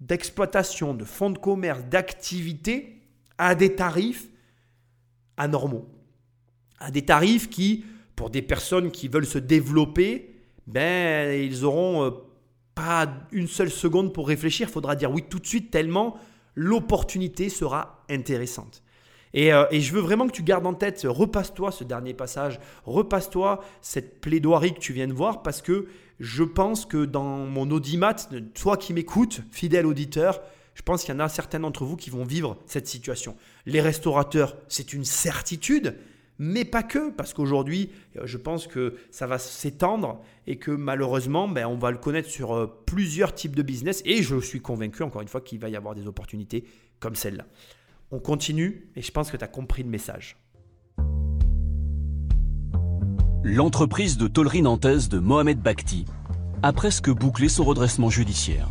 d'exploitation, 0.00 0.94
de 0.94 1.04
fonds 1.04 1.30
de 1.30 1.38
commerce, 1.38 1.84
d'activités 1.84 3.00
à 3.38 3.54
des 3.54 3.74
tarifs 3.74 4.28
anormaux. 5.36 5.88
À 6.78 6.90
des 6.90 7.02
tarifs 7.02 7.48
qui, 7.48 7.84
pour 8.14 8.30
des 8.30 8.42
personnes 8.42 8.90
qui 8.90 9.08
veulent 9.08 9.26
se 9.26 9.38
développer, 9.38 10.33
ben, 10.66 11.40
ils 11.40 11.64
auront 11.64 12.04
euh, 12.04 12.10
pas 12.74 13.06
une 13.32 13.48
seule 13.48 13.70
seconde 13.70 14.12
pour 14.12 14.28
réfléchir. 14.28 14.68
Il 14.68 14.72
faudra 14.72 14.96
dire 14.96 15.10
oui 15.10 15.24
tout 15.28 15.38
de 15.38 15.46
suite 15.46 15.70
tellement 15.70 16.16
l'opportunité 16.54 17.48
sera 17.48 18.04
intéressante. 18.08 18.82
Euh, 19.36 19.66
et, 19.70 19.80
je 19.80 19.92
veux 19.92 20.00
vraiment 20.00 20.26
que 20.26 20.32
tu 20.32 20.42
gardes 20.42 20.66
en 20.66 20.74
tête, 20.74 21.04
repasse-toi 21.04 21.72
ce 21.72 21.82
dernier 21.82 22.14
passage, 22.14 22.60
repasse-toi 22.84 23.64
cette 23.82 24.20
plaidoirie 24.20 24.74
que 24.74 24.78
tu 24.78 24.92
viens 24.92 25.08
de 25.08 25.12
voir, 25.12 25.42
parce 25.42 25.60
que 25.60 25.88
je 26.20 26.44
pense 26.44 26.86
que 26.86 27.04
dans 27.04 27.38
mon 27.38 27.68
audimat, 27.70 28.14
toi 28.54 28.76
qui 28.76 28.92
m'écoutes, 28.92 29.40
fidèle 29.50 29.86
auditeur, 29.86 30.40
je 30.74 30.82
pense 30.82 31.04
qu'il 31.04 31.14
y 31.14 31.16
en 31.16 31.20
a 31.20 31.28
certains 31.28 31.60
d'entre 31.60 31.84
vous 31.84 31.96
qui 31.96 32.10
vont 32.10 32.24
vivre 32.24 32.56
cette 32.66 32.86
situation. 32.86 33.36
Les 33.66 33.80
restaurateurs, 33.80 34.56
c'est 34.68 34.92
une 34.92 35.04
certitude, 35.04 35.96
mais 36.38 36.64
pas 36.64 36.82
que, 36.82 37.10
parce 37.10 37.32
qu'aujourd'hui, 37.32 37.90
euh, 38.16 38.22
je 38.24 38.36
pense 38.38 38.66
que 38.66 38.96
ça 39.10 39.26
va 39.26 39.38
s'étendre 39.38 40.20
et 40.46 40.56
que 40.56 40.70
malheureusement, 40.70 41.48
ben, 41.48 41.66
on 41.66 41.76
va 41.76 41.90
le 41.90 41.98
connaître 41.98 42.28
sur 42.28 42.54
euh, 42.54 42.82
plusieurs 42.86 43.34
types 43.34 43.54
de 43.54 43.62
business. 43.62 44.02
Et 44.04 44.22
je 44.22 44.40
suis 44.40 44.60
convaincu, 44.60 45.02
encore 45.02 45.22
une 45.22 45.28
fois, 45.28 45.40
qu'il 45.40 45.60
va 45.60 45.68
y 45.68 45.76
avoir 45.76 45.94
des 45.94 46.06
opportunités 46.06 46.64
comme 46.98 47.14
celle-là. 47.14 47.46
On 48.10 48.18
continue 48.18 48.88
et 48.96 49.02
je 49.02 49.10
pense 49.10 49.30
que 49.30 49.36
tu 49.36 49.44
as 49.44 49.48
compris 49.48 49.82
le 49.82 49.88
message. 49.88 50.36
L'entreprise 53.44 54.16
de 54.16 54.26
tôlerie 54.26 54.62
nantaise 54.62 55.08
de 55.08 55.18
Mohamed 55.18 55.60
Bakhti 55.60 56.06
a 56.62 56.72
presque 56.72 57.10
bouclé 57.10 57.48
son 57.48 57.64
redressement 57.64 58.08
judiciaire. 58.08 58.68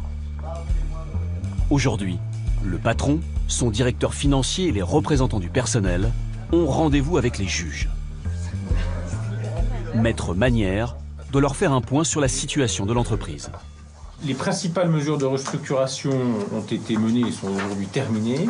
Aujourd'hui, 1.70 2.18
le 2.64 2.78
patron, 2.78 3.20
son 3.48 3.70
directeur 3.70 4.14
financier 4.14 4.68
et 4.68 4.72
les 4.72 4.82
représentants 4.82 5.40
du 5.40 5.50
personnel 5.50 6.12
ont 6.54 6.68
rendez-vous 6.68 7.18
avec 7.18 7.40
les 7.40 7.48
juges. 7.48 7.90
Maître 9.96 10.36
Manière 10.36 10.96
doit 11.32 11.42
leur 11.42 11.56
faire 11.56 11.72
un 11.72 11.82
point 11.82 12.04
sur 12.04 12.22
la 12.22 12.28
situation 12.28 12.86
de 12.86 12.94
l'entreprise. 12.94 13.50
Les 14.24 14.36
principales 14.36 14.90
mesures 14.90 15.18
de 15.18 15.26
restructuration 15.26 16.12
ont 16.12 16.62
été 16.62 16.96
menées 16.96 17.28
et 17.28 17.32
sont 17.32 17.48
aujourd'hui 17.48 17.88
terminées. 17.88 18.48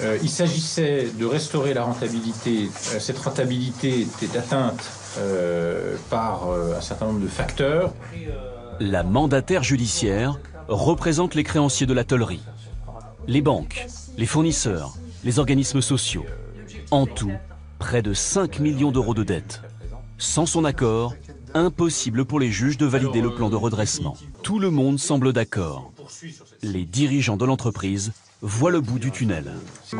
Euh, 0.00 0.18
il 0.22 0.30
s'agissait 0.30 1.08
de 1.18 1.26
restaurer 1.26 1.74
la 1.74 1.84
rentabilité. 1.84 2.70
Euh, 2.94 2.98
cette 2.98 3.18
rentabilité 3.18 4.00
était 4.00 4.38
atteinte 4.38 4.82
euh, 5.18 5.96
par 6.08 6.48
un 6.50 6.80
certain 6.80 7.06
nombre 7.06 7.20
de 7.20 7.28
facteurs. 7.28 7.92
La 8.80 9.02
mandataire 9.02 9.62
judiciaire 9.62 10.38
représente 10.68 11.34
les 11.34 11.44
créanciers 11.44 11.86
de 11.86 11.94
la 11.94 12.04
tollerie, 12.04 12.42
les 13.26 13.42
banques, 13.42 13.86
les 14.16 14.26
fournisseurs, 14.26 14.94
les 15.24 15.38
organismes 15.38 15.80
sociaux, 15.80 16.24
en 16.90 17.06
tout, 17.06 17.32
près 17.78 18.02
de 18.02 18.12
5 18.12 18.60
millions 18.60 18.92
d'euros 18.92 19.14
de 19.14 19.24
dettes. 19.24 19.62
Sans 20.18 20.46
son 20.46 20.64
accord, 20.64 21.14
Impossible 21.54 22.26
pour 22.26 22.40
les 22.40 22.50
juges 22.50 22.76
de 22.76 22.84
valider 22.84 23.22
le 23.22 23.34
plan 23.34 23.48
de 23.48 23.56
redressement. 23.56 24.16
Tout 24.42 24.58
le 24.58 24.70
monde 24.70 24.98
semble 24.98 25.32
d'accord. 25.32 25.92
Les 26.62 26.84
dirigeants 26.84 27.38
de 27.38 27.44
l'entreprise 27.46 28.12
voient 28.42 28.70
le 28.70 28.80
bout 28.80 28.98
du 28.98 29.10
tunnel. 29.10 29.52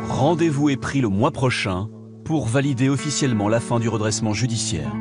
Rendez-vous 0.07 0.69
est 0.69 0.77
pris 0.77 1.01
le 1.01 1.09
mois 1.09 1.31
prochain 1.31 1.89
pour 2.23 2.45
valider 2.45 2.87
officiellement 2.87 3.49
la 3.49 3.59
fin 3.59 3.79
du 3.79 3.89
redressement 3.89 4.33
judiciaire. 4.33 4.91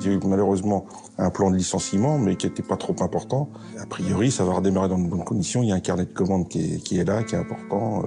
Il 0.00 0.06
y 0.06 0.10
a 0.10 0.12
eu 0.12 0.20
malheureusement 0.24 0.86
un 1.18 1.30
plan 1.30 1.50
de 1.50 1.56
licenciement, 1.56 2.18
mais 2.18 2.36
qui 2.36 2.46
n'était 2.46 2.62
pas 2.62 2.76
trop 2.76 2.94
important. 3.00 3.50
A 3.80 3.86
priori, 3.86 4.30
ça 4.30 4.44
va 4.44 4.54
redémarrer 4.54 4.88
dans 4.88 4.98
de 4.98 5.08
bonnes 5.08 5.24
conditions. 5.24 5.64
Il 5.64 5.70
y 5.70 5.72
a 5.72 5.74
un 5.74 5.80
carnet 5.80 6.04
de 6.04 6.12
commandes 6.12 6.48
qui 6.48 6.74
est, 6.74 6.78
qui 6.78 6.98
est 6.98 7.04
là, 7.04 7.24
qui 7.24 7.34
est 7.34 7.38
important. 7.38 8.04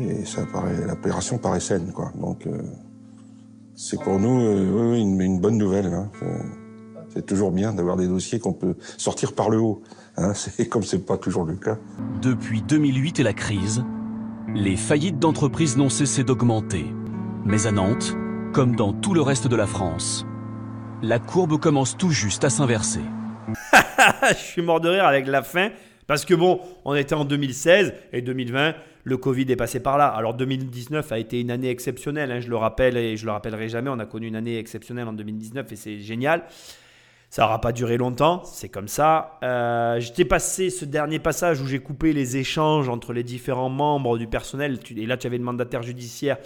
Et 0.00 0.24
ça 0.24 0.42
paraît, 0.52 0.86
l'opération 0.86 1.38
paraît 1.38 1.60
saine, 1.60 1.92
quoi. 1.92 2.12
Donc, 2.20 2.46
euh, 2.46 2.62
c'est 3.74 4.00
pour 4.02 4.18
nous 4.18 4.40
euh, 4.40 4.70
oui, 4.72 4.90
oui, 4.92 5.00
une, 5.02 5.20
une 5.20 5.40
bonne 5.40 5.58
nouvelle. 5.58 5.86
hein. 5.86 6.10
C'est- 6.18 6.44
C'est 7.14 7.24
toujours 7.24 7.50
bien 7.50 7.72
d'avoir 7.72 7.96
des 7.96 8.06
dossiers 8.06 8.38
qu'on 8.38 8.52
peut 8.52 8.74
sortir 8.98 9.32
par 9.32 9.48
le 9.48 9.58
haut. 9.58 9.80
Hein. 10.18 10.32
C'est 10.34 10.68
comme 10.68 10.82
c'est 10.82 11.06
pas 11.06 11.16
toujours 11.16 11.44
le 11.44 11.54
cas. 11.56 11.78
Depuis 12.20 12.60
2008 12.60 13.20
et 13.20 13.22
la 13.22 13.32
crise, 13.32 13.82
les 14.54 14.76
faillites 14.76 15.18
d'entreprises 15.18 15.78
n'ont 15.78 15.88
cessé 15.88 16.24
d'augmenter. 16.24 16.84
Mais 17.46 17.66
à 17.66 17.72
Nantes, 17.72 18.14
comme 18.52 18.76
dans 18.76 18.92
tout 18.92 19.14
le 19.14 19.22
reste 19.22 19.48
de 19.48 19.56
la 19.56 19.66
France, 19.66 20.26
la 21.02 21.18
courbe 21.18 21.58
commence 21.58 21.96
tout 21.96 22.10
juste 22.10 22.44
à 22.44 22.50
s'inverser. 22.50 23.00
je 24.28 24.34
suis 24.34 24.62
mort 24.62 24.80
de 24.80 24.90
rire 24.90 25.06
avec 25.06 25.26
la 25.26 25.42
fin. 25.42 25.70
Parce 26.06 26.24
que 26.26 26.34
bon, 26.34 26.60
on 26.84 26.94
était 26.94 27.14
en 27.14 27.24
2016 27.24 27.94
et 28.12 28.20
2020, 28.20 28.74
le 29.06 29.16
Covid 29.16 29.46
est 29.52 29.56
passé 29.56 29.78
par 29.78 29.98
là. 29.98 30.08
Alors 30.08 30.34
2019 30.34 31.12
a 31.12 31.18
été 31.20 31.40
une 31.40 31.52
année 31.52 31.70
exceptionnelle, 31.70 32.32
hein, 32.32 32.40
je 32.40 32.48
le 32.48 32.56
rappelle 32.56 32.96
et 32.96 33.16
je 33.16 33.24
le 33.24 33.30
rappellerai 33.30 33.68
jamais. 33.68 33.88
On 33.88 34.00
a 34.00 34.04
connu 34.04 34.26
une 34.26 34.34
année 34.34 34.58
exceptionnelle 34.58 35.06
en 35.06 35.12
2019 35.12 35.70
et 35.70 35.76
c'est 35.76 36.00
génial. 36.00 36.42
Ça 37.30 37.42
n'aura 37.42 37.60
pas 37.60 37.70
duré 37.70 37.98
longtemps, 37.98 38.42
c'est 38.44 38.68
comme 38.68 38.88
ça. 38.88 39.38
Euh, 39.44 40.00
J'étais 40.00 40.24
passé 40.24 40.70
ce 40.70 40.84
dernier 40.84 41.20
passage 41.20 41.60
où 41.60 41.68
j'ai 41.68 41.78
coupé 41.78 42.12
les 42.12 42.36
échanges 42.36 42.88
entre 42.88 43.12
les 43.12 43.22
différents 43.22 43.68
membres 43.68 44.18
du 44.18 44.26
personnel. 44.26 44.80
Et 44.96 45.06
là, 45.06 45.16
tu 45.16 45.28
avais 45.28 45.38
le 45.38 45.44
mandataire 45.44 45.84
judiciaire 45.84 46.38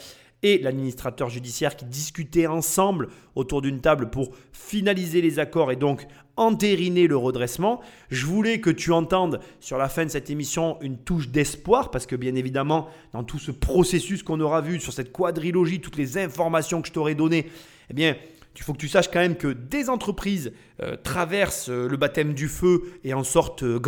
et 0.43 0.59
l'administrateur 0.59 1.31
judiciaire 1.31 1.77
qui 1.77 1.87
discutaient 1.87 2.47
ensemble 2.47 3.09
autour 3.37 3.63
d'une 3.63 3.81
table 3.81 4.11
pour 4.11 4.33
finaliser 4.53 5.23
les 5.23 5.39
accords 5.39 5.73
et 5.73 5.77
donc 5.77 6.07
entériner 6.41 7.07
le 7.07 7.17
redressement. 7.17 7.81
Je 8.11 8.27
voulais 8.27 8.61
que 8.61 8.71
tu 8.71 8.93
entendes 8.93 9.41
sur 9.61 9.77
la 9.77 9.89
fin 9.89 10.05
de 10.05 10.11
cette 10.11 10.31
émission 10.31 10.79
une 10.81 10.97
touche 10.97 11.29
d'espoir 11.29 11.91
parce 11.91 12.07
que 12.07 12.17
bien 12.17 12.35
évidemment, 12.35 12.89
dans 13.13 13.23
tout 13.23 13.39
ce 13.39 13.51
processus 13.53 14.23
qu'on 14.23 14.41
aura 14.41 14.63
vu 14.63 14.81
sur 14.81 14.93
cette 14.93 15.13
quadrilogie, 15.13 15.81
toutes 15.81 15.99
les 15.99 16.19
informations 16.19 16.81
que 16.81 16.89
je 16.89 16.93
t'aurais 16.93 17.15
données, 17.15 17.47
eh 17.91 17.95
bien, 17.95 18.17
il 18.61 18.63
faut 18.63 18.75
que 18.75 18.79
tu 18.79 18.89
saches 18.89 19.11
quand 19.11 19.21
même 19.21 19.37
que 19.37 19.49
des 19.49 19.89
entreprises 19.89 20.53
euh, 20.83 20.95
traversent 21.03 21.71
euh, 21.71 21.89
le 21.89 21.97
baptême 21.97 22.35
du 22.35 22.47
feu 22.47 22.93
et 23.05 23.15
en 23.15 23.25
sortent 23.25 23.63
euh, 23.63 23.81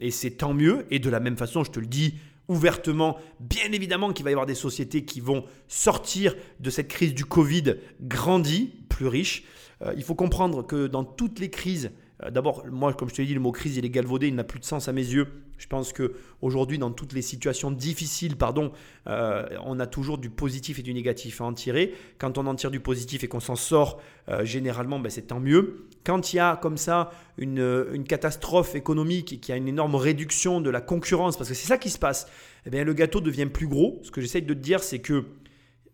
et 0.00 0.10
c'est 0.10 0.32
tant 0.32 0.52
mieux. 0.52 0.84
Et 0.90 0.98
de 0.98 1.08
la 1.08 1.20
même 1.20 1.38
façon, 1.38 1.64
je 1.64 1.70
te 1.70 1.80
le 1.80 1.86
dis 1.86 2.14
ouvertement, 2.48 3.18
bien 3.40 3.72
évidemment 3.72 4.12
qu'il 4.12 4.24
va 4.24 4.30
y 4.30 4.34
avoir 4.34 4.46
des 4.46 4.54
sociétés 4.54 5.04
qui 5.04 5.20
vont 5.20 5.44
sortir 5.68 6.34
de 6.60 6.70
cette 6.70 6.88
crise 6.88 7.14
du 7.14 7.24
Covid 7.24 7.76
grandies, 8.00 8.72
plus 8.88 9.06
riches. 9.06 9.44
Euh, 9.82 9.94
il 9.96 10.02
faut 10.02 10.14
comprendre 10.14 10.66
que 10.66 10.86
dans 10.86 11.04
toutes 11.04 11.38
les 11.38 11.50
crises, 11.50 11.90
D'abord, 12.30 12.64
moi, 12.70 12.92
comme 12.94 13.08
je 13.08 13.14
te 13.14 13.20
l'ai 13.20 13.28
dit, 13.28 13.34
le 13.34 13.40
mot 13.40 13.52
crise, 13.52 13.76
il 13.76 13.84
est 13.84 13.90
galvaudé, 13.90 14.28
il 14.28 14.34
n'a 14.34 14.44
plus 14.44 14.58
de 14.58 14.64
sens 14.64 14.88
à 14.88 14.92
mes 14.92 15.02
yeux. 15.02 15.28
Je 15.58 15.66
pense 15.66 15.92
que 15.92 16.14
aujourd'hui, 16.40 16.78
dans 16.78 16.90
toutes 16.90 17.12
les 17.12 17.22
situations 17.22 17.70
difficiles, 17.70 18.36
pardon, 18.36 18.72
euh, 19.06 19.46
on 19.64 19.78
a 19.78 19.86
toujours 19.86 20.18
du 20.18 20.30
positif 20.30 20.78
et 20.78 20.82
du 20.82 20.94
négatif 20.94 21.40
à 21.40 21.44
en 21.44 21.52
tirer. 21.52 21.94
Quand 22.18 22.38
on 22.38 22.46
en 22.46 22.54
tire 22.54 22.70
du 22.70 22.80
positif 22.80 23.24
et 23.24 23.28
qu'on 23.28 23.40
s'en 23.40 23.56
sort, 23.56 24.00
euh, 24.28 24.44
généralement, 24.44 24.98
ben, 24.98 25.10
c'est 25.10 25.28
tant 25.28 25.40
mieux. 25.40 25.86
Quand 26.04 26.32
il 26.32 26.36
y 26.36 26.38
a 26.38 26.56
comme 26.56 26.76
ça 26.76 27.10
une, 27.38 27.86
une 27.92 28.04
catastrophe 28.04 28.74
économique 28.74 29.32
et 29.32 29.36
qu'il 29.38 29.52
y 29.52 29.54
a 29.54 29.58
une 29.58 29.68
énorme 29.68 29.94
réduction 29.94 30.60
de 30.60 30.70
la 30.70 30.80
concurrence, 30.80 31.36
parce 31.36 31.48
que 31.48 31.54
c'est 31.54 31.68
ça 31.68 31.78
qui 31.78 31.90
se 31.90 31.98
passe, 31.98 32.26
eh 32.66 32.70
bien, 32.70 32.84
le 32.84 32.94
gâteau 32.94 33.20
devient 33.20 33.46
plus 33.46 33.68
gros. 33.68 34.00
Ce 34.02 34.10
que 34.10 34.20
j'essaye 34.20 34.42
de 34.42 34.54
te 34.54 34.58
dire, 34.58 34.82
c'est 34.82 35.00
que 35.00 35.24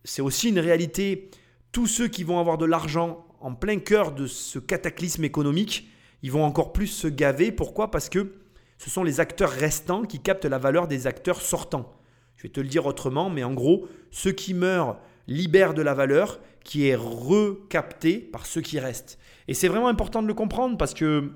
c'est 0.04 0.22
aussi 0.22 0.48
une 0.48 0.58
réalité. 0.58 1.30
Tous 1.72 1.86
ceux 1.86 2.08
qui 2.08 2.24
vont 2.24 2.38
avoir 2.38 2.58
de 2.58 2.66
l'argent 2.66 3.26
en 3.40 3.54
plein 3.54 3.78
cœur 3.78 4.12
de 4.12 4.26
ce 4.26 4.58
cataclysme 4.58 5.24
économique, 5.24 5.88
ils 6.22 6.32
vont 6.32 6.44
encore 6.44 6.72
plus 6.72 6.86
se 6.86 7.08
gaver. 7.08 7.52
Pourquoi? 7.52 7.90
Parce 7.90 8.08
que 8.08 8.34
ce 8.78 8.90
sont 8.90 9.04
les 9.04 9.20
acteurs 9.20 9.50
restants 9.50 10.02
qui 10.04 10.20
captent 10.20 10.44
la 10.44 10.58
valeur 10.58 10.88
des 10.88 11.06
acteurs 11.06 11.40
sortants. 11.40 11.92
Je 12.36 12.44
vais 12.44 12.48
te 12.48 12.60
le 12.60 12.68
dire 12.68 12.86
autrement, 12.86 13.28
mais 13.28 13.44
en 13.44 13.52
gros, 13.52 13.86
ceux 14.10 14.32
qui 14.32 14.54
meurent 14.54 14.98
libèrent 15.26 15.74
de 15.74 15.82
la 15.82 15.94
valeur 15.94 16.40
qui 16.64 16.88
est 16.88 16.96
recaptée 16.96 18.18
par 18.18 18.46
ceux 18.46 18.60
qui 18.60 18.78
restent. 18.78 19.18
Et 19.48 19.54
c'est 19.54 19.68
vraiment 19.68 19.88
important 19.88 20.22
de 20.22 20.26
le 20.26 20.34
comprendre 20.34 20.76
parce 20.76 20.94
que 20.94 21.30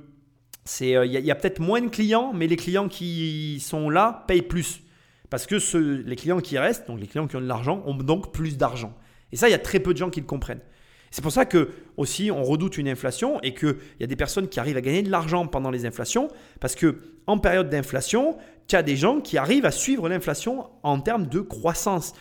c'est, 0.65 0.97
euh, 0.97 1.05
il 1.05 1.13
y 1.13 1.31
a, 1.31 1.35
peut-être 1.35 1.61
moins 1.61 1.83
de 1.83 1.89
clients, 1.89 2.33
mais 2.35 2.47
les 2.47 2.57
clients 2.57 2.89
qui 2.89 3.61
sont 3.61 3.91
là 3.91 4.25
payent 4.27 4.43
plus. 4.43 4.81
Parce 5.29 5.47
que 5.47 5.59
ceux- 5.59 6.03
les 6.07 6.17
clients 6.17 6.41
qui 6.41 6.59
restent, 6.59 6.87
donc 6.87 7.01
les 7.01 7.07
clients 7.07 7.27
qui 7.27 7.37
ont 7.37 7.41
de 7.41 7.47
l'argent, 7.47 7.83
ont 7.87 7.95
donc 7.95 8.33
plus 8.33 8.57
d'argent. 8.57 8.97
Et 9.33 9.37
ça, 9.37 9.49
il 9.49 9.53
y 9.53 9.55
a 9.55 9.59
très 9.59 9.81
peu 9.81 9.93
de 9.93 9.99
gens 9.99 10.11
qui 10.11 10.21
le 10.21 10.27
comprennent. 10.27 10.61
C'est 11.15 11.23
pour 11.23 11.31
ça 11.31 11.45
que 11.45 11.69
aussi 11.97 12.33
on 12.33 12.43
redoute 12.43 12.77
une 12.77 12.89
inflation 12.89 13.41
et 13.43 13.55
qu'il 13.55 13.77
y 14.01 14.03
a 14.03 14.09
des 14.09 14.17
personnes 14.17 14.49
qui 14.49 14.59
arrivent 14.59 14.79
à 14.79 14.81
gagner 14.81 15.03
de 15.03 15.13
l'argent 15.13 15.47
pendant 15.47 15.71
les 15.71 15.87
inflations 15.87 16.27
parce 16.59 16.75
que 16.75 17.03
en 17.29 17.39
période 17.39 17.71
d'inflation, 17.71 18.37
tu 18.67 18.75
as 18.75 18.83
des 18.83 18.97
gens 18.97 19.21
qui 19.21 19.39
arrivent 19.39 19.65
à 19.65 19.71
suivre 19.71 20.09
l'inflation 20.09 20.69
en 20.83 20.99
termes 20.99 21.29
de 21.29 21.39
croissance. 21.39 22.15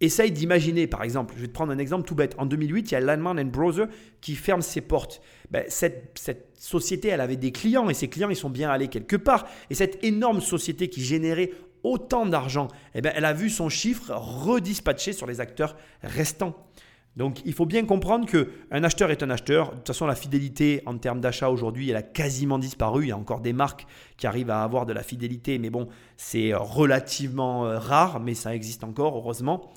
Essaye 0.00 0.32
d'imaginer, 0.32 0.86
par 0.86 1.02
exemple, 1.02 1.34
je 1.36 1.42
vais 1.42 1.48
te 1.48 1.52
prendre 1.52 1.70
un 1.70 1.76
exemple 1.76 2.08
tout 2.08 2.14
bête. 2.14 2.34
En 2.38 2.46
2008, 2.46 2.90
il 2.90 2.92
y 2.92 2.96
a 2.96 3.00
Landman 3.00 3.44
Brother 3.50 3.88
qui 4.22 4.36
ferme 4.36 4.62
ses 4.62 4.80
portes. 4.80 5.20
Ben, 5.50 5.64
cette, 5.68 6.18
cette 6.18 6.56
société, 6.58 7.08
elle 7.08 7.20
avait 7.20 7.36
des 7.36 7.52
clients 7.52 7.90
et 7.90 7.94
ces 7.94 8.08
clients, 8.08 8.30
ils 8.30 8.36
sont 8.36 8.48
bien 8.48 8.70
allés 8.70 8.88
quelque 8.88 9.16
part. 9.16 9.46
Et 9.68 9.74
cette 9.74 10.02
énorme 10.02 10.40
société 10.40 10.88
qui 10.88 11.04
générait 11.04 11.50
autant 11.82 12.24
d'argent, 12.24 12.68
eh 12.94 13.02
ben, 13.02 13.12
elle 13.14 13.26
a 13.26 13.34
vu 13.34 13.50
son 13.50 13.68
chiffre 13.68 14.14
redispatché 14.14 15.12
sur 15.12 15.26
les 15.26 15.40
acteurs 15.42 15.76
restants. 16.02 16.56
Donc 17.18 17.40
il 17.44 17.52
faut 17.52 17.66
bien 17.66 17.84
comprendre 17.84 18.26
qu'un 18.26 18.84
acheteur 18.84 19.10
est 19.10 19.24
un 19.24 19.30
acheteur. 19.30 19.70
De 19.70 19.76
toute 19.78 19.88
façon, 19.88 20.06
la 20.06 20.14
fidélité 20.14 20.82
en 20.86 20.96
termes 20.98 21.20
d'achat 21.20 21.50
aujourd'hui, 21.50 21.90
elle 21.90 21.96
a 21.96 22.02
quasiment 22.02 22.60
disparu. 22.60 23.06
Il 23.06 23.08
y 23.08 23.12
a 23.12 23.16
encore 23.18 23.40
des 23.40 23.52
marques 23.52 23.86
qui 24.16 24.28
arrivent 24.28 24.50
à 24.50 24.62
avoir 24.62 24.86
de 24.86 24.92
la 24.92 25.02
fidélité, 25.02 25.58
mais 25.58 25.68
bon, 25.68 25.88
c'est 26.16 26.54
relativement 26.54 27.66
euh, 27.66 27.76
rare, 27.76 28.20
mais 28.20 28.34
ça 28.34 28.54
existe 28.54 28.84
encore, 28.84 29.16
heureusement. 29.16 29.72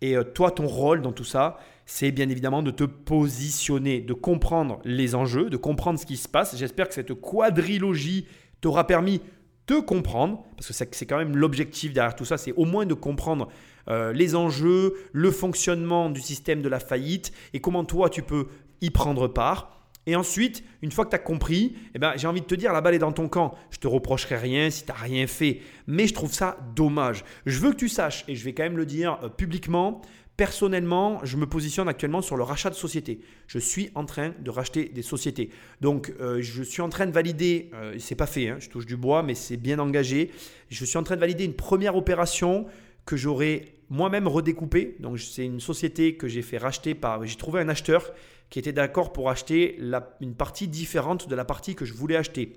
Et 0.00 0.16
euh, 0.16 0.24
toi, 0.24 0.50
ton 0.50 0.66
rôle 0.66 1.02
dans 1.02 1.12
tout 1.12 1.24
ça, 1.24 1.58
c'est 1.84 2.12
bien 2.12 2.30
évidemment 2.30 2.62
de 2.62 2.70
te 2.70 2.84
positionner, 2.84 4.00
de 4.00 4.14
comprendre 4.14 4.80
les 4.84 5.14
enjeux, 5.14 5.50
de 5.50 5.58
comprendre 5.58 5.98
ce 5.98 6.06
qui 6.06 6.16
se 6.16 6.28
passe. 6.28 6.56
J'espère 6.56 6.88
que 6.88 6.94
cette 6.94 7.12
quadrilogie 7.12 8.26
t'aura 8.62 8.86
permis 8.86 9.20
de 9.66 9.80
comprendre, 9.80 10.44
parce 10.56 10.68
que 10.68 10.96
c'est 10.96 11.06
quand 11.06 11.18
même 11.18 11.36
l'objectif 11.36 11.92
derrière 11.92 12.14
tout 12.14 12.24
ça, 12.24 12.38
c'est 12.38 12.52
au 12.52 12.64
moins 12.64 12.86
de 12.86 12.94
comprendre 12.94 13.48
euh, 13.88 14.12
les 14.12 14.34
enjeux, 14.34 14.94
le 15.12 15.30
fonctionnement 15.30 16.10
du 16.10 16.20
système 16.20 16.62
de 16.62 16.68
la 16.68 16.80
faillite 16.80 17.32
et 17.52 17.60
comment 17.60 17.84
toi 17.84 18.10
tu 18.10 18.22
peux 18.22 18.48
y 18.80 18.90
prendre 18.90 19.28
part. 19.28 19.76
Et 20.08 20.14
ensuite, 20.14 20.62
une 20.82 20.92
fois 20.92 21.04
que 21.04 21.10
tu 21.10 21.16
as 21.16 21.20
compris, 21.20 21.74
eh 21.94 21.98
ben, 21.98 22.12
j'ai 22.16 22.28
envie 22.28 22.40
de 22.40 22.46
te 22.46 22.54
dire, 22.54 22.72
la 22.72 22.80
balle 22.80 22.94
est 22.94 23.00
dans 23.00 23.12
ton 23.12 23.28
camp. 23.28 23.56
Je 23.70 23.78
te 23.78 23.88
reprocherai 23.88 24.36
rien 24.36 24.70
si 24.70 24.84
tu 24.84 24.92
n'as 24.92 24.98
rien 24.98 25.26
fait. 25.26 25.60
Mais 25.88 26.06
je 26.06 26.14
trouve 26.14 26.32
ça 26.32 26.58
dommage. 26.76 27.24
Je 27.44 27.58
veux 27.58 27.72
que 27.72 27.76
tu 27.76 27.88
saches, 27.88 28.24
et 28.28 28.36
je 28.36 28.44
vais 28.44 28.54
quand 28.54 28.62
même 28.62 28.76
le 28.76 28.86
dire 28.86 29.18
euh, 29.24 29.28
publiquement, 29.28 30.00
personnellement, 30.36 31.18
je 31.24 31.36
me 31.36 31.46
positionne 31.46 31.88
actuellement 31.88 32.22
sur 32.22 32.36
le 32.36 32.44
rachat 32.44 32.70
de 32.70 32.76
sociétés. 32.76 33.20
Je 33.48 33.58
suis 33.58 33.90
en 33.96 34.04
train 34.04 34.32
de 34.38 34.50
racheter 34.50 34.84
des 34.84 35.02
sociétés. 35.02 35.50
Donc, 35.80 36.14
euh, 36.20 36.40
je 36.40 36.62
suis 36.62 36.82
en 36.82 36.88
train 36.88 37.06
de 37.06 37.12
valider, 37.12 37.70
euh, 37.74 37.96
c'est 37.98 38.14
pas 38.14 38.26
fait, 38.26 38.48
hein, 38.48 38.58
je 38.60 38.68
touche 38.68 38.86
du 38.86 38.96
bois, 38.96 39.24
mais 39.24 39.34
c'est 39.34 39.56
bien 39.56 39.80
engagé. 39.80 40.30
Je 40.68 40.84
suis 40.84 40.98
en 40.98 41.02
train 41.02 41.16
de 41.16 41.20
valider 41.20 41.44
une 41.44 41.54
première 41.56 41.96
opération 41.96 42.66
que 43.06 43.16
j'aurai 43.16 43.75
moi-même 43.90 44.28
redécoupée. 44.28 44.96
Donc, 45.00 45.18
c'est 45.18 45.44
une 45.44 45.60
société 45.60 46.16
que 46.16 46.28
j'ai 46.28 46.42
fait 46.42 46.58
racheter 46.58 46.94
par. 46.94 47.24
J'ai 47.24 47.36
trouvé 47.36 47.60
un 47.60 47.68
acheteur 47.68 48.12
qui 48.50 48.58
était 48.58 48.72
d'accord 48.72 49.12
pour 49.12 49.30
acheter 49.30 49.78
une 50.20 50.34
partie 50.34 50.68
différente 50.68 51.28
de 51.28 51.34
la 51.34 51.44
partie 51.44 51.74
que 51.74 51.84
je 51.84 51.94
voulais 51.94 52.16
acheter. 52.16 52.52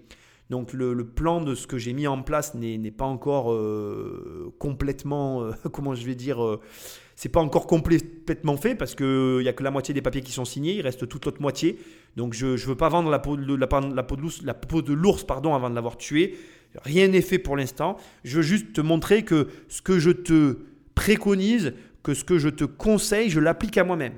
Donc 0.50 0.74
le, 0.74 0.96
plan 1.06 1.42
de 1.42 1.54
ce 1.54 1.68
que 1.68 1.78
j'ai 1.78 1.94
mis 1.94 2.08
en 2.08 2.24
place 2.24 2.56
n'est 2.56 2.92
pas 2.92 3.06
encore 3.06 3.54
euh, 3.54 4.52
complètement, 4.58 5.44
euh, 5.44 5.52
comment 5.72 5.94
je 5.94 6.04
vais 6.06 6.16
dire, 6.16 6.44
euh, 6.44 6.60
c'est 7.16 7.30
pas 7.30 7.40
encore 7.40 7.68
complètement 7.68 8.58
fait 8.58 8.74
parce 8.74 8.96
qu'il 8.96 9.40
n'y 9.42 9.48
a 9.48 9.54
que 9.54 9.64
la 9.64 9.70
moitié 9.70 9.94
des 9.94 10.02
papiers 10.02 10.22
qui 10.22 10.32
sont 10.32 10.46
signés, 10.46 10.76
il 10.76 10.82
reste 10.82 11.08
toute 11.08 11.26
l'autre 11.26 11.42
moitié. 11.42 11.78
Donc 12.16 12.34
je 12.34 12.48
ne 12.48 12.58
veux 12.58 12.76
pas 12.76 12.90
vendre 12.90 13.12
la 13.12 13.20
peau 13.20 13.38
de, 13.38 13.56
la, 13.56 13.68
peau 13.68 14.82
de 14.82 14.94
l'ours, 14.94 15.26
avant 15.30 15.70
de 15.70 15.76
l'avoir 15.76 15.98
tué. 15.98 16.36
Rien 16.84 17.08
n'est 17.08 17.22
fait 17.22 17.40
pour 17.40 17.56
l'instant. 17.56 17.98
Je 18.24 18.38
veux 18.38 18.44
juste 18.44 18.74
te 18.74 18.82
montrer 18.82 19.24
que 19.24 19.50
ce 19.68 19.82
que 19.84 20.00
je 20.00 20.12
te 20.12 20.58
préconise, 21.00 21.74
que 22.04 22.14
ce 22.14 22.26
que 22.26 22.38
je 22.38 22.50
te 22.50 22.66
conseille, 22.66 23.30
je 23.30 23.40
l'applique 23.40 23.78
à 23.78 23.86
moi-même. 23.86 24.16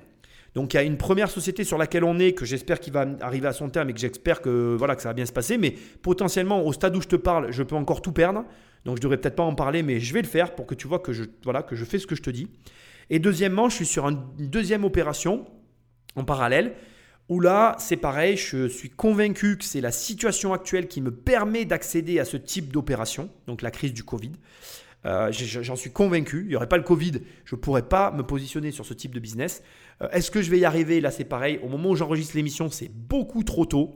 Donc 0.56 0.74
il 0.74 0.78
y 0.78 0.80
a 0.80 0.84
une 0.84 0.98
première 0.98 1.30
société 1.30 1.64
sur 1.64 1.78
laquelle 1.78 2.03
on 2.03 2.18
est, 2.18 2.34
que 2.34 2.44
j'espère 2.44 2.80
qu'il 2.80 2.91
va 2.91 3.06
arriver 3.22 3.48
à 3.48 3.53
son 3.53 3.70
terme 3.70 3.91
et 3.91 3.94
que 3.94 3.99
j'espère 3.99 4.41
que, 4.41 4.76
voilà, 4.80 4.98
ça 4.98 5.10
va 5.10 5.14
bien 5.14 5.28
se 5.28 5.32
passer. 5.32 5.60
Mais 5.60 5.76
potentiellement, 6.02 6.66
au 6.66 6.74
stade 6.74 6.95
où 6.95 7.02
je 7.02 7.08
te 7.08 7.16
parle, 7.16 7.52
je 7.52 7.62
peux 7.62 7.76
encore 7.76 8.02
tout 8.02 8.12
perdre. 8.12 8.45
Donc 8.84 8.98
je 8.98 9.02
devrais 9.02 9.18
peut-être 9.18 9.36
pas 9.36 9.44
en 9.44 9.53
parler, 9.53 9.84
mais 9.84 9.99
je 9.99 10.12
vais 10.12 10.24
le 10.24 10.28
faire 10.28 10.56
pour 10.56 10.66
que 10.66 10.74
tu 10.74 10.88
vois 10.88 10.98
que 10.98 11.14
je, 11.14 11.26
voilà, 11.44 11.62
que 11.62 11.76
je 11.76 11.86
fais 11.86 11.99
ce 11.99 12.08
que 12.08 12.16
je 12.16 12.24
te 12.24 12.32
dis. 12.32 12.48
Et 13.12 13.20
deuxièmement, 13.20 13.70
je 13.70 13.76
suis 13.76 13.86
sur 13.86 14.08
une 14.08 14.20
deuxième 14.40 14.84
opération 14.84 15.45
en 16.16 16.24
parallèle 16.24 16.74
où 17.30 17.40
là, 17.40 17.76
c'est 17.78 17.95
pareil, 17.95 18.38
je 18.38 18.68
suis 18.68 18.90
convaincu 18.90 19.58
que 19.58 19.64
c'est 19.64 19.82
la 19.82 19.91
situation 19.91 20.52
actuelle 20.52 20.88
qui 20.88 20.99
me 20.99 21.12
permet 21.12 21.64
d'accéder 21.64 22.20
à 22.20 22.26
ce 22.26 22.38
type 22.38 22.74
d'opération, 22.74 23.30
donc 23.45 23.62
la 23.62 23.72
crise 23.72 23.94
du 23.94 24.03
Covid. 24.03 24.32
Euh, 25.06 25.32
j'en 25.32 25.76
suis 25.76 25.91
convaincu. 25.91 26.41
Il 26.41 26.49
n'y 26.49 26.56
aurait 26.56 26.69
pas 26.69 26.78
le 26.78 26.84
Covid, 26.84 27.14
je 27.45 27.56
ne 27.56 27.60
pourrais 27.60 27.88
pas 27.88 28.11
me 28.11 28.23
positionner 28.23 28.72
sur 28.72 28.86
ce 28.86 28.94
type 28.94 29.14
de 29.15 29.19
business. 29.19 29.64
Euh, 30.02 30.10
est-ce 30.11 30.32
que 30.32 30.41
je 30.41 30.52
vais 30.52 30.60
y 30.60 30.65
arriver? 30.65 31.02
Là, 31.02 31.11
c'est 31.11 31.26
pareil. 31.26 31.60
Au 31.64 31.68
moment 31.68 31.90
où 31.90 31.95
j'enregistre 31.95 32.36
l'émission, 32.36 32.69
c'est 32.69 32.90
beaucoup 32.90 33.44
trop 33.44 33.65
tôt. 33.65 33.95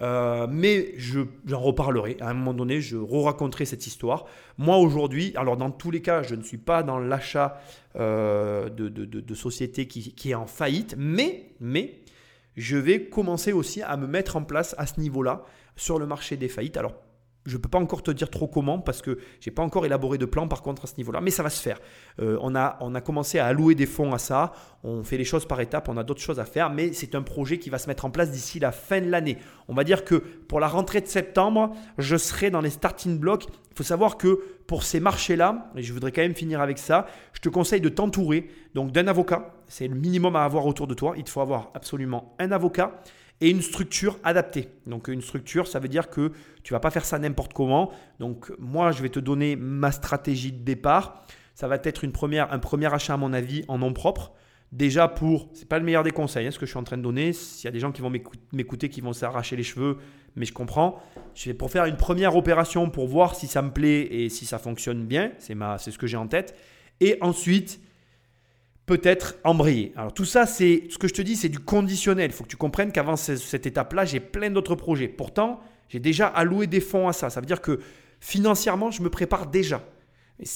Euh, 0.00 0.46
mais 0.48 0.94
j'en 0.96 1.58
reparlerai. 1.58 2.18
À 2.20 2.30
un 2.30 2.34
moment 2.34 2.54
donné, 2.54 2.80
je 2.80 2.96
re-raconterai 2.96 3.64
cette 3.64 3.84
histoire. 3.88 4.26
Moi, 4.56 4.76
aujourd'hui, 4.76 5.32
alors 5.34 5.56
dans 5.56 5.72
tous 5.72 5.90
les 5.90 6.02
cas, 6.02 6.22
je 6.22 6.36
ne 6.36 6.42
suis 6.42 6.58
pas 6.58 6.84
dans 6.84 7.00
l'achat 7.00 7.60
de, 7.96 8.68
de, 8.68 8.88
de, 8.88 9.34
société 9.34 9.88
qui, 9.88 10.14
qui, 10.14 10.30
est 10.30 10.34
en 10.34 10.46
faillite, 10.46 10.94
mais, 10.96 11.50
mais 11.58 11.98
je 12.56 12.76
vais 12.76 13.06
commencer 13.06 13.52
aussi 13.52 13.82
à 13.82 13.96
me 13.96 14.06
mettre 14.06 14.36
en 14.36 14.44
place 14.44 14.76
à 14.78 14.86
ce 14.86 15.00
niveau-là 15.00 15.42
sur 15.74 15.98
le 15.98 16.06
marché 16.06 16.36
des 16.36 16.48
faillites. 16.48 16.76
Alors, 16.76 16.94
je 17.48 17.56
ne 17.56 17.62
peux 17.62 17.68
pas 17.68 17.78
encore 17.78 18.02
te 18.02 18.10
dire 18.10 18.30
trop 18.30 18.46
comment 18.46 18.78
parce 18.78 19.02
que 19.02 19.18
je 19.40 19.48
n'ai 19.48 19.54
pas 19.54 19.62
encore 19.62 19.86
élaboré 19.86 20.18
de 20.18 20.26
plan 20.26 20.46
par 20.46 20.62
contre 20.62 20.84
à 20.84 20.86
ce 20.86 20.96
niveau-là, 20.98 21.20
mais 21.20 21.30
ça 21.30 21.42
va 21.42 21.50
se 21.50 21.60
faire. 21.60 21.80
Euh, 22.20 22.38
on, 22.42 22.54
a, 22.54 22.76
on 22.80 22.94
a 22.94 23.00
commencé 23.00 23.38
à 23.38 23.46
allouer 23.46 23.74
des 23.74 23.86
fonds 23.86 24.12
à 24.12 24.18
ça, 24.18 24.52
on 24.84 25.02
fait 25.02 25.16
les 25.16 25.24
choses 25.24 25.46
par 25.46 25.60
étapes, 25.60 25.88
on 25.88 25.96
a 25.96 26.04
d'autres 26.04 26.20
choses 26.20 26.40
à 26.40 26.44
faire, 26.44 26.70
mais 26.70 26.92
c'est 26.92 27.14
un 27.14 27.22
projet 27.22 27.58
qui 27.58 27.70
va 27.70 27.78
se 27.78 27.88
mettre 27.88 28.04
en 28.04 28.10
place 28.10 28.30
d'ici 28.30 28.58
la 28.58 28.70
fin 28.70 29.00
de 29.00 29.10
l'année. 29.10 29.38
On 29.66 29.74
va 29.74 29.84
dire 29.84 30.04
que 30.04 30.16
pour 30.16 30.60
la 30.60 30.68
rentrée 30.68 31.00
de 31.00 31.06
septembre, 31.06 31.74
je 31.96 32.16
serai 32.16 32.50
dans 32.50 32.60
les 32.60 32.70
starting 32.70 33.18
blocks. 33.18 33.46
Il 33.70 33.76
faut 33.76 33.82
savoir 33.82 34.18
que 34.18 34.40
pour 34.66 34.82
ces 34.82 35.00
marchés-là, 35.00 35.70
et 35.76 35.82
je 35.82 35.92
voudrais 35.92 36.12
quand 36.12 36.22
même 36.22 36.34
finir 36.34 36.60
avec 36.60 36.78
ça, 36.78 37.06
je 37.32 37.40
te 37.40 37.48
conseille 37.48 37.80
de 37.80 37.88
t'entourer 37.88 38.48
donc 38.74 38.92
d'un 38.92 39.06
avocat. 39.06 39.54
C'est 39.66 39.88
le 39.88 39.94
minimum 39.94 40.36
à 40.36 40.44
avoir 40.44 40.66
autour 40.66 40.86
de 40.86 40.94
toi. 40.94 41.14
Il 41.16 41.24
te 41.24 41.30
faut 41.30 41.40
avoir 41.40 41.70
absolument 41.74 42.34
un 42.38 42.52
avocat 42.52 43.00
et 43.40 43.50
une 43.50 43.62
structure 43.62 44.18
adaptée. 44.24 44.68
Donc 44.86 45.08
une 45.08 45.22
structure, 45.22 45.66
ça 45.68 45.78
veut 45.78 45.88
dire 45.88 46.10
que 46.10 46.32
tu 46.62 46.72
vas 46.72 46.80
pas 46.80 46.90
faire 46.90 47.04
ça 47.04 47.18
n'importe 47.18 47.52
comment. 47.52 47.92
Donc 48.18 48.52
moi, 48.58 48.92
je 48.92 49.02
vais 49.02 49.08
te 49.08 49.20
donner 49.20 49.56
ma 49.56 49.92
stratégie 49.92 50.52
de 50.52 50.64
départ. 50.64 51.24
Ça 51.54 51.68
va 51.68 51.76
être 51.82 52.04
une 52.04 52.12
première, 52.12 52.52
un 52.52 52.58
premier 52.58 52.92
achat 52.92 53.14
à 53.14 53.16
mon 53.16 53.32
avis 53.32 53.64
en 53.68 53.78
nom 53.78 53.92
propre. 53.92 54.32
Déjà 54.70 55.08
pour, 55.08 55.48
c'est 55.54 55.68
pas 55.68 55.78
le 55.78 55.84
meilleur 55.84 56.02
des 56.02 56.10
conseils, 56.10 56.46
hein, 56.46 56.50
ce 56.50 56.58
que 56.58 56.66
je 56.66 56.70
suis 56.70 56.78
en 56.78 56.84
train 56.84 56.98
de 56.98 57.02
donner. 57.02 57.32
S'il 57.32 57.64
y 57.64 57.68
a 57.68 57.70
des 57.70 57.80
gens 57.80 57.90
qui 57.90 58.02
vont 58.02 58.12
m'écouter, 58.52 58.90
qui 58.90 59.00
vont 59.00 59.14
s'arracher 59.14 59.56
les 59.56 59.62
cheveux, 59.62 59.96
mais 60.36 60.44
je 60.44 60.52
comprends. 60.52 61.00
Je 61.34 61.46
vais 61.46 61.54
pour 61.54 61.70
faire 61.70 61.86
une 61.86 61.96
première 61.96 62.36
opération 62.36 62.90
pour 62.90 63.08
voir 63.08 63.34
si 63.34 63.46
ça 63.46 63.62
me 63.62 63.70
plaît 63.70 64.02
et 64.02 64.28
si 64.28 64.44
ça 64.44 64.58
fonctionne 64.58 65.06
bien. 65.06 65.32
C'est 65.38 65.54
ma, 65.54 65.78
c'est 65.78 65.90
ce 65.90 65.98
que 65.98 66.06
j'ai 66.06 66.18
en 66.18 66.26
tête. 66.26 66.54
Et 67.00 67.16
ensuite, 67.22 67.80
peut-être 68.88 69.36
embrayer. 69.44 69.92
Alors 69.96 70.14
tout 70.14 70.24
ça, 70.24 70.46
c'est 70.46 70.84
ce 70.88 70.96
que 70.96 71.06
je 71.06 71.12
te 71.12 71.20
dis, 71.20 71.36
c'est 71.36 71.50
du 71.50 71.58
conditionnel. 71.58 72.30
Il 72.30 72.32
faut 72.32 72.44
que 72.44 72.48
tu 72.48 72.56
comprennes 72.56 72.90
qu'avant 72.90 73.16
cette 73.16 73.66
étape-là, 73.66 74.06
j'ai 74.06 74.18
plein 74.18 74.50
d'autres 74.50 74.74
projets. 74.74 75.08
Pourtant, 75.08 75.60
j'ai 75.90 76.00
déjà 76.00 76.26
alloué 76.26 76.66
des 76.66 76.80
fonds 76.80 77.06
à 77.06 77.12
ça. 77.12 77.28
Ça 77.28 77.40
veut 77.40 77.46
dire 77.46 77.60
que 77.60 77.80
financièrement, 78.18 78.90
je 78.90 79.02
me 79.02 79.10
prépare 79.10 79.46
déjà. 79.46 79.84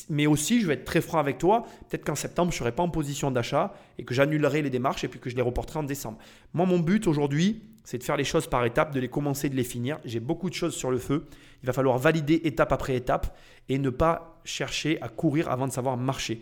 Mais 0.09 0.27
aussi, 0.27 0.63
je 0.63 0.67
vais 0.67 0.75
être 0.75 0.85
très 0.85 1.03
franc 1.03 1.19
avec 1.19 1.39
toi, 1.39 1.67
peut-être 1.91 2.05
qu'en 2.05 2.15
septembre, 2.15 2.53
je 2.53 2.57
ne 2.57 2.59
serai 2.61 2.73
pas 2.73 2.83
en 2.83 2.89
position 2.89 3.31
d'achat 3.31 3.75
et 3.99 4.05
que 4.05 4.15
j'annulerai 4.15 4.63
les 4.63 4.71
démarches 4.71 5.05
et 5.05 5.09
puis 5.09 5.21
que 5.21 5.29
je 5.29 5.37
les 5.37 5.43
reporterai 5.43 5.81
en 5.81 5.83
décembre. 5.83 6.19
Moi, 6.55 6.65
mon 6.67 6.79
but 6.79 7.07
aujourd'hui, 7.07 7.63
c'est 7.85 7.99
de 7.99 8.05
faire 8.05 8.17
les 8.17 8.25
choses 8.25 8.47
par 8.47 8.65
étapes, 8.65 8.95
de 8.95 9.01
les 9.01 9.09
commencer, 9.09 9.51
de 9.51 9.57
les 9.57 9.65
finir. 9.65 9.99
J'ai 10.05 10.21
beaucoup 10.21 10.49
de 10.49 10.55
choses 10.55 10.75
sur 10.75 10.91
le 10.91 10.99
feu. 10.99 11.27
Il 11.63 11.67
va 11.67 11.73
falloir 11.73 11.99
valider 11.99 12.41
étape 12.45 12.73
après 12.73 12.95
étape 12.95 13.37
et 13.69 13.79
ne 13.79 13.91
pas 13.91 14.41
chercher 14.45 15.03
à 15.03 15.09
courir 15.09 15.51
avant 15.51 15.67
de 15.67 15.73
savoir 15.73 15.97
marcher. 15.97 16.41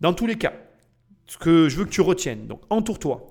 Dans 0.00 0.14
tous 0.14 0.26
les 0.26 0.36
cas, 0.36 0.54
ce 1.26 1.38
que 1.38 1.68
je 1.68 1.76
veux 1.76 1.84
que 1.84 1.90
tu 1.90 2.00
retiennes, 2.00 2.46
donc 2.46 2.62
entoure-toi. 2.70 3.26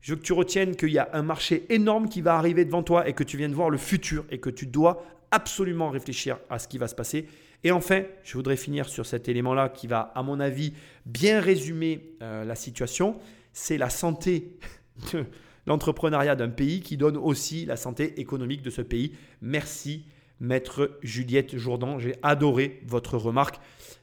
Je 0.00 0.12
veux 0.12 0.16
que 0.16 0.24
tu 0.24 0.32
retiennes 0.32 0.76
qu'il 0.76 0.90
y 0.90 0.98
a 0.98 1.08
un 1.12 1.22
marché 1.22 1.66
énorme 1.70 2.08
qui 2.08 2.20
va 2.20 2.36
arriver 2.36 2.64
devant 2.64 2.82
toi 2.82 3.08
et 3.08 3.12
que 3.12 3.24
tu 3.24 3.36
viens 3.36 3.48
de 3.48 3.54
voir 3.54 3.70
le 3.70 3.78
futur 3.78 4.24
et 4.30 4.38
que 4.38 4.50
tu 4.50 4.66
dois 4.66 5.04
absolument 5.30 5.90
réfléchir 5.90 6.38
à 6.48 6.58
ce 6.58 6.68
qui 6.68 6.78
va 6.78 6.88
se 6.88 6.94
passer. 6.94 7.26
Et 7.64 7.72
enfin, 7.72 8.02
je 8.22 8.34
voudrais 8.34 8.56
finir 8.56 8.88
sur 8.88 9.04
cet 9.04 9.28
élément-là 9.28 9.68
qui 9.68 9.86
va, 9.86 10.12
à 10.14 10.22
mon 10.22 10.38
avis, 10.38 10.72
bien 11.06 11.40
résumer 11.40 12.14
euh, 12.22 12.44
la 12.44 12.54
situation. 12.54 13.16
C'est 13.52 13.78
la 13.78 13.90
santé 13.90 14.56
de 15.12 15.24
l'entrepreneuriat 15.66 16.36
d'un 16.36 16.48
pays 16.48 16.80
qui 16.80 16.96
donne 16.96 17.16
aussi 17.16 17.66
la 17.66 17.76
santé 17.76 18.20
économique 18.20 18.62
de 18.62 18.70
ce 18.70 18.82
pays. 18.82 19.12
Merci, 19.42 20.04
maître 20.40 20.98
Juliette 21.02 21.56
Jourdan. 21.56 21.98
J'ai 21.98 22.14
adoré 22.22 22.80
votre 22.86 23.18
remarque. 23.18 23.58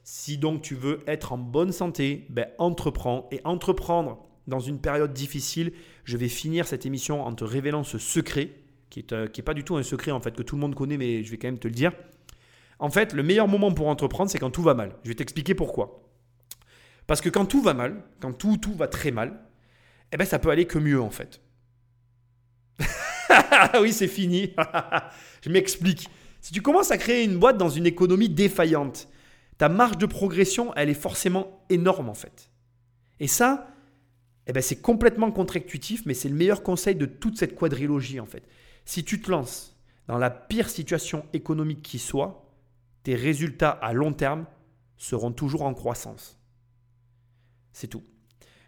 Si 0.08 0.38
donc 0.38 0.62
tu 0.62 0.76
veux 0.76 1.00
être 1.08 1.32
en 1.32 1.36
bonne 1.36 1.72
santé, 1.72 2.28
ben 2.30 2.46
entreprends. 2.58 3.28
Et 3.32 3.40
entreprendre 3.42 4.24
dans 4.46 4.60
une 4.60 4.80
période 4.80 5.12
difficile, 5.12 5.72
je 6.04 6.16
vais 6.16 6.28
finir 6.28 6.68
cette 6.68 6.86
émission 6.86 7.26
en 7.26 7.34
te 7.34 7.42
révélant 7.42 7.82
ce 7.82 7.98
secret, 7.98 8.52
qui 8.88 9.00
n'est 9.00 9.12
euh, 9.12 9.42
pas 9.44 9.52
du 9.52 9.64
tout 9.64 9.74
un 9.74 9.82
secret 9.82 10.12
en 10.12 10.20
fait 10.20 10.36
que 10.36 10.44
tout 10.44 10.54
le 10.54 10.60
monde 10.60 10.76
connaît, 10.76 10.96
mais 10.96 11.24
je 11.24 11.30
vais 11.32 11.38
quand 11.38 11.48
même 11.48 11.58
te 11.58 11.66
le 11.66 11.74
dire. 11.74 11.90
En 12.78 12.88
fait, 12.88 13.14
le 13.14 13.24
meilleur 13.24 13.48
moment 13.48 13.72
pour 13.72 13.88
entreprendre, 13.88 14.30
c'est 14.30 14.38
quand 14.38 14.52
tout 14.52 14.62
va 14.62 14.74
mal. 14.74 14.94
Je 15.02 15.08
vais 15.08 15.16
t'expliquer 15.16 15.56
pourquoi. 15.56 16.08
Parce 17.08 17.20
que 17.20 17.28
quand 17.28 17.46
tout 17.46 17.60
va 17.60 17.74
mal, 17.74 18.04
quand 18.20 18.32
tout, 18.32 18.58
tout 18.58 18.74
va 18.74 18.86
très 18.86 19.10
mal, 19.10 19.40
eh 20.12 20.16
ben 20.16 20.24
ça 20.24 20.38
peut 20.38 20.50
aller 20.50 20.66
que 20.66 20.78
mieux 20.78 21.00
en 21.00 21.10
fait. 21.10 21.40
oui, 23.80 23.92
c'est 23.92 24.06
fini. 24.06 24.54
je 25.42 25.50
m'explique. 25.50 26.08
Si 26.40 26.52
tu 26.52 26.62
commences 26.62 26.92
à 26.92 26.96
créer 26.96 27.24
une 27.24 27.38
boîte 27.38 27.58
dans 27.58 27.70
une 27.70 27.86
économie 27.86 28.28
défaillante, 28.28 29.08
ta 29.58 29.68
marge 29.68 29.98
de 29.98 30.06
progression, 30.06 30.74
elle 30.74 30.90
est 30.90 30.94
forcément 30.94 31.64
énorme 31.70 32.08
en 32.08 32.14
fait. 32.14 32.50
Et 33.20 33.26
ça, 33.26 33.68
eh 34.46 34.52
ben, 34.52 34.62
c'est 34.62 34.80
complètement 34.80 35.30
contre-intuitif, 35.32 36.04
mais 36.06 36.14
c'est 36.14 36.28
le 36.28 36.34
meilleur 36.34 36.62
conseil 36.62 36.94
de 36.94 37.06
toute 37.06 37.38
cette 37.38 37.56
quadrilogie 37.56 38.20
en 38.20 38.26
fait. 38.26 38.44
Si 38.84 39.04
tu 39.04 39.20
te 39.20 39.30
lances 39.30 39.76
dans 40.06 40.18
la 40.18 40.30
pire 40.30 40.68
situation 40.68 41.24
économique 41.32 41.82
qui 41.82 41.98
soit, 41.98 42.44
tes 43.02 43.14
résultats 43.14 43.70
à 43.70 43.92
long 43.92 44.12
terme 44.12 44.46
seront 44.96 45.32
toujours 45.32 45.62
en 45.62 45.74
croissance. 45.74 46.38
C'est 47.72 47.88
tout. 47.88 48.02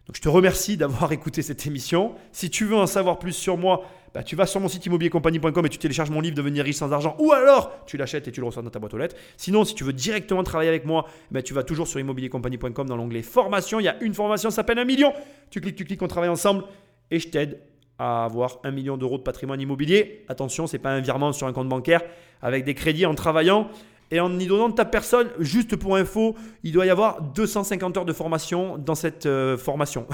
Donc 0.06 0.16
je 0.16 0.20
te 0.22 0.28
remercie 0.28 0.76
d'avoir 0.76 1.12
écouté 1.12 1.42
cette 1.42 1.66
émission. 1.66 2.14
Si 2.32 2.50
tu 2.50 2.64
veux 2.64 2.76
en 2.76 2.86
savoir 2.86 3.18
plus 3.18 3.32
sur 3.32 3.56
moi, 3.56 3.84
bah, 4.14 4.22
tu 4.22 4.36
vas 4.36 4.46
sur 4.46 4.60
mon 4.60 4.68
site 4.68 4.86
immobiliercompagnie.com 4.86 5.66
et 5.66 5.68
tu 5.68 5.78
télécharges 5.78 6.10
mon 6.10 6.20
livre 6.20 6.36
Devenir 6.36 6.64
riche 6.64 6.76
sans 6.76 6.92
argent 6.92 7.16
ou 7.18 7.32
alors 7.32 7.84
tu 7.86 7.96
l'achètes 7.96 8.28
et 8.28 8.32
tu 8.32 8.40
le 8.40 8.46
reçois 8.46 8.62
dans 8.62 8.70
ta 8.70 8.78
boîte 8.78 8.94
aux 8.94 8.98
lettres. 8.98 9.16
Sinon, 9.36 9.64
si 9.64 9.74
tu 9.74 9.84
veux 9.84 9.92
directement 9.92 10.42
travailler 10.42 10.68
avec 10.68 10.84
moi, 10.84 11.06
bah, 11.30 11.42
tu 11.42 11.54
vas 11.54 11.62
toujours 11.62 11.86
sur 11.86 12.00
immobiliercompagnie.com 12.00 12.88
dans 12.88 12.96
l'onglet 12.96 13.22
formation. 13.22 13.80
Il 13.80 13.84
y 13.84 13.88
a 13.88 13.96
une 14.02 14.14
formation, 14.14 14.50
ça 14.50 14.56
s'appelle 14.56 14.78
un 14.78 14.84
million. 14.84 15.12
Tu 15.50 15.60
cliques, 15.60 15.76
tu 15.76 15.84
cliques, 15.84 16.02
on 16.02 16.08
travaille 16.08 16.30
ensemble 16.30 16.64
et 17.10 17.18
je 17.18 17.28
t'aide 17.28 17.60
à 17.98 18.24
avoir 18.24 18.60
un 18.64 18.70
million 18.70 18.96
d'euros 18.96 19.18
de 19.18 19.22
patrimoine 19.22 19.60
immobilier. 19.60 20.24
Attention, 20.28 20.66
ce 20.66 20.76
n'est 20.76 20.82
pas 20.82 20.90
un 20.90 21.00
virement 21.00 21.32
sur 21.32 21.46
un 21.46 21.52
compte 21.52 21.68
bancaire 21.68 22.02
avec 22.42 22.64
des 22.64 22.74
crédits 22.74 23.06
en 23.06 23.14
travaillant 23.14 23.68
et 24.10 24.20
en 24.20 24.38
y 24.38 24.46
donnant 24.46 24.70
de 24.70 24.74
ta 24.74 24.84
personne, 24.84 25.28
juste 25.38 25.76
pour 25.76 25.96
info, 25.96 26.34
il 26.62 26.72
doit 26.72 26.86
y 26.86 26.90
avoir 26.90 27.20
250 27.20 27.98
heures 27.98 28.04
de 28.04 28.12
formation 28.12 28.78
dans 28.78 28.94
cette 28.94 29.26
euh, 29.26 29.58
formation. 29.58 30.06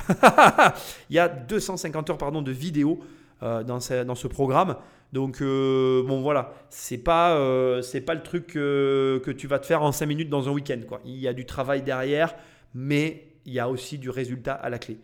il 1.10 1.16
y 1.16 1.18
a 1.18 1.28
250 1.28 2.10
heures 2.10 2.18
pardon, 2.18 2.42
de 2.42 2.50
vidéos 2.50 2.98
dans, 3.40 3.80
ce, 3.80 4.04
dans, 4.04 4.14
ce, 4.14 4.26
programme. 4.26 4.76
Donc, 5.12 5.42
euh, 5.42 6.02
bon, 6.06 6.22
voilà, 6.22 6.54
c'est 6.70 6.98
pas, 6.98 7.38
c'est 7.82 8.00
pas 8.00 8.14
le 8.14 8.22
truc 8.22 8.46
que 8.48 9.30
tu 9.36 9.46
vas 9.46 9.58
te 9.58 9.66
faire 9.66 9.82
en 9.82 9.92
5 9.92 10.06
minutes 10.06 10.30
dans 10.30 10.48
un 10.48 10.52
week-end. 10.52 10.80
Quoi. 10.88 11.00
Il 11.04 11.16
y 11.16 11.28
a 11.28 11.32
du 11.32 11.46
travail 11.46 11.82
derrière, 11.82 12.34
mais 12.74 13.28
il 13.46 13.52
y 13.52 13.60
a 13.60 13.68
aussi 13.68 13.98
du 13.98 14.10
résultat 14.10 14.54
à 14.54 14.70
la 14.70 14.78
clé. 14.78 14.98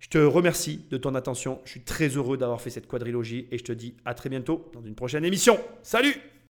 Je 0.00 0.08
te 0.08 0.18
remercie 0.18 0.86
de 0.90 0.96
ton 0.96 1.14
attention. 1.14 1.60
Je 1.64 1.70
suis 1.70 1.82
très 1.82 2.08
heureux 2.08 2.38
d'avoir 2.38 2.60
fait 2.60 2.70
cette 2.70 2.88
quadrilogie 2.88 3.46
et 3.50 3.58
je 3.58 3.64
te 3.64 3.72
dis 3.72 3.94
à 4.04 4.14
très 4.14 4.30
bientôt 4.30 4.70
dans 4.72 4.82
une 4.82 4.94
prochaine 4.94 5.24
émission. 5.24 5.58
Salut 5.82 6.16